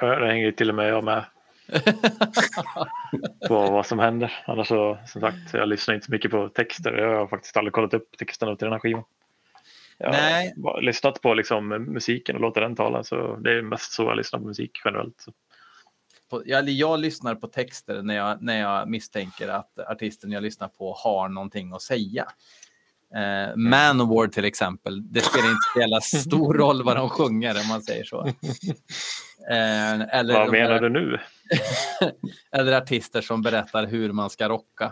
ja 0.00 0.18
det 0.18 0.26
hänger 0.26 0.52
till 0.52 0.68
och 0.68 0.74
med 0.74 0.88
jag 0.88 1.04
med. 1.04 1.24
på 3.48 3.70
vad 3.70 3.86
som 3.86 3.98
händer. 3.98 4.32
Annars 4.46 4.68
så, 4.68 4.98
som 5.06 5.20
sagt, 5.20 5.54
jag 5.54 5.68
lyssnar 5.68 5.94
inte 5.94 6.06
så 6.06 6.12
mycket 6.12 6.30
på 6.30 6.48
texter. 6.48 6.92
Jag 6.92 7.18
har 7.18 7.26
faktiskt 7.26 7.56
aldrig 7.56 7.72
kollat 7.72 7.94
upp 7.94 8.18
texterna 8.18 8.56
till 8.56 8.64
den 8.64 8.72
här 8.72 8.80
skivan. 8.80 9.04
Jag 9.98 10.12
Nej. 10.12 10.54
har 10.64 10.82
lyssnat 10.82 11.22
på 11.22 11.34
liksom 11.34 11.68
musiken 11.68 12.36
och 12.36 12.42
låter 12.42 12.60
den 12.60 12.76
tala. 12.76 13.04
Så 13.04 13.36
det 13.36 13.58
är 13.58 13.62
mest 13.62 13.92
så 13.92 14.02
jag 14.02 14.16
lyssnar 14.16 14.40
på 14.40 14.46
musik 14.46 14.80
generellt. 14.84 15.20
Så. 15.20 15.32
Jag, 16.44 16.68
jag, 16.68 17.00
lyssnar 17.00 17.34
på 17.34 17.46
texter 17.46 18.02
när 18.02 18.16
jag, 18.16 18.42
när 18.42 18.60
jag 18.60 18.88
misstänker 18.88 19.48
att 19.48 19.78
artisten 19.78 20.32
jag 20.32 20.42
lyssnar 20.42 20.68
på 20.68 20.94
har 20.94 21.28
någonting 21.28 21.72
att 21.72 21.82
säga. 21.82 22.26
Eh, 23.14 23.56
Manowar 23.56 24.26
till 24.26 24.44
exempel, 24.44 25.12
det 25.12 25.20
spelar 25.20 25.48
inte 25.48 25.60
så 25.74 25.80
jävla 25.80 26.00
stor 26.00 26.54
roll 26.58 26.82
vad 26.82 26.96
de 26.96 27.08
sjunger 27.08 27.60
om 27.60 27.68
man 27.68 27.82
säger 27.82 28.04
så. 28.04 28.28
Eh, 29.48 30.18
eller 30.18 30.34
vad 30.34 30.52
menar 30.52 30.80
du 30.80 30.88
nu? 30.88 31.18
eller 32.52 32.72
artister 32.72 33.20
som 33.20 33.42
berättar 33.42 33.86
hur 33.86 34.12
man 34.12 34.30
ska 34.30 34.48
rocka. 34.48 34.84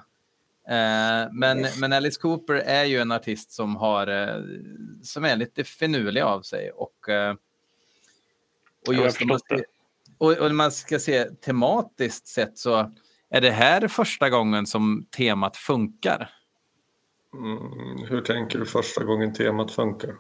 Eh, 0.69 1.29
men, 1.33 1.67
men 1.81 1.93
Alice 1.93 2.21
Cooper 2.21 2.55
är 2.55 2.85
ju 2.85 2.99
en 2.99 3.13
artist 3.13 3.51
som, 3.51 3.77
har, 3.77 4.07
eh, 4.07 4.43
som 5.03 5.25
är 5.25 5.37
lite 5.37 5.65
finurlig 5.65 6.21
av 6.21 6.43
sig. 6.43 6.71
Och, 6.71 7.09
eh, 7.09 7.35
och 8.87 8.95
just 8.95 9.25
man 9.25 9.39
ska, 9.39 9.61
och, 10.19 10.39
och 10.39 10.55
man 10.55 10.73
ska 10.73 10.99
se 10.99 11.25
tematiskt 11.25 12.27
sett 12.27 12.59
så 12.59 12.93
är 13.31 13.41
det 13.41 13.51
här 13.51 13.89
första 13.89 14.31
gången 14.31 14.67
som 14.67 15.07
temat 15.17 15.57
funkar. 15.57 16.31
Mm, 17.35 18.09
hur 18.09 18.21
tänker 18.21 18.59
du 18.59 18.67
första 18.67 19.05
gången 19.05 19.33
temat 19.33 19.71
funkar? 19.71 20.15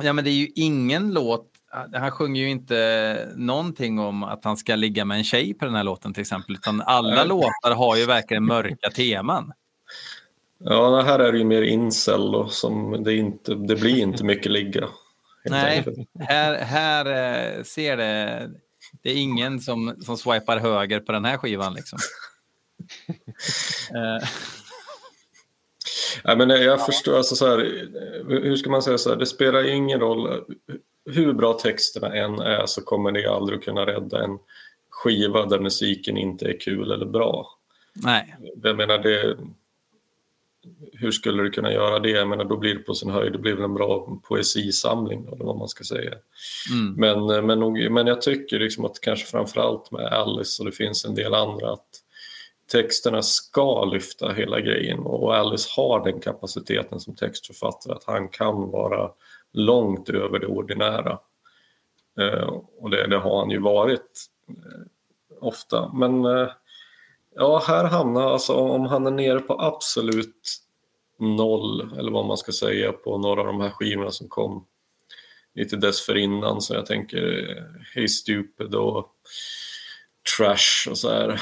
Ja, 0.00 0.12
men 0.12 0.24
det 0.24 0.30
är 0.30 0.34
ju 0.34 0.48
ingen 0.54 1.12
låt 1.12 1.48
han 1.94 2.10
sjunger 2.10 2.42
ju 2.42 2.50
inte 2.50 3.28
någonting 3.36 3.98
om 3.98 4.22
att 4.22 4.44
han 4.44 4.56
ska 4.56 4.76
ligga 4.76 5.04
med 5.04 5.18
en 5.18 5.24
tjej 5.24 5.54
på 5.54 5.64
den 5.64 5.74
här 5.74 5.84
låten 5.84 6.14
till 6.14 6.20
exempel, 6.20 6.54
utan 6.54 6.80
alla 6.80 7.24
låtar 7.24 7.74
har 7.74 7.96
ju 7.96 8.06
verkligen 8.06 8.44
mörka 8.44 8.90
teman. 8.90 9.52
Ja, 10.58 11.00
här 11.00 11.18
är 11.18 11.32
det 11.32 11.38
ju 11.38 11.44
mer 11.44 11.62
incel 11.62 12.32
då, 12.32 12.48
som 12.48 13.02
det, 13.04 13.14
inte, 13.14 13.54
det 13.54 13.76
blir 13.76 13.98
inte 13.98 14.24
mycket 14.24 14.52
ligga. 14.52 14.88
Nej, 15.44 16.06
här, 16.20 16.54
här 16.54 17.06
eh, 17.06 17.62
ser 17.62 17.96
det, 17.96 18.50
det 19.02 19.10
är 19.10 19.16
ingen 19.16 19.60
som, 19.60 19.96
som 20.00 20.16
swipar 20.16 20.58
höger 20.58 21.00
på 21.00 21.12
den 21.12 21.24
här 21.24 21.36
skivan 21.36 21.74
liksom. 21.74 21.98
Eh. 23.94 24.28
Nej, 26.24 26.36
men 26.36 26.50
jag 26.50 26.86
förstår, 26.86 27.16
alltså 27.16 27.36
så 27.36 27.46
här, 27.46 27.58
hur 28.28 28.56
ska 28.56 28.70
man 28.70 28.82
säga 28.82 28.98
så 28.98 29.10
här, 29.10 29.16
det 29.16 29.26
spelar 29.26 29.68
ingen 29.68 30.00
roll 30.00 30.44
hur 31.04 31.32
bra 31.32 31.52
texterna 31.52 32.14
än 32.14 32.38
är 32.38 32.66
så 32.66 32.82
kommer 32.82 33.12
det 33.12 33.26
aldrig 33.26 33.62
kunna 33.62 33.86
rädda 33.86 34.24
en 34.24 34.38
skiva 34.90 35.46
där 35.46 35.60
musiken 35.60 36.16
inte 36.16 36.44
är 36.44 36.60
kul 36.60 36.90
eller 36.90 37.06
bra. 37.06 37.58
Nej. 37.92 38.36
Jag 38.62 38.76
menar, 38.76 38.98
det, 38.98 39.36
hur 40.92 41.10
skulle 41.10 41.42
du 41.42 41.50
kunna 41.50 41.72
göra 41.72 41.98
det? 41.98 42.10
Jag 42.10 42.28
menar, 42.28 42.44
då 42.44 42.56
blir 42.56 42.74
det 42.74 42.80
på 42.80 42.94
sin 42.94 43.10
höjd, 43.10 43.32
det 43.32 43.38
blir 43.38 43.54
väl 43.54 43.64
en 43.64 43.74
bra 43.74 44.20
poesisamling 44.28 45.26
eller 45.26 45.44
vad 45.44 45.58
man 45.58 45.68
ska 45.68 45.84
säga. 45.84 46.14
Mm. 46.72 46.94
Men, 46.94 47.46
men, 47.46 47.60
nog, 47.60 47.90
men 47.90 48.06
jag 48.06 48.22
tycker 48.22 48.58
liksom 48.58 48.84
att 48.84 49.00
kanske 49.00 49.26
framförallt 49.26 49.90
med 49.90 50.06
Alice 50.06 50.62
och 50.62 50.66
det 50.66 50.76
finns 50.76 51.04
en 51.04 51.14
del 51.14 51.34
andra 51.34 51.72
att 51.72 51.88
texterna 52.72 53.22
ska 53.22 53.84
lyfta 53.84 54.32
hela 54.32 54.60
grejen 54.60 54.98
och 54.98 55.36
Alice 55.36 55.68
har 55.76 56.04
den 56.04 56.20
kapaciteten 56.20 57.00
som 57.00 57.16
textförfattare 57.16 57.92
att 57.92 58.04
han 58.06 58.28
kan 58.28 58.70
vara 58.70 59.10
långt 59.52 60.08
över 60.08 60.38
det 60.38 60.46
ordinära. 60.46 61.18
Eh, 62.20 62.60
och 62.78 62.90
det, 62.90 63.06
det, 63.06 63.18
har 63.18 63.38
han 63.38 63.50
ju 63.50 63.58
varit 63.58 64.26
eh, 64.48 64.86
ofta. 65.40 65.92
Men 65.94 66.24
eh, 66.24 66.48
ja, 67.34 67.62
här 67.66 67.84
hamnar 67.84 68.32
alltså 68.32 68.54
om 68.54 68.86
han 68.86 69.06
är 69.06 69.10
nere 69.10 69.40
på 69.40 69.60
absolut 69.60 70.58
noll, 71.18 71.98
eller 71.98 72.10
vad 72.10 72.26
man 72.26 72.36
ska 72.36 72.52
säga, 72.52 72.92
på 72.92 73.18
några 73.18 73.40
av 73.40 73.46
de 73.46 73.60
här 73.60 73.70
skivorna 73.70 74.10
som 74.10 74.28
kom 74.28 74.66
lite 75.54 75.76
dessförinnan. 75.76 76.60
Så 76.60 76.74
jag 76.74 76.86
tänker 76.86 77.50
eh, 77.50 77.84
Hey 77.94 78.08
Stupid 78.08 78.74
och 78.74 79.08
Trash 80.36 80.90
och 80.90 80.98
så 80.98 81.10
här 81.10 81.40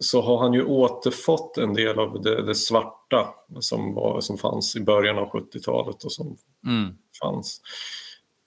så 0.00 0.22
har 0.22 0.38
han 0.38 0.52
ju 0.52 0.64
återfått 0.64 1.58
en 1.58 1.74
del 1.74 1.98
av 1.98 2.22
det, 2.22 2.42
det 2.42 2.54
svarta 2.54 3.34
som, 3.60 3.94
var, 3.94 4.20
som 4.20 4.38
fanns 4.38 4.76
i 4.76 4.80
början 4.80 5.18
av 5.18 5.30
70-talet 5.30 6.04
och 6.04 6.12
som 6.12 6.36
mm. 6.66 6.94
fanns. 7.22 7.60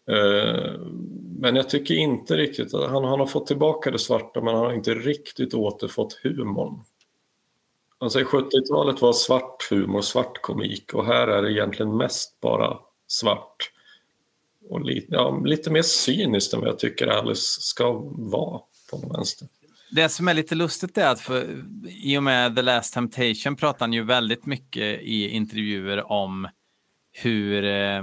Eh, 0.07 0.79
men 1.39 1.55
jag 1.55 1.69
tycker 1.69 1.95
inte 1.95 2.37
riktigt 2.37 2.73
att 2.73 2.89
han, 2.89 3.03
han 3.03 3.19
har 3.19 3.27
fått 3.27 3.47
tillbaka 3.47 3.91
det 3.91 3.99
svarta 3.99 4.41
men 4.41 4.55
han 4.55 4.65
har 4.65 4.73
inte 4.73 4.93
riktigt 4.93 5.53
återfått 5.53 6.13
humorn. 6.13 6.79
Alltså 7.97 8.19
70-talet 8.19 9.01
var 9.01 9.13
svart 9.13 9.67
humor, 9.69 10.01
svart 10.01 10.41
komik 10.41 10.93
och 10.93 11.05
här 11.05 11.27
är 11.27 11.41
det 11.41 11.51
egentligen 11.51 11.97
mest 11.97 12.39
bara 12.41 12.77
svart. 13.07 13.71
Och 14.69 14.81
lite, 14.81 15.07
ja, 15.09 15.41
lite 15.45 15.71
mer 15.71 15.81
cyniskt 15.81 16.53
än 16.53 16.59
vad 16.59 16.69
jag 16.69 16.79
tycker 16.79 17.07
Alice 17.07 17.61
ska 17.61 17.91
vara 18.11 18.61
på 18.91 18.97
den 18.97 19.09
vänster. 19.09 19.47
Det 19.95 20.09
som 20.09 20.27
är 20.27 20.33
lite 20.33 20.55
lustigt 20.55 20.97
är 20.97 21.07
att 21.07 21.19
för, 21.19 21.63
i 21.87 22.17
och 22.17 22.23
med 22.23 22.55
The 22.55 22.61
Last 22.61 22.93
Temptation 22.93 23.55
pratar 23.55 23.79
han 23.79 23.93
ju 23.93 24.03
väldigt 24.03 24.45
mycket 24.45 25.01
i 25.01 25.29
intervjuer 25.29 26.11
om 26.11 26.47
hur 27.11 27.63
eh, 27.63 28.01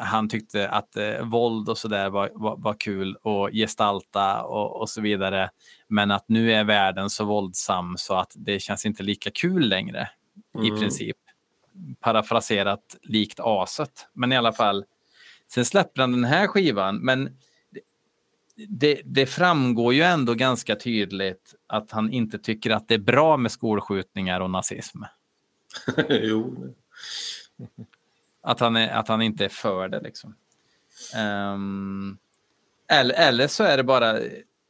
han 0.00 0.28
tyckte 0.28 0.68
att 0.68 0.96
eh, 0.96 1.20
våld 1.24 1.68
och 1.68 1.78
sådär 1.78 2.10
var, 2.10 2.30
var, 2.34 2.56
var, 2.56 2.74
kul 2.74 3.16
att 3.16 3.52
gestalta 3.52 4.42
och, 4.42 4.80
och, 4.80 4.90
så 4.90 5.00
vidare. 5.00 5.50
Men 5.88 6.10
att 6.10 6.24
nu 6.28 6.52
är 6.52 6.64
världen 6.64 7.10
så 7.10 7.24
våldsam 7.24 7.94
så 7.98 8.14
att 8.14 8.32
det 8.36 8.60
känns 8.60 8.86
inte 8.86 9.02
lika 9.02 9.30
kul 9.30 9.68
längre 9.68 10.08
mm. 10.54 10.66
i 10.66 10.80
princip. 10.80 11.16
Parafraserat 12.00 12.96
likt 13.02 13.40
aset. 13.40 14.08
Men 14.12 14.32
i 14.32 14.36
alla 14.36 14.52
fall. 14.52 14.84
Sen 15.52 15.64
släpper 15.64 16.00
han 16.00 16.12
den 16.12 16.24
här 16.24 16.46
skivan. 16.46 16.96
Men 16.96 17.38
det, 18.68 19.00
det, 19.04 19.26
framgår 19.26 19.94
ju 19.94 20.02
ändå 20.02 20.34
ganska 20.34 20.76
tydligt 20.76 21.54
att 21.66 21.90
han 21.90 22.12
inte 22.12 22.38
tycker 22.38 22.70
att 22.70 22.88
det 22.88 22.94
är 22.94 22.98
bra 22.98 23.36
med 23.36 23.52
skolskjutningar 23.52 24.40
och 24.40 24.50
nazism. 24.50 25.02
jo. 26.08 26.74
Att 28.42 28.60
han, 28.60 28.76
är, 28.76 28.88
att 28.88 29.08
han 29.08 29.22
inte 29.22 29.44
är 29.44 29.48
för 29.48 29.88
det 29.88 30.00
liksom. 30.00 30.34
Um, 31.54 32.18
eller, 32.88 33.14
eller 33.14 33.46
så 33.46 33.64
är 33.64 33.76
det 33.76 33.84
bara, 33.84 34.18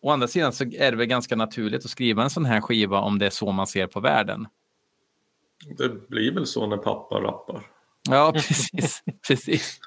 å 0.02 0.10
andra 0.10 0.28
sidan 0.28 0.52
så 0.52 0.64
är 0.64 0.90
det 0.90 0.96
väl 0.96 1.06
ganska 1.06 1.36
naturligt 1.36 1.84
att 1.84 1.90
skriva 1.90 2.22
en 2.22 2.30
sån 2.30 2.44
här 2.44 2.60
skiva 2.60 3.00
om 3.00 3.18
det 3.18 3.26
är 3.26 3.30
så 3.30 3.52
man 3.52 3.66
ser 3.66 3.86
på 3.86 4.00
världen. 4.00 4.46
Det 5.78 6.08
blir 6.08 6.32
väl 6.32 6.46
så 6.46 6.66
när 6.66 6.76
pappa 6.76 7.20
rappar. 7.20 7.66
Ja, 8.10 8.32
precis. 8.34 9.02
precis. 9.28 9.80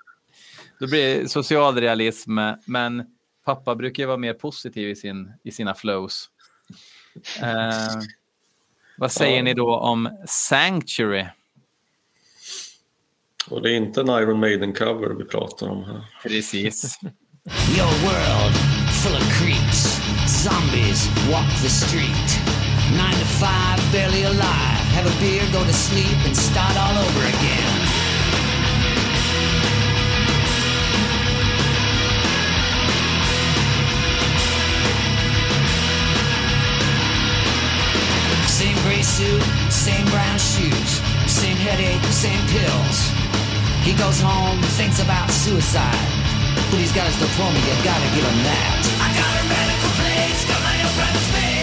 Då 0.79 0.87
blir 0.87 1.19
det 1.19 1.29
socialrealism, 1.29 2.39
men 2.65 3.05
pappa 3.45 3.75
brukar 3.75 4.03
ju 4.03 4.07
vara 4.07 4.17
mer 4.17 4.33
positiv 4.33 4.89
i, 4.89 4.95
sin, 4.95 5.33
i 5.43 5.51
sina 5.51 5.73
flows. 5.73 6.29
Uh, 7.43 8.01
vad 8.97 9.11
säger 9.11 9.37
ja. 9.37 9.43
ni 9.43 9.53
då 9.53 9.75
om 9.75 10.09
Sanctuary? 10.27 11.25
Och 13.49 13.61
det 13.61 13.71
är 13.71 13.77
inte 13.77 14.01
en 14.01 14.09
Iron 14.09 14.39
Maiden-cover 14.39 15.15
vi 15.17 15.23
pratar 15.25 15.69
om 15.69 15.83
här. 15.83 16.01
Precis. 16.23 16.99
Your 17.77 17.91
world 18.03 18.81
full 19.01 19.15
of 19.15 19.23
creeps. 19.33 19.97
Zombies 20.27 21.09
walk 21.31 21.49
the 21.61 21.69
street. 21.69 22.29
Nine 22.91 23.17
to 23.17 23.25
five, 23.41 23.79
barely 23.91 24.23
alive. 24.23 24.81
Have 24.93 25.07
a 25.07 25.15
beer, 25.19 25.43
go 25.51 25.65
to 25.65 25.73
sleep, 25.73 26.17
and 26.25 26.37
start 26.37 26.75
all 26.77 26.97
over 27.05 27.23
again. 27.35 27.70
Suit, 39.21 39.43
same 39.69 40.05
brown 40.07 40.37
shoes, 40.39 40.91
same 41.29 41.57
headache, 41.57 42.03
same 42.09 42.41
pills. 42.49 42.97
He 43.85 43.93
goes 43.93 44.19
home, 44.21 44.59
thinks 44.77 44.99
about 45.01 45.29
suicide. 45.29 46.09
But 46.69 46.79
he's 46.79 46.91
got 46.91 47.05
his 47.05 47.17
diploma, 47.19 47.57
you 47.59 47.75
gotta 47.83 48.09
give 48.15 48.25
him 48.25 48.39
that. 48.49 48.77
I 49.05 49.09
got 49.19 49.31
a 49.39 49.43
radical 49.53 49.91
place, 49.99 50.39
got 50.49 50.61
my 50.69 50.75
own 50.85 50.93
private 50.97 51.25
space. 51.29 51.60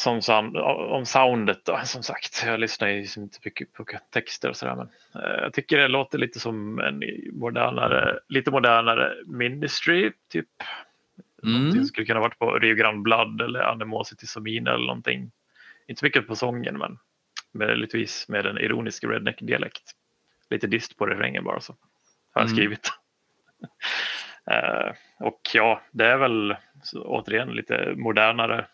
Som, 0.00 0.22
som, 0.22 0.56
om 0.90 1.06
soundet 1.06 1.64
då, 1.64 1.80
som 1.84 2.02
sagt. 2.02 2.42
Jag 2.46 2.60
lyssnar 2.60 2.88
ju 2.88 3.06
inte 3.16 3.38
mycket 3.44 3.72
på 3.72 3.84
texter 4.10 4.48
och 4.48 4.56
sådär, 4.56 4.76
men 4.76 4.88
eh, 5.22 5.42
jag 5.42 5.52
tycker 5.52 5.78
det 5.78 5.88
låter 5.88 6.18
lite 6.18 6.40
som 6.40 6.78
en 6.78 7.02
modernare, 7.32 8.18
lite 8.28 8.50
modernare 8.50 9.14
Ministry, 9.26 10.12
typ. 10.28 10.48
Mm. 11.42 11.70
Det 11.70 11.84
skulle 11.84 12.06
kunna 12.06 12.20
varit 12.20 12.38
på 12.38 12.58
Rio 12.58 12.74
Grande 12.74 13.00
Blood 13.00 13.40
eller 13.40 13.60
Animosity 13.60 14.26
Somina 14.26 14.74
eller 14.74 14.86
någonting. 14.86 15.30
Inte 15.88 16.04
mycket 16.04 16.26
på 16.26 16.36
sången, 16.36 16.78
men 16.78 16.98
möjligtvis 17.52 18.28
med 18.28 18.46
en 18.46 18.58
ironisk 18.58 19.04
redneck-dialekt. 19.04 19.92
Lite 20.50 20.66
dist 20.66 20.96
på 20.96 21.06
refrängen 21.06 21.44
bara 21.44 21.60
så 21.60 21.76
har 22.32 22.42
jag 22.42 22.48
mm. 22.48 22.56
skrivit. 22.56 22.90
uh, 24.50 24.92
och 25.26 25.40
ja, 25.54 25.82
det 25.90 26.06
är 26.06 26.16
väl 26.16 26.56
återigen 26.94 27.48
lite 27.48 27.94
modernare 27.96 28.66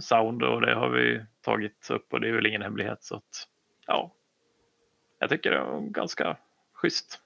sound 0.00 0.42
och 0.42 0.60
det 0.60 0.74
har 0.74 0.88
vi 0.88 1.24
tagit 1.40 1.90
upp 1.90 2.12
och 2.12 2.20
det 2.20 2.28
är 2.28 2.32
väl 2.32 2.46
ingen 2.46 2.62
hemlighet 2.62 3.04
så 3.04 3.16
att 3.16 3.48
ja, 3.86 4.14
jag 5.18 5.30
tycker 5.30 5.50
det 5.50 5.56
är 5.56 5.90
ganska 5.90 6.36
schysst. 6.74 7.20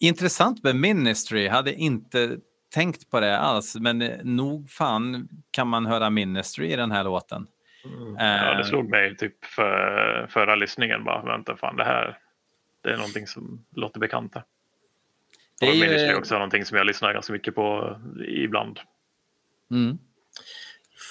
Intressant 0.00 0.62
med 0.62 0.76
Ministry, 0.76 1.48
hade 1.48 1.74
inte 1.74 2.38
tänkt 2.74 3.10
på 3.10 3.20
det 3.20 3.38
alls, 3.38 3.76
men 3.80 3.98
nog 4.22 4.70
fan 4.70 5.28
kan 5.50 5.68
man 5.68 5.86
höra 5.86 6.10
Ministry 6.10 6.72
i 6.72 6.76
den 6.76 6.90
här 6.90 7.04
låten. 7.04 7.46
Mm. 7.84 8.16
Ja, 8.18 8.54
det 8.54 8.64
slog 8.64 8.90
mig 8.90 9.16
typ 9.16 9.44
för, 9.44 10.26
förra 10.30 10.54
lyssningen 10.54 11.04
bara, 11.04 11.22
vänta 11.22 11.56
fan 11.56 11.76
det 11.76 11.84
här, 11.84 12.18
det 12.82 12.90
är 12.90 12.96
någonting 12.96 13.26
som 13.26 13.64
låter 13.70 14.00
bekant. 14.00 14.36
Det 15.60 15.66
är 15.66 15.70
och 15.70 15.76
Ministry 15.76 16.08
är 16.08 16.18
också 16.18 16.34
någonting 16.34 16.64
som 16.64 16.78
jag 16.78 16.86
lyssnar 16.86 17.12
ganska 17.12 17.32
mycket 17.32 17.54
på 17.54 17.96
ibland. 18.26 18.80
Mm 19.70 19.98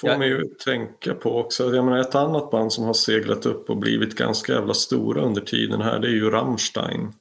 får 0.01 0.09
ja. 0.09 0.17
mig 0.17 0.29
ju 0.29 0.43
tänka 0.43 1.13
på 1.13 1.39
också. 1.39 1.75
Jag 1.75 1.85
menar, 1.85 1.97
ett 1.97 2.15
annat 2.15 2.51
band 2.51 2.73
som 2.73 2.83
har 2.83 2.93
seglat 2.93 3.45
upp 3.45 3.69
och 3.69 3.77
blivit 3.77 4.15
ganska 4.15 4.53
jävla 4.53 4.73
stora 4.73 5.21
under 5.21 5.41
tiden 5.41 5.81
här 5.81 5.99
det 5.99 6.07
är 6.07 6.11
ju 6.11 6.29
Rammstein. 6.29 7.13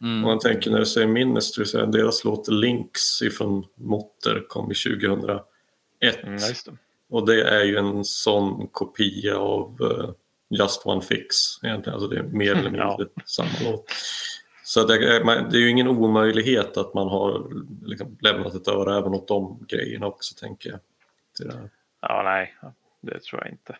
Mm. 0.00 0.16
Om 0.16 0.20
man 0.20 0.38
tänker 0.38 0.70
när 0.70 0.78
du 0.78 0.86
säger 0.86 1.06
Ministry 1.06 1.64
så 1.64 1.78
är 1.78 1.86
deras 1.86 2.24
låt 2.24 2.48
Links 2.48 3.22
ifrån 3.22 3.64
Motter 3.74 4.44
kom 4.48 4.72
i 4.72 4.74
2001. 4.74 5.42
Mm, 6.22 6.36
det. 6.36 6.76
Och 7.10 7.26
det 7.26 7.42
är 7.42 7.64
ju 7.64 7.76
en 7.76 8.04
sån 8.04 8.68
kopia 8.72 9.38
av 9.38 9.82
uh, 9.82 10.10
Just 10.50 10.86
One 10.86 11.00
Fix 11.00 11.36
egentligen. 11.62 11.94
Alltså 11.94 12.08
det 12.08 12.18
är 12.18 12.22
mer 12.22 12.52
eller 12.52 12.70
mindre 12.70 12.96
ja. 13.06 13.22
samma 13.24 13.70
låt. 13.70 13.84
Så 14.64 14.84
det 14.86 14.94
är, 14.94 15.50
det 15.50 15.56
är 15.56 15.60
ju 15.60 15.70
ingen 15.70 15.88
omöjlighet 15.88 16.76
att 16.76 16.94
man 16.94 17.08
har 17.08 17.50
liksom 17.86 18.18
lämnat 18.20 18.54
ett 18.54 18.68
öra 18.68 18.98
även 18.98 19.14
åt 19.14 19.28
de 19.28 19.66
grejerna 19.68 20.06
också 20.06 20.34
tänker 20.34 20.70
jag. 20.70 20.80
Ja, 22.08 22.22
nej, 22.24 22.54
det 23.00 23.22
tror 23.22 23.42
jag 23.44 23.52
inte. 23.52 23.76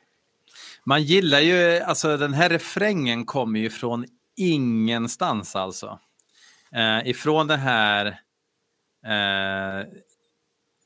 Man 0.84 1.02
gillar 1.02 1.40
ju, 1.40 1.80
alltså 1.80 2.16
den 2.16 2.34
här 2.34 2.48
refrängen 2.48 3.26
kommer 3.26 3.60
ju 3.60 3.70
från 3.70 4.04
ingenstans 4.36 5.56
alltså. 5.56 5.98
Eh, 6.72 7.08
ifrån 7.08 7.46
det 7.46 7.56
här, 7.56 8.06
eh, 9.06 9.86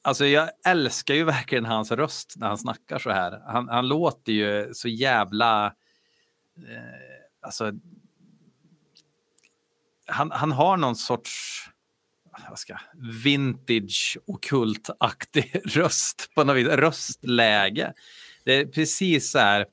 alltså 0.03 0.27
jag 0.27 0.51
älskar 0.67 1.15
ju 1.15 1.25
verkligen 1.25 1.65
hans 1.65 1.93
röst 1.93 2.35
när 2.37 2.49
han 2.49 2.59
snackar 2.59 2.99
så 2.99 3.11
här. 3.11 3.43
Han, 3.47 3.69
han 3.69 3.89
låter 3.89 4.33
ju 4.33 4.75
så 4.75 4.89
jävla, 4.89 5.67
eh, 6.57 7.33
alltså, 7.41 7.73
han, 10.07 10.31
han 10.31 10.53
har 10.53 10.77
någon 10.77 10.97
sorts, 10.97 11.65
vad 12.49 12.59
ska, 12.59 12.77
vintage 13.25 14.19
okultaktig 14.27 15.61
röst 15.65 16.31
på 16.35 16.45
något 16.45 16.57
vis, 16.57 16.67
röstläge. 16.67 17.93
Det 18.45 18.55
är 18.55 18.67
precis 18.67 19.31
så 19.31 19.39
här 19.39 19.67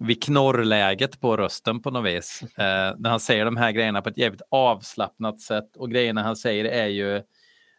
vid 0.00 0.22
knorrläget 0.22 1.20
på 1.20 1.36
rösten 1.36 1.82
på 1.82 1.90
något 1.90 2.06
vis. 2.06 2.42
Eh, 2.42 2.94
när 2.98 3.10
han 3.10 3.20
säger 3.20 3.44
de 3.44 3.56
här 3.56 3.72
grejerna 3.72 4.02
på 4.02 4.08
ett 4.08 4.18
jävligt 4.18 4.42
avslappnat 4.50 5.40
sätt 5.40 5.76
och 5.76 5.90
grejerna 5.90 6.22
han 6.22 6.36
säger 6.36 6.64
är 6.64 6.86
ju 6.86 7.22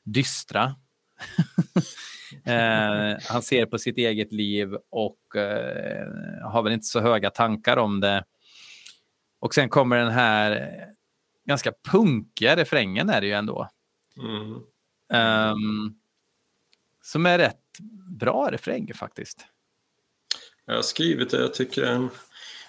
dystra. 0.03 0.63
eh, 2.45 3.18
han 3.30 3.41
ser 3.41 3.66
på 3.66 3.78
sitt 3.78 3.97
eget 3.97 4.32
liv 4.32 4.76
och 4.89 5.36
eh, 5.36 6.49
har 6.51 6.63
väl 6.63 6.74
inte 6.74 6.86
så 6.86 6.99
höga 6.99 7.30
tankar 7.30 7.78
om 7.78 7.99
det. 7.99 8.24
Och 9.39 9.53
sen 9.53 9.70
kommer 9.70 9.97
den 9.97 10.11
här 10.11 10.72
ganska 11.45 11.74
punkiga 11.91 12.55
refrängen 12.55 13.09
är 13.09 13.22
det 13.22 13.28
ju 13.28 13.34
ändå. 13.34 13.70
Mm. 14.20 14.53
Um, 15.51 15.95
som 17.03 17.26
är 17.26 17.38
rätt 17.38 17.80
bra 18.20 18.49
refräng 18.51 18.93
faktiskt. 18.93 19.45
Jag 20.66 20.76
har 20.76 20.82
skrivit 20.82 21.30
det, 21.30 21.41
jag 21.41 21.53
tycker 21.53 22.09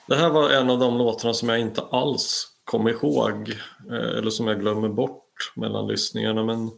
det 0.09 0.17
här 0.17 0.31
var 0.31 0.51
en 0.51 0.71
av 0.71 0.79
de 0.79 0.99
låtarna 0.99 1.35
som 1.35 1.49
jag 1.49 1.61
inte 1.61 1.81
alls 1.81 2.57
kom 2.65 2.89
ihåg 2.89 3.49
eh, 3.91 4.19
eller 4.19 4.31
som 4.31 4.47
jag 4.47 4.61
glömmer 4.61 4.89
bort 4.89 5.53
mellan 5.57 5.87
lyssningarna. 5.87 6.45
Men 6.45 6.71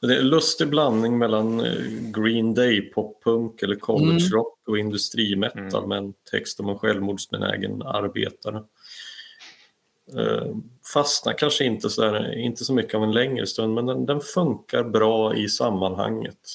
det 0.00 0.14
är 0.14 0.20
en 0.20 0.28
lustig 0.28 0.68
blandning 0.68 1.18
mellan 1.18 1.60
eh, 1.60 1.84
Green 2.14 2.54
Day, 2.54 2.80
poppunk 2.80 3.62
eller 3.62 3.76
college 3.76 4.26
mm. 4.26 4.32
rock 4.32 4.58
och 4.68 4.78
industrimetal 4.78 5.84
mm. 5.84 5.88
med 5.88 5.98
en 5.98 6.14
text 6.30 6.60
om 6.60 6.68
en 6.68 6.78
självmordsbenägen 6.78 7.82
arbetare. 7.82 8.64
Eh, 10.18 10.56
fastnar 10.94 11.32
kanske 11.32 11.64
inte 11.64 11.90
så, 11.90 12.02
där, 12.02 12.38
inte 12.38 12.64
så 12.64 12.72
mycket 12.72 12.94
av 12.94 13.02
en 13.02 13.12
längre 13.12 13.46
stund 13.46 13.74
men 13.74 13.86
den, 13.86 14.06
den 14.06 14.20
funkar 14.20 14.84
bra 14.84 15.34
i 15.34 15.48
sammanhanget. 15.48 16.54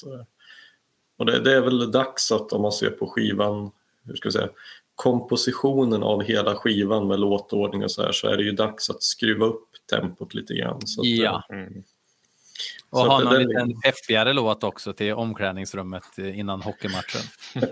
Och 1.18 1.26
det, 1.26 1.40
det, 1.40 1.56
är 1.56 1.60
väl 1.60 1.90
dags 1.90 2.32
att 2.32 2.52
om 2.52 2.62
man 2.62 2.72
ser 2.72 2.90
på 2.90 3.06
skivan, 3.06 3.70
hur 4.04 4.16
ska 4.16 4.26
jag 4.26 4.32
säga, 4.32 4.48
kompositionen 4.94 6.02
av 6.02 6.22
hela 6.22 6.54
skivan 6.54 7.08
med 7.08 7.20
låtordning 7.20 7.84
och 7.84 7.90
så 7.90 8.02
här 8.02 8.12
så 8.12 8.28
är 8.28 8.36
det 8.36 8.42
ju 8.42 8.52
dags 8.52 8.90
att 8.90 9.02
skruva 9.02 9.46
upp 9.46 9.68
tempot 9.90 10.34
lite 10.34 10.54
grann. 10.54 10.86
Så 10.86 11.00
att, 11.00 11.06
ja. 11.06 11.42
Mm. 11.50 11.82
Och 12.90 13.00
ha 13.00 13.20
någon 13.20 13.38
liten 13.38 13.80
peppigare 13.80 14.32
låt 14.32 14.64
också 14.64 14.92
till 14.92 15.12
omklädningsrummet 15.12 16.18
innan 16.18 16.62
hockeymatchen. 16.62 17.22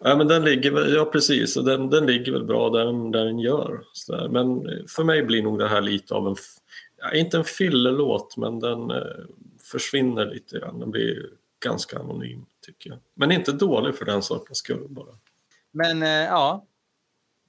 ja, 0.00 0.16
men 0.16 0.28
den 0.28 0.44
ligger, 0.44 0.94
ja, 0.94 1.04
precis. 1.04 1.54
Den, 1.54 1.90
den 1.90 2.06
ligger 2.06 2.32
väl 2.32 2.44
bra 2.44 2.70
där 2.70 2.84
den, 2.84 3.10
där 3.10 3.24
den 3.24 3.38
gör. 3.38 3.80
Men 4.30 4.62
för 4.88 5.04
mig 5.04 5.22
blir 5.22 5.42
nog 5.42 5.58
det 5.58 5.68
här 5.68 5.80
lite 5.80 6.14
av 6.14 6.26
en, 6.28 6.36
ja, 6.98 7.12
inte 7.12 7.36
en 7.36 7.44
fillelåt, 7.44 8.36
men 8.36 8.60
den 8.60 8.90
eh, 8.90 9.02
försvinner 9.70 10.26
lite 10.26 10.58
grann. 10.58 10.80
Den 10.80 10.90
blir 10.90 11.26
ganska 11.64 11.98
anonym 11.98 12.46
tycker 12.66 12.90
jag. 12.90 12.98
Men 13.14 13.32
inte 13.32 13.52
dålig 13.52 13.94
för 13.94 14.04
den 14.04 14.22
sakens 14.22 14.58
skull 14.58 14.86
bara. 14.88 15.14
Men 15.72 16.02
eh, 16.02 16.08
ja, 16.08 16.66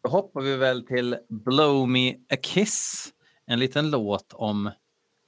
då 0.03 0.09
hoppar 0.09 0.41
vi 0.41 0.55
väl 0.55 0.87
till 0.87 1.17
Blow 1.29 1.89
Me 1.89 2.13
A 2.13 2.35
Kiss. 2.41 3.13
En 3.45 3.59
liten 3.59 3.89
låt 3.89 4.33
om 4.33 4.71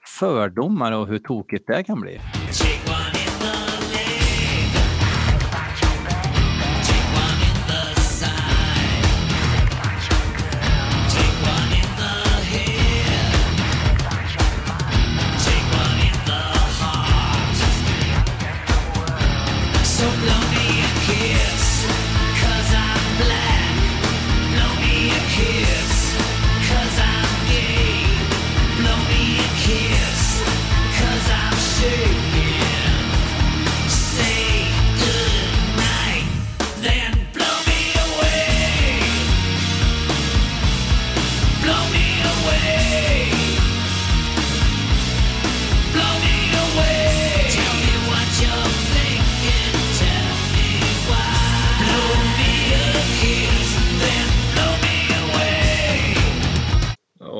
fördomar 0.09 0.91
och 0.91 1.07
hur 1.07 1.19
tokigt 1.19 1.67
det 1.67 1.83
kan 1.83 2.01
bli. 2.01 2.19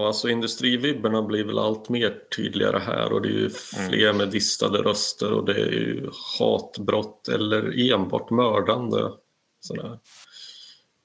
Alltså 0.10 0.30
industrivibbarna 0.30 1.22
blir 1.22 1.43
väl 1.43 1.60
allt 1.60 1.89
mer 1.89 2.22
tydligare 2.36 2.80
här 2.80 3.14
och 3.14 3.22
det 3.22 3.30
är 3.30 3.34
ju 3.34 3.49
fler 3.49 4.14
med 4.14 4.30
distade 4.30 4.78
röster 4.78 5.32
och 5.32 5.45
det 5.45 5.62
är 5.62 5.72
ju 5.72 6.10
hatbrott 6.39 7.28
eller 7.28 7.91
enbart 7.91 8.30
mördande. 8.30 9.12
Sådär. 9.60 9.99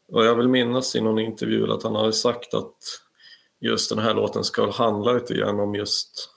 Och 0.09 0.25
jag 0.25 0.35
vill 0.35 0.49
minnas 0.49 0.97
i 0.97 1.01
någon 1.01 1.19
intervju 1.19 1.73
att 1.73 1.83
han 1.83 1.95
har 1.95 2.11
sagt 2.11 2.55
att 2.55 2.77
just 3.61 3.91
den 3.91 3.99
här 3.99 4.15
låten 4.15 4.45
ska 4.45 4.71
handla 4.71 5.13
lite 5.13 5.35
grann 5.35 5.61
om 5.61 5.75
just 5.75 6.31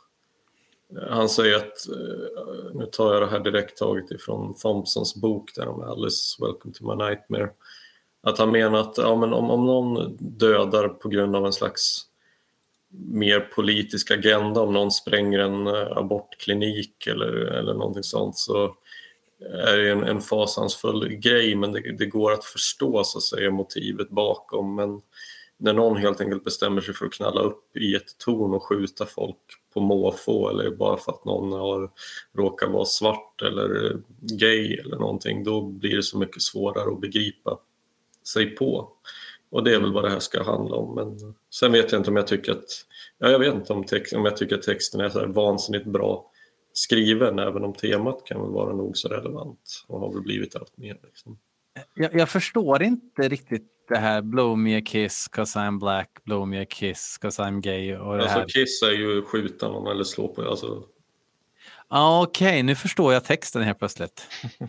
han 1.09 1.29
säger 1.29 1.55
att, 1.55 1.87
eh, 1.89 2.73
nu 2.73 2.85
tar 2.85 3.13
jag 3.13 3.21
det 3.21 3.27
här 3.27 3.39
direkt 3.39 3.77
taget 3.77 4.11
ifrån 4.11 4.53
Thompsons 4.53 5.15
bok 5.15 5.55
där 5.55 5.67
om 5.67 5.81
Alice, 5.81 6.43
Welcome 6.43 6.73
to 6.73 6.83
my 6.83 7.05
nightmare. 7.05 7.49
Att 8.23 8.37
han 8.37 8.51
menar 8.51 8.79
att 8.79 8.97
ja, 8.97 9.15
men 9.15 9.33
om, 9.33 9.49
om 9.49 9.65
någon 9.65 10.17
dödar 10.19 10.89
på 10.89 11.09
grund 11.09 11.35
av 11.35 11.45
en 11.45 11.53
slags 11.53 12.06
mer 12.97 13.39
politisk 13.39 14.11
agenda, 14.11 14.61
om 14.61 14.73
någon 14.73 14.91
spränger 14.91 15.39
en 15.39 15.67
eh, 15.67 15.97
abortklinik 15.97 17.07
eller, 17.07 17.33
eller 17.33 17.73
någonting 17.73 18.03
sånt 18.03 18.37
så 18.37 18.75
är 19.39 19.77
det 19.77 19.91
en, 19.91 20.03
en 20.03 20.21
fasansfull 20.21 21.07
grej 21.07 21.55
men 21.55 21.71
det, 21.71 21.97
det 21.97 22.05
går 22.05 22.31
att 22.31 22.45
förstå 22.45 23.03
så 23.03 23.17
att 23.17 23.23
säga 23.23 23.51
motivet 23.51 24.09
bakom. 24.09 24.75
Men 24.75 25.01
när 25.57 25.73
någon 25.73 25.97
helt 25.97 26.21
enkelt 26.21 26.43
bestämmer 26.43 26.81
sig 26.81 26.93
för 26.93 27.05
att 27.05 27.13
knalla 27.13 27.41
upp 27.41 27.77
i 27.77 27.95
ett 27.95 28.17
torn 28.17 28.53
och 28.53 28.63
skjuta 28.63 29.05
folk 29.05 29.37
på 29.73 29.79
måfå 29.79 30.49
eller 30.49 30.69
bara 30.69 30.97
för 30.97 31.11
att 31.11 31.25
någon 31.25 31.51
har 31.51 31.91
råkar 32.37 32.67
vara 32.67 32.85
svart 32.85 33.41
eller 33.41 33.85
eh, 33.85 33.97
gay 34.19 34.73
eller 34.73 34.97
någonting, 34.97 35.43
då 35.43 35.61
blir 35.61 35.95
det 35.95 36.03
så 36.03 36.17
mycket 36.17 36.41
svårare 36.41 36.91
att 36.91 37.01
begripa 37.01 37.59
sig 38.27 38.45
på. 38.45 38.91
Och 39.49 39.63
det 39.63 39.75
är 39.75 39.79
väl 39.79 39.93
vad 39.93 40.03
det 40.03 40.09
här 40.09 40.19
ska 40.19 40.43
handla 40.43 40.75
om. 40.75 40.95
Men 40.95 41.35
sen 41.53 41.71
vet 41.71 41.91
jag 41.91 41.99
inte 41.99 42.09
om 42.09 42.15
jag 42.15 42.27
tycker 42.27 42.51
att, 42.51 42.65
ja, 43.17 43.29
jag 43.29 43.39
vet 43.39 43.53
inte 43.53 43.73
om, 43.73 43.83
text, 43.83 44.13
om 44.13 44.25
jag 44.25 44.37
tycker 44.37 44.55
att 44.55 44.61
texten 44.61 45.01
är 45.01 45.09
så 45.09 45.19
här 45.19 45.27
vansinnigt 45.27 45.85
bra 45.85 46.31
skriven, 46.73 47.39
även 47.39 47.63
om 47.63 47.73
temat 47.73 48.21
kan 48.25 48.41
väl 48.41 48.51
vara 48.51 48.75
nog 48.75 48.97
så 48.97 49.07
relevant 49.07 49.83
och 49.87 49.99
har 49.99 50.13
väl 50.13 50.21
blivit 50.21 50.55
allt 50.55 50.77
mer. 50.77 50.97
Liksom. 51.03 51.37
Jag, 51.95 52.15
jag 52.15 52.29
förstår 52.29 52.83
inte 52.83 53.29
riktigt 53.29 53.73
det 53.89 53.97
här 53.97 54.21
blow 54.21 54.57
me 54.57 54.77
a 54.77 54.81
kiss 54.85 55.27
cause 55.27 55.59
I'm 55.59 55.79
black, 55.79 56.09
blow 56.23 56.47
me 56.47 56.61
a 56.61 56.65
kiss 56.69 57.17
cause 57.17 57.41
I'm 57.41 57.61
gay 57.61 57.95
och 57.95 58.17
det 58.17 58.23
Alltså 58.23 58.39
här. 58.39 58.47
kiss 58.47 58.81
är 58.81 58.91
ju 58.91 59.21
skjuta 59.21 59.67
någon 59.67 59.91
eller 59.91 60.03
slå 60.03 60.27
på, 60.27 60.49
alltså 60.49 60.83
Ah, 61.87 62.23
Okej, 62.23 62.63
nu 62.63 62.75
förstår 62.75 63.13
jag 63.13 63.23
texten 63.23 63.61
helt 63.63 63.79
plötsligt. 63.79 64.27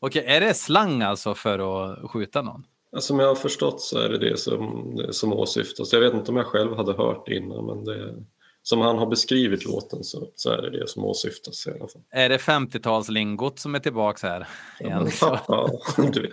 Okej, 0.00 0.24
är 0.26 0.40
det 0.40 0.54
slang 0.54 1.02
alltså 1.02 1.34
för 1.34 1.58
att 1.92 2.10
skjuta 2.10 2.42
någon? 2.42 2.66
Alltså, 2.94 3.06
Som 3.08 3.18
jag 3.18 3.28
har 3.28 3.34
förstått 3.34 3.80
så 3.80 3.98
är 3.98 4.08
det 4.08 4.18
det 4.18 4.36
som, 4.36 5.06
som 5.10 5.32
åsyftas. 5.32 5.92
Jag 5.92 6.00
vet 6.00 6.14
inte 6.14 6.30
om 6.30 6.36
jag 6.36 6.46
själv 6.46 6.76
hade 6.76 6.92
hört 6.92 7.26
det 7.26 7.34
innan, 7.34 7.66
men 7.66 7.84
det, 7.84 8.14
som 8.62 8.80
han 8.80 8.98
har 8.98 9.06
beskrivit 9.06 9.64
låten 9.64 10.04
så, 10.04 10.28
så 10.34 10.50
är 10.50 10.62
det 10.62 10.70
det 10.70 10.88
som 10.88 11.04
åsyftas 11.04 11.66
i 11.66 11.70
alla 11.70 11.88
fall. 11.88 12.02
Är 12.10 12.28
det 12.28 12.36
50-talslingot 12.36 13.56
som 13.56 13.74
är 13.74 13.78
tillbaks 13.78 14.22
här? 14.22 14.46
Igen? 14.80 15.08
Ja, 15.20 15.70
du 16.12 16.22
vet. 16.22 16.32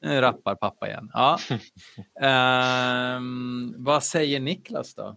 nu 0.00 0.20
rappar 0.20 0.54
pappa 0.54 0.88
igen. 0.88 1.10
Ja. 1.12 1.38
Ehm, 2.20 3.74
vad 3.76 4.04
säger 4.04 4.40
Niklas 4.40 4.94
då? 4.94 5.16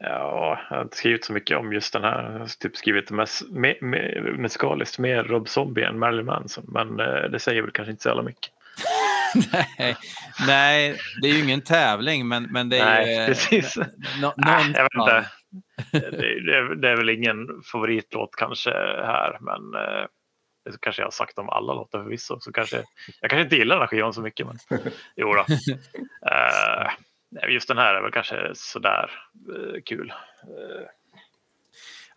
Ja, 0.00 0.58
jag 0.70 0.76
har 0.76 0.82
inte 0.82 0.96
skrivit 0.96 1.24
så 1.24 1.32
mycket 1.32 1.58
om 1.58 1.72
just 1.72 1.92
den 1.92 2.02
här. 2.02 2.32
Jag 2.32 2.38
har 2.38 2.46
typ 2.46 2.76
skrivit 2.76 3.10
mes, 3.10 3.42
me, 3.50 3.74
me, 3.80 4.20
musikaliskt 4.20 4.98
mer 4.98 5.24
Rob 5.24 5.48
Zombie 5.48 5.84
än 5.84 5.98
Marilyn 5.98 6.26
Manson. 6.26 6.64
Men 6.68 7.00
eh, 7.00 7.30
det 7.30 7.38
säger 7.38 7.62
väl 7.62 7.70
kanske 7.70 7.90
inte 7.90 8.02
så 8.02 8.08
jävla 8.08 8.22
mycket. 8.22 8.52
nej, 9.52 9.96
nej, 10.46 10.96
det 11.22 11.28
är 11.28 11.32
ju 11.32 11.44
ingen 11.44 11.60
tävling, 11.60 12.28
men, 12.28 12.42
men 12.42 12.68
det 12.68 12.78
är 12.78 12.84
Nej, 12.84 13.20
ju... 13.20 13.26
precis. 13.26 13.76
Nå, 14.20 14.34
Nej, 14.36 14.72
jag 14.74 14.82
vet 14.82 14.94
inte. 14.94 15.30
Det, 15.92 16.40
det, 16.40 16.76
det 16.76 16.88
är 16.88 16.96
väl 16.96 17.10
ingen 17.10 17.62
favoritlåt 17.72 18.36
kanske 18.36 18.70
här, 19.04 19.38
men 19.40 19.82
eh, 19.82 20.06
det 20.64 20.80
kanske 20.80 21.02
jag 21.02 21.06
har 21.06 21.10
sagt 21.10 21.38
om 21.38 21.48
alla 21.48 21.74
låtar 21.74 22.02
förvisso. 22.02 22.40
Så 22.40 22.52
kanske, 22.52 22.76
jag 23.20 23.30
kanske 23.30 23.42
inte 23.42 23.56
gillar 23.56 23.76
den 23.76 23.82
här 23.82 23.88
skivan 23.88 24.14
så 24.14 24.22
mycket, 24.22 24.46
men 24.46 24.58
jo 25.16 25.32
då. 25.32 25.44
Eh, 26.30 26.90
just 27.48 27.68
den 27.68 27.78
här 27.78 27.94
är 27.94 28.02
väl 28.02 28.12
kanske 28.12 28.50
sådär 28.54 29.10
eh, 29.56 29.80
kul. 29.84 30.12
Eh, 30.42 30.86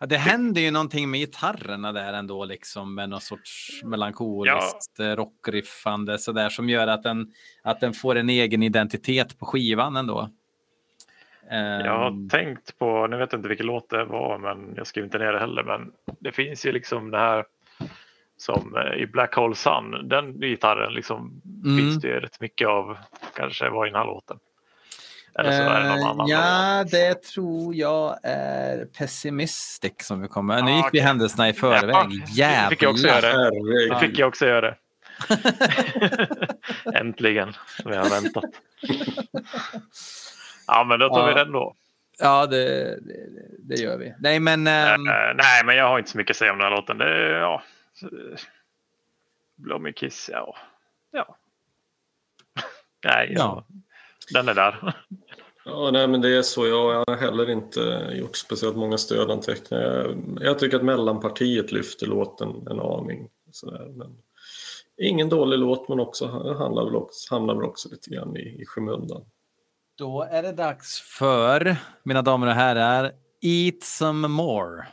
Ja, 0.04 0.08
det 0.08 0.16
händer 0.16 0.60
ju 0.60 0.70
någonting 0.70 1.10
med 1.10 1.20
gitarrerna 1.20 1.92
där 1.92 2.12
ändå, 2.12 2.44
liksom 2.44 2.94
med 2.94 3.08
någon 3.08 3.20
sorts 3.20 3.80
melankoliskt 3.84 4.98
ja. 4.98 5.16
rockriffande 5.16 6.18
sådär 6.18 6.48
som 6.48 6.68
gör 6.68 6.86
att 6.86 7.02
den, 7.02 7.32
att 7.62 7.80
den 7.80 7.92
får 7.92 8.16
en 8.16 8.28
egen 8.28 8.62
identitet 8.62 9.38
på 9.38 9.46
skivan 9.46 9.96
ändå. 9.96 10.30
Jag 11.50 11.98
har 11.98 12.08
Ehm, 12.08 12.28
tänkt 12.28 12.78
på, 12.78 13.06
nu 13.06 13.16
vet 13.16 13.32
jag 13.32 13.38
inte 13.38 13.48
vilken 13.48 13.66
låt 13.66 13.90
det 13.90 14.04
var, 14.04 14.38
men 14.38 14.74
jag 14.76 14.86
skrev 14.86 15.04
inte 15.04 15.18
ner 15.18 15.32
det 15.32 15.38
heller, 15.40 15.62
men 15.64 15.92
det 16.20 16.32
finns 16.32 16.66
ju 16.66 16.72
liksom 16.72 17.10
det 17.10 17.18
här 17.18 17.44
som 18.36 18.76
eh, 18.76 19.02
i 19.02 19.06
Black 19.06 19.34
Hole 19.34 19.54
Sun, 19.54 20.08
den 20.08 20.40
gitarren 20.40 20.92
liksom 20.92 21.42
Mm. 21.64 21.78
finns 21.78 22.00
det 22.02 22.08
ju 22.08 22.20
rätt 22.20 22.40
mycket 22.40 22.68
av, 22.68 22.96
kanske 23.36 23.70
var 23.70 23.86
i 23.86 23.90
den 23.90 23.98
här 23.98 24.06
låten. 24.06 24.38
Eller 25.38 25.52
så 25.52 25.62
är 25.70 25.80
det 25.80 25.88
någon 25.88 25.98
eh, 26.00 26.06
annan. 26.06 26.28
Ja, 26.28 26.84
det 26.90 27.22
tror 27.22 27.74
jag 27.74 28.18
är 28.22 28.84
Pessimistic 28.84 29.92
som 30.02 30.22
vi 30.22 30.28
kommer. 30.28 30.62
Nu 30.62 30.70
Ja, 30.70 30.76
gick 30.76 30.86
vi 30.92 31.00
händelserna 31.00 31.48
i 31.48 31.52
förväg. 31.52 32.22
Ja, 32.28 32.62
det 32.62 32.68
fick 32.70 32.82
jag 32.82 32.90
också 32.90 33.06
Jävlar. 33.06 33.30
göra. 33.30 33.94
Det 33.94 34.06
fick 34.06 34.18
jag 34.18 34.28
också 34.28 34.46
göra. 34.46 34.74
Äntligen, 36.94 37.52
som 37.82 37.92
jag 37.92 38.02
har 38.02 38.10
väntat. 38.10 38.44
Ja, 40.66 40.84
men 40.84 40.98
då 40.98 41.08
tar 41.08 41.26
vi 41.26 41.32
Ja. 41.32 41.44
den 41.44 41.52
då. 41.52 41.74
Ja, 42.18 42.46
det, 42.46 42.64
det, 43.00 43.26
det 43.58 43.74
gör 43.74 43.98
vi. 43.98 44.14
Nej, 44.18 44.40
men... 44.40 44.66
ehm, 44.66 45.06
Eh, 45.08 45.34
nej, 45.36 45.64
men 45.64 45.76
jag 45.76 45.88
har 45.88 45.98
inte 45.98 46.10
så 46.10 46.18
mycket 46.18 46.30
att 46.34 46.38
säga 46.38 46.52
om 46.52 46.58
den 46.58 46.64
här 46.68 46.76
låten. 46.76 46.98
Det 46.98 47.28
ja. 47.30 47.62
Blow 49.56 49.80
me 49.80 49.92
kiss, 49.92 50.30
ja. 50.32 50.56
Ja. 51.10 51.36
nej, 53.04 53.32
ja. 53.36 53.64
Den 54.32 54.48
är 54.48 54.54
där. 54.54 54.94
Ja, 55.64 55.90
nej, 55.92 56.08
men 56.08 56.20
det 56.20 56.36
är 56.36 56.42
så. 56.42 56.66
Jag 56.66 57.04
har 57.06 57.16
heller 57.16 57.50
inte 57.50 58.10
gjort 58.14 58.36
speciellt 58.36 58.76
många 58.76 58.98
stödanteckningar. 58.98 60.16
Jag, 60.40 60.58
tycker 60.58 60.76
att 60.76 60.84
mellanpartiet 60.84 61.72
lyfter 61.72 62.06
låten 62.06 62.66
en 62.70 62.80
aning. 62.80 63.28
Sådär. 63.50 63.92
Men 63.96 64.16
ingen 64.96 65.28
dålig 65.28 65.58
låt, 65.58 65.88
men 65.88 66.00
också 66.00 66.26
hamnar 66.58 66.84
väl 66.84 66.96
också, 66.96 67.34
hamnar 67.34 67.54
väl 67.54 67.64
också 67.64 67.88
lite 67.88 68.10
grann 68.10 68.36
i, 68.36 68.62
i 68.62 68.66
skymundan. 68.66 69.24
Då 69.98 70.22
är 70.30 70.42
det 70.42 70.52
dags 70.52 71.00
för, 71.00 71.76
mina 72.02 72.22
damer 72.22 72.46
och 72.46 72.52
herrar, 72.52 73.12
Eat 73.40 73.82
some 73.82 74.28
more. 74.28 74.86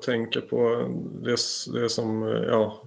Att 0.00 0.06
tänka 0.06 0.40
på 0.40 0.88
det, 1.22 1.36
det 1.80 1.88
som, 1.88 2.22
ja, 2.48 2.82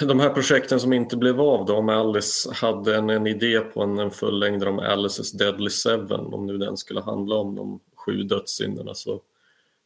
de 0.00 0.20
här 0.20 0.30
projekten 0.30 0.80
som 0.80 0.92
inte 0.92 1.16
blev 1.16 1.40
av 1.40 1.66
då, 1.66 1.76
om 1.76 1.88
Alice 1.88 2.52
hade 2.54 2.96
en, 2.96 3.10
en 3.10 3.26
idé 3.26 3.60
på 3.60 3.82
en, 3.82 3.98
en 3.98 4.10
fullängdare 4.10 4.70
om 4.70 4.80
Alice's 4.80 5.36
Deadly 5.38 5.70
Seven, 5.70 6.20
om 6.20 6.46
nu 6.46 6.58
den 6.58 6.76
skulle 6.76 7.00
handla 7.00 7.36
om 7.36 7.54
de 7.54 7.80
sju 7.96 8.22
dödssynderna, 8.22 8.94
så 8.94 9.20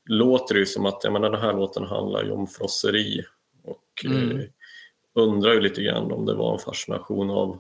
låter 0.04 0.54
det 0.54 0.60
ju 0.60 0.66
som 0.66 0.86
att, 0.86 1.00
jag 1.04 1.12
menar 1.12 1.30
den 1.30 1.40
här 1.40 1.52
låten 1.54 1.84
handlar 1.84 2.24
ju 2.24 2.30
om 2.30 2.46
frosseri 2.46 3.24
och 3.64 3.78
Mm. 4.04 4.40
eh, 4.40 4.44
undrar 5.14 5.52
ju 5.52 5.60
lite 5.60 5.82
grann 5.82 6.12
om 6.12 6.26
det 6.26 6.34
var 6.34 6.52
en 6.52 6.58
fascination 6.58 7.30
av 7.30 7.58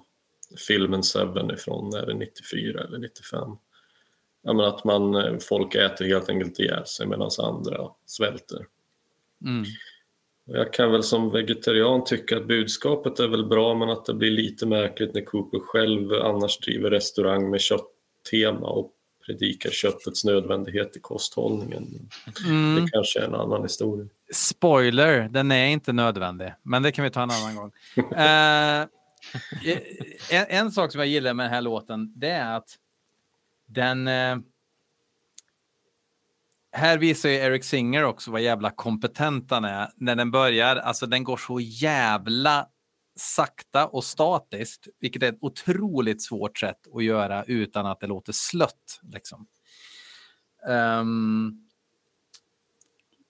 filmen 0.68 1.02
Seven 1.02 1.50
ifrån, 1.50 1.94
är 1.94 2.06
det 2.06 2.14
94 2.14 2.84
eller 2.84 2.98
95? 2.98 3.56
Ja, 4.42 4.68
att 4.68 4.84
man, 4.84 5.14
eh, 5.14 5.38
folk 5.38 5.74
äter 5.74 6.04
helt 6.04 6.28
enkelt 6.28 6.60
ihjäl 6.60 6.86
sig 6.86 7.06
medan 7.06 7.30
andra 7.38 7.88
svälter. 8.06 8.66
Mm. 9.44 9.64
Jag 10.44 10.72
kan 10.72 10.92
väl 10.92 11.02
som 11.02 11.30
vegetarian 11.30 12.04
tycka 12.04 12.36
att 12.36 12.46
budskapet 12.46 13.20
är 13.20 13.28
väl 13.28 13.46
bra 13.46 13.74
men 13.74 13.90
att 13.90 14.04
det 14.04 14.14
blir 14.14 14.30
lite 14.30 14.66
märkligt 14.66 15.14
när 15.14 15.24
Cooper 15.24 15.58
själv 15.58 16.12
annars 16.12 16.58
driver 16.58 16.90
restaurang 16.90 17.50
med 17.50 17.60
kötttema 17.60 18.66
och 18.66 18.92
predikar 19.26 19.70
köttets 19.70 20.24
nödvändighet 20.24 20.96
i 20.96 21.00
kosthållningen. 21.00 22.08
Mm. 22.46 22.84
Det 22.84 22.90
kanske 22.90 23.20
är 23.20 23.24
en 23.24 23.34
annan 23.34 23.62
historia. 23.62 24.08
Spoiler, 24.32 25.28
den 25.30 25.52
är 25.52 25.66
inte 25.66 25.92
nödvändig, 25.92 26.52
men 26.62 26.82
det 26.82 26.92
kan 26.92 27.04
vi 27.04 27.10
ta 27.10 27.22
en 27.22 27.30
annan 27.30 27.56
gång. 27.56 27.72
Eh, 28.16 28.88
en, 30.30 30.46
en 30.48 30.72
sak 30.72 30.92
som 30.92 30.98
jag 30.98 31.08
gillar 31.08 31.34
med 31.34 31.46
den 31.46 31.52
här 31.52 31.60
låten, 31.60 32.12
det 32.16 32.28
är 32.28 32.56
att 32.56 32.78
den... 33.72 34.08
eh, 34.08 34.36
här 36.72 36.98
visar 36.98 37.28
ju 37.28 37.34
Eric 37.34 37.64
Singer 37.64 38.04
också 38.04 38.30
vad 38.30 38.42
jävla 38.42 38.70
kompetent 38.70 39.50
han 39.50 39.64
är. 39.64 39.90
När 39.96 40.16
den 40.16 40.30
börjar, 40.30 40.76
alltså 40.76 41.06
den 41.06 41.24
går 41.24 41.36
så 41.36 41.60
jävla 41.60 42.68
sakta 43.16 43.86
och 43.86 44.04
statiskt, 44.04 44.88
vilket 45.00 45.22
är 45.22 45.28
ett 45.28 45.38
otroligt 45.40 46.22
svårt 46.22 46.58
sätt 46.58 46.80
att 46.94 47.04
göra 47.04 47.44
utan 47.44 47.86
att 47.86 48.00
det 48.00 48.06
låter 48.06 48.32
slött. 48.32 49.00
Liksom. 49.02 49.46
Um, 50.66 51.68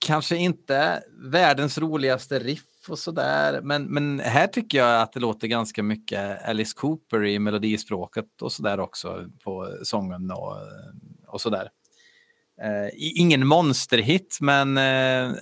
kanske 0.05 0.37
inte 0.37 1.03
världens 1.11 1.77
roligaste 1.77 2.39
riff 2.39 2.72
och 2.89 2.99
sådär, 2.99 3.61
men, 3.61 3.83
men 3.83 4.19
här 4.19 4.47
tycker 4.47 4.77
jag 4.77 5.01
att 5.01 5.13
det 5.13 5.19
låter 5.19 5.47
ganska 5.47 5.83
mycket 5.83 6.49
Alice 6.49 6.73
Cooper 6.77 7.25
i 7.25 7.39
melodispråket 7.39 8.41
och 8.41 8.51
sådär 8.51 8.79
också 8.79 9.25
på 9.43 9.77
sången 9.83 10.31
och, 10.31 10.57
och 11.27 11.41
sådär. 11.41 11.69
Eh, 12.61 12.89
ingen 12.95 13.47
monsterhit, 13.47 14.37
men 14.41 14.77
eh, 14.77 15.35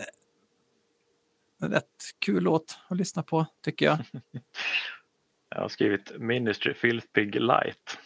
rätt 1.62 1.86
kul 2.20 2.44
låt 2.44 2.78
att 2.88 2.98
lyssna 2.98 3.24
på, 3.24 3.46
tycker 3.64 3.86
jag. 3.86 3.98
Jag 5.56 5.62
har 5.62 5.70
skrivit 5.70 6.12
Ministry 6.20 6.74
Filth 6.74 7.08
Pig 7.08 7.36
Light. 7.36 7.98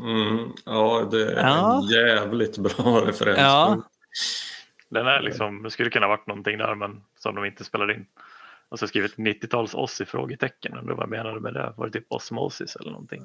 Mm, 0.00 0.52
ja, 0.64 1.08
det 1.10 1.32
är 1.32 1.36
Ja. 1.36 1.82
en 1.82 1.88
jävligt 1.88 2.58
bra 2.58 3.00
referens. 3.06 3.38
Ja. 3.38 3.82
Den 4.88 5.06
är 5.06 5.20
liksom, 5.22 5.62
det 5.62 5.70
skulle 5.70 5.90
kunna 5.90 6.08
varit 6.08 6.26
någonting 6.26 6.58
där 6.58 6.74
men 6.74 7.02
som 7.18 7.34
de 7.34 7.44
inte 7.44 7.64
spelade 7.64 7.94
in. 7.94 8.06
Och 8.76 8.80
så 8.80 8.86
skrivit 8.86 9.16
90-tals 9.16 9.74
Ozzy 9.74 10.04
frågetecken. 10.04 10.78
Undrar 10.78 10.94
vad 10.94 11.02
jag 11.02 11.10
menade 11.10 11.40
med 11.40 11.54
det. 11.54 11.72
Var 11.76 11.86
det 11.86 11.92
typ 11.92 12.06
Osmosis 12.08 12.76
eller 12.76 12.90
någonting? 12.90 13.22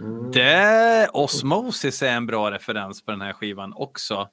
Mm. 0.00 0.30
Det, 0.32 1.08
Osmosis 1.12 2.02
är 2.02 2.12
en 2.12 2.26
bra 2.26 2.50
referens 2.50 3.04
på 3.04 3.10
den 3.10 3.20
här 3.20 3.32
skivan 3.32 3.72
också. 3.76 4.28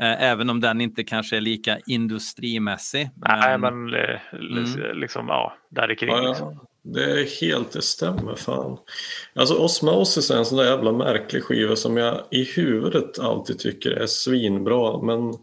Eh, 0.00 0.22
även 0.22 0.50
om 0.50 0.60
den 0.60 0.80
inte 0.80 1.04
kanske 1.04 1.36
är 1.36 1.40
lika 1.40 1.78
industrimässig. 1.86 3.10
Nej 3.16 3.58
men 3.58 3.94
eh, 3.94 4.20
Mm. 4.32 4.98
liksom 4.98 5.28
ja, 5.28 5.56
där 5.70 5.94
kring. 5.94 6.08
Ja, 6.10 6.28
Liksom. 6.28 6.66
det 6.82 7.20
är 7.20 7.40
helt, 7.40 7.72
det 7.72 7.82
stämmer 7.82 8.34
fan. 8.34 8.78
Alltså 9.34 9.54
Osmosis 9.54 10.30
är 10.30 10.36
en 10.38 10.44
sån 10.44 10.58
där 10.58 10.64
jävla 10.64 10.92
märklig 10.92 11.42
skiva 11.42 11.76
som 11.76 11.96
jag 11.96 12.20
i 12.30 12.44
huvudet 12.44 13.18
alltid 13.18 13.58
tycker 13.58 13.90
är 13.90 14.06
svinbra 14.06 15.02
men 15.02 15.34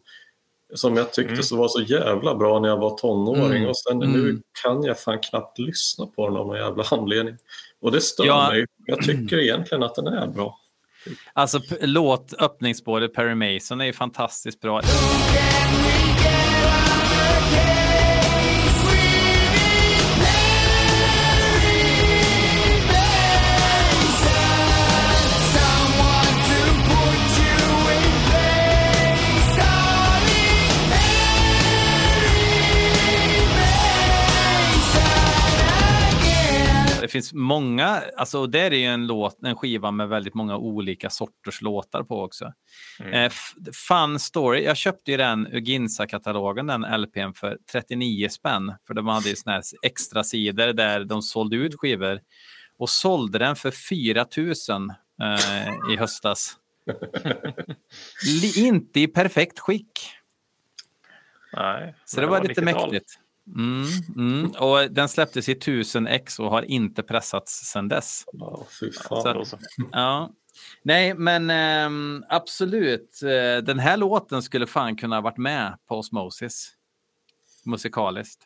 som 0.75 0.97
jag 0.97 1.13
tyckte 1.13 1.31
Mm. 1.33 1.43
så 1.43 1.57
var 1.57 1.67
så 1.67 1.81
jävla 1.81 2.35
bra 2.35 2.59
när 2.59 2.69
jag 2.69 2.77
var 2.77 2.97
tonåring 2.97 3.57
Mm. 3.57 3.69
och 3.69 3.77
sen 3.77 4.01
Mm. 4.03 4.11
nu 4.11 4.41
kan 4.63 4.83
jag 4.83 4.99
fan 4.99 5.19
knappt 5.19 5.59
lyssna 5.59 6.05
på 6.05 6.27
den 6.27 6.37
av 6.37 6.47
någon 6.47 6.57
jävla 6.57 6.83
anledning. 6.91 7.35
Och 7.81 7.91
det 7.91 8.01
stör 8.01 8.25
Ja. 8.25 8.49
mig. 8.51 8.65
Jag 8.85 9.01
tycker 9.03 9.39
egentligen 9.39 9.83
att 9.83 9.95
den 9.95 10.07
är 10.07 10.27
bra. 10.27 10.59
Alltså 11.33 11.59
låt 11.81 12.33
öppningsspåret 12.39 13.13
Perry 13.13 13.35
Mason 13.55 13.81
är 13.81 13.85
ju 13.85 13.93
fantastiskt 13.93 14.61
bra. 14.61 14.81
Finns 37.14 37.34
många, 37.34 38.03
alltså 38.18 38.40
och 38.40 38.49
där 38.49 38.72
är 38.72 38.77
ju 38.77 38.85
en, 38.85 39.07
låt, 39.07 39.44
en 39.44 39.56
skiva 39.56 39.91
med 39.91 40.10
väldigt 40.10 40.34
många 40.34 40.57
olika 40.57 41.10
sorters 41.10 41.61
låtar 41.61 42.03
på 42.03 42.22
också. 42.22 42.53
Mm. 42.99 43.14
Eh, 43.14 43.31
Fun 43.88 44.19
Story, 44.19 44.64
jag 44.64 44.77
köpte 44.77 45.11
ju 45.11 45.18
den 45.18 45.48
ur 45.48 45.60
Ginsa-katalogen, 45.60 46.68
den 46.68 47.02
LPn 47.02 47.34
för 47.35 47.57
39 47.72 48.30
spänn. 48.30 48.73
För 48.88 48.94
de 48.94 49.07
hade 49.07 49.30
ju 49.30 49.35
såna 49.35 49.56
här 49.56 49.64
extra 49.84 50.23
sidor 50.23 50.73
där 50.73 51.03
de 51.03 51.22
sålde 51.22 51.56
ut 51.56 51.76
skivor. 51.80 52.19
Och 52.77 52.90
sålde 52.90 53.40
den 53.40 53.56
för 53.56 53.72
4 53.72 54.26
000 54.38 54.49
eh, 55.22 55.94
i 55.94 55.98
höstas. 55.98 56.57
Inte 58.57 58.99
i 58.99 59.07
perfekt 59.07 59.60
skick. 59.60 60.10
Nej, 61.53 61.95
Så 62.06 62.19
men 62.19 62.26
det 62.26 62.31
var 62.31 62.41
lite 62.41 62.61
90-tal. 62.61 62.91
mäktigt. 62.91 63.19
Mm, 63.47 63.85
mm. 64.15 64.51
Och 64.51 64.91
den 64.91 65.09
släpptes 65.09 65.49
i 65.49 65.51
1000 65.51 66.07
ex 66.07 66.39
och 66.39 66.49
har 66.49 66.61
inte 66.61 67.03
pressats 67.03 67.71
sedan 67.71 67.87
dess. 67.87 68.23
Ja, 68.33 68.65
fy 68.79 68.91
fan. 68.91 69.45
så. 69.45 69.57
Ja. 69.91 70.31
Nej, 70.83 71.13
men 71.13 71.49
ehm, 71.49 72.23
absolut. 72.29 73.19
Eh, 73.23 73.63
Den 73.63 73.79
här 73.79 73.97
låten 73.97 74.43
skulle 74.43 74.67
fan 74.67 74.95
kunna 74.95 75.15
ha 75.15 75.21
varit 75.21 75.37
med 75.37 75.77
på 75.87 75.95
Osmosis. 75.95 76.71
Musikaliskt. 77.65 78.43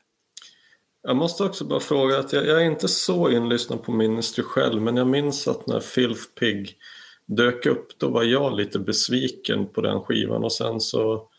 Jag 1.02 1.16
måste 1.16 1.44
också 1.44 1.66
bara 1.66 1.80
fråga 1.80 2.20
att 2.20 2.34
jag, 2.34 2.46
jag 2.46 2.62
är 2.62 2.66
inte 2.66 2.88
så 2.88 3.30
inlyssnad 3.30 3.84
på 3.84 3.92
Ministry 3.92 4.44
själv 4.44 4.82
men 4.82 4.98
jag 4.98 5.08
minns 5.08 5.48
att 5.48 5.68
när 5.68 5.80
Filth 5.80 6.22
Pig 6.40 6.78
dök 7.26 7.66
upp 7.66 8.00
då 8.00 8.10
var 8.10 8.24
jag 8.24 8.56
lite 8.56 8.80
besviken 8.80 9.68
på 9.68 9.82
den 9.82 10.02
skivan 10.02 10.44
och 10.44 10.54
sen 10.54 10.80
så 10.80 11.30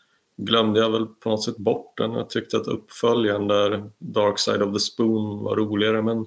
glömde 0.45 0.79
jag 0.79 0.89
väl 0.91 1.05
på 1.05 1.29
något 1.29 1.43
sätt 1.43 1.57
bort 1.57 1.97
den. 1.97 2.13
Jag 2.13 2.29
tyckte 2.29 2.57
att 2.57 2.67
uppföljaren 2.67 3.47
där 3.47 3.83
Dark 3.99 4.39
Side 4.39 4.61
of 4.61 4.73
the 4.73 4.79
Spoon 4.79 5.43
var 5.43 5.55
roligare 5.55 6.01
men 6.01 6.25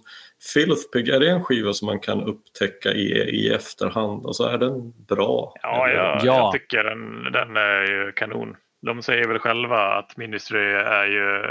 Filth 0.55 0.83
Pig, 0.93 1.09
är 1.09 1.21
det 1.21 1.31
en 1.31 1.45
skiva 1.45 1.73
som 1.73 1.87
man 1.87 2.01
kan 2.01 2.23
upptäcka 2.25 2.93
i, 2.93 3.09
i 3.13 3.49
efterhand 3.49 4.27
och 4.27 4.37
så 4.37 4.45
är 4.45 4.59
den 4.59 4.93
bra? 5.09 5.53
Ja, 5.63 5.89
jag, 5.89 6.05
Ja. 6.05 6.21
jag 6.25 6.53
tycker 6.53 6.85
den, 6.85 7.33
den 7.33 7.57
är 7.57 7.83
ju 7.83 8.13
kanon. 8.13 8.57
De 8.87 9.03
säger 9.03 9.29
väl 9.29 9.39
själva 9.39 9.79
att 9.79 10.17
Ministry 10.17 10.73
är 10.75 11.07
ju 11.07 11.43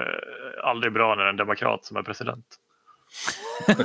aldrig 0.64 0.94
bra 0.94 1.16
när 1.16 1.26
en 1.26 1.38
demokrat 1.38 1.86
som 1.86 1.98
är 1.98 2.04
president. 2.04 2.46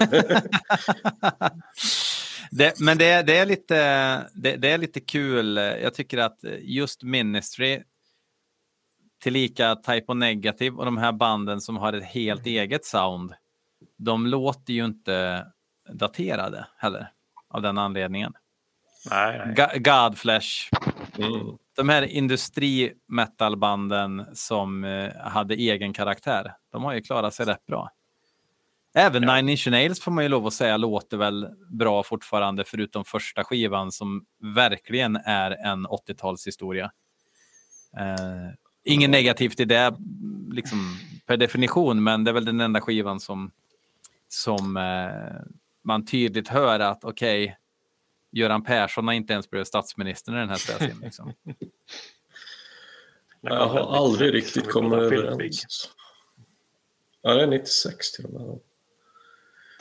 det, 2.51 2.81
men 2.81 2.99
det, 2.99 3.23
det, 3.23 3.39
är 3.39 3.47
lite, 3.47 3.77
det, 4.35 4.57
det 4.57 4.71
är 4.71 4.79
lite 4.79 5.01
kul. 5.01 5.57
Jag 5.57 5.95
tycker 5.95 6.19
att 6.19 6.39
just 6.61 7.03
Ministry 7.03 7.83
tillika 9.27 9.77
Type 9.77 10.13
O 10.13 10.15
Negative 10.15 10.77
och 10.77 10.85
de 10.85 10.97
här 10.97 11.13
banden 11.13 11.61
som 11.61 11.77
har 11.77 11.93
ett 11.93 12.05
helt 12.05 12.47
eget 12.47 12.85
sound. 12.85 13.35
De 13.99 14.27
låter 14.27 14.73
ju 14.73 14.85
inte 14.85 15.47
daterade 15.93 16.67
heller 16.77 17.09
av 17.49 17.63
den 17.63 17.79
anledningen. 17.79 18.33
Nej, 19.11 19.55
nej. 19.57 19.81
Godflesh. 19.81 20.71
Mm. 21.19 21.57
De 21.77 21.89
här 21.89 22.03
industrimetalbanden 22.03 24.27
som 24.33 24.85
eh, 24.85 25.13
hade 25.17 25.55
egen 25.55 25.93
karaktär, 25.93 26.53
de 26.73 26.85
har 26.85 26.95
ju 26.95 27.01
klarat 27.01 27.35
sig 27.35 27.47
rätt 27.47 27.67
bra. 27.67 27.91
Även 28.95 29.23
Ja. 29.23 29.37
Nine 29.37 29.49
Inch 29.49 29.69
Nails 29.71 30.01
får 30.01 30.11
man 30.11 30.25
ju 30.25 30.29
lov 30.29 30.47
att 30.47 30.53
säga 30.53 30.77
låter 30.77 31.17
väl 31.17 31.49
bra 31.71 32.03
fortfarande, 32.03 32.65
förutom 32.67 33.05
första 33.05 33.45
skivan 33.45 33.93
som 33.93 34.27
verkligen 34.55 35.17
är 35.17 35.51
en 35.51 35.87
80-talshistoria. 35.87 36.91
Eh, 37.99 38.51
ingen 38.87 39.11
negativt 39.11 39.61
i 39.61 39.65
det 39.65 39.97
liksom, 40.53 40.99
per 41.27 41.37
definition, 41.37 42.03
men 42.03 42.25
det 42.25 42.31
är 42.31 42.33
väl 42.33 42.45
den 42.45 42.61
enda 42.61 42.81
skivan 42.81 43.21
som, 43.21 43.51
som 44.29 44.77
eh, 44.77 45.53
man 45.83 46.07
tydligt 46.07 46.49
hör 46.49 46.81
att 46.81 47.05
okej, 47.05 47.57
Göran 48.33 48.65
Persson 48.65 49.07
har 49.07 49.15
inte 49.15 49.33
ens 49.33 49.51
blivit 49.51 49.69
statsminister 49.69 50.33
när 50.33 50.39
den 50.39 50.49
här 50.49 50.57
spelas 50.57 50.83
in. 50.83 51.01
Liksom. 51.03 51.33
Jag 53.41 53.67
har 53.67 53.97
aldrig 53.97 54.35
riktigt 54.35 54.69
kommit 54.69 54.99
överens. 54.99 55.91
Ja, 57.23 57.35
det 57.35 57.43
är 57.43 57.47
96 57.47 58.13
till 58.13 58.25
och 58.25 58.33
med. 58.33 58.59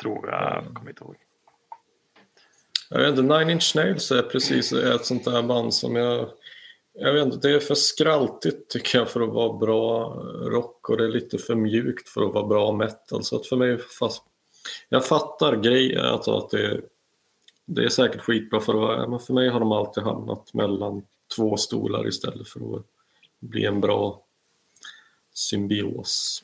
Tror 0.02 0.30
jag, 0.30 0.64
jag 0.66 0.74
kommer 0.74 0.90
inte 0.90 1.04
ihåg. 1.04 1.16
Jag 2.90 3.00
vet 3.00 3.10
inte, 3.10 3.38
Nine 3.38 3.50
Inch 3.50 3.76
Nails 3.76 4.12
är 4.12 4.22
precis 4.22 4.74
ett 4.74 5.06
sånt 5.06 5.26
där 5.26 5.44
band 5.44 5.74
som 5.74 5.96
jag... 5.96 6.30
Jag 6.98 7.14
vet 7.14 7.26
inte, 7.26 7.48
det 7.48 7.56
är 7.56 7.60
för 7.60 7.76
skraltigt 7.76 8.70
tycker 8.70 8.98
jag 8.98 9.10
för 9.10 9.22
att 9.22 9.34
vara 9.34 9.54
bra 9.54 10.14
rock 10.42 10.90
och 10.90 10.98
det 10.98 11.04
är 11.04 11.10
lite 11.10 11.38
för 11.38 11.56
mjukt 11.56 12.10
för 12.10 12.22
att 12.22 12.34
vara 12.34 12.48
bra 12.48 12.72
metal. 12.72 13.24
Så 13.24 13.36
att 13.36 13.48
för 13.48 13.56
mig, 13.56 13.78
fast, 13.78 14.24
jag 14.90 15.06
fattar 15.06 15.56
grejen, 15.56 16.06
alltså 16.06 16.38
att 16.38 16.50
det, 16.50 16.82
det 17.66 17.84
är 17.84 17.90
säkert 17.90 18.22
skitbra 18.22 18.60
för 18.60 18.74
att 18.74 18.80
vara, 18.80 19.08
men 19.08 19.20
för 19.20 19.34
mig 19.34 19.50
har 19.50 19.60
de 19.60 19.72
alltid 19.72 20.04
hamnat 20.04 20.54
mellan 20.54 21.04
två 21.36 21.58
stolar 21.58 22.08
istället 22.08 22.48
för 22.48 22.76
att 22.76 22.86
bli 23.40 23.66
en 23.66 23.82
bra 23.82 24.26
symbios. 25.34 26.44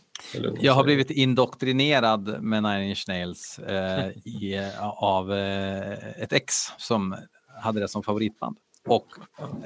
Jag 0.60 0.74
har 0.74 0.84
blivit 0.84 1.12
indoktrinerad 1.12 2.44
med 2.44 2.64
Nine 2.64 2.82
Inch 2.82 3.06
Nails 3.08 3.60
eh, 3.60 4.10
i, 4.10 4.72
av 4.96 5.34
eh, 5.34 6.22
ett 6.22 6.34
ex 6.34 6.54
som 6.78 7.16
hade 7.64 7.80
det 7.80 7.88
som 7.88 8.04
favoritband. 8.04 8.58
Och 8.88 9.08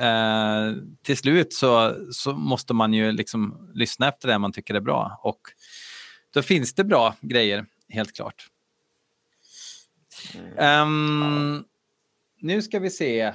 eh, 0.01 0.73
till 1.01 1.17
slut 1.17 1.53
så, 1.53 1.95
så 2.11 2.33
måste 2.33 2.73
man 2.73 2.93
ju 2.93 3.11
liksom 3.11 3.71
lyssna 3.73 4.07
efter 4.09 4.27
det 4.27 4.37
man 4.37 4.51
tycker 4.51 4.73
är 4.73 4.79
bra. 4.79 5.19
Och 5.23 5.41
då 6.33 6.41
finns 6.41 6.73
det 6.73 6.83
bra 6.83 7.15
grejer, 7.21 7.65
helt 7.89 8.15
klart. 8.15 8.47
Ehm, 10.57 11.63
nu 12.39 12.61
ska 12.61 12.79
vi 12.79 12.89
se. 12.89 13.33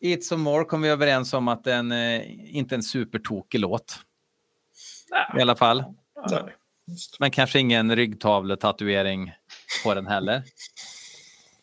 Eat 0.00 0.24
some 0.24 0.42
more 0.42 0.64
kom 0.64 0.82
vi 0.82 0.88
överens 0.88 1.34
om 1.34 1.48
att 1.48 1.64
den 1.64 1.92
eh, 1.92 2.56
inte 2.56 2.74
är 2.74 2.76
en 2.76 2.82
supertokig 2.82 3.60
låt. 3.60 3.98
I 5.38 5.40
alla 5.40 5.56
fall. 5.56 5.84
Men 7.18 7.30
kanske 7.30 7.58
ingen 7.58 7.96
ryggtavletatuering 7.96 9.32
på 9.84 9.94
den 9.94 10.06
heller. 10.06 10.42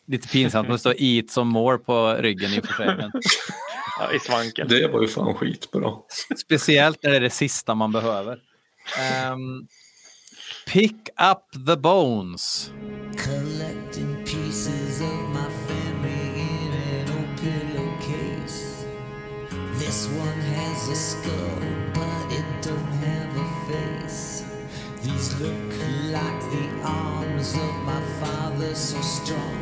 Lite 0.08 0.28
pinsamt 0.28 0.70
att 0.70 0.80
står 0.80 0.94
eat 0.98 1.30
some 1.30 1.50
more 1.50 1.78
på 1.78 2.14
ryggen 2.14 2.52
i 2.54 2.60
och 2.60 2.66
för 2.66 2.72
sig. 2.74 2.86
Men 2.96 3.10
Ja, 3.98 4.12
I 4.12 4.18
svanken. 4.20 4.68
Det 4.68 4.88
var 4.88 5.02
ju 5.02 5.08
fan 5.08 5.34
skitbra. 5.34 5.92
speciellt 6.44 7.02
när 7.02 7.10
det 7.10 7.16
är 7.16 7.20
det 7.20 7.30
sista 7.30 7.74
man 7.74 7.92
behöver. 7.92 8.38
Ehm, 8.98 9.66
pick 10.66 11.08
up 11.32 11.66
the 11.66 11.76
bones. 11.76 12.70
Collecting 13.16 14.16
pieces 14.24 15.00
of 15.00 15.28
my 15.32 15.48
family 15.68 16.40
in 16.40 16.72
an 16.72 17.08
old 17.18 17.40
pillowcase. 17.40 18.84
This 19.78 20.08
one 20.08 20.40
has 20.56 20.88
a 20.88 20.94
skull, 20.94 21.60
but 21.94 22.38
it 22.38 22.44
don't 22.68 22.92
have 23.06 23.40
a 23.40 23.48
face. 23.70 24.44
These 25.02 25.40
look 25.40 25.72
like 26.12 26.40
the 26.50 26.88
arms 26.88 27.54
of 27.54 27.74
my 27.86 28.00
father, 28.20 28.74
so 28.74 29.00
strong. 29.00 29.55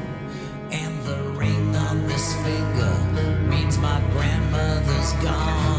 The 1.05 1.17
ring 1.37 1.77
on 1.77 2.07
this 2.07 2.35
finger 2.37 2.95
means 3.47 3.77
my 3.77 4.01
grandmother's 4.13 5.13
gone. 5.23 5.74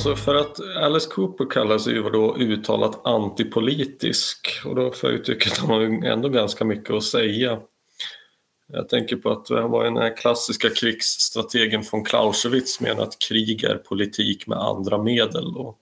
Alltså 0.00 0.16
för 0.16 0.34
att 0.34 0.60
Alice 0.76 1.08
Cooper 1.10 1.50
kallar 1.50 1.78
sig 1.78 1.94
ju 1.94 2.02
då 2.02 2.36
uttalat 2.36 3.06
antipolitisk 3.06 4.48
och 4.64 4.74
då 4.74 4.92
får 4.92 5.10
jag 5.10 5.18
ju 5.18 5.24
tycka 5.24 5.50
att 5.50 5.58
han 5.58 5.70
har 5.70 5.80
ju 5.80 5.86
ändå 5.86 6.28
ganska 6.28 6.64
mycket 6.64 6.90
att 6.90 7.04
säga. 7.04 7.60
Jag 8.66 8.88
tänker 8.88 9.16
på 9.16 9.30
att 9.30 9.46
det 9.46 9.60
var 9.60 9.84
den 9.84 9.96
här 9.96 10.16
klassiska 10.16 10.70
krigsstrategen 10.70 11.84
von 11.92 12.04
Clausewitz 12.04 12.80
menar 12.80 13.02
att 13.02 13.18
krig 13.18 13.64
är 13.64 13.76
politik 13.76 14.46
med 14.46 14.58
andra 14.58 15.02
medel. 15.02 15.56
Och 15.56 15.78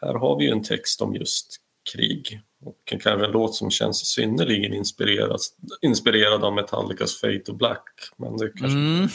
här 0.00 0.14
har 0.14 0.38
vi 0.38 0.44
ju 0.44 0.50
en 0.50 0.62
text 0.62 1.02
om 1.02 1.14
just 1.14 1.56
krig 1.92 2.40
och 2.64 2.76
kanske 2.84 3.10
en 3.10 3.30
låt 3.30 3.54
som 3.54 3.70
känns 3.70 4.06
synnerligen 4.06 4.74
inspirerad, 4.74 5.40
inspirerad 5.80 6.44
av 6.44 6.54
Metallicas 6.54 7.20
Fate 7.20 7.38
to 7.38 7.52
Black. 7.52 7.84
Men 8.16 8.36
det 8.36 8.48
kanske... 8.48 8.78
Mm. 8.78 9.08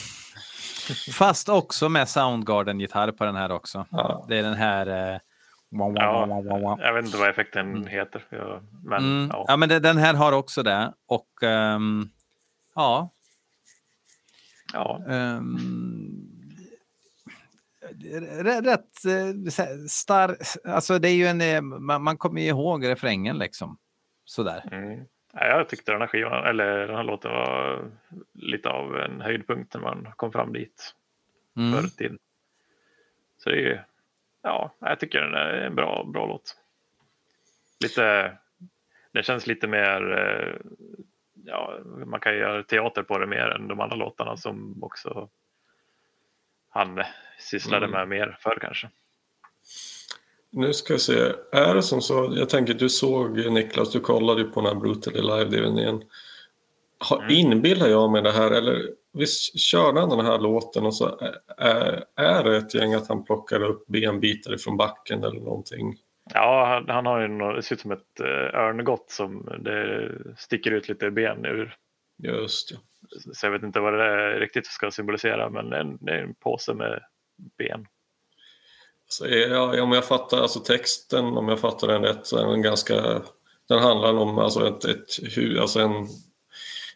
Fast 1.13 1.49
också 1.49 1.89
med 1.89 2.09
Soundgarden-gitarr 2.09 3.11
på 3.11 3.25
den 3.25 3.35
här 3.35 3.51
också. 3.51 3.85
Ja. 3.91 4.25
Det 4.29 4.37
är 4.37 4.43
den 4.43 4.53
här... 4.53 4.87
Eh, 5.13 5.19
wah, 5.69 5.91
Ja, 5.95 6.25
wah, 6.25 6.61
wah. 6.61 6.79
jag 6.79 6.93
vet 6.93 7.05
inte 7.05 7.17
vad 7.17 7.29
effekten 7.29 7.87
heter. 7.87 8.25
Jag- 8.29 8.63
Men 8.83 9.03
Mm. 9.03 9.29
ja. 9.33 9.45
Ja, 9.47 9.57
men 9.57 9.69
det, 9.69 9.79
den 9.79 9.97
här 9.97 10.13
har 10.13 10.31
också 10.31 10.63
det. 10.63 10.93
Och 11.07 11.43
ehm, 11.43 12.09
ja, 12.75 13.09
ja. 14.73 15.01
r- 18.13 18.61
rätt 18.61 19.05
eh, 19.05 19.49
så- 19.51 19.87
star, 19.89 20.37
alltså 20.67 20.99
det 20.99 21.09
är 21.09 21.15
ju 21.15 21.27
en, 21.27 21.41
eh, 21.41 21.61
man, 21.61 22.03
man 22.03 22.17
kommer 22.17 22.41
ihåg 22.41 22.85
refrängen 22.87 23.37
liksom. 23.37 23.77
Sådär. 24.25 24.69
Mm. 24.71 25.05
Ja, 25.35 25.45
jag 25.47 25.69
tyckte 25.69 25.91
den 25.91 26.01
här 26.01 26.07
skivan, 26.07 26.45
eller 26.45 26.87
den 26.87 26.95
här 26.95 27.03
låten 27.03 27.31
var 27.31 27.81
lite 28.33 28.69
av 28.69 28.97
en 28.99 29.21
höjdpunkt 29.21 29.73
när 29.73 29.81
man 29.81 30.07
kom 30.15 30.31
fram 30.31 30.53
dit 30.53 30.95
Mm. 31.57 31.73
förr 31.73 31.87
tiden. 31.89 32.17
Så 33.37 33.49
det 33.49 33.55
är 33.55 33.59
ju, 33.59 33.79
ja, 34.41 34.71
jag 34.79 34.99
tycker 34.99 35.21
den 35.21 35.33
är 35.33 35.53
en 35.53 35.75
bra, 35.75 36.03
bra 36.03 36.25
låt. 36.27 36.57
Lite, 37.83 38.37
det 39.11 39.23
känns 39.23 39.47
lite 39.47 39.67
mer, 39.67 40.17
eh, 40.17 40.55
ja, 41.45 41.79
man 42.05 42.19
kan 42.19 42.37
göra 42.37 42.63
teater 42.63 43.03
på 43.03 43.17
det 43.17 43.27
mer 43.27 43.47
än 43.49 43.67
de 43.67 43.79
andra 43.79 43.95
låtarna 43.95 44.37
som 44.37 44.83
också 44.83 45.29
han 46.69 47.03
sysslade 47.39 47.85
Mm. 47.85 47.91
med 47.91 48.07
mer 48.07 48.37
förr 48.39 48.57
kanske. 48.61 48.89
Nu 50.55 50.73
ska 50.73 50.93
jag 50.93 51.01
se, 51.01 51.33
är 51.51 51.75
det 51.75 51.83
som 51.83 52.01
så, 52.01 52.33
jag 52.35 52.49
tänker 52.49 52.73
du 52.73 52.89
såg 52.89 53.51
Niklas, 53.51 53.91
du 53.91 53.99
kollade 53.99 54.41
ju 54.41 54.47
på 54.47 54.61
den 54.61 54.69
här 54.69 54.81
Brutally 54.81 55.21
Live-DVDn. 55.21 56.03
Mm. 57.11 57.29
Inbillar 57.29 57.87
jag 57.87 58.11
mig 58.11 58.21
det 58.21 58.31
här 58.31 58.51
eller 58.51 58.89
visst 59.13 59.59
körde 59.59 59.99
han 59.99 60.09
den 60.09 60.25
här 60.25 60.39
låten 60.39 60.85
och 60.85 60.95
så 60.95 61.19
är, 61.57 62.03
är 62.15 62.43
det 62.43 62.57
ett 62.57 62.75
gäng 62.75 62.93
att 62.93 63.07
han 63.07 63.23
plockar 63.23 63.63
upp 63.63 63.87
benbitar 63.87 64.57
från 64.57 64.77
backen 64.77 65.23
eller 65.23 65.39
någonting? 65.39 65.95
Ja, 66.33 66.65
han, 66.65 66.95
han 66.95 67.05
har 67.05 67.21
ju 67.21 67.27
något, 67.27 67.55
det 67.55 67.63
ser 67.63 67.75
ut 67.75 67.81
som 67.81 67.91
ett 67.91 68.19
eh, 68.19 68.59
örngott 68.59 69.05
som 69.11 69.49
det 69.59 70.11
sticker 70.37 70.71
ut 70.71 70.89
lite 70.89 71.11
ben 71.11 71.45
ur. 71.45 71.75
Just 72.23 72.71
ja. 72.71 72.77
Så 73.33 73.45
jag 73.45 73.51
vet 73.51 73.63
inte 73.63 73.79
vad 73.79 73.93
det 73.93 74.39
riktigt 74.39 74.65
ska 74.65 74.91
symbolisera, 74.91 75.49
men 75.49 75.69
det 75.69 75.75
är 75.77 75.81
en, 75.81 75.97
det 76.01 76.11
är 76.11 76.23
en 76.23 76.35
påse 76.35 76.73
med 76.73 76.99
ben. 77.57 77.87
Så, 79.13 79.27
ja, 79.27 79.81
om 79.83 79.91
jag 79.91 80.05
fattar 80.05 80.41
alltså 80.41 80.59
texten, 80.59 81.25
om 81.25 81.49
jag 81.49 81.59
fattar 81.59 81.87
den 81.87 82.01
rätt, 82.01 82.27
så 82.27 82.37
är 82.37 82.45
den 82.45 82.61
ganska... 82.61 83.21
Den 83.69 83.79
handlar 83.79 84.13
om 84.13 84.37
alltså 84.37 84.67
ett, 84.67 84.85
ett, 84.85 85.59
alltså 85.59 85.79
en, 85.79 86.07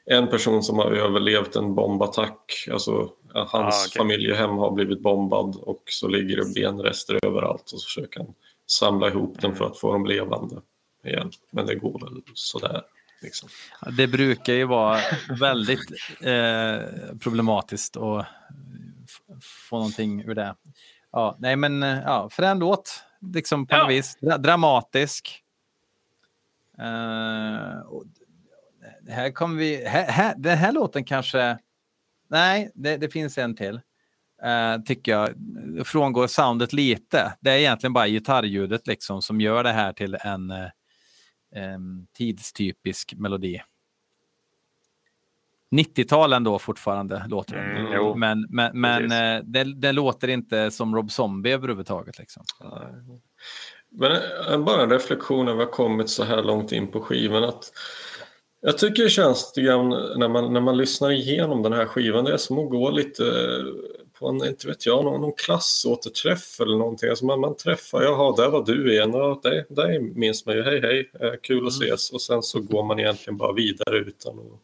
en 0.05 0.27
person 0.27 0.63
som 0.63 0.77
har 0.77 0.91
överlevt 0.91 1.55
en 1.55 1.75
bombattack. 1.75 2.67
Alltså 2.71 3.09
hans 3.33 3.53
Ah, 3.53 3.85
okej. 3.87 3.97
familjehem 3.97 4.49
har 4.57 4.71
blivit 4.71 5.01
bombad 5.01 5.55
och 5.55 5.83
så 5.85 6.07
ligger 6.07 6.37
det 6.37 6.53
benrester 6.53 7.25
överallt 7.25 7.71
och 7.73 7.79
så 7.79 7.85
försöker 7.85 8.19
han 8.19 8.33
samla 8.67 9.07
ihop 9.07 9.41
dem 9.41 9.55
för 9.55 9.65
att 9.65 9.77
få 9.77 9.91
dem 9.91 10.05
levande 10.05 10.61
igen. 11.05 11.31
Men 11.51 11.65
det 11.65 11.75
går 11.75 11.99
väl 11.99 12.21
sådär. 12.33 12.81
Liksom. 13.21 13.49
Det 13.97 14.07
brukar 14.07 14.53
ju 14.53 14.65
vara 14.65 14.99
väldigt 15.39 15.91
eh, 16.21 17.15
problematiskt 17.19 17.97
att 17.97 18.25
få 19.69 19.75
någonting 19.77 20.23
ur 20.23 20.35
det. 20.35 20.55
Ja, 21.17 21.35
nej 21.39 21.55
men 21.55 21.83
eh, 21.83 21.99
ja, 22.05 22.29
för 22.29 22.43
en 22.43 22.59
låt, 22.59 23.03
liksom 23.33 23.67
på 23.67 23.75
Ja. 23.75 23.81
något 23.81 23.91
vis, 23.91 24.17
dra 24.21 24.37
dramatisk. 24.37 25.43
Eh, 26.77 27.79
och 27.79 28.03
här 29.09 29.31
kommer 29.31 29.55
vi, 29.55 29.85
här, 29.85 30.11
här, 30.11 30.35
den 30.37 30.57
här 30.57 30.71
låten 30.71 31.03
kanske, 31.03 31.57
nej, 32.29 32.71
det, 32.75 32.97
det 32.97 33.09
finns 33.09 33.37
en 33.37 33.55
till. 33.55 33.75
Uh, 34.45 34.83
tycker 34.83 35.11
jag 35.11 35.29
frångår 35.87 36.27
soundet 36.27 36.73
lite. 36.73 37.33
Det 37.39 37.51
är 37.51 37.57
egentligen 37.57 37.93
bara 37.93 38.07
gitarrljudet 38.07 38.87
liksom 38.87 39.21
som 39.21 39.41
gör 39.41 39.63
det 39.63 39.71
här 39.71 39.93
till 39.93 40.17
en 40.21 40.51
em, 41.55 42.07
tidstypisk 42.13 43.13
melodi. 43.13 43.61
90-tal 45.71 46.33
ändå 46.33 46.59
fortfarande 46.59 47.23
låter 47.27 47.55
det. 47.55 47.61
Mm, 47.61 48.19
men 48.19 48.47
men, 48.49 48.81
men 48.81 49.09
Precis. 49.09 49.63
eh, 49.63 49.65
det 49.75 49.91
låter 49.91 50.27
inte 50.27 50.71
som 50.71 50.95
Rob 50.95 51.11
Zombie 51.11 51.51
överhuvudtaget. 51.51 52.19
Liksom. 52.19 52.43
Men 53.91 54.11
eh, 54.51 54.59
bara 54.59 54.83
en 54.83 54.89
reflektion 54.89 55.45
när 55.45 55.53
vi 55.53 55.59
har 55.59 55.71
kommit 55.71 56.09
så 56.09 56.23
här 56.23 56.43
långt 56.43 56.71
in 56.71 56.87
på 56.87 57.01
skivan. 57.01 57.43
Att 57.43 57.71
jag 58.61 58.77
tycker 58.77 59.03
det 59.03 59.09
känns 59.09 59.53
lite 59.55 59.67
grann 59.67 59.89
när 59.89 60.27
man, 60.27 60.53
när 60.53 60.61
man 60.61 60.77
lyssnar 60.77 61.11
igenom 61.11 61.63
den 61.63 61.73
här 61.73 61.85
skivan, 61.85 62.25
det 62.25 62.33
är 62.33 62.37
som 62.37 62.59
att 62.59 62.69
gå 62.69 62.91
lite 62.91 63.23
på 64.19 64.27
en, 64.27 64.45
inte 64.45 64.67
vet 64.67 64.85
jag, 64.85 65.03
någon, 65.03 65.21
någon 65.21 65.33
klassåterträff 65.33 66.59
eller 66.59 66.77
någonting. 66.77 67.09
Alltså 67.09 67.25
man, 67.25 67.39
man 67.39 67.55
träffar, 67.55 68.01
jaha, 68.01 68.35
där 68.35 68.49
var 68.49 68.65
du 68.65 68.93
igen, 68.93 69.15
och 69.15 69.39
det, 69.43 69.65
där 69.69 69.99
minns 69.99 70.45
man 70.45 70.55
ju, 70.55 70.63
hej 70.63 70.81
hej, 70.81 71.11
eh, 71.19 71.33
kul 71.43 71.67
att 71.67 71.73
ses. 71.73 72.11
Och 72.11 72.21
sen 72.21 72.43
så 72.43 72.59
går 72.59 72.83
man 72.83 72.99
egentligen 72.99 73.37
bara 73.37 73.53
vidare 73.53 73.97
utan 73.97 74.39
att 74.39 74.61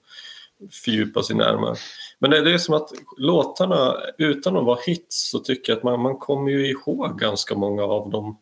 fördjupa 0.72 1.24
sig 1.24 1.36
närmare. 1.36 1.76
Men 2.20 2.32
det, 2.32 2.42
det 2.42 2.54
är 2.54 2.58
som 2.58 2.76
att 2.76 2.90
låtarna, 3.18 3.96
utan 4.18 4.58
att 4.58 4.66
vara 4.66 4.80
hits, 4.86 5.30
så 5.30 5.40
tycker 5.40 5.72
jag 5.72 5.78
att 5.78 5.84
man, 5.84 6.00
man 6.00 6.18
kommer 6.18 6.52
ju 6.52 6.68
ihåg 6.68 7.20
ganska 7.20 7.56
många 7.56 7.84
av 7.84 8.10
dem. 8.10 8.38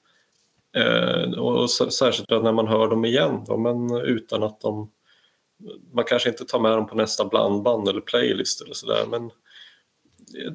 Eh, 0.75 1.39
och 1.39 1.69
särskilt 1.69 2.29
när 2.29 2.51
man 2.51 2.67
hör 2.67 2.87
dem 2.87 3.05
igen, 3.05 3.43
då, 3.47 3.57
men 3.57 3.91
utan 3.97 4.43
att 4.43 4.61
de... 4.61 4.91
Man 5.93 6.05
kanske 6.05 6.29
inte 6.29 6.45
tar 6.45 6.59
med 6.59 6.71
dem 6.71 6.87
på 6.87 6.95
nästa 6.95 7.25
blandband 7.25 7.87
eller 7.87 8.01
playlist 8.01 8.61
eller 8.61 8.73
sådär, 8.73 9.05
men 9.09 9.31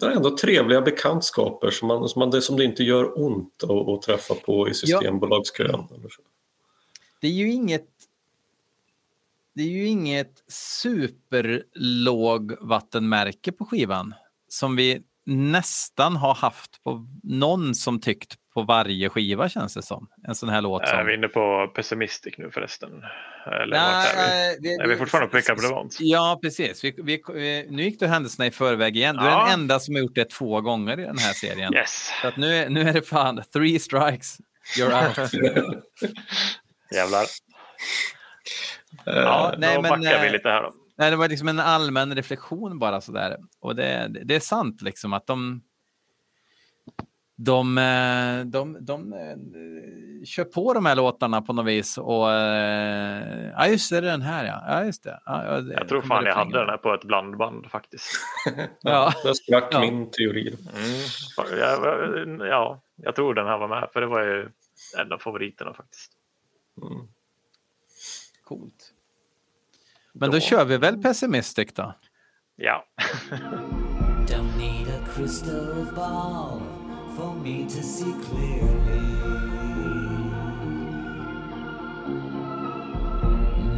det 0.01 0.06
är 0.06 0.10
ändå 0.10 0.36
trevliga 0.36 0.80
bekantskaper 0.80 1.70
som, 1.70 1.88
man, 1.88 2.09
som, 2.09 2.20
man, 2.20 2.30
det, 2.30 2.43
som 2.43 2.56
det 2.56 2.64
inte 2.64 2.84
gör 2.84 3.24
ont 3.24 3.62
att, 3.62 3.88
att 3.88 4.02
träffa 4.02 4.34
på 4.34 4.68
i 4.68 4.74
Systembolagskön. 4.74 5.88
Så. 5.88 6.22
Det 7.20 7.26
är 7.26 7.32
ju 7.32 7.52
inget 7.52 7.88
det 9.56 9.62
är 9.62 9.68
ju 9.70 9.86
inget 9.86 10.32
superlåg 10.48 12.52
vattenmärke 12.60 13.52
på 13.52 13.64
skivan 13.64 14.14
som 14.48 14.76
vi 14.76 15.02
nästan 15.26 16.16
har 16.16 16.34
haft 16.34 16.82
på 16.84 17.06
någon 17.22 17.74
som 17.74 18.00
tyckt 18.00 18.34
på 18.54 18.62
varje 18.62 19.08
skiva 19.08 19.48
känns 19.48 19.74
det 19.74 19.82
som. 19.82 20.08
En 20.28 20.34
sån 20.34 20.48
här 20.48 20.62
låt 20.62 20.88
som... 20.88 20.98
Är 20.98 21.04
vi 21.04 21.14
inne 21.14 21.28
på 21.28 21.72
pessimistic 21.74 22.34
nu 22.38 22.50
förresten? 22.50 22.90
Eller 23.62 23.76
Nej, 23.76 24.06
är 24.16 24.60
vi? 24.62 24.68
det- 24.68 24.82
Är 24.84 24.88
vi 24.88 24.96
fortfarande 24.96 25.28
på 25.30 25.36
Pickup 25.36 25.62
Levant? 25.62 25.96
Ja, 26.00 26.38
precis. 26.42 26.84
Vi, 26.84 26.94
vi, 27.04 27.22
vi, 27.34 27.66
nu 27.70 27.82
gick 27.82 28.00
du 28.00 28.06
händelserna 28.06 28.46
i 28.46 28.50
förväg 28.50 28.96
igen. 28.96 29.16
Du 29.16 29.22
är 29.24 29.30
Ja. 29.30 29.44
den 29.44 29.60
enda 29.60 29.80
som 29.80 29.94
har 29.94 30.02
gjort 30.02 30.14
det 30.14 30.24
två 30.30 30.60
gånger 30.60 31.00
i 31.00 31.02
den 31.02 31.18
här 31.18 31.32
serien. 31.32 31.74
Yes, 31.74 32.10
Så 32.22 32.28
att 32.28 32.36
nu, 32.36 32.54
är- 32.54 32.68
nu 32.68 32.80
är 32.80 32.92
det 32.92 33.02
fan 33.02 33.42
three 33.52 33.78
strikes, 33.78 34.36
you're 34.78 35.08
out. 35.08 35.32
jävlar. 36.94 37.24
Ja, 39.04 39.50
Då 39.52 39.58
nej, 39.58 39.82
men, 39.82 39.82
backar 39.82 40.20
vi 40.20 40.26
eh, 40.26 40.32
lite 40.32 40.48
här 40.48 40.62
då. 40.62 40.72
Nej, 40.98 41.10
det 41.10 41.16
var 41.16 41.28
liksom 41.28 41.48
en 41.48 41.60
allmän 41.60 42.14
reflektion 42.14 42.78
bara 42.78 43.00
sådär. 43.00 43.36
Och 43.60 43.76
det, 43.76 44.08
det, 44.08 44.24
det 44.24 44.34
är 44.34 44.40
sant 44.40 44.82
liksom 44.82 45.12
att 45.12 45.26
de 45.26 45.62
de, 47.38 47.78
eh, 47.78 48.46
de, 48.46 48.76
de, 48.80 49.12
eh, 49.12 50.24
kör 50.24 50.44
på 50.44 50.72
de 50.74 50.86
här 50.86 50.96
låtarna 50.96 51.42
på 51.42 51.52
något 51.52 51.66
vis. 51.66 51.98
Och, 51.98 52.32
eh, 52.32 53.50
ja, 53.56 53.66
just 53.66 53.90
det, 53.90 54.00
den 54.00 54.22
här 54.22 54.44
ja. 54.44 54.64
ja 54.66 54.84
just 54.84 55.04
det. 55.04 55.20
Ja, 55.26 55.44
ja, 55.44 55.60
det 55.60 55.74
Jag 55.74 55.88
tror 55.88 56.02
fan 56.02 56.24
jag 56.24 56.34
hade 56.34 56.58
den 56.58 56.68
här 56.68 56.76
på 56.76 56.94
ett 56.94 57.04
blandband 57.04 57.66
faktiskt. 57.70 58.10
Ja. 58.80 59.12
Där 59.24 59.34
sprack 59.34 59.68
Ja. 59.70 59.80
min 59.80 60.10
teori. 60.10 60.56
Mm. 60.74 61.58
Jag, 61.58 62.48
ja, 62.48 62.82
jag 62.96 63.14
tror 63.14 63.34
den 63.34 63.46
här 63.46 63.58
var 63.58 63.68
med 63.68 63.88
för 63.92 64.00
det 64.00 64.06
var 64.06 64.22
ju 64.22 64.48
en 64.98 65.12
av 65.12 65.18
favoriterna 65.18 65.74
faktiskt. 65.74 66.12
Mm. 66.82 67.08
Coolt. 68.47 68.93
Men 70.12 70.31
då 70.31 70.36
Ja. 70.36 70.40
kör 70.40 70.64
vi 70.64 70.77
väl 70.77 71.02
Pessimistic 71.02 71.68
då? 71.74 71.94
Ja, 72.56 72.85
Don't 74.28 74.56
need 74.59 74.89
a 74.89 74.98
crystal 75.14 75.86
ball 75.94 76.60
for 77.16 77.35
me 77.35 77.64
to 77.68 77.82
see 77.82 78.14
clearly. 78.31 79.01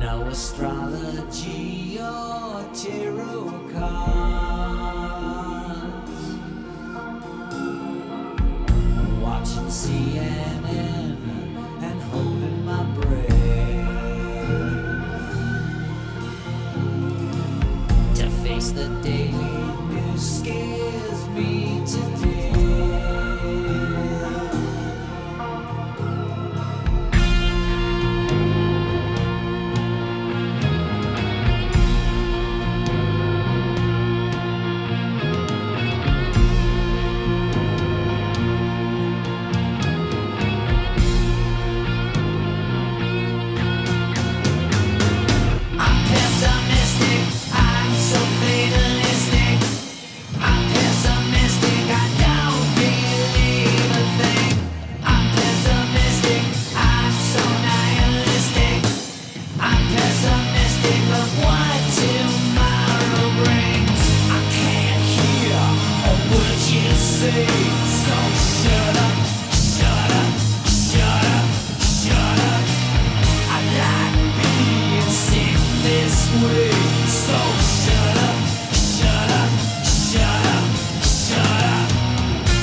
No 0.00 0.28
astrology 0.30 1.98
or 2.00 2.62
tarot 2.74 3.72
cards. 3.72 4.98
Watching 9.22 9.70
CNN 9.70 10.87
the 18.72 18.88
daily 19.02 19.32
news 19.88 20.77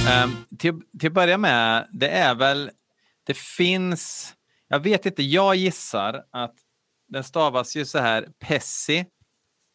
Ehm, 0.08 0.36
till, 0.60 0.82
till 1.00 1.08
att 1.08 1.14
börja 1.14 1.38
med, 1.38 1.88
det 1.92 2.10
är 2.10 2.36
väl, 2.36 2.72
det 3.24 3.38
finns, 3.38 4.34
jag 4.68 4.80
vet 4.80 5.06
inte, 5.06 5.24
jag 5.24 5.56
gissar 5.56 6.24
att 6.32 6.56
den 7.08 7.24
stavas 7.24 7.76
ju 7.76 7.86
så 7.86 8.00
här 8.00 8.28
Pessi, 8.40 9.06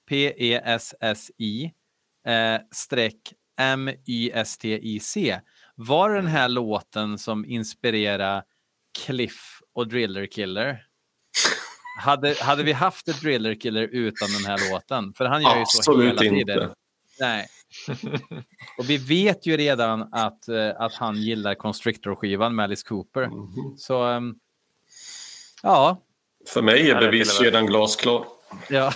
P-E-S-S-I, 0.08 1.64
eh, 2.26 2.60
streck 2.72 3.34
M-Y-S-T-I-C. 3.60 5.40
Var 5.74 6.10
det 6.10 6.16
den 6.16 6.26
här 6.26 6.48
låten 6.48 7.18
som 7.18 7.44
inspirerade 7.44 8.44
Cliff 9.04 9.60
och 9.74 9.88
Driller 9.88 10.26
Killer? 10.26 10.86
hade, 11.98 12.34
hade 12.40 12.62
vi 12.62 12.72
haft 12.72 13.08
ett 13.08 13.20
Driller 13.20 13.54
Killer 13.54 13.82
utan 13.82 14.28
den 14.32 14.44
här 14.44 14.72
låten? 14.72 15.12
För 15.14 15.24
han 15.24 15.42
gör 15.42 15.58
ju 15.58 15.64
så 15.66 15.78
Absolut 15.80 16.20
hela 16.20 16.24
inte. 16.24 16.52
tiden. 16.52 16.70
Nej. 17.20 17.46
Och 18.78 18.90
vi 18.90 18.96
vet 18.96 19.46
ju 19.46 19.56
redan 19.56 20.08
att, 20.14 20.48
eh, 20.48 20.70
att 20.78 20.94
han 20.94 21.16
gillar 21.16 21.54
Constrictor-skivan 21.54 22.54
med 22.54 22.64
Alice 22.64 22.86
Cooper. 22.88 23.26
Mhm. 23.26 23.76
Så 23.78 24.02
ehm, 24.04 24.34
ja, 25.62 26.02
För 26.48 26.62
mig 26.62 26.90
är 26.90 27.00
beviskedjan 27.00 27.66
glasklar. 27.66 28.24
ja. 28.68 28.92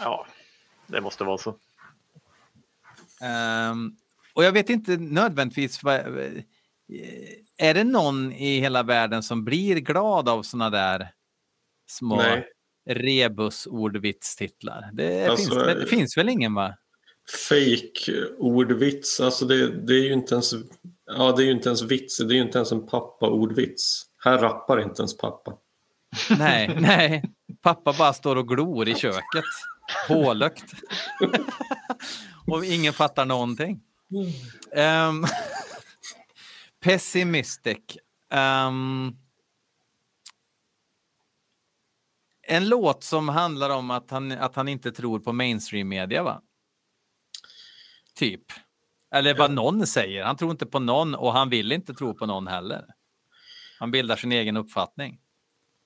Ja, 0.00 0.26
det 0.86 1.00
måste 1.00 1.24
vara 1.24 1.38
så. 1.38 1.56
Ehm, 3.20 3.96
och 4.34 4.44
jag 4.44 4.52
vet 4.52 4.70
inte 4.70 4.96
nödvändigtvis 4.96 5.84
eh, 5.84 6.06
är 7.58 7.74
det 7.74 7.84
någon 7.84 8.32
i 8.32 8.60
hela 8.60 8.82
världen 8.82 9.22
som 9.22 9.44
blir 9.44 9.76
glad 9.76 10.28
av 10.28 10.42
såna 10.42 10.70
där 10.70 11.08
små 11.90 12.16
Nej. 12.16 12.46
rebus-ordvitstitlar? 12.90 14.90
Det, 14.92 15.26
Alltså, 15.26 15.50
finns, 15.50 15.62
väl- 15.66 15.80
det 15.80 15.86
finns 15.86 16.16
väl 16.16 16.28
ingen 16.28 16.54
va? 16.54 16.74
Fake 17.48 18.26
ordvits, 18.38 19.20
alltså 19.20 19.44
det, 19.44 19.86
det 19.86 19.94
är 19.94 20.02
ju 20.04 20.12
inte 20.12 20.34
ens, 20.34 20.52
ja, 21.06 21.32
det 21.36 21.42
är 21.42 21.44
ju 21.44 21.50
inte 21.52 21.68
ens 21.68 21.82
vits, 21.82 22.18
det 22.18 22.34
är 22.34 22.36
ju 22.36 22.42
inte 22.42 22.58
ens 22.58 22.72
en 22.72 22.86
pappa-ordvits. 22.86 24.02
Här 24.24 24.38
rappar 24.38 24.82
inte 24.82 25.02
ens 25.02 25.16
pappa. 25.16 25.52
Nej, 26.38 26.76
nej. 26.80 27.22
Pappa 27.62 27.94
bara 27.98 28.12
står 28.12 28.36
och 28.36 28.48
glor 28.48 28.88
i 28.88 28.94
köket. 28.94 29.44
Pålökt. 30.08 30.64
och 32.46 32.64
ingen 32.64 32.92
fattar 32.92 33.26
någonting. 33.26 33.80
Um, 34.76 35.26
pessimistic. 36.80 37.98
Ehm, 38.30 39.16
en 42.42 42.68
låt 42.68 43.04
som 43.04 43.28
handlar 43.28 43.70
om 43.70 43.90
att 43.90 44.10
han, 44.10 44.32
att 44.32 44.56
han 44.56 44.68
inte 44.68 44.92
tror 44.92 45.18
på 45.20 45.32
mainstream-media, 45.32 46.22
va? 46.22 46.42
Typ. 48.14 48.42
Eller 49.14 49.34
vad 49.34 49.50
någon 49.50 49.86
säger. 49.86 50.24
Han 50.24 50.36
tror 50.36 50.50
inte 50.50 50.66
på 50.66 50.78
någon 50.78 51.14
och 51.14 51.32
han 51.32 51.50
vill 51.50 51.72
inte 51.72 51.94
tro 51.94 52.14
på 52.14 52.26
någon 52.26 52.46
heller. 52.46 52.86
Han 53.78 53.90
bildar 53.90 54.16
sin 54.16 54.32
egen 54.32 54.56
uppfattning. 54.56 55.20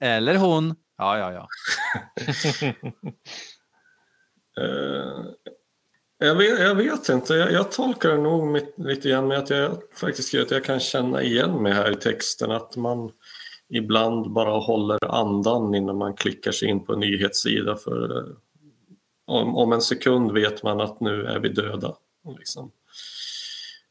Eller 0.01 0.36
hon. 0.36 0.74
Ja, 0.97 1.19
ja, 1.19 1.32
ja. 1.32 1.48
Eh, 4.61 5.24
jag, 6.27 6.35
vet, 6.35 6.61
jag 6.61 6.74
vet 6.74 7.09
inte, 7.09 7.35
jag, 7.35 7.53
jag 7.53 7.73
tolkar 7.73 8.11
det 8.11 8.19
nog 8.19 8.47
mitt, 8.47 8.74
lite 8.77 9.09
grann 9.09 9.28
med 9.28 9.39
att 9.39 9.51
jag 9.51 9.78
faktiskt 9.94 10.28
skriver 10.28 10.44
att 10.44 10.51
jag 10.51 10.65
kan 10.65 10.81
känna 10.81 11.23
igen 11.23 11.62
mig 11.62 11.73
här 11.73 11.93
i 11.93 11.97
texten. 11.97 12.51
Att 12.51 12.77
man 12.77 13.12
ibland 13.69 14.31
bara 14.31 14.59
håller 14.59 15.15
andan 15.15 15.74
innan 15.74 15.97
man 15.97 16.15
klickar 16.15 16.53
sig 16.53 16.69
in 16.69 16.85
på 16.85 16.93
en 16.93 17.01
nyhetssida. 17.01 17.77
För 17.77 18.19
eh, 18.19 18.35
om, 19.27 19.57
om 19.57 19.73
en 19.73 19.81
sekund 19.81 20.32
vet 20.32 20.62
man 20.62 20.81
att 20.81 21.01
nu 21.01 21.27
är 21.27 21.39
vi 21.39 21.48
döda. 21.48 21.97
Liksom. 22.39 22.70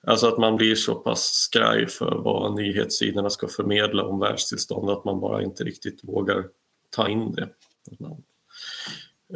Alltså 0.07 0.27
att 0.27 0.37
man 0.37 0.55
blir 0.55 0.75
så 0.75 0.95
pass 0.95 1.33
skraj 1.33 1.87
för 1.87 2.15
vad 2.15 2.55
nyhetssidorna 2.55 3.29
ska 3.29 3.47
förmedla 3.47 4.03
om 4.03 4.19
världstillstånd 4.19 4.89
att 4.89 5.05
man 5.05 5.19
bara 5.19 5.43
inte 5.43 5.63
riktigt 5.63 6.03
vågar 6.03 6.45
ta 6.89 7.09
in 7.09 7.35
det. 7.35 7.49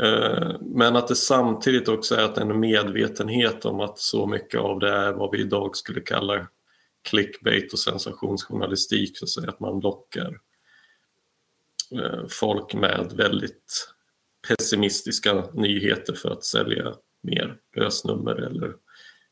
Eh, 0.02 0.56
Men 0.62 0.96
att 0.96 1.08
det 1.08 1.16
samtidigt 1.16 1.88
också 1.88 2.16
är 2.16 2.24
att 2.24 2.38
en 2.38 2.60
medvetenhet 2.60 3.66
om 3.66 3.80
att 3.80 4.00
så 4.00 4.28
mycket 4.28 4.60
av 4.60 4.80
det 4.80 4.90
är 4.90 5.12
vad 5.12 5.32
vi 5.32 5.40
idag 5.40 5.76
skulle 5.76 6.02
kalla 6.02 6.48
clickbait 7.02 7.74
och 7.74 7.80
sensationsjournalistik, 7.80 9.18
så 9.18 9.26
att, 9.26 9.30
säga, 9.30 9.50
att 9.50 9.60
man 9.60 9.80
lockar 9.80 10.40
eh, 11.92 12.28
folk 12.30 12.74
med 12.74 13.14
väldigt 13.16 13.94
pessimistiska 14.48 15.46
nyheter 15.54 16.14
för 16.14 16.30
att 16.32 16.44
sälja 16.44 16.96
mer 17.22 17.58
lösnummer 17.76 18.36
eller 18.36 18.74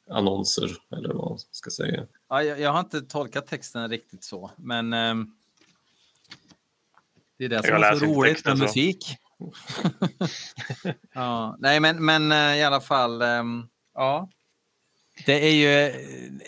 annonser 0.09 0.69
eller 0.91 1.13
vad 1.13 1.29
man 1.29 1.39
ska 1.51 1.69
säga. 1.69 2.07
ja 2.29 2.43
jag, 2.43 2.59
jag 2.59 2.71
har 2.71 2.79
inte 2.79 3.01
tolkat 3.01 3.47
texten 3.47 3.89
riktigt 3.89 4.23
så, 4.23 4.51
men 4.55 4.93
ehm, 4.93 5.31
det 7.37 7.45
är 7.45 7.49
det 7.49 7.63
som 7.63 7.69
Jag 7.69 7.83
är 7.83 7.95
så 7.95 8.05
roligt 8.05 8.33
texten 8.33 8.59
med 8.59 8.69
så. 8.69 8.79
musik. 8.79 9.17
ja, 11.13 11.55
nej, 11.59 11.79
men, 11.79 12.05
men 12.05 12.31
eh, 12.31 12.57
i 12.57 12.63
alla 12.63 12.81
fall, 12.81 13.21
ehm, 13.21 13.67
ja. 13.93 14.29
Det 15.25 15.47
är 15.47 15.53
ju 15.53 15.69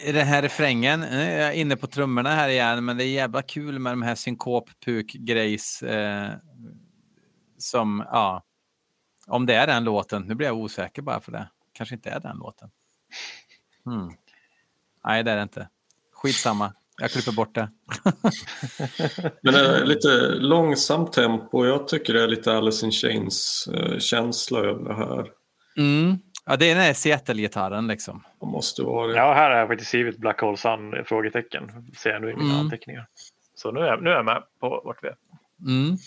eh, 0.07 0.13
den 0.13 0.27
här 0.27 0.41
refrängen, 0.41 0.99
nu 0.99 1.21
är 1.21 1.41
jag 1.41 1.55
inne 1.55 1.75
på 1.75 1.87
trummorna 1.87 2.29
här 2.29 2.49
igen, 2.49 2.85
men 2.85 2.97
det 2.97 3.03
är 3.03 3.07
jävla 3.07 3.41
kul 3.41 3.79
med 3.79 3.93
de 3.93 4.01
här 4.01 4.15
synkop 4.15 4.69
puk 4.85 5.13
grejs 5.13 5.83
eh, 5.83 6.31
som, 7.57 8.05
ja, 8.11 8.43
om 9.27 9.45
det 9.45 9.55
är 9.55 9.67
den 9.67 9.83
låten, 9.83 10.21
nu 10.21 10.35
blir 10.35 10.47
jag 10.47 10.57
osäker 10.57 11.01
bara 11.01 11.19
för 11.19 11.31
det, 11.31 11.49
kanske 11.73 11.95
inte 11.95 12.09
är 12.09 12.19
den 12.19 12.37
låten. 12.37 12.71
Hmm. 13.85 14.11
Nej, 15.05 15.23
det 15.23 15.31
är 15.31 15.35
det 15.35 15.43
inte. 15.43 15.69
Skitsamma, 16.11 16.73
jag 16.99 17.11
klipper 17.11 17.31
bort 17.31 17.55
det. 17.55 17.69
Men 19.43 19.53
det 19.53 19.59
är 19.59 19.85
lite 19.85 20.07
långsamt 20.35 21.13
tempo. 21.13 21.65
Jag 21.65 21.87
tycker 21.87 22.13
det 22.13 22.23
är 22.23 22.27
lite 22.27 22.53
Alice 22.57 22.85
in 22.85 22.91
Chains 22.91 23.67
eh, 23.73 23.97
känsla 23.99 24.59
över 24.59 24.83
det 24.83 24.93
här. 24.95 25.27
Mm. 25.77 26.17
Ja, 26.45 26.55
det 26.55 26.65
är 26.71 26.75
den 26.75 26.83
här 26.83 26.93
Seattle-gitarren 26.93 27.87
liksom. 27.87 28.23
Det 28.39 28.45
måste 28.45 28.83
vara 28.83 29.07
det. 29.07 29.15
Ja, 29.17 29.33
här 29.33 29.49
har 29.51 29.57
jag 29.57 29.67
faktiskt 29.67 29.87
skrivit 29.89 30.17
Black 30.17 30.39
Hole 30.41 30.57
Sun? 30.57 31.05
Frågetecken. 31.05 31.71
Ser 31.97 32.09
jag 32.09 32.21
nu 32.21 32.31
i 32.31 32.35
mina 32.35 32.49
Mm. 32.53 32.59
anteckningar. 32.59 33.05
Så 33.55 33.71
nu 33.71 33.79
är, 33.79 33.97
nu 33.97 34.09
är 34.09 34.13
jag 34.15 34.25
med 34.25 34.43
på 34.59 34.81
vart 34.85 35.03
vi 35.03 35.07
är. 35.07 35.15
Mm. 35.67 35.97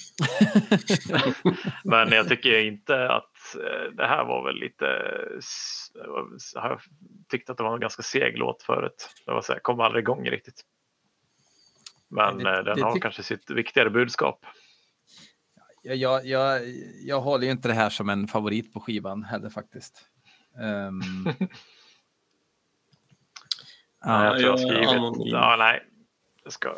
Men 1.84 2.12
jag 2.12 2.28
tycker 2.28 2.58
inte 2.66 3.08
att 3.08 3.54
eh, 3.56 3.92
det 3.96 4.06
här 4.06 4.24
var 4.24 4.44
väl 4.44 4.56
lite... 4.56 4.84
Jag 6.54 6.60
har 6.60 6.80
tyckt 7.30 7.50
att 7.50 7.56
det 7.56 7.62
var 7.62 7.74
en 7.74 7.80
ganska 7.80 8.02
seg 8.02 8.38
låt 8.38 8.62
förut. 8.62 9.08
Det 9.26 9.32
var 9.32 9.42
så 9.42 9.52
här, 9.52 9.60
kom 9.60 9.80
aldrig 9.80 10.02
igång 10.02 10.30
riktigt. 10.30 10.60
Men 12.12 12.38
Det- 12.38 12.50
eh, 12.58 12.64
den 12.64 12.76
det 12.76 12.82
har 12.84 12.98
kanske 12.98 13.22
sitt 13.22 13.50
viktigare 13.50 13.90
budskap. 13.90 14.44
Jag, 15.82 15.96
jag, 15.96 16.26
jag, 16.26 16.60
jag 17.02 17.20
håller 17.20 17.44
ju 17.44 17.50
inte 17.50 17.68
det 17.68 17.74
här 17.74 17.90
som 17.90 18.08
en 18.08 18.28
favorit 18.28 18.72
på 18.72 18.80
skivan 18.80 19.22
heller 19.24 19.50
faktiskt. 19.50 20.04
Um, 20.58 20.98
Nej, 24.04 24.24
jag 24.24 24.38
tror 24.38 24.42
jag 24.42 24.50
har 24.50 24.56
skrivit... 24.58 25.32
Ja, 25.32 25.56
nej. 25.58 25.86
Jag 26.44 26.52
ska... 26.52 26.68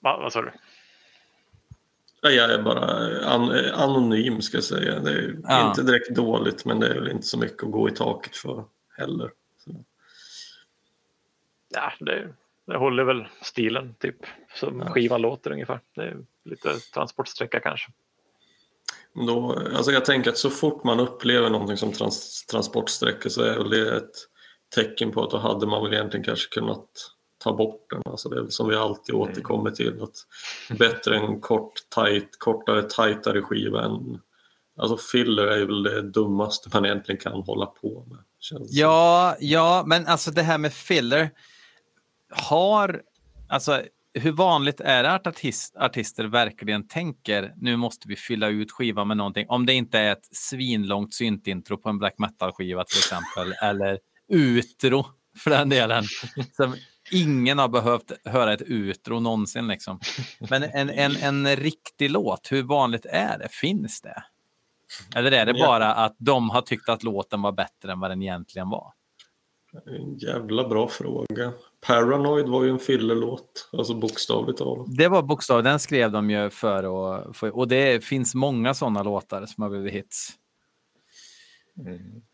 Va, 0.00 0.18
vad 0.18 0.32
sa 0.32 0.42
du? 0.42 0.52
Ja, 2.22 2.30
Jag 2.30 2.50
är 2.50 2.62
bara 2.62 2.84
an 3.26 3.50
anonym 3.74 4.42
ska 4.42 4.56
jag 4.56 4.64
säga. 4.64 4.98
Det 5.00 5.10
är 5.12 5.36
Ja. 5.42 5.68
inte 5.68 5.82
direkt 5.82 6.14
dåligt 6.14 6.64
men 6.64 6.80
det 6.80 6.88
är 6.88 6.94
väl 7.00 7.10
inte 7.10 7.26
så 7.26 7.38
mycket 7.38 7.62
att 7.62 7.70
gå 7.72 7.88
i 7.88 7.92
taket 7.92 8.36
för 8.36 8.64
heller. 8.96 9.30
Så. 9.58 9.84
Ja, 11.68 11.92
det, 12.00 12.34
det 12.66 12.76
håller 12.78 13.04
väl 13.04 13.28
stilen 13.42 13.94
typ 13.98 14.16
som 14.54 14.80
Ja. 14.80 14.90
skivan 14.92 15.20
låter 15.22 15.50
ungefär. 15.50 15.80
Det 15.94 16.02
är 16.02 16.16
lite 16.44 16.74
transportsträcka 16.94 17.60
kanske. 17.60 17.92
Då, 19.26 19.62
alltså 19.76 19.92
jag 19.92 20.04
tänker 20.04 20.30
att 20.30 20.38
så 20.38 20.50
fort 20.50 20.84
man 20.84 21.00
upplever 21.00 21.50
någonting 21.50 21.76
som 21.76 21.92
trans 21.92 22.46
transportsträcka 22.46 23.30
så 23.30 23.42
är 23.42 23.56
väl 23.58 23.70
det 23.70 23.96
ett 23.96 24.14
tecken 24.74 25.12
på 25.12 25.22
att 25.24 25.30
då 25.30 25.38
hade 25.38 25.66
man 25.66 25.82
väl 25.84 25.92
egentligen 25.92 26.24
kanske 26.24 26.48
kunnat 26.60 26.86
ta 27.38 27.52
bort 27.52 27.90
den. 27.90 28.02
Alltså 28.04 28.28
det 28.28 28.40
är 28.40 28.46
som 28.46 28.68
vi 28.68 28.76
alltid 28.76 29.14
återkommer 29.14 29.70
till. 29.70 30.02
att 30.02 30.16
Bättre 30.78 31.16
en 31.16 31.40
kort, 31.40 31.72
tight, 31.94 32.38
kortare, 32.38 32.82
tajtare 32.82 33.42
skiva 33.42 33.84
än... 33.84 34.20
Alltså 34.78 34.96
filler 34.96 35.46
är 35.46 35.64
väl 35.66 35.82
det 35.82 36.02
dummaste 36.02 36.68
man 36.72 36.84
egentligen 36.86 37.20
kan 37.20 37.32
hålla 37.42 37.66
på 37.66 38.04
med. 38.08 38.18
ja, 38.68 39.36
ja, 39.40 39.84
men 39.86 40.06
alltså 40.06 40.30
det 40.30 40.42
här 40.42 40.58
med 40.58 40.72
filler. 40.72 41.30
Har, 42.36 43.02
alltså 43.48 43.82
hur 44.14 44.32
vanligt 44.32 44.80
är 44.80 45.02
det 45.02 45.12
att 45.12 45.26
artist, 45.26 45.76
artister 45.76 46.24
verkligen 46.24 46.88
tänker 46.88 47.52
nu 47.56 47.76
måste 47.76 48.08
vi 48.08 48.16
fylla 48.16 48.48
ut 48.48 48.72
skivan 48.72 49.08
med 49.08 49.16
någonting? 49.16 49.46
Om 49.48 49.66
det 49.66 49.72
inte 49.72 49.98
är 49.98 50.12
ett 50.12 50.28
svinlångt 50.36 51.14
syntintro 51.14 51.76
på 51.76 51.88
en 51.88 51.98
black 51.98 52.14
metal-skiva 52.18 52.84
till 52.84 52.98
exempel, 52.98 53.52
eller 53.62 53.98
utro 54.28 55.04
för 55.38 55.50
den 55.50 55.68
delen. 55.68 56.04
Som 56.52 56.74
ingen 57.12 57.58
har 57.58 57.68
behövt 57.68 58.12
höra 58.24 58.52
ett 58.52 58.62
utro 58.62 59.20
någonsin. 59.20 59.68
Liksom. 59.68 60.00
Men 60.50 60.62
en, 60.62 60.90
en, 60.90 61.16
en 61.16 61.56
riktig 61.56 62.10
låt, 62.10 62.52
hur 62.52 62.62
vanligt 62.62 63.06
är 63.06 63.38
det? 63.38 63.48
Finns 63.50 64.00
det? 64.00 64.22
Eller 65.16 65.32
är 65.32 65.46
det 65.46 65.54
bara 65.54 65.94
att 65.94 66.16
de 66.18 66.50
har 66.50 66.62
tyckt 66.62 66.88
att 66.88 67.02
låten 67.02 67.42
var 67.42 67.52
bättre 67.52 67.92
än 67.92 68.00
vad 68.00 68.10
den 68.10 68.22
egentligen 68.22 68.70
var? 68.70 68.92
En 69.86 70.18
jävla 70.18 70.68
bra 70.68 70.88
fråga. 70.88 71.52
Paranoid 71.86 72.48
var 72.48 72.64
ju 72.64 72.70
en 72.70 72.78
fillerlåt, 72.78 73.68
alltså 73.72 73.94
bokstavligt 73.94 74.58
talat. 74.58 74.86
Det 74.96 75.08
var 75.08 75.22
bokstav, 75.22 75.62
den 75.62 75.78
skrev 75.78 76.12
de 76.12 76.30
ju 76.30 76.50
för 76.50 76.78
att 77.28 77.36
få, 77.36 77.48
och 77.48 77.68
det 77.68 78.04
finns 78.04 78.34
många 78.34 78.74
sådana 78.74 79.02
låtar 79.02 79.46
som 79.46 79.62
har 79.62 79.70
blivit 79.70 79.92
hits. 79.92 80.32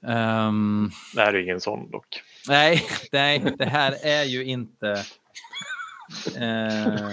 Ehm, 0.06 0.90
Det 1.14 1.20
här 1.20 1.34
är 1.34 1.42
ingen 1.42 1.60
sån 1.60 1.90
dock. 1.90 2.22
nej, 2.48 2.82
nej, 3.12 3.54
det 3.58 3.66
här 3.66 3.94
är 4.02 4.24
ju 4.24 4.44
inte 4.44 5.04
Eh, 6.36 7.10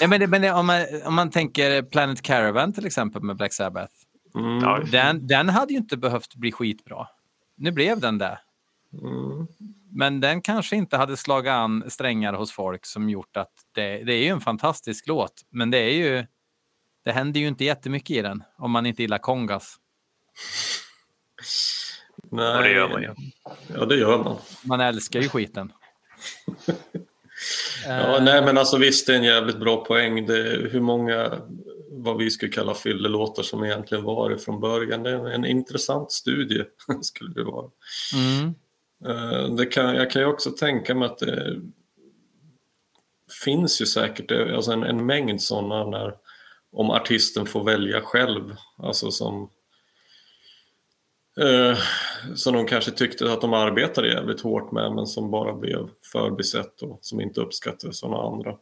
ja, 0.00 0.08
men 0.08 0.20
det, 0.20 0.26
men 0.26 0.42
det, 0.42 0.52
om, 0.52 0.66
man, 0.66 0.82
om 1.06 1.14
man 1.14 1.30
tänker 1.30 1.82
Planet 1.82 2.22
Caravan 2.22 2.72
till 2.72 2.86
exempel 2.86 3.22
med 3.22 3.36
Black 3.36 3.52
Sabbath. 3.52 3.92
Mm. 4.34 4.90
Den, 4.90 5.26
den 5.26 5.48
hade 5.48 5.72
ju 5.72 5.78
inte 5.78 5.96
behövt 5.96 6.34
bli 6.34 6.52
skitbra. 6.52 7.06
Nu 7.56 7.70
blev 7.70 8.00
den 8.00 8.18
det. 8.18 8.38
Mm. 8.92 9.46
Men 9.90 10.20
den 10.20 10.42
kanske 10.42 10.76
inte 10.76 10.96
hade 10.96 11.16
slagit 11.16 11.50
an 11.50 11.84
strängar 11.88 12.32
hos 12.32 12.52
folk 12.52 12.86
som 12.86 13.10
gjort 13.10 13.36
att 13.36 13.52
det, 13.74 14.02
det 14.04 14.12
är 14.12 14.22
ju 14.22 14.28
en 14.28 14.40
fantastisk 14.40 15.06
låt. 15.06 15.42
Men 15.50 15.70
det 15.70 15.78
är 15.78 15.94
ju. 15.94 16.26
Det 17.04 17.12
händer 17.12 17.40
ju 17.40 17.48
inte 17.48 17.64
jättemycket 17.64 18.16
i 18.16 18.22
den 18.22 18.42
om 18.58 18.70
man 18.70 18.86
inte 18.86 19.02
gillar 19.02 19.18
kongas. 19.18 19.76
Nej. 22.30 22.56
Och 22.56 22.62
det 22.62 22.70
gör 22.72 22.88
man 22.88 23.02
ju. 23.02 23.14
Ja, 23.74 23.84
det 23.84 23.96
gör 23.96 24.24
man. 24.24 24.36
Man 24.62 24.80
älskar 24.80 25.20
ju 25.20 25.28
skiten. 25.28 25.72
Ja, 27.86 28.18
nej, 28.22 28.42
men 28.42 28.58
alltså 28.58 28.76
visst, 28.78 29.06
det 29.06 29.12
är 29.12 29.16
en 29.16 29.24
jävligt 29.24 29.58
bra 29.58 29.84
poäng. 29.84 30.26
Det 30.26 30.68
hur 30.70 30.80
många, 30.80 31.42
vad 31.90 32.18
vi 32.18 32.30
skulle 32.30 32.52
kalla 32.52 32.74
fyllelåtar 32.74 33.42
som 33.42 33.64
egentligen 33.64 34.04
var 34.04 34.30
det 34.30 34.38
från 34.38 34.60
början. 34.60 35.02
Det 35.02 35.10
är 35.10 35.30
en 35.30 35.44
intressant 35.44 36.12
studie, 36.12 36.64
skulle 37.02 37.34
det 37.34 37.44
vara. 37.44 37.70
Mm, 38.14 38.54
Det 39.56 39.66
kan, 39.66 39.94
jag 39.94 40.10
kan 40.10 40.22
ju 40.22 40.28
också 40.28 40.50
tänka 40.50 40.94
mig 40.94 41.06
att 41.06 41.18
det 41.18 41.60
finns 43.44 43.80
ju 43.80 43.86
säkert 43.86 44.30
eh, 44.30 44.54
alltså 44.54 44.72
en, 44.72 44.82
en 44.82 45.06
mängd 45.06 45.42
sådana 45.42 45.84
när 45.84 46.14
om 46.72 46.90
artisten 46.90 47.46
får 47.46 47.64
välja 47.64 48.00
själv, 48.00 48.56
alltså 48.76 49.10
som 49.10 49.50
eh, 51.40 51.78
som 52.34 52.54
de 52.54 52.66
kanske 52.66 52.90
tyckte 52.90 53.32
att 53.32 53.40
de 53.40 53.52
arbetade 53.52 54.08
jävligt 54.08 54.40
hårt 54.40 54.72
med 54.72 54.92
men 54.92 55.06
som 55.06 55.30
bara 55.30 55.52
blev 55.52 55.88
förbisett 56.12 56.82
och 56.82 56.98
som 57.02 57.20
inte 57.20 57.40
uppskattades 57.40 58.02
av 58.02 58.10
några 58.10 58.26
andra. 58.26 58.56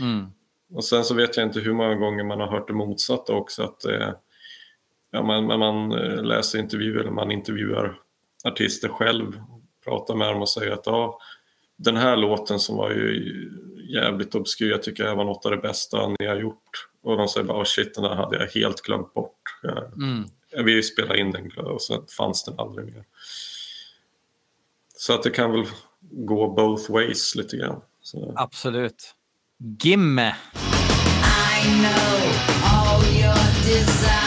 mm, 0.00 0.26
Och 0.74 0.84
sen 0.84 1.04
så 1.04 1.14
vet 1.14 1.36
jag 1.36 1.46
inte 1.46 1.60
hur 1.60 1.72
många 1.72 1.94
gånger 1.94 2.24
man 2.24 2.40
har 2.40 2.48
hört 2.48 2.68
det 2.68 2.74
motsatta 2.74 3.32
också 3.32 3.62
att 3.62 3.84
eh, 3.84 4.12
ja, 5.10 5.22
man, 5.22 5.46
när 5.46 5.58
man 5.58 5.92
eh, 5.92 6.24
läser 6.24 6.58
intervjuer 6.58 7.00
eller 7.00 7.10
man 7.10 7.30
intervjuar 7.30 8.00
artister 8.44 8.88
själv 8.88 9.40
pratar 9.86 10.14
med 10.14 10.28
dem 10.28 10.42
och 10.42 10.48
säger 10.48 10.72
att 10.72 10.86
ja, 10.86 11.18
den 11.76 11.96
här 11.96 12.16
låten 12.16 12.58
som 12.58 12.76
var 12.76 12.90
ju 12.90 13.34
jävligt 13.94 14.34
obskyr, 14.34 14.70
jag 14.70 14.82
tycker 14.82 15.04
det 15.04 15.14
var 15.14 15.24
något 15.24 15.46
av 15.46 15.50
det 15.50 15.56
bästa 15.56 16.08
ni 16.18 16.26
har 16.26 16.36
gjort. 16.36 16.88
Och 17.02 17.16
de 17.16 17.28
säger 17.28 17.46
bara 17.46 17.60
oh 17.60 17.64
shit, 17.64 17.94
den 17.94 18.04
där 18.04 18.14
hade 18.14 18.36
jag 18.36 18.46
helt 18.46 18.80
glömt 18.80 19.14
bort. 19.14 19.40
Jag, 19.62 19.92
mm. 20.02 20.24
vi 20.64 20.82
spelade 20.82 21.20
in 21.20 21.32
den 21.32 21.50
och 21.56 21.82
sen 21.82 22.02
fanns 22.16 22.44
den 22.44 22.54
aldrig 22.58 22.86
mer. 22.86 23.04
Så 24.98 25.12
att 25.14 25.22
det 25.22 25.30
kan 25.30 25.52
väl 25.52 25.64
gå 26.10 26.48
both 26.48 26.92
ways 26.92 27.34
lite 27.34 27.56
grann. 27.56 27.80
Så. 28.02 28.32
Absolut. 28.36 29.14
Gimme! 29.82 30.28
I 30.28 31.68
know 31.68 32.32
all 32.64 33.04
your 33.04 33.34
desires. 33.64 34.25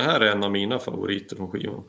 Det 0.00 0.06
här 0.06 0.20
är 0.20 0.32
en 0.32 0.44
av 0.44 0.50
mina 0.52 0.78
favoriter 0.78 1.36
från 1.36 1.50
skivan. 1.50 1.82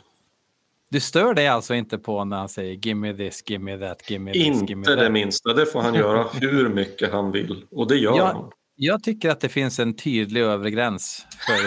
Du 0.90 1.00
stör 1.00 1.34
dig 1.34 1.48
alltså 1.48 1.74
inte 1.74 1.98
på 1.98 2.26
när 2.26 2.38
han 2.38 2.50
säger 2.50 2.74
gimme 2.74 3.14
this, 3.14 3.44
gimme 3.50 3.78
that, 3.78 4.10
gimme 4.10 4.34
this, 4.34 4.42
gimme 4.44 4.72
Inte 4.72 4.96
det 4.96 5.04
that? 5.04 5.12
minsta, 5.12 5.54
det 5.54 5.66
får 5.66 5.82
han 5.82 5.96
göra 5.96 6.28
hur 6.34 6.70
mycket 6.70 7.12
han 7.12 7.32
vill. 7.32 7.66
Och 7.72 7.88
det 7.88 7.96
gör 7.98 8.18
Ja. 8.18 8.26
han. 8.26 8.52
Jag 8.76 9.04
tycker 9.04 9.30
att 9.30 9.40
det 9.40 9.50
finns 9.50 9.80
en 9.80 9.96
tydlig 9.96 10.42
övre 10.42 10.72
gräns 10.72 11.26
för 11.48 11.58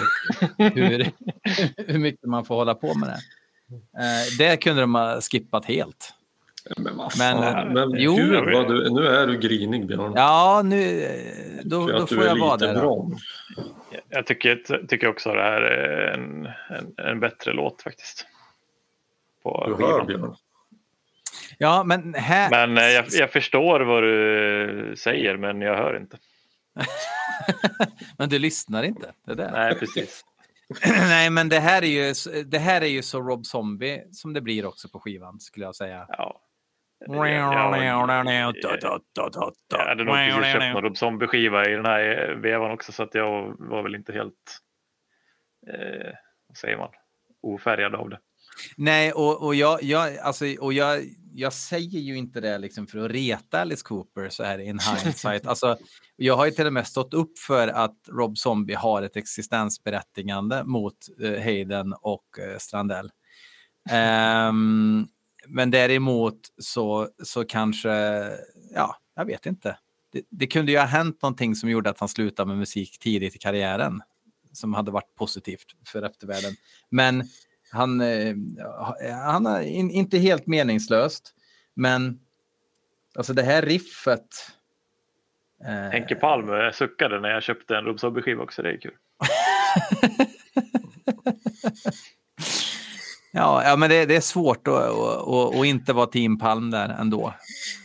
hur, 0.75 1.11
hur 1.93 1.99
mycket 1.99 2.25
man 2.29 2.45
får 2.45 2.55
hålla 2.55 2.75
på 2.75 2.95
med 2.95 3.09
det. 3.09 3.21
Eh, 3.77 4.39
det 4.51 4.57
kunde 4.57 4.81
de 4.81 4.95
ha 4.95 5.21
skippat 5.21 5.65
helt. 5.65 6.13
Men 6.77 6.97
vad 6.97 7.13
fan, 7.13 7.43
eh, 7.43 7.73
men 7.73 8.01
jo. 8.01 8.17
gud 8.17 8.53
vad 8.53 8.69
du, 8.69 8.91
nu 8.91 9.07
är 9.07 9.27
du 9.27 9.39
grinig 9.39 9.87
Björn. 9.87 10.13
Ja, 10.17 10.63
nu, 10.65 11.05
eh, 11.05 11.65
då, 11.65 11.87
då 11.87 11.97
att 11.97 12.09
du 12.09 12.17
får 12.17 12.25
jag 12.25 12.39
vara 12.39 12.57
där. 12.57 12.75
Bra. 12.75 13.11
Jag 14.09 14.27
tycker, 14.27 14.87
tycker 14.87 15.09
också 15.09 15.33
det 15.33 15.43
här 15.43 15.61
är 15.63 16.13
en, 16.15 16.47
en, 16.47 17.07
en 17.07 17.21
bättre 17.21 17.53
låt 17.53 17.83
faktiskt. 17.83 18.27
På 19.43 19.65
Du 19.67 19.85
hör 19.85 19.93
skivan. 19.93 20.07
Björn. 20.07 20.37
Ja, 21.59 21.85
men 21.85 22.15
här... 22.15 22.51
Men 22.51 22.79
eh, 22.79 22.85
jag, 22.85 23.05
jag 23.11 23.31
förstår 23.31 23.81
vad 23.81 24.03
du 24.03 24.95
säger 24.99 25.37
men 25.37 25.61
jag 25.61 25.77
hör 25.77 25.97
inte. 25.97 26.19
men 28.19 28.29
du 28.29 28.39
lyssnar 28.39 28.83
inte. 28.83 29.13
Det 29.27 29.33
är 29.33 29.37
det. 29.37 29.51
Nej, 29.51 29.79
precis. 29.79 30.25
Nej, 30.87 31.31
men 31.31 31.49
det 31.49 31.61
här, 31.61 31.83
är 31.83 31.87
ju, 31.87 32.15
det 32.45 32.59
här 32.59 32.81
är 32.81 32.87
ju 32.87 33.03
så 33.03 33.21
Rob 33.21 33.47
Zombie 33.47 34.03
som 34.13 34.33
det 34.33 34.41
blir 34.41 34.67
också 34.67 34.89
på 34.89 35.01
skivan, 35.01 35.41
skulle 35.41 35.67
jag 35.67 35.77
säga. 35.77 36.07
Ja. 36.09 36.41
Jag, 39.69 39.87
hade 39.87 40.05
nog 40.05 40.15
precis 40.15 40.53
köpt 40.53 40.75
någon 40.75 40.83
Rob 40.83 40.97
Zombie-skiva 40.97 41.69
i 41.69 41.73
den 41.73 41.85
här 41.85 42.35
vevan 42.43 42.71
också 42.71 42.93
så 42.93 43.03
att 43.03 43.15
jag 43.15 43.57
var 43.59 43.83
väl 43.83 43.95
inte 43.95 44.13
helt, 44.13 44.59
eh, 45.67 46.13
vad 46.49 46.57
säger 46.57 46.77
man, 46.77 46.91
ofärgad 47.43 47.95
av 47.95 48.11
det. 48.11 48.19
Nej, 48.77 49.13
och, 49.13 49.47
och, 49.47 49.55
jag, 49.55 49.83
jag, 49.83 50.19
alltså, 50.19 50.45
och 50.61 50.73
jag, 50.73 51.03
jag 51.33 51.53
säger 51.53 51.99
ju 51.99 52.17
inte 52.17 52.41
det 52.41 52.59
liksom 52.59 52.87
för 52.87 52.99
att 52.99 53.11
reta 53.11 53.61
Alice 53.61 53.83
Cooper 53.85 54.29
så 54.29 54.45
här 54.45 54.59
in 54.59 54.79
hindsight. 55.05 55.47
alltså, 55.47 55.79
jag 56.17 56.37
har 56.37 56.45
ju 56.45 56.51
till 56.51 56.67
och 56.67 56.73
med 56.73 56.87
stått 56.87 57.15
upp 57.15 57.39
för 57.39 57.69
att 57.69 57.97
Rob 58.09 58.39
Zombie 58.39 58.75
har 58.75 59.03
ett 59.03 59.17
existensberättigande 59.17 60.65
mot 60.65 60.97
eh, 61.23 61.43
Hayden 61.43 61.95
och 62.01 62.39
eh, 62.39 62.59
Strandell. 62.59 63.11
Ehm, 63.91 65.07
men 65.47 65.71
däremot 65.71 66.39
så, 66.59 67.09
så 67.23 67.45
kanske, 67.45 67.91
ja, 68.75 68.97
jag 69.17 69.25
vet 69.25 69.47
inte. 69.47 69.79
Det, 70.13 70.23
det 70.31 70.47
kunde 70.47 70.73
ju 70.73 70.79
ha 70.79 70.85
hänt 70.85 71.23
någonting 71.23 71.55
som 71.55 71.71
gjorde 71.71 71.91
att 71.91 72.01
han 72.01 72.09
slutade 72.09 72.49
med 72.49 72.59
musik 72.59 72.99
tidigt 72.99 73.37
i 73.37 73.39
karriären. 73.39 74.03
Som 74.53 74.75
hade 74.75 74.91
varit 74.91 75.15
positivt 75.15 75.65
för 75.87 76.03
eftervärlden. 76.03 76.53
Men 76.91 77.25
han, 77.73 78.01
eh, 78.01 78.35
han 79.25 79.47
är 79.47 79.61
in, 79.61 79.91
inte 79.91 80.19
helt 80.19 80.47
meningslöst. 80.47 81.35
Men 81.75 82.21
alltså 83.15 83.33
det 83.33 83.43
här 83.43 83.63
riffet. 83.63 84.27
eh, 85.65 85.91
Henke 85.91 86.15
Palm 86.15 86.73
suckade 86.73 87.21
när 87.21 87.29
jag 87.29 87.43
köpte 87.43 87.77
en 87.77 87.85
Rob 87.85 88.01
Zombie-skiva 88.01 88.43
också, 88.43 88.63
det 88.63 88.71
är 88.71 88.81
kul. 88.81 88.95
Ja, 93.37 93.63
ja 93.65 93.77
men 93.77 93.91
det, 93.91 94.07
det 94.07 94.17
är 94.17 94.21
svårt 94.21 94.69
att, 94.69 94.75
att, 94.75 95.29
att, 95.29 95.57
att 95.57 95.65
inte 95.65 95.93
vara 95.93 96.07
team 96.07 96.39
Palm 96.39 96.71
där 96.71 96.97
ändå. 97.01 97.35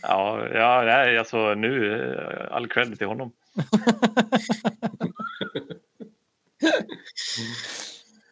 Ja, 0.02 0.48
ja 0.54 0.82
nej, 0.84 1.18
alltså 1.18 1.54
nu, 1.54 1.94
eh, 1.94 2.56
all 2.56 2.68
cred 2.68 2.98
till 2.98 3.06
honom. 3.06 3.32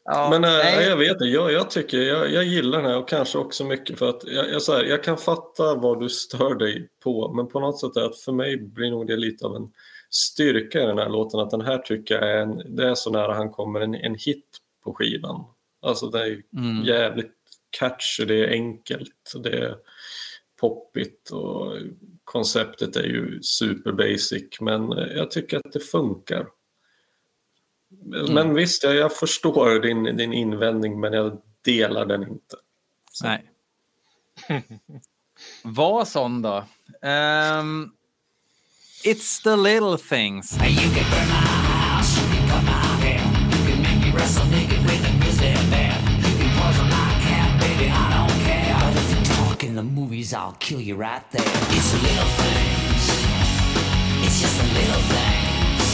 ja, 0.05 0.29
men 0.31 0.45
äh, 0.45 0.51
jag 0.89 0.97
vet 0.97 1.11
inte, 1.11 1.25
jag, 1.25 1.53
jag 1.53 1.71
tycker, 1.71 1.99
jag, 1.99 2.33
jag 2.33 2.45
gillar 2.45 2.83
den 2.83 2.91
här 2.91 2.99
och 2.99 3.09
kanske 3.09 3.39
också 3.39 3.65
mycket 3.65 3.99
för 3.99 4.09
att 4.09 4.25
jag, 4.27 4.51
jag, 4.51 4.63
så 4.63 4.73
här, 4.73 4.85
jag 4.85 5.05
kan 5.05 5.17
fatta 5.17 5.75
vad 5.75 6.01
du 6.01 6.09
stör 6.09 6.55
dig 6.55 6.89
på 7.03 7.33
men 7.33 7.49
på 7.49 7.61
något 7.61 7.81
sätt 7.81 7.97
är 7.97 8.05
att 8.05 8.19
för 8.19 8.33
mig 8.33 8.57
blir 8.57 8.91
nog 8.91 9.07
det 9.07 9.17
lite 9.17 9.47
av 9.47 9.57
en 9.57 9.73
styrka 10.11 10.83
i 10.83 10.87
den 10.87 10.99
här 10.99 11.09
låten 11.09 11.41
att 11.41 11.51
den 11.51 11.61
här 11.61 11.79
tycker 11.79 12.15
jag 12.15 12.31
är, 12.31 12.37
en, 12.37 12.77
det 12.77 12.89
är 12.89 12.95
så 12.95 13.11
nära 13.11 13.35
han 13.35 13.51
kommer 13.51 13.81
en, 13.81 13.95
en 13.95 14.15
hit 14.15 14.47
på 14.85 14.95
skivan. 14.95 15.45
Alltså 15.81 16.11
det 16.11 16.23
är 16.23 16.43
mm. 16.57 16.85
jävligt 16.85 17.35
catchy, 17.71 18.25
det 18.25 18.45
är 18.45 18.51
enkelt, 18.51 19.33
det 19.43 19.59
är 19.59 19.77
poppigt 20.61 21.31
och 21.31 21.77
konceptet 22.25 22.97
är 22.97 23.03
ju 23.03 23.43
super 23.43 23.93
basic 23.93 24.61
men 24.61 24.91
jag 24.91 25.31
tycker 25.31 25.57
att 25.57 25.73
det 25.73 25.81
funkar. 25.81 26.47
Mm. 28.15 28.35
Men 28.35 28.55
visst, 28.55 28.83
jag, 28.83 28.95
jag 28.95 29.17
förstår 29.17 29.81
din, 29.81 30.17
din 30.17 30.33
invändning 30.33 31.01
men 31.01 31.13
jag 31.13 31.43
delar 31.65 32.07
den 32.07 32.23
inte. 32.23 32.57
Så. 33.13 33.27
Nej. 33.27 33.51
Var 35.63 36.05
sån 36.05 36.43
då. 36.43 36.57
Um, 37.03 37.93
it's 39.05 39.43
the 39.43 39.57
little 39.57 39.99
things. 39.99 40.59
The 49.79 49.85
movies, 49.85 50.35
I'll 50.35 50.57
kill 50.59 50.81
you 50.81 50.97
right 50.97 51.23
there. 51.31 51.47
It's 51.47 51.93
the 51.93 51.99
little 51.99 52.31
things. 52.43 53.05
It's 54.27 54.41
just 54.41 54.59
the 54.59 54.67
little 54.75 55.03
things. 55.15 55.87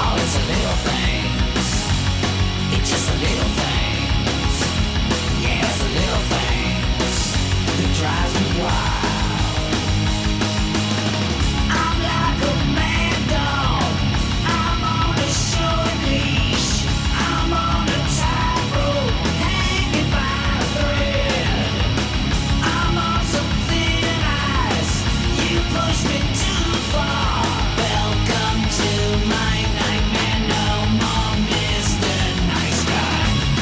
Oh, 0.00 0.16
it's 0.16 0.34
the 0.38 0.44
little 0.54 0.78
things. 0.88 1.66
It's 2.72 2.88
just 2.88 3.06
the 3.10 3.18
little 3.18 3.50
things. 3.60 4.54
Yeah, 5.44 5.68
it's 5.68 5.78
the 5.82 5.90
little 6.00 6.24
things 6.32 7.16
that 7.76 7.90
drives 8.00 8.34
me 8.40 8.62
wild. 8.62 8.99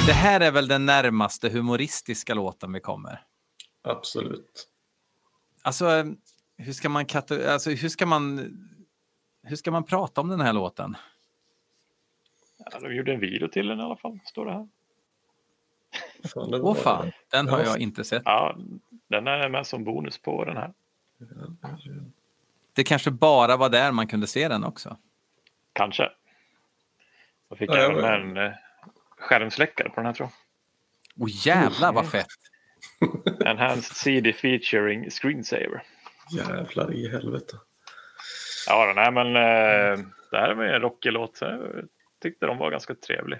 Det 0.09 0.15
här 0.15 0.41
är 0.41 0.51
väl 0.51 0.69
den 0.69 0.87
närmaste 0.87 1.49
humoristiska 1.49 2.35
låten 2.35 2.73
vi 2.73 2.81
kommer? 2.81 3.23
Absolut. 3.83 4.69
Alltså, 5.63 5.87
hur 6.57 6.73
ska 6.73 6.89
man, 6.89 7.07
alltså, 7.49 7.71
hur 7.71 7.89
ska 7.89 8.07
man, 8.07 8.39
hur 9.43 9.57
ska 9.57 9.71
man 9.71 9.85
prata 9.85 10.21
om 10.21 10.29
den 10.29 10.41
här 10.41 10.53
låten? 10.53 10.97
Ja, 12.59 12.79
de 12.81 12.95
gjorde 12.95 13.13
en 13.13 13.21
video 13.21 13.49
till 13.49 13.67
den 13.67 13.81
i 13.81 13.83
alla 13.83 13.97
fall, 13.97 14.19
står 14.25 14.47
det 14.47 14.53
här. 14.53 14.69
Åh 16.37 16.45
oh, 16.45 16.75
fan, 16.75 17.13
den 17.31 17.49
har 17.49 17.61
jag 17.61 17.79
inte 17.79 18.05
sett. 18.05 18.23
Ja, 18.25 18.57
den 19.09 19.27
är 19.27 19.49
med 19.49 19.67
som 19.67 19.85
bonus 19.85 20.19
på 20.19 20.45
den 20.45 20.57
här. 20.57 20.73
Det 22.73 22.85
kanske 22.85 23.11
bara 23.11 23.57
var 23.57 23.69
där 23.69 23.93
man 23.93 24.07
kunde 24.07 24.27
se 24.27 24.49
den 24.49 24.65
också. 24.65 24.97
Kanske. 25.73 26.11
Jag 27.49 27.59
fick 27.59 27.71
ja, 27.71 27.77
även 27.77 27.97
med 27.97 28.21
en 28.21 28.37
eh, 28.37 28.59
skärmsläckare 29.21 29.89
på 29.89 29.95
den 29.97 30.07
här 30.07 30.13
tror 30.13 30.29
jag. 30.29 31.25
Oh 31.25 31.47
jävlar 31.47 31.93
vad 31.93 32.11
fett! 32.11 32.27
Enhanced 33.45 33.97
CD 33.97 34.33
featuring 34.33 35.11
screensaver. 35.11 35.83
Jävlar 36.31 36.95
i 36.95 37.09
helvete. 37.09 37.57
Ja, 38.67 38.93
här, 38.97 39.11
men 39.11 39.27
eh, 39.27 40.07
det 40.31 40.39
här 40.39 40.55
med 40.55 40.75
en 40.75 40.81
rockig 40.81 41.13
låt. 41.13 41.39
Jag 41.41 41.89
tyckte 42.23 42.47
de 42.47 42.59
var 42.59 42.71
ganska 42.71 42.95
trevlig. 42.95 43.39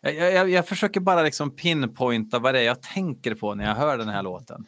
Jag, 0.00 0.14
jag, 0.14 0.50
jag, 0.50 0.68
försöker 0.68 1.00
bara 1.00 1.22
liksom 1.22 1.56
pinpointa 1.56 2.38
vad 2.38 2.54
det 2.54 2.60
är 2.60 2.64
jag 2.64 2.82
tänker 2.82 3.34
på 3.34 3.54
när 3.54 3.64
jag 3.64 3.74
hör 3.74 3.98
den 3.98 4.08
här 4.08 4.22
låten. 4.22 4.66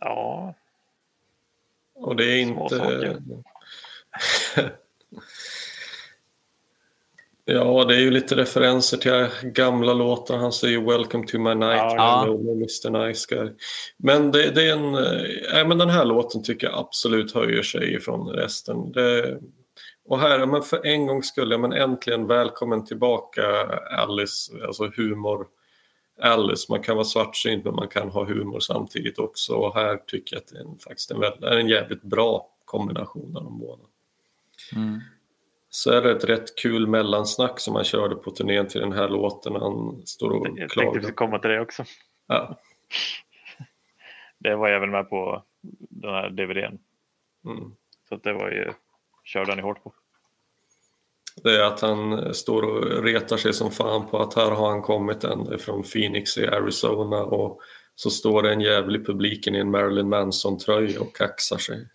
Ja. 0.00 0.54
Och 1.94 2.16
det 2.16 2.24
är 2.24 2.40
inte... 2.40 3.20
Ja, 7.46 7.84
det 7.84 7.94
är 7.94 8.00
ju 8.00 8.10
lite 8.10 8.36
referenser 8.36 8.96
till 8.96 9.50
gamla 9.50 9.94
låtar. 9.94 10.36
Han 10.36 10.52
säger 10.52 10.80
“Welcome 10.80 11.26
to 11.26 11.38
my 11.38 11.54
night”, 11.54 11.94
ja. 11.96 12.26
Mr 12.26 13.06
Nice 13.06 13.26
Guy”. 13.34 13.50
Men, 13.96 14.30
det, 14.32 14.50
det, 14.50 14.68
är 14.68 14.72
en, 14.72 14.94
äh, 15.58 15.68
men 15.68 15.78
den 15.78 15.90
här 15.90 16.04
låten 16.04 16.42
tycker 16.42 16.66
jag 16.66 16.78
absolut 16.78 17.34
höjer 17.34 17.62
sig 17.62 17.94
ifrån 17.94 18.28
resten. 18.28 18.92
Det, 18.92 19.38
och 20.04 20.18
här, 20.18 20.46
men 20.46 20.62
för 20.62 20.86
en 20.86 21.06
gång 21.06 21.22
skulle 21.22 21.58
men 21.58 21.72
äntligen 21.72 22.26
välkommen 22.26 22.84
tillbaka 22.84 23.42
Alice, 23.90 24.52
alltså 24.66 24.90
humor. 24.96 25.46
Alice, 26.20 26.66
man 26.68 26.82
kan 26.82 26.96
vara 26.96 27.04
svartsynt 27.04 27.64
men 27.64 27.74
man 27.74 27.88
kan 27.88 28.10
ha 28.10 28.24
humor 28.24 28.60
samtidigt 28.60 29.18
också. 29.18 29.54
Och 29.54 29.74
här 29.74 29.96
tycker 29.96 30.36
jag 30.36 30.40
att 30.40 30.48
det 30.48 30.56
är 30.56 30.60
en, 30.60 30.78
faktiskt 30.78 31.10
en, 31.10 31.20
väldigt, 31.20 31.42
är 31.42 31.56
en 31.56 31.68
jävligt 31.68 32.02
bra 32.02 32.48
kombination 32.64 33.36
av 33.36 33.44
de 33.44 33.58
båda. 33.58 33.82
Mm 34.76 35.00
så 35.74 35.90
är 35.90 36.02
det 36.02 36.10
ett 36.10 36.24
rätt 36.24 36.56
kul 36.56 36.86
mellansnack 36.86 37.60
som 37.60 37.74
han 37.74 37.84
körde 37.84 38.14
på 38.16 38.30
turnén 38.30 38.68
till 38.68 38.80
den 38.80 38.92
här 38.92 39.08
låten. 39.08 39.52
Han 39.52 40.02
står 40.06 40.30
och 40.30 40.46
klagar. 40.46 40.62
Jag 40.62 40.70
tänkte 40.70 41.08
vi 41.08 41.14
komma 41.14 41.38
till 41.38 41.50
det 41.50 41.60
också. 41.60 41.84
Ja. 42.26 42.60
Det 44.38 44.56
var 44.56 44.68
jag 44.68 44.80
väl 44.80 44.90
med 44.90 45.10
på 45.10 45.42
den 45.90 46.14
här 46.14 46.30
DVDn. 46.30 46.78
Mm. 47.44 47.72
Så 48.08 48.16
det 48.16 48.32
var 48.32 48.50
ju, 48.50 48.72
körde 49.24 49.50
han 49.50 49.58
ju 49.58 49.64
hårt 49.64 49.82
på. 49.84 49.94
Det 51.42 51.56
är 51.56 51.62
att 51.62 51.80
han 51.80 52.34
står 52.34 52.62
och 52.62 53.04
retar 53.04 53.36
sig 53.36 53.52
som 53.52 53.70
fan 53.70 54.06
på 54.06 54.18
att 54.18 54.34
här 54.34 54.50
har 54.50 54.70
han 54.70 54.82
kommit 54.82 55.24
ända 55.24 55.58
från 55.58 55.82
Phoenix 55.82 56.38
i 56.38 56.46
Arizona 56.46 57.22
och 57.22 57.60
så 57.94 58.10
står 58.10 58.42
det 58.42 58.52
en 58.52 58.60
jävlig 58.60 59.00
i 59.00 59.04
publiken 59.04 59.54
i 59.54 59.58
en 59.58 59.70
Marilyn 59.70 60.08
Manson-tröja 60.08 61.00
och 61.00 61.16
kaxar 61.16 61.58
sig. 61.58 61.88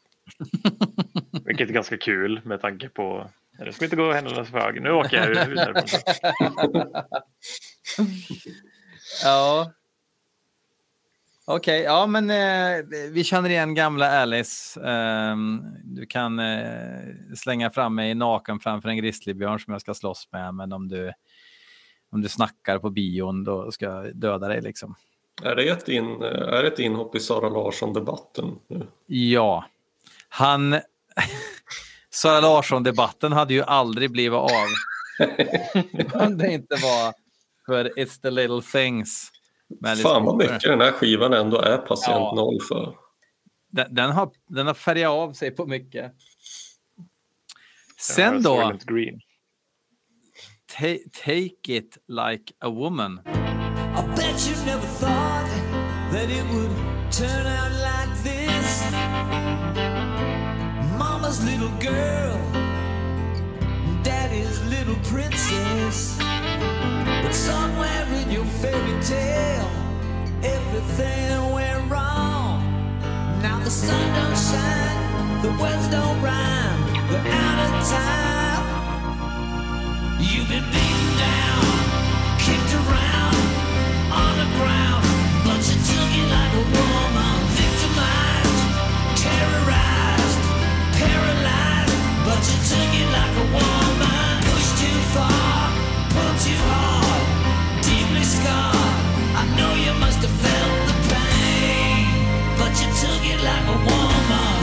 Vilket 1.45 1.69
är 1.69 1.73
ganska 1.73 1.97
kul 1.97 2.41
med 2.43 2.61
tanke 2.61 2.89
på 2.89 3.29
det 3.65 3.73
ska 3.73 3.85
inte 3.85 3.95
gå 3.95 4.13
för 4.13 4.59
höger. 4.59 4.81
Nu 4.81 4.91
åker 4.91 5.17
jag 5.17 5.29
ur 5.29 5.81
huset. 5.81 6.03
ja. 9.23 9.71
Okej, 11.51 11.79
okay, 11.79 11.83
ja 11.83 12.07
men 12.07 12.29
eh, 12.29 12.85
vi 13.11 13.23
känner 13.23 13.49
igen 13.49 13.75
gamla 13.75 14.21
Alice. 14.21 14.81
Eh, 14.81 15.35
du 15.83 16.05
kan 16.05 16.39
eh, 16.39 16.99
slänga 17.35 17.69
fram 17.69 17.95
mig 17.95 18.15
naken 18.15 18.59
framför 18.59 18.89
en 18.89 18.97
grizzlybjörn 18.97 19.59
som 19.59 19.71
jag 19.71 19.81
ska 19.81 19.93
slåss 19.93 20.27
med, 20.31 20.53
men 20.53 20.73
om 20.73 20.87
du, 20.87 21.11
om 22.11 22.21
du 22.21 22.29
snackar 22.29 22.79
på 22.79 22.89
bion 22.89 23.43
då 23.43 23.71
ska 23.71 23.85
jag 23.85 24.15
döda 24.15 24.47
dig 24.47 24.61
liksom. 24.61 24.95
Är 25.43 25.55
det 25.55 25.69
ett, 25.69 25.89
in, 25.89 26.21
är 26.21 26.63
det 26.63 26.67
ett 26.67 26.79
inhopp 26.79 27.15
i 27.15 27.19
Sara 27.19 27.49
Larsson-debatten? 27.49 28.59
Ja. 29.05 29.65
Han... 30.29 30.79
Sara 32.11 32.39
Larsson-debatten 32.39 33.31
hade 33.31 33.53
ju 33.53 33.63
aldrig 33.63 34.11
blivit 34.11 34.37
av 34.37 34.49
om 36.25 36.37
det 36.37 36.51
inte 36.51 36.75
var 36.75 37.13
för 37.65 37.85
It's 37.85 38.21
the 38.21 38.31
little 38.31 38.61
things. 38.61 39.31
Fan 40.03 40.25
vad 40.25 40.37
mycket 40.37 40.61
den 40.61 40.81
här 40.81 40.91
skivan 40.91 41.33
ändå 41.33 41.61
är 41.61 41.77
patient 41.77 42.01
ja. 42.07 42.33
noll 42.35 42.57
för. 42.69 42.95
Den, 43.71 43.95
den, 43.95 44.11
har, 44.11 44.31
den 44.47 44.67
har 44.67 44.73
färgat 44.73 45.09
av 45.09 45.33
sig 45.33 45.51
på 45.51 45.65
mycket. 45.65 46.13
Sen 47.99 48.43
då. 48.43 48.73
Ta 50.77 50.97
take 51.23 51.77
it 51.77 51.97
like 52.07 52.53
a 52.59 52.69
woman. 52.69 53.21
I 53.25 54.01
bet 54.15 54.47
you 54.47 54.65
never 54.65 54.87
thought 54.99 55.49
that 56.11 56.29
it 56.29 56.45
would 56.53 56.71
turn 57.11 57.45
out 57.47 57.71
like 57.71 58.23
this. 58.23 58.83
Mama's 61.29 61.45
little 61.45 61.69
girl, 61.77 62.39
Daddy's 64.01 64.59
little 64.65 64.95
princess. 65.03 66.17
But 66.17 67.33
somewhere 67.33 68.07
in 68.13 68.31
your 68.31 68.45
fairy 68.45 68.99
tale, 69.03 69.69
everything 70.41 71.51
went 71.51 71.91
wrong. 71.91 72.63
Now 73.43 73.59
the 73.63 73.69
sun 73.69 74.07
don't 74.15 74.37
shine, 74.49 75.41
the 75.43 75.51
words 75.61 75.87
don't 75.89 76.19
rhyme, 76.19 76.81
they're 77.09 77.31
out 77.31 77.59
of 77.67 77.73
time. 77.93 78.65
You've 80.19 80.49
been 80.49 80.65
beaten 80.73 81.09
down, 81.29 81.63
kicked 82.41 82.73
around 82.73 83.37
on 84.23 84.33
the 84.41 84.49
ground, 84.57 85.05
but 85.45 85.61
you 85.69 85.77
took 85.89 86.11
it 86.21 86.27
like 86.37 86.53
a 86.57 86.65
woman, 86.73 87.37
victimized, 87.53 88.65
terrorized, 89.21 89.88
paralyzed, 90.99 91.95
but 92.27 92.41
you 92.49 92.57
took 92.71 92.91
it 93.01 93.09
like 93.17 93.33
a 93.43 93.47
woman, 93.55 94.31
pushed 94.51 94.75
too 94.83 94.99
far, 95.15 95.71
pulled 96.13 96.37
too 96.43 96.59
hard, 96.67 97.27
deeply 97.87 98.23
scarred. 98.23 99.03
I 99.41 99.43
know 99.55 99.71
you 99.85 99.93
must 100.03 100.19
have 100.25 100.35
felt 100.43 100.79
the 100.89 100.97
pain, 101.15 102.03
but 102.59 102.71
you 102.81 102.89
took 103.03 103.23
it 103.33 103.39
like 103.49 103.65
a 103.75 103.79
woman. 103.87 104.59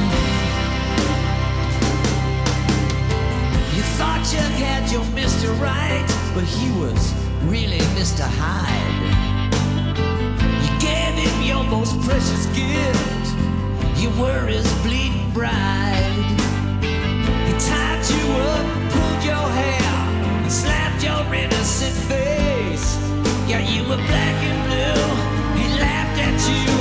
You 3.76 3.82
thought 3.96 4.22
you 4.32 4.44
had 4.60 4.90
your 4.92 5.06
Mr. 5.16 5.48
Right, 5.60 6.08
but 6.34 6.44
he 6.44 6.68
was 6.80 7.00
really 7.44 7.82
Mr. 7.96 8.24
Hyde. 8.40 9.00
You 10.64 10.72
gave 10.80 11.14
him 11.24 11.36
your 11.42 11.64
most 11.64 11.98
precious 12.02 12.44
gift. 12.52 13.26
You 13.96 14.10
were 14.20 14.46
his 14.46 14.70
bleeding 14.82 15.25
bride. 15.36 16.16
He 16.80 17.52
tied 17.68 18.02
you 18.08 18.24
up, 18.48 18.64
pulled 18.92 19.22
your 19.22 19.46
hair, 19.60 19.92
and 20.42 20.50
slapped 20.50 21.04
your 21.04 21.22
innocent 21.42 21.96
face. 22.08 22.88
Yeah, 23.46 23.60
you 23.60 23.82
were 23.88 24.00
black 24.10 24.38
and 24.48 24.60
blue. 24.66 25.04
He 25.60 25.64
laughed 25.84 26.18
at 26.28 26.38
you. 26.48 26.72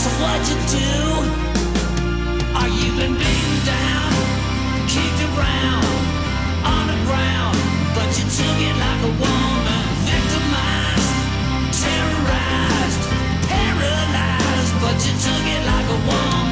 So 0.00 0.08
what'd 0.22 0.46
you 0.50 0.58
do? 0.78 0.94
Are 2.54 2.70
you 2.70 2.88
been 2.98 3.14
beaten 3.18 3.58
down, 3.66 4.12
kicked 4.86 5.22
around 5.30 5.90
on 6.70 6.84
the 6.92 6.98
ground, 7.08 7.58
but 7.98 8.08
you 8.16 8.24
took 8.38 8.58
it 8.68 8.76
like 8.86 9.02
a 9.10 9.12
woman, 9.26 9.84
victimized, 10.06 11.14
terrorized, 11.82 13.02
paralyzed, 13.50 14.72
but 14.82 14.96
you 15.02 15.14
took 15.26 15.44
it 15.54 15.62
like 15.72 15.88
a 15.98 16.00
woman, 16.06 16.45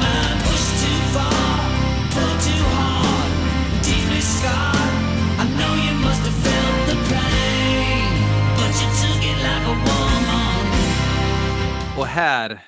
Och 11.97 12.05
här, 12.05 12.61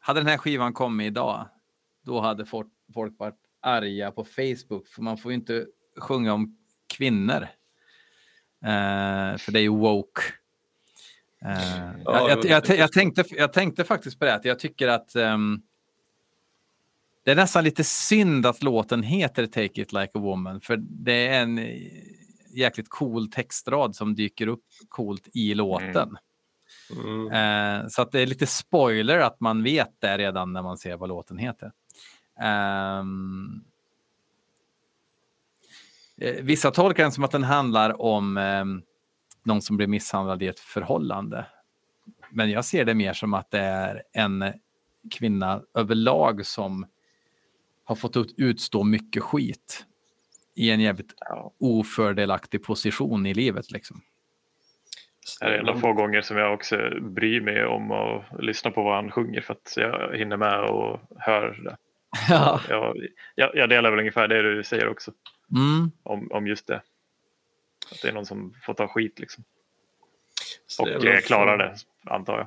hade 0.00 0.20
den 0.20 0.26
här 0.26 0.36
skivan 0.38 0.72
kommit 0.72 1.06
idag, 1.06 1.48
då 2.04 2.20
hade 2.20 2.46
folk, 2.46 2.68
varit 2.94 3.34
arga 3.62 4.10
på 4.10 4.24
Facebook, 4.24 4.88
för 4.88 5.02
man 5.02 5.18
får 5.18 5.32
ju 5.32 5.34
inte 5.34 5.66
sjunga 5.98 6.34
om 6.34 6.56
kvinnor. 6.96 7.42
Eh, 8.64 9.36
för 9.38 9.52
det 9.52 9.58
är 9.58 9.62
ju 9.62 9.68
woke. 9.68 10.22
Eh, 11.44 11.90
jag, 12.04 12.30
jag, 12.30 12.44
jag, 12.44 12.78
jag, 12.78 12.92
tänkte, 12.92 13.24
jag 13.30 13.52
tänkte 13.52 13.84
faktiskt 13.84 14.18
på 14.18 14.24
det, 14.24 14.34
att 14.34 14.44
jag 14.44 14.58
tycker 14.58 14.88
att 14.88 15.14
ehm, 15.14 15.62
det 17.24 17.30
är 17.30 17.36
nästan 17.36 17.64
lite 17.64 17.84
synd 17.84 18.46
att 18.46 18.62
låten 18.62 19.02
heter 19.02 19.46
Take 19.46 19.82
it 19.82 19.92
like 19.92 20.10
a 20.14 20.18
woman, 20.18 20.60
för 20.60 20.76
det 20.80 21.26
är 21.26 21.42
en 21.42 21.60
jäkligt 22.54 22.88
cool 22.88 23.30
textrad 23.30 23.96
som 23.96 24.14
dyker 24.14 24.46
upp 24.46 24.64
coolt 24.88 25.28
i 25.34 25.54
låten. 25.54 25.96
Mm. 25.96 26.16
Eh, 27.32 27.88
så 27.88 28.02
att 28.02 28.12
det 28.12 28.20
är 28.20 28.26
lite 28.26 28.46
spoiler 28.46 29.18
att 29.18 29.40
man 29.40 29.62
vet 29.62 30.00
det 30.00 30.18
redan 30.18 30.52
när 30.52 30.62
man 30.62 30.78
ser 30.78 30.96
vad 30.96 31.08
låten 31.08 31.38
heter. 31.38 31.72
Ehm, 32.40 33.64
eh, 36.16 36.44
vissa 36.44 36.70
tolkar 36.70 37.02
den 37.02 37.12
som 37.12 37.24
att 37.24 37.30
den 37.30 37.44
handlar 37.44 38.02
om 38.02 38.36
ehm, 38.36 38.82
någon 39.44 39.62
som 39.62 39.76
blir 39.76 39.86
misshandlad 39.86 40.42
i 40.42 40.46
ett 40.46 40.60
förhållande. 40.60 41.46
Men 42.30 42.50
jag 42.50 42.64
ser 42.64 42.84
det 42.84 42.94
mer 42.94 43.12
som 43.12 43.34
att 43.34 43.50
det 43.50 43.60
är 43.60 44.02
en 44.12 44.44
kvinna 45.10 45.62
överlag 45.74 46.46
som 46.46 46.86
har 47.84 47.96
fått 47.96 48.16
ut, 48.16 48.34
utstå 48.36 48.84
mycket 48.84 49.22
skit 49.22 49.86
i 50.54 50.70
en 50.70 50.80
jävligt 50.80 51.14
ofördelaktig 51.58 52.62
position 52.62 53.26
i 53.26 53.34
livet. 53.34 53.70
Liksom. 53.70 54.00
Det 55.40 55.46
är 55.46 55.58
en 55.58 55.68
av 55.68 55.80
få 55.80 55.92
gånger 55.92 56.20
som 56.20 56.36
jag 56.36 56.54
också 56.54 56.90
bryr 57.00 57.40
mig 57.40 57.64
om 57.64 57.90
att 57.90 58.24
lyssna 58.38 58.70
på 58.70 58.82
vad 58.82 58.94
han 58.94 59.10
sjunger 59.10 59.40
för 59.40 59.52
att 59.52 59.72
jag 59.76 60.16
hinner 60.16 60.36
med 60.36 60.60
och 60.70 61.00
hör 61.18 61.60
det. 61.64 61.76
Ja. 62.28 62.60
Jag, 62.68 62.96
jag, 63.34 63.50
jag 63.56 63.68
delar 63.68 63.90
väl 63.90 64.00
ungefär 64.00 64.28
det 64.28 64.42
du 64.42 64.64
säger 64.64 64.88
också 64.88 65.12
Mm. 65.50 65.90
om, 66.02 66.32
om 66.32 66.46
just 66.46 66.66
det. 66.66 66.76
Att 67.92 68.02
det 68.02 68.08
är 68.08 68.12
någon 68.12 68.26
som 68.26 68.54
får 68.62 68.74
ta 68.74 68.88
skit 68.88 69.18
liksom. 69.18 69.44
Så 70.66 70.82
Och 70.82 70.88
det 70.88 70.94
är 70.94 70.98
väl 70.98 71.08
eh, 71.08 71.20
klarar 71.20 71.58
det, 71.58 71.76
antar 72.04 72.38
jag. 72.38 72.46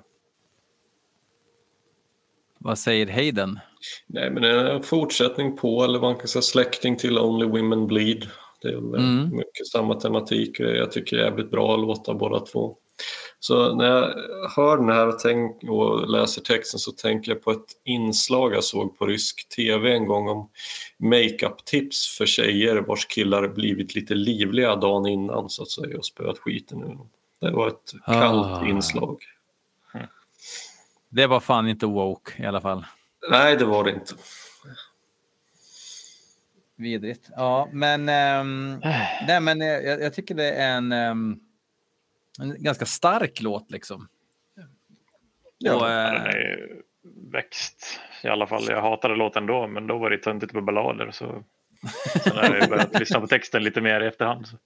Vad 2.58 2.80
säger 2.80 3.08
Hayden? 3.08 3.60
Nej, 4.08 4.32
men 4.32 4.42
det 4.42 4.50
är 4.50 4.66
en 4.66 4.84
fortsättning 4.84 5.58
på, 5.58 5.84
eller 5.84 6.00
man 6.00 6.16
kan 6.16 6.28
säga 6.28 6.42
släkting 6.42 6.98
till 6.98 7.18
Only 7.18 7.46
Women 7.46 7.88
Bleed. 7.88 8.30
Det 8.62 8.68
är 8.68 8.78
Mm. 8.78 9.30
mycket 9.38 9.68
samma 9.68 9.96
tematik. 9.96 10.60
Jag 10.60 10.92
tycker 10.92 11.18
det 11.18 11.24
är 11.24 11.26
jävligt 11.26 11.52
bra 11.52 11.78
låtar 11.78 12.14
båda 12.14 12.40
två. 12.40 12.76
Så 13.40 13.76
när 13.76 13.86
jag 13.86 14.14
hör 14.56 14.78
den 14.78 14.90
här 14.90 15.08
och, 15.08 15.20
tänk, 15.20 15.64
och 15.64 16.10
läser 16.10 16.42
texten 16.42 16.80
så 16.80 16.92
tänker 16.92 17.32
jag 17.32 17.44
på 17.44 17.52
ett 17.52 17.66
inslag 17.86 18.54
jag 18.54 18.64
såg 18.64 18.98
på 18.98 19.06
rysk 19.06 19.50
tv 19.56 19.94
en 19.94 20.06
gång 20.06 20.28
om 20.30 20.50
makeup-tips 20.98 22.18
för 22.18 22.26
tjejer 22.26 22.76
vars 22.76 23.06
killar 23.06 23.48
blivit 23.48 23.96
lite 23.96 24.14
livliga 24.16 24.76
dagen 24.76 25.06
innan 25.08 25.50
så 25.50 25.64
att 25.64 25.70
säga 25.70 25.98
och 25.98 26.06
spöat 26.06 26.38
skiten 26.38 26.84
ur 26.84 26.88
dem. 26.88 27.10
Det 27.42 27.52
var 27.52 27.68
ett 27.68 27.94
kallt 28.06 28.48
Ah. 28.62 28.68
inslag. 28.68 29.18
Det 31.10 31.28
var 31.28 31.40
fan 31.40 31.68
inte 31.68 31.86
woke 31.86 32.44
i 32.44 32.46
alla 32.46 32.62
fall. 32.62 32.86
Nej, 33.32 33.56
det 33.58 33.66
var 33.66 33.84
det 33.84 33.92
inte. 33.92 34.14
Vidrigt. 36.80 37.30
Ja, 37.36 37.70
men, 37.72 38.10
ehm, 38.10 38.80
nej, 39.28 39.40
men 39.42 39.62
eh, 39.62 39.68
jag, 39.68 40.02
jag 40.02 40.14
tycker 40.14 40.36
det 40.36 40.52
är 40.52 40.78
en, 40.78 40.92
ehm, 40.92 41.40
en 42.40 42.64
ganska 42.64 42.86
stark 42.86 43.42
låt 43.42 43.72
liksom. 43.72 44.08
Ja, 45.58 45.76
Och, 45.76 45.82
Den 45.88 46.16
eh, 46.16 46.22
är 46.24 46.38
ju 46.38 46.82
växt 47.32 48.00
i 48.24 48.28
alla 48.28 48.48
fall. 48.48 48.64
Jag 48.68 48.82
hatade 48.82 49.16
låten 49.16 49.46
då, 49.46 49.68
men 49.68 49.88
då 49.88 49.98
var 49.98 50.10
det 50.10 50.18
töntigt 50.18 50.54
med 50.54 50.64
ballader. 50.64 51.12
Så 51.12 51.44
sen 52.24 52.38
har 52.38 52.56
jag 52.56 52.70
börjat 52.70 53.00
lyssna 53.00 53.20
på 53.20 53.28
texten 53.28 53.64
lite 53.64 53.82
mer 53.82 54.02
i 54.02 54.08
efterhand. 54.08 54.48
Så. 54.48 54.58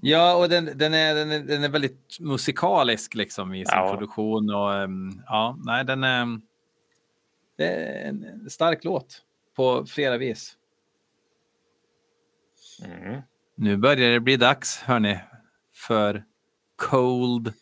ja, 0.00 0.36
och 0.36 0.48
den, 0.48 0.70
den, 0.78 0.94
är, 0.94 1.14
den, 1.14 1.30
är, 1.30 1.40
den 1.40 1.64
är 1.64 1.68
väldigt 1.68 2.16
musikalisk 2.20 3.14
liksom 3.14 3.54
i 3.54 3.66
sin 3.66 3.78
Ja. 3.78 3.90
produktion. 3.90 4.54
Och, 4.54 4.74
ehm, 4.74 5.22
ja, 5.26 5.56
nej, 5.64 5.84
den 5.84 6.04
är, 6.04 6.40
det 7.56 7.66
är 7.66 8.08
en 8.08 8.50
stark 8.50 8.84
låt 8.84 9.22
på 9.56 9.86
flera 9.86 10.18
vis. 10.18 10.56
Mm. 12.84 13.22
Nu 13.56 13.76
börjar 13.76 14.10
det 14.10 14.20
bli 14.20 14.36
dags, 14.36 14.78
hörni, 14.78 15.18
för 15.72 16.24
Cold 16.76 17.52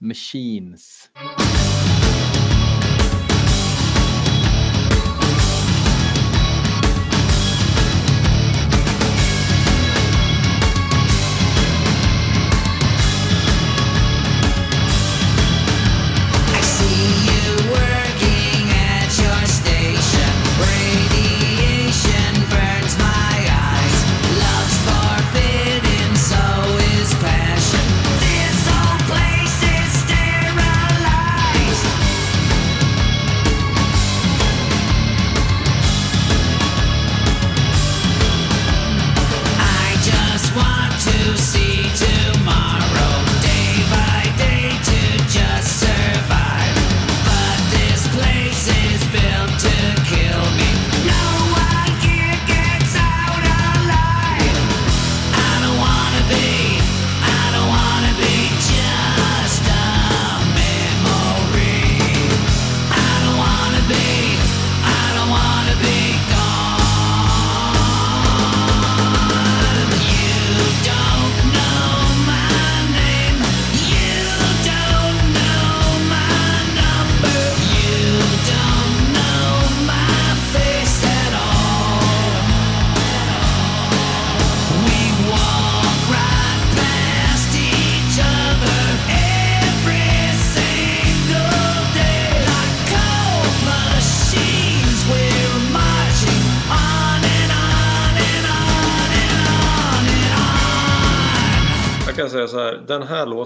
Machines. 0.00 1.10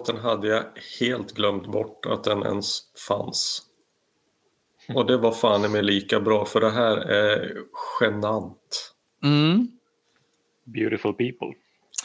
Låten 0.00 0.16
hade 0.16 0.48
jag 0.48 0.64
helt 1.00 1.32
glömt 1.32 1.66
bort 1.66 2.06
att 2.06 2.24
den 2.24 2.42
ens 2.42 2.80
fanns. 3.08 3.62
Och 4.94 5.06
det 5.06 5.16
var 5.16 5.32
fan 5.32 5.72
mig 5.72 5.82
lika 5.82 6.20
bra 6.20 6.44
för 6.44 6.60
det 6.60 6.70
här 6.70 6.96
är 6.96 7.56
genant. 8.00 8.94
Mm. 9.24 9.68
Beautiful 10.64 11.12
people. 11.12 11.52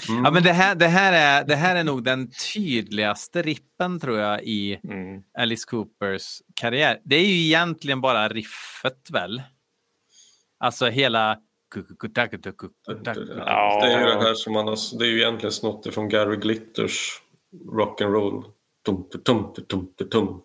Ja, 0.07 0.31
men 0.31 0.43
det, 0.43 0.51
här, 0.51 0.76
det, 0.76 0.88
här 0.88 1.13
är, 1.13 1.47
det 1.47 1.55
här 1.55 1.76
är 1.76 1.84
nog 1.84 2.03
den 2.03 2.31
tydligaste 2.53 3.41
rippen 3.41 3.99
tror 3.99 4.19
jag 4.19 4.43
i 4.43 4.80
Mm. 4.84 5.23
Alice 5.38 5.65
Coopers 5.67 6.41
karriär. 6.53 6.99
Det 7.03 7.15
är 7.15 7.26
ju 7.26 7.45
egentligen 7.45 8.01
bara 8.01 8.27
riffet 8.27 9.09
väl? 9.11 9.41
Alltså 10.59 10.85
hela... 10.85 11.38
Ja. 13.45 13.80
Det 13.81 13.93
är 13.93 13.99
ju 13.99 14.05
det 14.05 14.22
här 14.22 14.34
som 14.34 14.53
man 14.53 14.67
har, 14.67 14.99
det 14.99 15.05
är 15.05 15.09
ju 15.09 15.22
egentligen 15.22 15.51
snott 15.51 15.85
ifrån 15.85 16.09
Gary 16.09 16.38
Glitters 16.38 17.22
rock'n'roll. 17.53 18.51
Tum, 18.85 19.09
tum, 19.09 19.22
tum, 19.23 19.53
tum, 19.67 19.88
tum, 19.97 20.09
tum. 20.09 20.41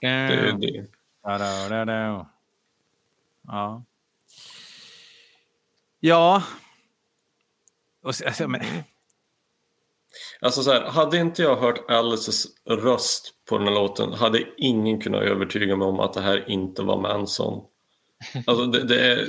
Det 0.00 0.06
är 0.08 0.52
det. 0.52 0.86
Ja. 3.46 3.84
Ja. 6.00 6.42
Och, 8.02 8.14
så- 8.14 8.26
alltså, 8.26 8.48
men, 8.48 8.60
Alltså 10.40 10.62
så 10.62 10.72
här, 10.72 10.80
hade 10.90 11.18
inte 11.18 11.42
jag 11.42 11.56
hört 11.56 11.90
Alices 11.90 12.46
röst 12.64 13.34
på 13.48 13.58
den 13.58 13.66
här 13.66 13.74
låten 13.74 14.12
hade 14.12 14.44
ingen 14.56 15.00
kunnat 15.00 15.22
övertyga 15.22 15.76
mig 15.76 15.88
om 15.88 16.00
att 16.00 16.12
det 16.12 16.20
här 16.20 16.50
inte 16.50 16.82
var 16.82 17.00
Manson. 17.00 17.64
Alltså 18.46 18.66
det, 18.66 18.84
det 18.84 19.12
är 19.12 19.26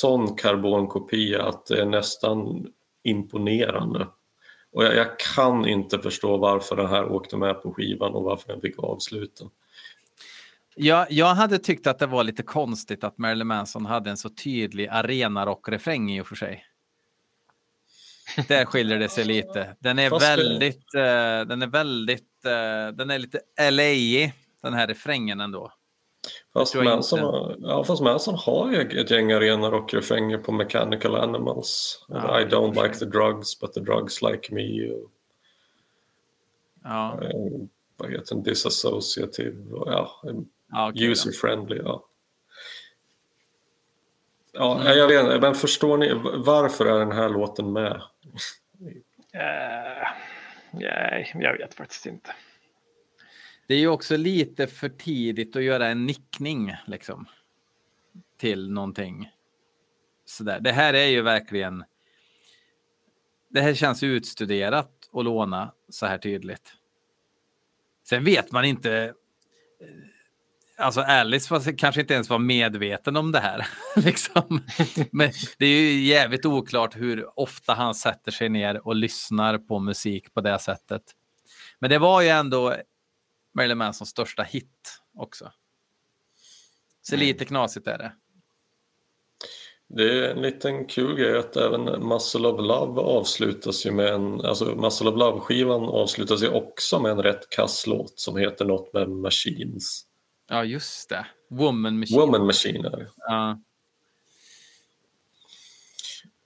sån 0.00 0.36
karbonkopia 0.36 1.42
att 1.42 1.66
det 1.66 1.80
är 1.80 1.86
nästan 1.86 2.66
imponerande. 3.02 4.08
Och 4.78 4.84
jag, 4.84 4.96
jag 4.96 5.18
kan 5.18 5.66
inte 5.68 5.98
förstå 5.98 6.36
varför 6.36 6.76
den 6.76 6.86
här 6.86 7.04
åkte 7.12 7.36
med 7.36 7.62
på 7.62 7.72
skivan 7.74 8.12
och 8.14 8.22
varför 8.22 8.48
den 8.52 8.60
fick 8.60 8.78
avsluta. 8.78 9.44
jag, 10.74 11.06
jag 11.12 11.26
hade 11.34 11.58
tyckt 11.58 11.86
att 11.86 11.98
det 11.98 12.06
var 12.06 12.24
lite 12.24 12.42
konstigt 12.42 13.04
att 13.04 13.18
Marilyn 13.18 13.46
Manson 13.46 13.86
hade 13.86 14.10
en 14.10 14.16
så 14.16 14.28
tydlig 14.28 14.88
arenarock-refräng 14.88 16.10
i 16.10 16.20
och 16.20 16.26
för 16.26 16.36
sig. 16.36 16.64
Där 18.48 18.64
skiljer 18.64 18.98
det 18.98 19.08
sig 19.08 19.24
lite. 19.24 19.76
Den 19.80 19.98
är 19.98 20.10
Fast 20.10 20.20
det- 20.26 20.36
väldigt, 20.36 20.94
eh, 20.94 21.00
den 21.48 21.62
är 21.62 21.66
väldigt, 21.66 22.44
eh, 22.44 22.94
den 22.96 23.10
är 23.10 23.18
lite 23.18 23.40
LA 23.70 24.32
den 24.62 24.74
här 24.74 24.86
refrängen 24.86 25.40
ändå. 25.40 25.72
Fast 26.54 26.74
Manson, 26.74 27.18
har- 27.20 27.56
ja, 27.58 27.84
fast 27.84 28.02
Manson 28.02 28.34
har 28.34 28.70
ju 28.72 29.00
ett 29.00 29.10
gäng 29.10 29.32
arena 29.32 29.70
rockrefränger 29.70 30.38
på 30.38 30.52
Mechanical 30.52 31.14
Animals. 31.16 32.04
Ja, 32.08 32.40
I 32.40 32.44
don't 32.44 32.82
like 32.82 32.94
the 32.98 33.04
drugs 33.04 33.60
but 33.60 33.72
the 33.72 33.80
drugs 33.80 34.22
like 34.22 34.54
me. 34.54 34.90
Och, 34.90 35.10
Ja, 36.84 37.18
eh, 37.22 37.30
vad 37.96 38.10
heter 38.10 38.34
den? 38.34 38.42
Disassociative. 38.42 39.72
Och, 39.74 39.92
ja, 39.92 40.20
ja 40.72 40.92
då. 40.94 41.00
user 41.04 41.30
friendly. 41.32 41.76
Ja. 41.84 42.04
Ja, 44.52 44.94
jag 44.94 45.08
vet 45.08 45.24
inte, 45.24 45.40
men 45.40 45.54
förstår 45.54 45.96
ni 45.98 46.12
varför 46.44 46.86
är 46.86 46.98
den 46.98 47.12
här 47.12 47.28
låten 47.28 47.72
med? 47.72 48.02
Eh, 49.32 50.08
nej, 50.70 51.32
jag 51.34 51.58
vet 51.58 51.74
faktiskt 51.74 52.06
inte. 52.06 52.30
Det 53.68 53.74
är 53.74 53.78
ju 53.78 53.88
också 53.88 54.16
lite 54.16 54.66
för 54.66 54.88
tidigt 54.88 55.56
att 55.56 55.62
göra 55.62 55.86
en 55.86 56.06
nickning 56.06 56.74
liksom. 56.86 57.26
Till 58.38 58.70
någonting. 58.70 59.30
Sådär. 60.24 60.60
Det 60.60 60.72
här 60.72 60.94
är 60.94 61.06
ju 61.06 61.22
verkligen. 61.22 61.84
Det 63.48 63.60
här 63.60 63.74
känns 63.74 64.02
utstuderat 64.02 65.08
och 65.10 65.24
låna 65.24 65.72
så 65.88 66.06
här 66.06 66.18
tydligt. 66.18 66.72
Sen 68.08 68.24
vet 68.24 68.52
man 68.52 68.64
inte. 68.64 68.92
Eh, 68.94 69.14
alltså 70.84 71.00
Alice 71.00 71.54
var, 71.54 71.78
kanske 71.78 72.00
inte 72.00 72.14
ens 72.14 72.30
var 72.30 72.38
medveten 72.38 73.16
om 73.16 73.32
det 73.32 73.40
här. 73.40 73.66
liksom. 73.96 74.60
Men 75.12 75.30
det 75.58 75.66
är 75.66 75.80
ju 75.80 76.00
jävligt 76.00 76.46
oklart 76.46 76.96
hur 76.96 77.40
ofta 77.40 77.74
han 77.74 77.94
sätter 77.94 78.32
sig 78.32 78.48
ner 78.48 78.86
och 78.86 78.96
lyssnar 78.96 79.58
på 79.58 79.78
musik 79.78 80.34
på 80.34 80.40
det 80.40 80.58
sättet. 80.58 81.02
Men 81.78 81.90
det 81.90 81.98
var 81.98 82.22
ju 82.22 82.28
ändå 82.28 82.76
Marilyn 83.58 83.78
Mansons 83.78 84.10
största 84.10 84.42
hit 84.42 85.00
också. 85.14 85.52
Så 87.02 87.16
lite 87.16 87.44
knasigt 87.44 87.86
är 87.86 87.98
det. 87.98 88.12
Det 89.88 90.02
är 90.02 90.30
en 90.30 90.42
liten 90.42 90.86
kul 90.86 91.16
grej 91.16 91.38
att 91.38 91.56
även 91.56 92.08
Muscle 92.08 92.48
of 92.48 92.60
Love 92.60 93.00
avslutas 93.00 93.86
ju 93.86 93.90
med 93.90 94.14
en, 94.14 94.40
alltså 94.40 94.64
Muscle 94.64 95.08
of 95.10 95.16
Love-skivan 95.16 95.84
avslutas 95.84 96.42
ju 96.42 96.48
också 96.48 97.00
med 97.00 97.12
en 97.12 97.22
rätt 97.22 97.50
kass 97.50 97.86
låt 97.86 98.20
som 98.20 98.36
heter 98.36 98.64
något 98.64 98.92
med 98.92 99.08
Machines. 99.08 100.02
Ja, 100.48 100.64
just 100.64 101.08
det. 101.08 101.26
Woman 101.50 101.98
Machine. 101.98 102.20
Woman 102.20 102.46
Machine. 102.46 103.06
Ja. 103.16 103.60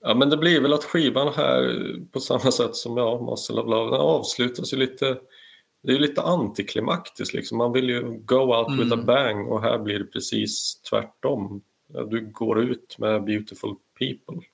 Ja 0.01 0.13
men 0.13 0.29
det 0.29 0.37
blir 0.37 0.61
väl 0.61 0.73
att 0.73 0.83
skivan 0.83 1.33
här 1.33 1.83
på 2.11 2.19
samma 2.19 2.51
sätt 2.51 2.75
som 2.75 2.97
ja, 2.97 3.21
Muscle 3.21 3.61
of 3.61 3.69
Love, 3.69 3.91
den 3.91 4.01
avslutas 4.01 4.73
ju 4.73 4.77
lite 4.77 5.17
det 5.83 5.91
är 5.91 5.93
ju 5.93 5.99
lite 5.99 6.21
antiklimaktiskt 6.21 7.33
liksom. 7.33 7.57
Man 7.57 7.71
vill 7.73 7.89
ju 7.89 8.01
go 8.25 8.55
out 8.57 8.79
with 8.79 8.91
a 8.91 8.93
Mm. 8.93 9.05
bang 9.05 9.47
och 9.51 9.61
här 9.61 9.77
blir 9.77 9.99
det 9.99 10.05
precis 10.05 10.81
tvärtom. 10.89 11.61
Du 12.09 12.21
går 12.31 12.61
ut 12.63 12.95
med 12.99 13.23
Beautiful 13.23 13.75
People. 13.99 14.47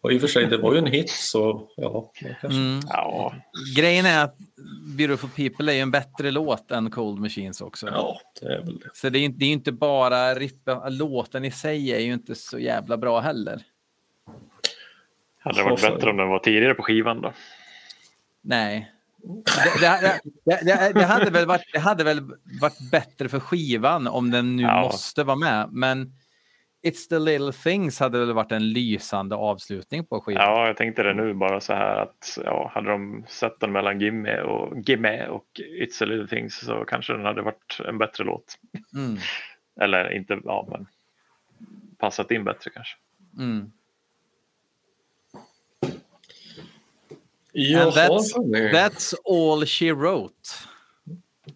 Och 0.00 0.12
i 0.12 0.16
och 0.16 0.20
för 0.20 0.28
sig, 0.28 0.46
det 0.46 0.56
var 0.56 0.72
ju 0.72 0.78
en 0.78 0.86
hit 0.86 1.10
så 1.10 1.68
ja. 1.76 2.12
Mm. 2.42 2.80
Ja, 2.88 3.34
Grejen 3.76 4.06
är 4.06 4.24
att 4.24 4.36
Beautiful 4.96 5.30
People 5.30 5.72
är 5.72 5.76
ju 5.76 5.80
en 5.82 5.90
bättre 5.90 6.30
låt 6.30 6.70
än 6.70 6.90
Cold 6.90 7.18
Machines 7.20 7.60
också. 7.60 7.86
Ja, 7.86 8.20
det 8.40 8.46
är 8.46 8.62
väl 8.62 8.78
det. 8.78 8.90
Så 8.92 9.08
det 9.08 9.18
är, 9.18 9.20
inte, 9.24 9.38
det 9.38 9.44
är 9.44 9.52
inte 9.52 9.72
bara 9.72 10.34
rippen, 10.34 10.96
låten 10.96 11.44
i 11.44 11.50
sig 11.50 11.92
är 11.92 11.98
ju 12.00 12.12
inte 12.12 12.34
så 12.34 12.58
jävla 12.58 12.96
bra 12.96 13.20
heller. 13.20 13.62
hade 15.38 15.58
det 15.58 15.64
varit 15.64 15.80
bättre 15.82 16.10
om 16.10 16.16
den 16.16 16.28
var 16.28 16.38
tidigare 16.38 16.74
på 16.74 16.82
skivan 16.82 17.20
då? 17.20 17.32
Nej. 18.42 18.92
Det, 19.80 20.00
det, 20.00 20.20
det, 20.64 20.92
det, 20.94 21.04
hade 21.04 21.30
väl 21.30 21.46
varit, 21.46 21.72
det 21.72 21.78
hade 21.78 22.04
väl 22.04 22.20
varit 22.60 22.90
bättre 22.90 23.28
för 23.28 23.40
skivan 23.40 24.06
om 24.06 24.30
den 24.30 24.56
nu 24.56 24.62
Ja. 24.62 24.80
måste 24.80 25.24
vara 25.24 25.36
med. 25.36 25.68
Men 25.72 26.12
It's 26.86 27.08
the 27.08 27.18
little 27.18 27.52
things 27.52 28.00
hade 28.00 28.18
väl 28.18 28.32
varit 28.32 28.52
en 28.52 28.72
lysande 28.72 29.36
avslutning 29.36 30.06
på 30.06 30.20
skivan. 30.20 30.42
Ja, 30.42 30.66
jag 30.66 30.76
tänkte 30.76 31.02
det 31.02 31.14
nu 31.14 31.34
bara 31.34 31.60
så 31.60 31.72
här 31.72 31.96
att 31.96 32.38
ja, 32.44 32.70
hade 32.74 32.90
de 32.90 33.24
sett 33.28 33.60
den 33.60 33.72
mellan 33.72 34.00
Gimme 34.00 34.40
och 34.40 34.78
Gimme 34.88 35.26
och 35.26 35.46
It's 35.82 36.02
a 36.02 36.06
little 36.06 36.28
things 36.28 36.60
så 36.60 36.84
kanske 36.84 37.12
den 37.12 37.24
hade 37.24 37.42
varit 37.42 37.80
en 37.88 37.98
bättre 37.98 38.24
låt. 38.24 38.58
Mm, 38.94 39.16
Eller 39.80 40.12
inte, 40.12 40.38
ja 40.44 40.68
men 40.70 40.86
passat 41.98 42.30
in 42.30 42.44
bättre 42.44 42.70
kanske. 42.70 42.96
mm. 43.38 43.72
Jaha, 47.58 47.82
And 47.84 47.92
that's, 47.94 48.32
that's 48.72 49.14
all 49.24 49.66
she 49.66 49.92
wrote. 49.92 50.34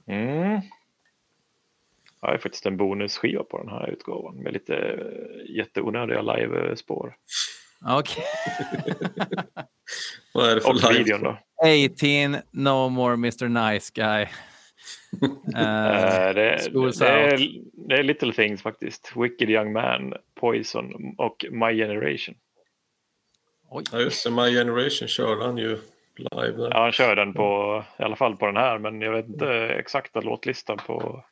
Mm. 0.08 0.60
Jag 2.20 2.28
har 2.28 2.38
faktiskt 2.38 2.66
en 2.66 2.76
bonusskiva 2.76 3.42
på 3.44 3.58
den 3.58 3.68
här 3.68 3.90
utgåvan 3.90 4.36
med 4.36 4.52
lite 4.52 4.74
eh, 4.76 5.56
jätteonödiga 5.56 6.22
live-spår. 6.22 7.14
Okej. 7.86 8.24
Vad 10.34 10.50
är 10.50 10.54
det 10.54 10.60
för 10.60 10.68
Och 10.70 10.74
live? 10.92 10.98
videon 11.04 11.22
då. 11.22 11.38
18, 11.64 12.36
no 12.50 12.88
more 12.88 13.14
Mr. 13.14 13.48
Nice 13.72 13.92
Guy. 13.94 14.26
Eh, 15.56 16.26
Eh, 16.28 16.34
det, 16.34 16.58
Schools 16.72 16.98
det, 16.98 17.08
är, 17.08 17.48
det 17.88 17.94
är 17.94 18.02
Little 18.02 18.32
Things 18.32 18.62
faktiskt. 18.62 19.12
Wicked 19.16 19.50
Young 19.50 19.72
Man, 19.72 20.14
Poison 20.40 21.14
och 21.18 21.44
My 21.50 21.76
Generation. 21.76 22.34
Oj. 23.70 23.84
Ja, 23.92 23.98
just 24.00 24.24
det. 24.24 24.30
My 24.30 24.50
Generation 24.52 25.08
körde 25.08 25.44
han 25.44 25.56
ju 25.58 25.78
live 26.16 26.52
där. 26.56 26.70
Ja, 26.70 26.82
han 26.82 26.92
kör 26.92 27.16
den 27.16 27.34
på, 27.34 27.82
i 27.98 28.02
alla 28.02 28.16
fall 28.16 28.36
på 28.36 28.46
den 28.46 28.56
här, 28.56 28.78
men 28.78 29.00
jag 29.00 29.12
vet 29.12 29.26
inte 29.28 29.48
exakta 29.54 30.20
låtlistan 30.20 30.78
på, 30.86 31.24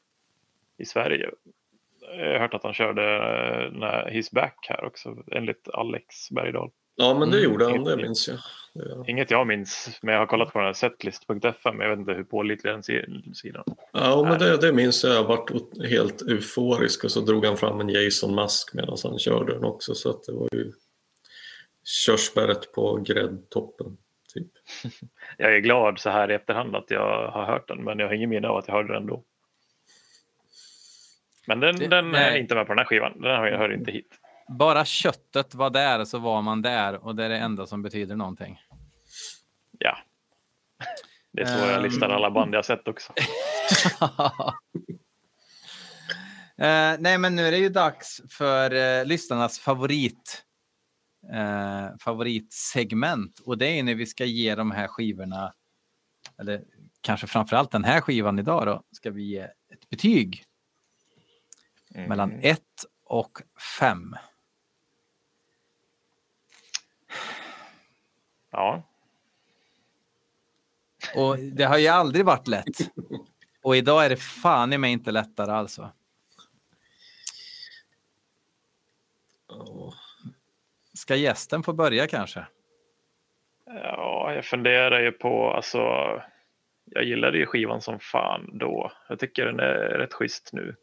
i 0.78 0.84
Sverige. 0.84 1.30
Jag 2.18 2.32
har 2.32 2.38
hört 2.38 2.54
att 2.54 2.62
han 2.62 2.74
körde 2.74 3.02
eh, 3.16 3.72
när 3.78 4.10
His 4.10 4.30
Back 4.30 4.66
här 4.68 4.84
också, 4.84 5.16
enligt 5.32 5.68
Alex 5.72 6.30
Bergdahl. 6.30 6.70
Ja, 6.96 7.14
men 7.18 7.30
det 7.30 7.38
Mm. 7.38 7.50
gjorde 7.50 7.64
han, 7.64 7.84
det 7.84 7.96
minns 7.96 8.28
jag. 8.28 8.36
Det- 8.74 9.10
Inget 9.10 9.30
jag 9.30 9.46
minns, 9.46 9.98
men 10.02 10.12
jag 10.14 10.20
har 10.20 10.26
kollat 10.26 10.52
på 10.52 10.58
den 10.58 10.66
här 10.66 10.72
setlist.fm, 10.72 11.76
men 11.76 11.80
jag 11.80 11.88
vet 11.90 11.98
inte 11.98 12.12
hur 12.12 12.24
pålitlig 12.24 12.72
den 12.72 12.82
si- 12.82 13.32
sidan. 13.34 13.64
Ja, 13.92 14.22
men 14.28 14.38
det, 14.38 14.56
det 14.56 14.72
minns 14.72 15.04
jag. 15.04 15.12
Jag 15.14 15.24
varit 15.24 15.50
helt 15.90 16.22
euforisk 16.22 17.04
och 17.04 17.10
så 17.10 17.20
drog 17.20 17.44
han 17.46 17.56
fram 17.56 17.80
en 17.80 17.88
Jason 17.88 18.34
Mask 18.34 18.74
medan 18.74 18.96
han 19.04 19.18
körde 19.18 19.52
den 19.54 19.64
också. 19.64 19.94
Så 19.94 20.10
att 20.10 20.24
det 20.24 20.32
var 20.32 20.48
ju 20.52 20.72
körsbäret 22.06 22.72
på 22.72 22.96
gräddtoppen. 22.96 23.96
Typ. 24.34 24.50
Jag 25.38 25.54
är 25.56 25.58
glad 25.58 26.00
så 26.00 26.10
här 26.10 26.30
i 26.30 26.34
efterhand 26.34 26.76
att 26.76 26.90
jag 26.90 27.30
har 27.30 27.44
hört 27.46 27.68
den, 27.68 27.84
men 27.84 27.98
jag 27.98 28.06
har 28.06 28.14
ingen 28.14 28.30
minne 28.30 28.48
av 28.48 28.56
att 28.56 28.68
jag 28.68 28.74
hörde 28.74 28.92
den 28.94 29.06
då. 29.06 29.24
Men 31.46 31.60
den, 31.60 31.76
Det- 31.78 31.86
den 31.88 32.14
är 32.14 32.36
inte 32.36 32.54
med 32.54 32.66
på 32.66 32.72
den 32.72 32.78
här 32.78 32.84
skivan, 32.86 33.20
den 33.20 33.30
hör, 33.36 33.52
hör 33.52 33.72
inte 33.74 33.90
hit. 33.90 34.14
Bara 34.48 34.84
köttet 34.84 35.54
var 35.54 35.70
där 35.70 36.04
så 36.04 36.18
var 36.18 36.42
man 36.42 36.62
där 36.62 37.04
och 37.04 37.14
det 37.16 37.24
är 37.24 37.28
det 37.28 37.36
enda 37.38 37.66
som 37.66 37.82
betyder 37.82 38.16
någonting. 38.16 38.60
Ja. 39.78 39.98
Det 41.32 41.42
är 41.42 41.46
så 41.46 41.66
jag 41.66 41.82
listar 41.82 42.08
alla 42.08 42.30
band 42.30 42.54
jag 42.54 42.64
sett 42.64 42.88
också. 42.88 43.12
Uh, 46.60 46.96
nej, 46.98 47.18
men 47.18 47.36
nu 47.36 47.46
är 47.46 47.50
det 47.50 47.58
ju 47.58 47.68
dags 47.68 48.20
för 48.30 48.74
uh, 48.74 49.06
lyssnarnas 49.06 49.58
favorit 49.58 50.44
uh, 51.24 51.96
favoritsegment 51.98 53.38
och 53.38 53.58
det 53.58 53.66
är 53.66 53.82
när 53.82 53.94
vi 53.94 54.06
ska 54.06 54.24
ge 54.24 54.54
de 54.54 54.70
här 54.70 54.88
skivorna, 54.88 55.54
eller 56.38 56.64
kanske 57.00 57.26
framför 57.26 57.56
allt 57.56 57.70
den 57.70 57.84
här 57.84 58.00
skivan 58.00 58.38
idag 58.38 58.66
då, 58.66 58.82
ska 58.92 59.10
vi 59.10 59.22
ge 59.22 59.40
ett 59.72 59.88
betyg 59.90 60.44
mm. 61.94 62.08
mellan 62.08 62.32
1 62.42 62.62
och 63.04 63.38
5. 63.80 64.16
Ja. 68.50 68.82
Och 71.14 71.38
det 71.38 71.64
har 71.64 71.78
ju 71.78 71.88
aldrig 71.88 72.24
varit 72.24 72.48
lätt. 72.48 72.90
Och 73.62 73.76
idag 73.76 74.04
är 74.04 74.08
det 74.08 74.16
fan 74.16 74.72
i 74.72 74.78
mig 74.78 74.92
inte 74.92 75.10
lättare 75.10 75.52
alltså. 75.52 75.92
Ska 81.08 81.16
gästen 81.16 81.62
få 81.62 81.72
börja 81.72 82.06
kanske? 82.06 82.46
Ja, 83.66 84.32
jag 84.34 84.44
funderar 84.44 85.00
ju 85.00 85.12
på, 85.12 85.50
alltså, 85.50 85.78
jag 86.84 87.04
gillade 87.04 87.38
ju 87.38 87.46
skivan 87.46 87.82
som 87.82 87.98
fan 88.00 88.58
då. 88.58 88.92
Jag 89.08 89.18
tycker 89.18 89.46
den 89.46 89.60
är 89.60 89.74
rätt 89.74 90.12
schysst 90.12 90.50
nu. 90.52 90.74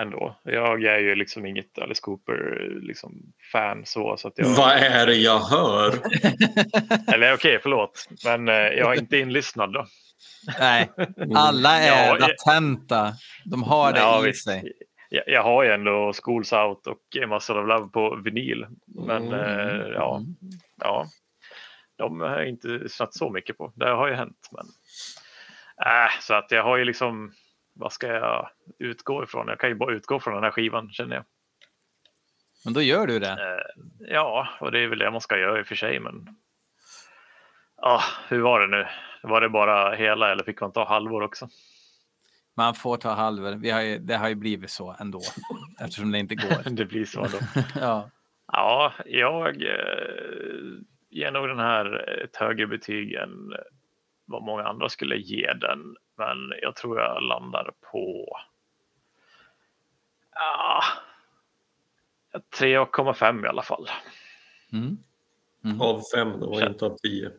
Ändå. 0.00 0.40
Jag 0.44 0.84
är 0.84 0.98
ju 0.98 1.14
liksom 1.14 1.46
inget 1.46 1.78
Alice 1.78 2.00
Cooper 2.02 2.68
liksom, 2.82 3.32
fan 3.52 3.82
så. 3.86 4.16
så 4.16 4.28
att 4.28 4.34
jag... 4.36 4.46
Vad 4.46 4.72
är 4.72 5.06
det 5.06 5.16
jag 5.16 5.38
hör? 5.38 5.88
Eller 7.14 7.34
okej, 7.34 7.34
okay, 7.34 7.58
förlåt. 7.62 8.08
Men 8.24 8.48
eh, 8.48 8.54
jag 8.54 8.96
är 8.96 9.00
inte 9.00 9.18
inlyssnad 9.18 9.72
då. 9.72 9.86
Nej, 10.60 10.90
alla 11.34 11.70
är 11.80 12.06
ja, 12.06 12.16
latenta. 12.16 13.12
De 13.44 13.62
har 13.62 13.92
det 13.92 13.98
ja, 13.98 14.22
i 14.22 14.26
visst. 14.26 14.44
sig 14.44 14.72
jag, 15.08 15.24
jag 15.26 15.42
har 15.42 15.64
ju 15.64 15.70
ändå 15.70 16.12
Schools 16.12 16.52
Out 16.52 16.86
och 16.86 17.28
Muscle 17.28 17.54
of 17.54 17.68
Love 17.68 17.88
på 17.88 18.16
vinyl. 18.16 18.66
Men 18.86 19.28
mm. 19.28 19.40
eh, 19.40 19.86
ja, 19.86 20.22
ja, 20.80 21.06
de 21.96 22.20
har 22.20 22.38
jag 22.38 22.48
inte 22.48 22.88
satt 22.88 23.14
så 23.14 23.30
mycket 23.30 23.58
på. 23.58 23.72
Det 23.76 23.90
har 23.90 24.08
ju 24.08 24.14
hänt. 24.14 24.48
Men, 24.52 24.66
äh, 25.86 26.10
så 26.20 26.34
att 26.34 26.50
jag 26.50 26.62
har 26.62 26.76
ju 26.76 26.84
liksom, 26.84 27.32
vad 27.74 27.92
ska 27.92 28.06
jag 28.06 28.50
utgå 28.78 29.22
ifrån? 29.24 29.48
Jag 29.48 29.60
kan 29.60 29.68
ju 29.68 29.74
bara 29.74 29.94
utgå 29.94 30.20
från 30.20 30.34
den 30.34 30.44
här 30.44 30.50
skivan 30.50 30.92
känner 30.92 31.16
jag. 31.16 31.24
Men 32.64 32.74
då 32.74 32.82
gör 32.82 33.06
du 33.06 33.18
det? 33.18 33.30
Eh, 33.30 33.84
ja, 34.08 34.48
och 34.60 34.72
det 34.72 34.80
är 34.80 34.86
väl 34.86 34.98
det 34.98 35.10
man 35.10 35.20
ska 35.20 35.38
göra 35.38 35.58
i 35.58 35.62
och 35.62 35.66
för 35.66 35.74
sig. 35.74 36.00
Men 36.00 36.36
ah, 37.82 38.02
hur 38.28 38.40
var 38.40 38.60
det 38.60 38.66
nu? 38.66 38.86
Var 39.22 39.40
det 39.40 39.48
bara 39.48 39.94
hela 39.94 40.32
eller 40.32 40.44
fick 40.44 40.60
man 40.60 40.72
ta 40.72 40.84
halvor 40.88 41.22
också? 41.22 41.48
Man 42.58 42.74
får 42.74 42.96
ta 42.96 43.10
halvor. 43.10 43.52
Vi 43.52 43.70
har 43.70 43.80
ju, 43.80 43.98
det 43.98 44.16
har 44.16 44.28
ju 44.28 44.34
blivit 44.34 44.70
så 44.70 44.96
ändå 45.00 45.20
eftersom 45.80 46.12
det 46.12 46.18
inte 46.18 46.34
går. 46.34 46.70
det 46.70 46.84
blir 46.84 47.04
så 47.04 47.24
ändå. 47.24 47.38
ja. 47.74 48.10
ja, 48.52 48.92
jag 49.06 49.62
eh, 49.62 50.80
ger 51.10 51.30
nog 51.30 51.48
den 51.48 51.58
här 51.58 52.08
ett 52.24 52.36
högre 52.36 52.66
betyg 52.66 53.12
än 53.12 53.52
vad 54.24 54.42
många 54.42 54.62
andra 54.62 54.88
skulle 54.88 55.16
ge 55.16 55.52
den. 55.52 55.96
Men 56.16 56.52
jag 56.62 56.76
tror 56.76 56.98
jag 56.98 57.22
landar 57.22 57.70
på 57.92 58.36
ja, 60.34 60.82
3,5 62.58 63.44
i 63.44 63.48
alla 63.48 63.62
fall. 63.62 63.88
Mm. 64.72 64.98
Mm. 65.64 65.80
Av 65.80 66.02
fem 66.14 66.40
då, 66.40 66.60
inte 66.60 66.84
av 66.84 66.96
tio. 67.02 67.30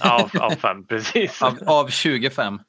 Av, 0.00 0.30
av 0.40 0.50
fem, 0.50 0.86
precis. 0.88 1.42
Av, 1.42 1.58
av 1.66 1.88
25. 1.88 2.60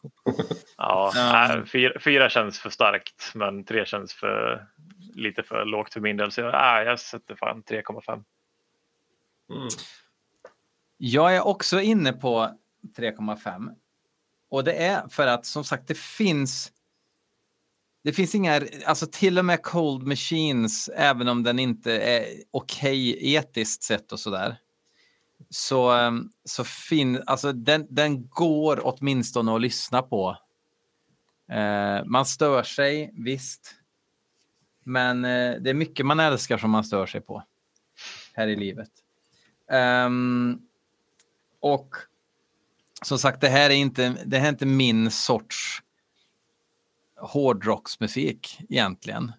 Ja, 0.77 1.13
um, 1.55 1.65
fyra, 1.65 1.99
fyra, 1.99 2.29
känns 2.29 2.59
för 2.59 2.69
starkt, 2.69 3.31
men 3.33 3.63
tre 3.65 3.85
känns 3.85 4.13
för 4.13 4.67
lite 5.13 5.43
för 5.43 5.65
lågt 5.65 5.93
för 5.93 5.99
min 5.99 6.17
del. 6.17 6.31
Så 6.31 6.41
äh, 6.41 6.83
jag 6.85 6.99
sätter 6.99 7.35
fan 7.35 7.63
3,5. 7.63 8.23
Mm. 9.49 9.67
Jag 10.97 11.35
är 11.35 11.47
också 11.47 11.81
inne 11.81 12.13
på 12.13 12.49
3,5. 12.97 13.75
Och 14.49 14.63
det 14.63 14.73
är 14.73 15.07
för 15.07 15.27
att 15.27 15.45
som 15.45 15.63
sagt, 15.63 15.87
det 15.87 15.97
finns. 15.97 16.71
Det 18.03 18.13
finns 18.13 18.35
inga, 18.35 18.61
alltså 18.85 19.07
till 19.11 19.39
och 19.39 19.45
med 19.45 19.63
Cold 19.63 20.07
Machines, 20.07 20.89
även 20.89 21.27
om 21.27 21.43
den 21.43 21.59
inte 21.59 21.91
är 21.97 22.25
okej 22.51 23.13
okay 23.13 23.33
etiskt 23.33 23.83
sett 23.83 24.11
och 24.11 24.19
sådär 24.19 24.57
så, 25.49 25.91
ehm, 25.91 26.29
så 26.45 26.63
fin, 26.63 27.23
alltså 27.25 27.53
den, 27.53 27.87
den 27.89 28.27
går 28.27 28.81
åtminstone 28.83 29.55
att 29.55 29.61
lyssna 29.61 30.01
på. 30.01 30.37
Eh, 31.51 32.05
man 32.05 32.25
stör 32.25 32.63
sig, 32.63 33.11
visst. 33.13 33.75
Men 34.83 35.25
eh, 35.25 35.55
det 35.61 35.69
är 35.69 35.73
mycket 35.73 36.05
man 36.05 36.19
älskar 36.19 36.57
som 36.57 36.71
man 36.71 36.83
stör 36.83 37.05
sig 37.05 37.21
på 37.21 37.43
här 38.33 38.47
i 38.47 38.55
livet. 38.55 38.89
Um, 40.05 40.61
och 41.59 41.95
som 43.01 43.19
sagt, 43.19 43.41
det 43.41 43.49
här 43.49 43.69
är 43.69 43.75
inte, 43.75 44.15
det 44.25 44.37
här 44.37 44.45
är 44.45 44.49
inte 44.49 44.65
min 44.65 45.11
sorts 45.11 45.83
hårdrocksmusik 47.15 48.59
egentligen. 48.69 49.31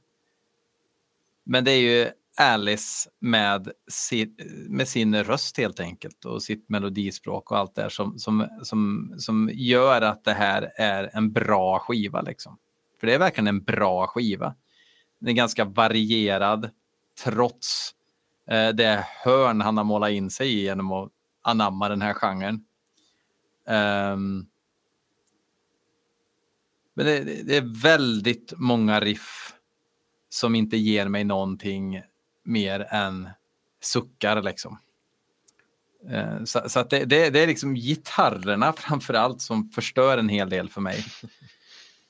Men 1.44 1.64
det 1.64 1.70
är 1.72 1.80
ju 1.80 2.10
Alice 2.36 3.10
med 3.20 3.72
sin, 3.90 4.36
med 4.68 4.88
sin 4.88 5.24
röst 5.24 5.59
helt 5.59 5.80
enkelt 5.80 6.24
och 6.24 6.42
sitt 6.42 6.68
melodispråk 6.68 7.50
och 7.50 7.59
allt 7.59 7.74
det 7.74 7.90
som, 7.90 8.18
som, 8.18 8.48
som, 8.62 9.14
som 9.18 9.50
gör 9.52 10.02
att 10.02 10.24
det 10.24 10.32
här 10.32 10.72
är 10.76 11.10
en 11.12 11.32
bra 11.32 11.78
skiva. 11.78 12.20
Liksom. 12.20 12.59
För 13.00 13.06
det 13.06 13.14
är 13.14 13.18
verkligen 13.18 13.46
en 13.46 13.64
bra 13.64 14.06
skiva. 14.06 14.54
Den 15.18 15.28
är 15.28 15.32
ganska 15.32 15.64
varierad 15.64 16.70
trots 17.24 17.94
eh, 18.50 18.68
det 18.68 19.06
hörn 19.24 19.60
han 19.60 19.76
har 19.76 19.84
målat 19.84 20.10
in 20.10 20.30
sig 20.30 20.48
i 20.48 20.62
genom 20.62 20.92
att 20.92 21.10
anamma 21.42 21.88
den 21.88 22.02
här 22.02 22.14
genren. 22.14 22.64
Um, 23.66 24.46
men 26.94 27.06
det, 27.06 27.42
det, 27.42 27.56
är 27.56 27.82
väldigt 27.82 28.52
många 28.56 29.00
riff 29.00 29.54
som 30.28 30.54
inte 30.54 30.76
ger 30.76 31.09
mig 31.09 31.24
någonting 31.24 32.02
mer 32.43 32.86
än 32.90 33.31
suckar 33.81 34.43
liksom. 34.43 34.78
Eh, 36.10 36.44
så, 36.44 36.69
så 36.69 36.81
att 36.81 36.90
det, 36.90 37.05
det, 37.05 37.31
det, 37.31 37.40
är 37.40 37.47
liksom 37.47 37.74
gitarrerna 37.74 38.73
framför 38.77 39.14
allt 39.14 39.40
som 39.40 39.69
förstör 39.69 40.19
en 40.19 40.28
hel 40.28 40.51
del 40.51 40.69
för 40.69 40.81
mig. 40.81 41.05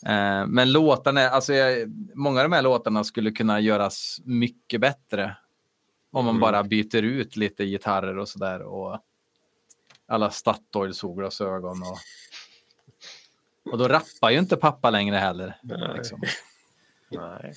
Eh, 0.06 0.46
men 0.46 0.72
låtarna, 0.72 1.20
alltså 1.20 1.54
jag, 1.54 1.92
många 2.14 2.40
av 2.40 2.44
de 2.44 2.52
här 2.52 2.62
låtarna 2.62 3.04
skulle 3.04 3.30
kunna 3.30 3.60
göras 3.60 4.20
mycket 4.24 4.80
bättre. 4.80 5.36
Om 6.12 6.24
man 6.24 6.34
mm. 6.34 6.40
bara 6.40 6.64
byter 6.64 7.02
ut 7.02 7.36
lite 7.36 7.64
gitarrer 7.64 8.18
och 8.18 8.28
sådär 8.28 8.62
och 8.62 8.98
alla 10.06 10.30
Statoil-solglasögon. 10.30 11.82
Och, 11.82 11.98
och 13.72 13.78
då 13.78 13.88
rappar 13.88 14.30
ju 14.30 14.38
inte 14.38 14.56
pappa 14.56 14.90
längre 14.90 15.16
heller. 15.16 15.56
Nej. 15.62 15.90
Liksom. 15.96 16.22
Nej. 17.10 17.54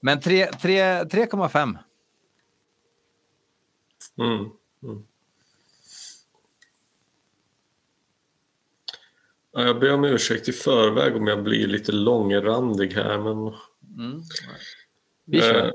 Men 0.00 0.20
3,5. 0.20 1.78
Mm. 4.18 4.50
Mm. 4.82 5.06
Ja, 9.52 9.62
jag 9.62 9.80
ber 9.80 9.92
om 9.92 10.04
ursäkt 10.04 10.48
i 10.48 10.52
förväg 10.52 11.16
om 11.16 11.26
jag 11.26 11.42
blir 11.42 11.66
lite 11.66 11.92
långrandig 11.92 12.92
här, 12.92 13.18
men... 13.18 13.54
Mm. 13.98 14.22
Vi 15.24 15.40
kör. 15.40 15.64
Eh, 15.64 15.70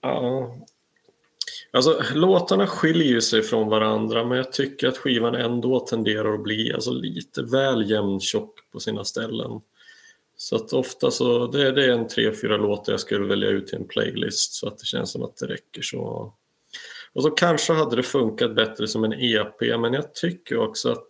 ja. 0.00 0.56
Alltså, 1.72 2.02
låtarna 2.14 2.66
skiljer 2.66 3.20
sig 3.20 3.42
från 3.42 3.68
varandra, 3.68 4.24
men 4.24 4.36
jag 4.36 4.52
tycker 4.52 4.88
att 4.88 4.98
skivan 4.98 5.34
ändå 5.34 5.80
tenderar 5.80 6.34
att 6.34 6.42
bli 6.42 6.72
alltså, 6.72 6.92
lite 6.92 7.42
väl 7.42 7.90
jämntjock 7.90 8.58
på 8.72 8.80
sina 8.80 9.04
ställen. 9.04 9.60
Så 10.40 10.56
att 10.56 10.72
ofta 10.72 11.10
så, 11.10 11.46
det, 11.46 11.72
det 11.72 11.84
är 11.84 11.90
en 11.90 12.08
tre, 12.08 12.32
fyra 12.32 12.56
låtar 12.56 12.92
jag 12.92 13.00
skulle 13.00 13.26
välja 13.26 13.48
ut 13.48 13.66
till 13.66 13.78
en 13.78 13.88
playlist 13.88 14.52
så 14.52 14.68
att 14.68 14.78
det 14.78 14.84
känns 14.84 15.12
som 15.12 15.22
att 15.22 15.36
det 15.36 15.46
räcker 15.46 15.82
så. 15.82 16.34
Och 17.12 17.22
så 17.22 17.30
kanske 17.30 17.72
hade 17.72 17.96
det 17.96 18.02
funkat 18.02 18.54
bättre 18.54 18.88
som 18.88 19.04
en 19.04 19.12
EP, 19.12 19.60
men 19.60 19.92
jag 19.92 20.14
tycker 20.14 20.58
också 20.58 20.92
att 20.92 21.08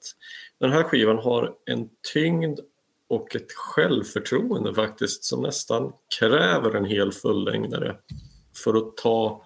den 0.60 0.72
här 0.72 0.82
skivan 0.82 1.18
har 1.18 1.54
en 1.66 1.88
tyngd 2.12 2.60
och 3.08 3.36
ett 3.36 3.52
självförtroende 3.52 4.74
faktiskt 4.74 5.24
som 5.24 5.42
nästan 5.42 5.92
kräver 6.18 6.76
en 6.76 6.84
hel 6.84 7.12
fullängdare 7.12 7.96
för 8.64 8.74
att 8.74 8.96
ta 8.96 9.44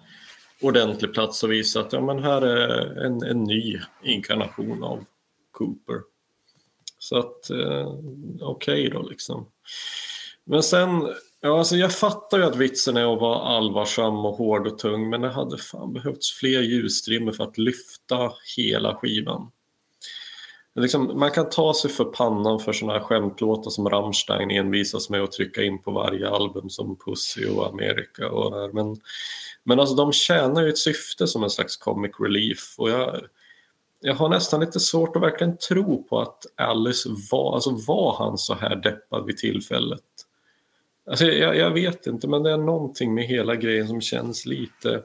ordentlig 0.61 1.13
plats 1.13 1.43
och 1.43 1.51
visa 1.51 1.79
att 1.79 1.93
ja, 1.93 2.01
men 2.01 2.23
här 2.23 2.41
är 2.41 3.05
en, 3.05 3.23
en 3.23 3.43
ny 3.43 3.79
inkarnation 4.03 4.83
av 4.83 5.05
Cooper. 5.51 6.12
Så 7.03 7.17
att, 7.17 7.49
eh, 7.49 7.87
okej 8.41 8.87
okay 8.87 8.89
då 8.89 9.01
liksom. 9.01 9.45
Men 10.43 10.63
sen, 10.63 11.07
ja, 11.41 11.59
alltså 11.59 11.75
jag 11.75 11.93
fattar 11.93 12.37
ju 12.37 12.43
att 12.43 12.55
vitsen 12.55 12.97
är 12.97 13.13
att 13.13 13.21
vara 13.21 13.39
allvarsam 13.39 14.25
och 14.25 14.35
hård 14.35 14.67
och 14.67 14.77
tung, 14.77 15.09
men 15.09 15.21
det 15.21 15.29
hade 15.29 15.57
fan 15.57 15.93
behövts 15.93 16.31
fler 16.31 16.61
ljusstrimmor 16.61 17.31
för 17.31 17.43
att 17.43 17.57
lyfta 17.57 18.31
hela 18.57 18.95
skivan. 18.95 19.51
Liksom, 20.75 21.19
man 21.19 21.31
kan 21.31 21.49
ta 21.49 21.73
sig 21.73 21.91
för 21.91 22.05
pannan 22.05 22.59
för 22.59 22.73
sådana 22.73 22.99
här 22.99 23.05
skämtlåtar 23.05 23.71
som 23.71 23.89
Rammstein 23.89 24.51
envisas 24.51 25.09
med 25.09 25.23
att 25.23 25.31
trycka 25.31 25.63
in 25.63 25.81
på 25.81 25.91
varje 25.91 26.29
album 26.29 26.69
som 26.69 26.97
Pussy 27.05 27.45
och 27.45 27.67
Amerika 27.67 28.29
och 28.29 28.51
där. 28.51 28.71
Men, 28.73 28.97
men 29.63 29.79
alltså 29.79 29.95
de 29.95 30.13
tjänar 30.13 30.61
ju 30.61 30.69
ett 30.69 30.77
syfte 30.77 31.27
som 31.27 31.43
en 31.43 31.49
slags 31.49 31.77
comic 31.77 32.11
relief 32.19 32.75
och 32.77 32.89
jag, 32.89 33.21
jag 34.03 34.13
har 34.13 34.29
nästan 34.29 34.59
lite 34.59 34.79
svårt 34.79 35.15
att 35.15 35.21
verkligen 35.21 35.57
tro 35.57 36.03
på 36.03 36.19
att 36.19 36.45
Alice 36.55 37.09
var, 37.31 37.55
alltså 37.55 37.71
var 37.87 38.15
han 38.17 38.37
så 38.37 38.53
här 38.53 38.75
deppad 38.75 39.25
vid 39.25 39.37
tillfället. 39.37 40.03
Alltså 41.05 41.25
jag, 41.25 41.57
jag 41.57 41.71
vet 41.71 42.07
inte 42.07 42.27
men 42.27 42.43
det 42.43 42.51
är 42.51 42.57
någonting 42.57 43.13
med 43.13 43.25
hela 43.25 43.55
grejen 43.55 43.87
som 43.87 44.01
känns 44.01 44.45
lite 44.45 45.03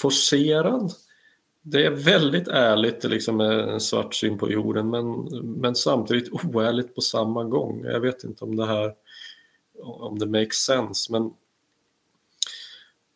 forcerad 0.00 0.92
det 1.62 1.86
är 1.86 1.90
väldigt 1.90 2.48
ärligt 2.48 3.04
liksom, 3.04 3.36
med 3.36 3.68
en 3.68 3.80
svart 3.80 4.14
syn 4.14 4.38
på 4.38 4.50
jorden 4.50 4.90
men, 4.90 5.28
men 5.44 5.74
samtidigt 5.74 6.32
oärligt 6.32 6.94
på 6.94 7.00
samma 7.00 7.44
gång. 7.44 7.84
Jag 7.84 8.00
vet 8.00 8.24
inte 8.24 8.44
om 8.44 8.56
det 8.56 8.66
här 8.66 8.94
om 9.82 10.18
det 10.18 10.26
makes 10.26 10.56
sense 10.56 11.12
men 11.12 11.30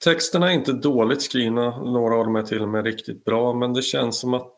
texterna 0.06 0.50
är 0.50 0.54
inte 0.54 0.72
dåligt 0.72 1.22
skrivna, 1.22 1.82
några 1.82 2.14
av 2.14 2.24
dem 2.24 2.36
är 2.36 2.42
till 2.42 2.62
och 2.62 2.68
med 2.68 2.84
riktigt 2.84 3.24
bra 3.24 3.54
men 3.54 3.72
det 3.72 3.82
känns 3.82 4.18
som 4.18 4.34
att 4.34 4.54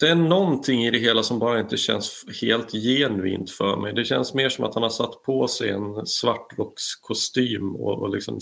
det 0.00 0.08
är 0.08 0.14
någonting 0.14 0.84
i 0.84 0.90
det 0.90 0.98
hela 0.98 1.22
som 1.22 1.38
bara 1.38 1.60
inte 1.60 1.76
känns 1.76 2.24
helt 2.42 2.72
genuint 2.72 3.50
för 3.50 3.76
mig. 3.76 3.92
Det 3.92 4.04
känns 4.04 4.34
mer 4.34 4.48
som 4.48 4.64
att 4.64 4.74
han 4.74 4.82
har 4.82 4.90
satt 4.90 5.22
på 5.22 5.48
sig 5.48 5.70
en 5.70 6.06
svartrockskostym 6.06 7.76
och, 7.76 8.02
och 8.02 8.10
liksom 8.10 8.38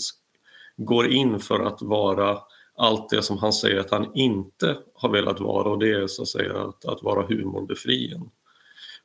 går 0.77 1.07
in 1.07 1.39
för 1.39 1.59
att 1.59 1.81
vara 1.81 2.39
allt 2.77 3.09
det 3.09 3.21
som 3.21 3.37
han 3.37 3.53
säger 3.53 3.79
att 3.79 3.91
han 3.91 4.11
inte 4.15 4.77
har 4.93 5.09
velat 5.09 5.39
vara 5.39 5.69
och 5.69 5.79
det 5.79 5.91
är 5.91 6.07
så 6.07 6.21
att 6.21 6.27
säga 6.27 6.61
att, 6.61 6.85
att 6.85 7.03
vara 7.03 7.25
humorbefriande. 7.25 8.29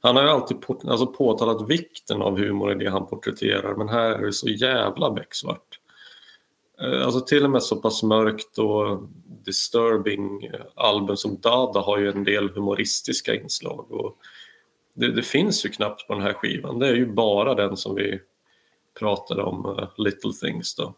Han 0.00 0.16
har 0.16 0.22
ju 0.22 0.28
alltid 0.28 0.60
på, 0.60 0.80
alltså 0.84 1.06
påtalat 1.06 1.70
vikten 1.70 2.22
av 2.22 2.38
humor 2.38 2.72
i 2.72 2.84
det 2.84 2.90
han 2.90 3.06
porträtterar 3.06 3.74
men 3.74 3.88
här 3.88 4.10
är 4.10 4.26
det 4.26 4.32
så 4.32 4.48
jävla 4.48 5.10
becksvart. 5.10 5.78
Eh, 6.80 7.04
alltså 7.04 7.20
till 7.20 7.44
och 7.44 7.50
med 7.50 7.62
så 7.62 7.76
pass 7.76 8.02
mörkt 8.02 8.58
och 8.58 9.08
disturbing 9.44 10.50
album 10.74 11.16
som 11.16 11.40
Dada 11.40 11.80
har 11.80 11.98
ju 11.98 12.10
en 12.10 12.24
del 12.24 12.48
humoristiska 12.48 13.34
inslag. 13.34 13.92
Och 13.92 14.18
det, 14.94 15.12
det, 15.12 15.22
finns 15.22 15.64
ju 15.64 15.68
knappt 15.68 16.06
på 16.06 16.14
den 16.14 16.22
här 16.22 16.32
skivan, 16.32 16.78
det 16.78 16.88
är 16.88 16.94
ju 16.94 17.06
bara 17.06 17.54
den 17.54 17.76
som 17.76 17.94
vi 17.94 18.20
pratade 18.98 19.42
om, 19.42 19.66
uh, 19.66 19.88
Little 19.96 20.32
Things 20.32 20.74
då. 20.74 20.94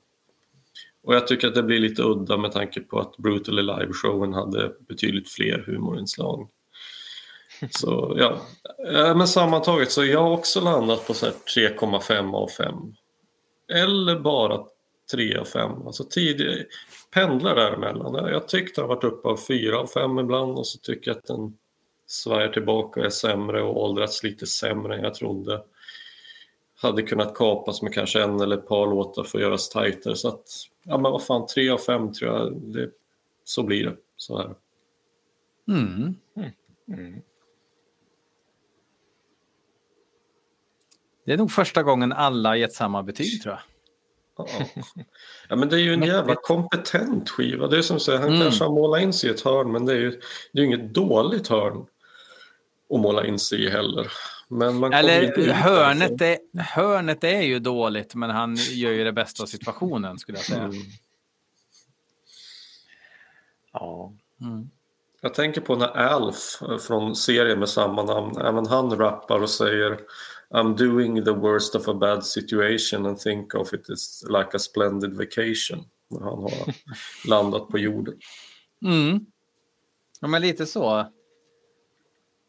Och 1.03 1.15
jag 1.15 1.27
tycker 1.27 1.49
att 1.49 1.55
det 1.55 1.63
blir 1.63 1.79
lite 1.79 2.03
udda 2.03 2.37
med 2.37 2.53
tanke 2.53 2.81
på 2.81 2.99
att 2.99 3.17
Brutally 3.17 3.63
Live-showen 3.63 4.35
hade 4.35 4.73
betydligt 4.89 5.31
fler 5.31 5.65
humorinslag. 5.67 6.49
Så 7.71 8.15
ja, 8.19 8.41
men 9.15 9.29
sammantaget 9.29 9.91
så 9.91 10.05
jag 10.05 10.23
har 10.23 10.31
också 10.31 10.61
landat 10.61 11.07
på 11.07 11.13
3,5 11.13 12.35
av 12.35 12.49
5. 12.49 12.75
Eller 13.73 14.19
bara 14.19 14.65
3 15.13 15.37
av 15.37 15.45
5. 15.45 15.87
Alltså 15.87 16.05
tidigare, 16.05 16.65
pendlar 17.15 17.55
däremellan. 17.55 18.33
Jag 18.33 18.49
tyckte 18.49 18.81
det 18.81 18.85
har 18.85 18.95
varit 18.95 19.05
uppe 19.05 19.29
av 19.29 19.37
4 19.37 19.79
av 19.79 19.87
5 19.87 20.19
ibland 20.19 20.59
och 20.59 20.67
så 20.67 20.79
tycker 20.79 21.11
jag 21.11 21.19
att 21.19 21.27
den 21.27 21.57
svajar 22.07 22.49
tillbaka 22.49 23.01
och 23.01 23.07
är 23.07 23.11
sämre 23.11 23.63
och 23.63 23.83
åldrats 23.83 24.23
lite 24.23 24.47
sämre 24.47 24.97
än 24.97 25.05
jag 25.05 25.15
trodde 25.15 25.63
hade 26.83 27.03
kunnat 27.03 27.35
kapas 27.35 27.83
med 27.83 27.95
kanske 27.95 28.23
en 28.23 28.41
eller 28.41 28.59
ett 28.59 28.69
par 28.69 28.87
låtar 28.87 29.23
för 29.23 29.39
att 29.39 29.43
göras 29.45 29.69
tajtare. 29.69 30.17
Så 30.17 30.29
att, 30.29 30.47
ja 30.83 30.99
men 30.99 31.13
vad 31.13 31.25
fan, 31.25 31.47
tre 31.47 31.71
av 31.71 31.79
fem 31.79 32.13
tror 32.13 32.33
jag, 32.33 32.57
det, 32.63 32.91
så 33.45 33.63
blir 33.63 33.85
det. 33.85 33.97
Så 34.17 34.39
här. 34.39 34.55
Mm. 35.69 36.15
Mm. 36.89 37.23
Det 41.31 41.35
är 41.35 41.39
nog 41.39 41.51
första 41.51 41.83
gången 41.83 42.13
alla 42.13 42.57
gett 42.57 42.73
samma 42.73 43.03
betyg 43.03 43.43
tror 43.43 43.55
jag. 43.55 43.63
Ja. 45.49 45.57
men 45.57 45.69
det 45.69 45.77
är 45.77 45.81
ju 45.81 45.95
en 45.95 46.03
jävla 46.03 46.35
kompetent 46.35 47.31
skiva. 47.31 47.67
Det 47.67 47.79
är 47.79 47.83
som 47.83 48.01
säger, 48.01 48.19
han 48.19 48.29
mm. 48.29 48.41
kanske 48.41 48.65
har 48.65 48.71
målat 48.71 49.03
in 49.03 49.13
sig 49.13 49.31
i 49.31 49.33
ett 49.33 49.41
hörn 49.41 49.73
men 49.73 49.87
det 49.87 49.93
är 49.93 49.97
ju 49.97 50.21
det 50.53 50.61
är 50.61 50.65
inget 50.65 50.95
dåligt 50.95 51.49
hörn 51.49 51.87
att 52.95 53.01
måla 53.01 53.27
in 53.27 53.39
sig 53.39 53.65
i 53.65 53.71
heller. 53.71 54.13
Men 54.49 54.77
man 54.77 54.93
Eller 54.93 55.53
hörnet 55.53 56.21
är, 56.21 56.39
hörnet 56.61 57.25
är 57.25 57.43
ju 57.43 57.59
dåligt, 57.59 58.15
men 58.15 58.31
han 58.31 58.57
gör 58.57 58.91
ju 58.91 59.05
det 59.05 59.13
bästa 59.13 59.43
av 59.43 59.47
situationen 59.47 60.19
skulle 60.19 60.39
jag 60.39 60.45
säga. 60.45 60.63
Mm. 60.63 60.77
Ja. 63.73 64.13
Mm. 64.41 64.71
Jag 65.21 65.35
tänker 65.35 65.61
på 65.61 65.77
när 65.77 65.89
Alf 65.89 66.63
från 66.87 67.17
serien 67.17 67.59
med 67.59 67.69
samma 67.69 68.03
namn, 68.03 68.37
även 68.41 68.67
han 68.67 68.97
rappar 68.97 69.43
och 69.43 69.51
säger 69.51 69.99
I'm 70.55 70.77
doing 70.77 71.25
the 71.25 71.33
worst 71.33 71.75
of 71.75 71.89
a 71.89 71.95
bad 71.95 72.25
situation 72.25 73.07
and 73.07 73.19
think 73.19 73.55
of 73.55 73.73
it 73.73 73.91
as 73.91 74.25
like 74.29 74.57
a 74.57 74.59
splendid 74.59 75.15
vacation. 75.15 75.85
När 76.11 76.21
han 76.21 76.39
har 76.43 76.75
landat 77.29 77.69
på 77.69 77.79
jorden. 77.79 78.15
Mm. 78.85 79.27
Ja, 80.21 80.29
men 80.29 80.43
lite 80.43 80.67
så. 80.67 81.07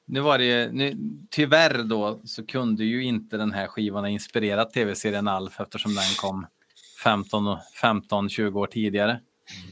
Nu 0.06 0.20
var 0.20 0.38
det 0.38 0.72
nu, 0.74 0.98
tyvärr 1.30 1.84
då 1.84 2.22
så 2.26 2.46
kunde 2.46 2.84
ju 2.84 3.04
inte 3.04 3.38
den 3.38 3.52
här 3.52 3.68
skivan 3.68 4.04
ha 4.04 4.10
inspirerat 4.10 4.74
tv-serien 4.74 5.28
Alf 5.28 5.60
eftersom 5.60 5.96
den 5.96 6.04
kom 6.22 6.48
15-20 7.04 8.58
år 8.58 8.68
tidigare. 8.68 9.20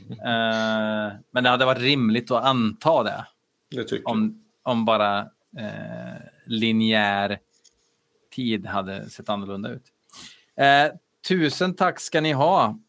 Mm. 0.08 0.20
Uh, 0.20 1.14
men 1.32 1.44
det 1.44 1.50
hade 1.50 1.66
varit 1.66 1.82
rimligt 1.82 2.32
att 2.32 2.44
anta 2.44 3.04
det. 3.04 3.26
det 3.70 4.04
om, 4.04 4.44
om 4.64 4.86
bara 4.86 5.22
uh, 5.22 6.22
linjär 6.46 7.40
tid 8.40 8.66
hade 8.66 9.10
sett 9.10 9.30
annorlunda 9.30 9.70
ut. 9.70 9.84
Uh, 10.60 10.98
tusen 11.28 11.76
tack 11.76 12.00
ska 12.00 12.22
ni 12.22 12.32
ha 12.32 12.80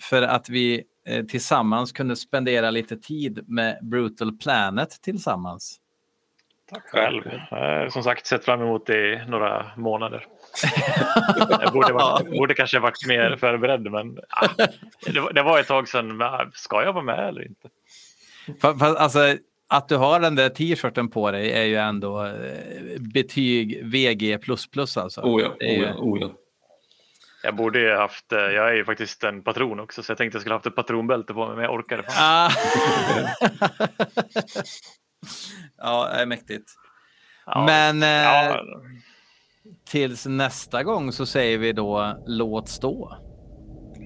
för 0.00 0.22
att 0.22 0.48
vi 0.48 0.84
tillsammans 1.28 1.92
kunde 1.92 2.16
spendera 2.16 2.70
lite 2.70 2.96
tid 2.96 3.44
med 3.48 3.78
Brutal 3.82 4.38
Planet 4.38 4.90
tillsammans. 5.02 5.80
Tack 6.70 6.82
själv. 6.88 7.26
Eh, 7.26 7.88
som 7.90 8.02
sagt, 8.02 8.26
sett 8.26 8.44
fram 8.44 8.62
emot 8.62 8.86
det 8.86 9.12
i 9.12 9.20
några 9.28 9.66
månader. 9.76 10.26
jag 11.48 11.72
borde, 11.72 11.92
varit, 11.92 12.30
borde 12.30 12.54
kanske 12.54 12.78
varit 12.78 13.06
mer 13.06 13.36
förberedd, 13.36 13.90
men 13.90 14.18
ah, 14.28 14.48
det, 15.06 15.32
det, 15.34 15.42
var 15.42 15.58
ett 15.58 15.66
tag 15.66 15.88
sedan. 15.88 16.22
Ska 16.52 16.82
jag 16.82 16.92
vara 16.92 17.04
med 17.04 17.28
eller 17.28 17.46
inte? 17.46 17.68
Fast, 18.60 18.82
alltså, 18.82 19.36
att 19.68 19.88
du 19.88 19.96
har 19.96 20.20
den 20.20 20.34
där 20.34 20.48
t-shirten 20.48 21.08
på 21.08 21.30
dig 21.30 21.52
är 21.52 21.64
ju 21.64 21.76
ändå 21.76 22.24
eh, 22.24 23.00
betyg 23.00 23.84
VG++ 23.84 24.38
alltså. 24.96 25.20
Oh 25.20 25.42
ja, 25.42 25.48
oh 25.48 25.56
ja, 25.60 25.94
oh 25.94 26.20
ja. 26.20 26.30
Jag 27.42 27.56
borde 27.56 27.80
ju 27.80 27.94
haft, 27.94 28.32
eh, 28.32 28.38
jag 28.38 28.68
är 28.68 28.74
ju 28.74 28.84
faktiskt 28.84 29.24
en 29.24 29.42
patron 29.42 29.80
också 29.80 30.02
så 30.02 30.10
jag 30.10 30.18
tänkte 30.18 30.36
jag 30.36 30.40
skulle 30.40 30.54
haft 30.54 30.66
ett 30.66 30.76
patronbälte 30.76 31.34
på 31.34 31.46
mig 31.46 31.54
men 31.56 31.64
jag 31.64 31.74
orkade 31.74 32.04
ah. 32.08 32.50
Ja, 35.76 36.08
det 36.12 36.22
är 36.22 36.26
mäktigt. 36.26 36.70
Ja, 37.46 37.64
Men 37.66 38.02
eh, 38.02 38.08
ja. 38.08 38.62
tills 39.90 40.26
nästa 40.26 40.82
gång 40.82 41.12
så 41.12 41.26
säger 41.26 41.58
vi 41.58 41.72
då 41.72 42.22
låt 42.26 42.68
stå. 42.68 43.16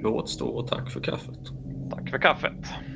Låt 0.03 0.29
stå 0.29 0.49
och 0.49 0.69
tack 0.69 0.93
för 0.93 1.01
kaffet. 1.01 1.39
Tack 1.91 2.11
för 2.11 2.19
kaffet. 2.19 2.91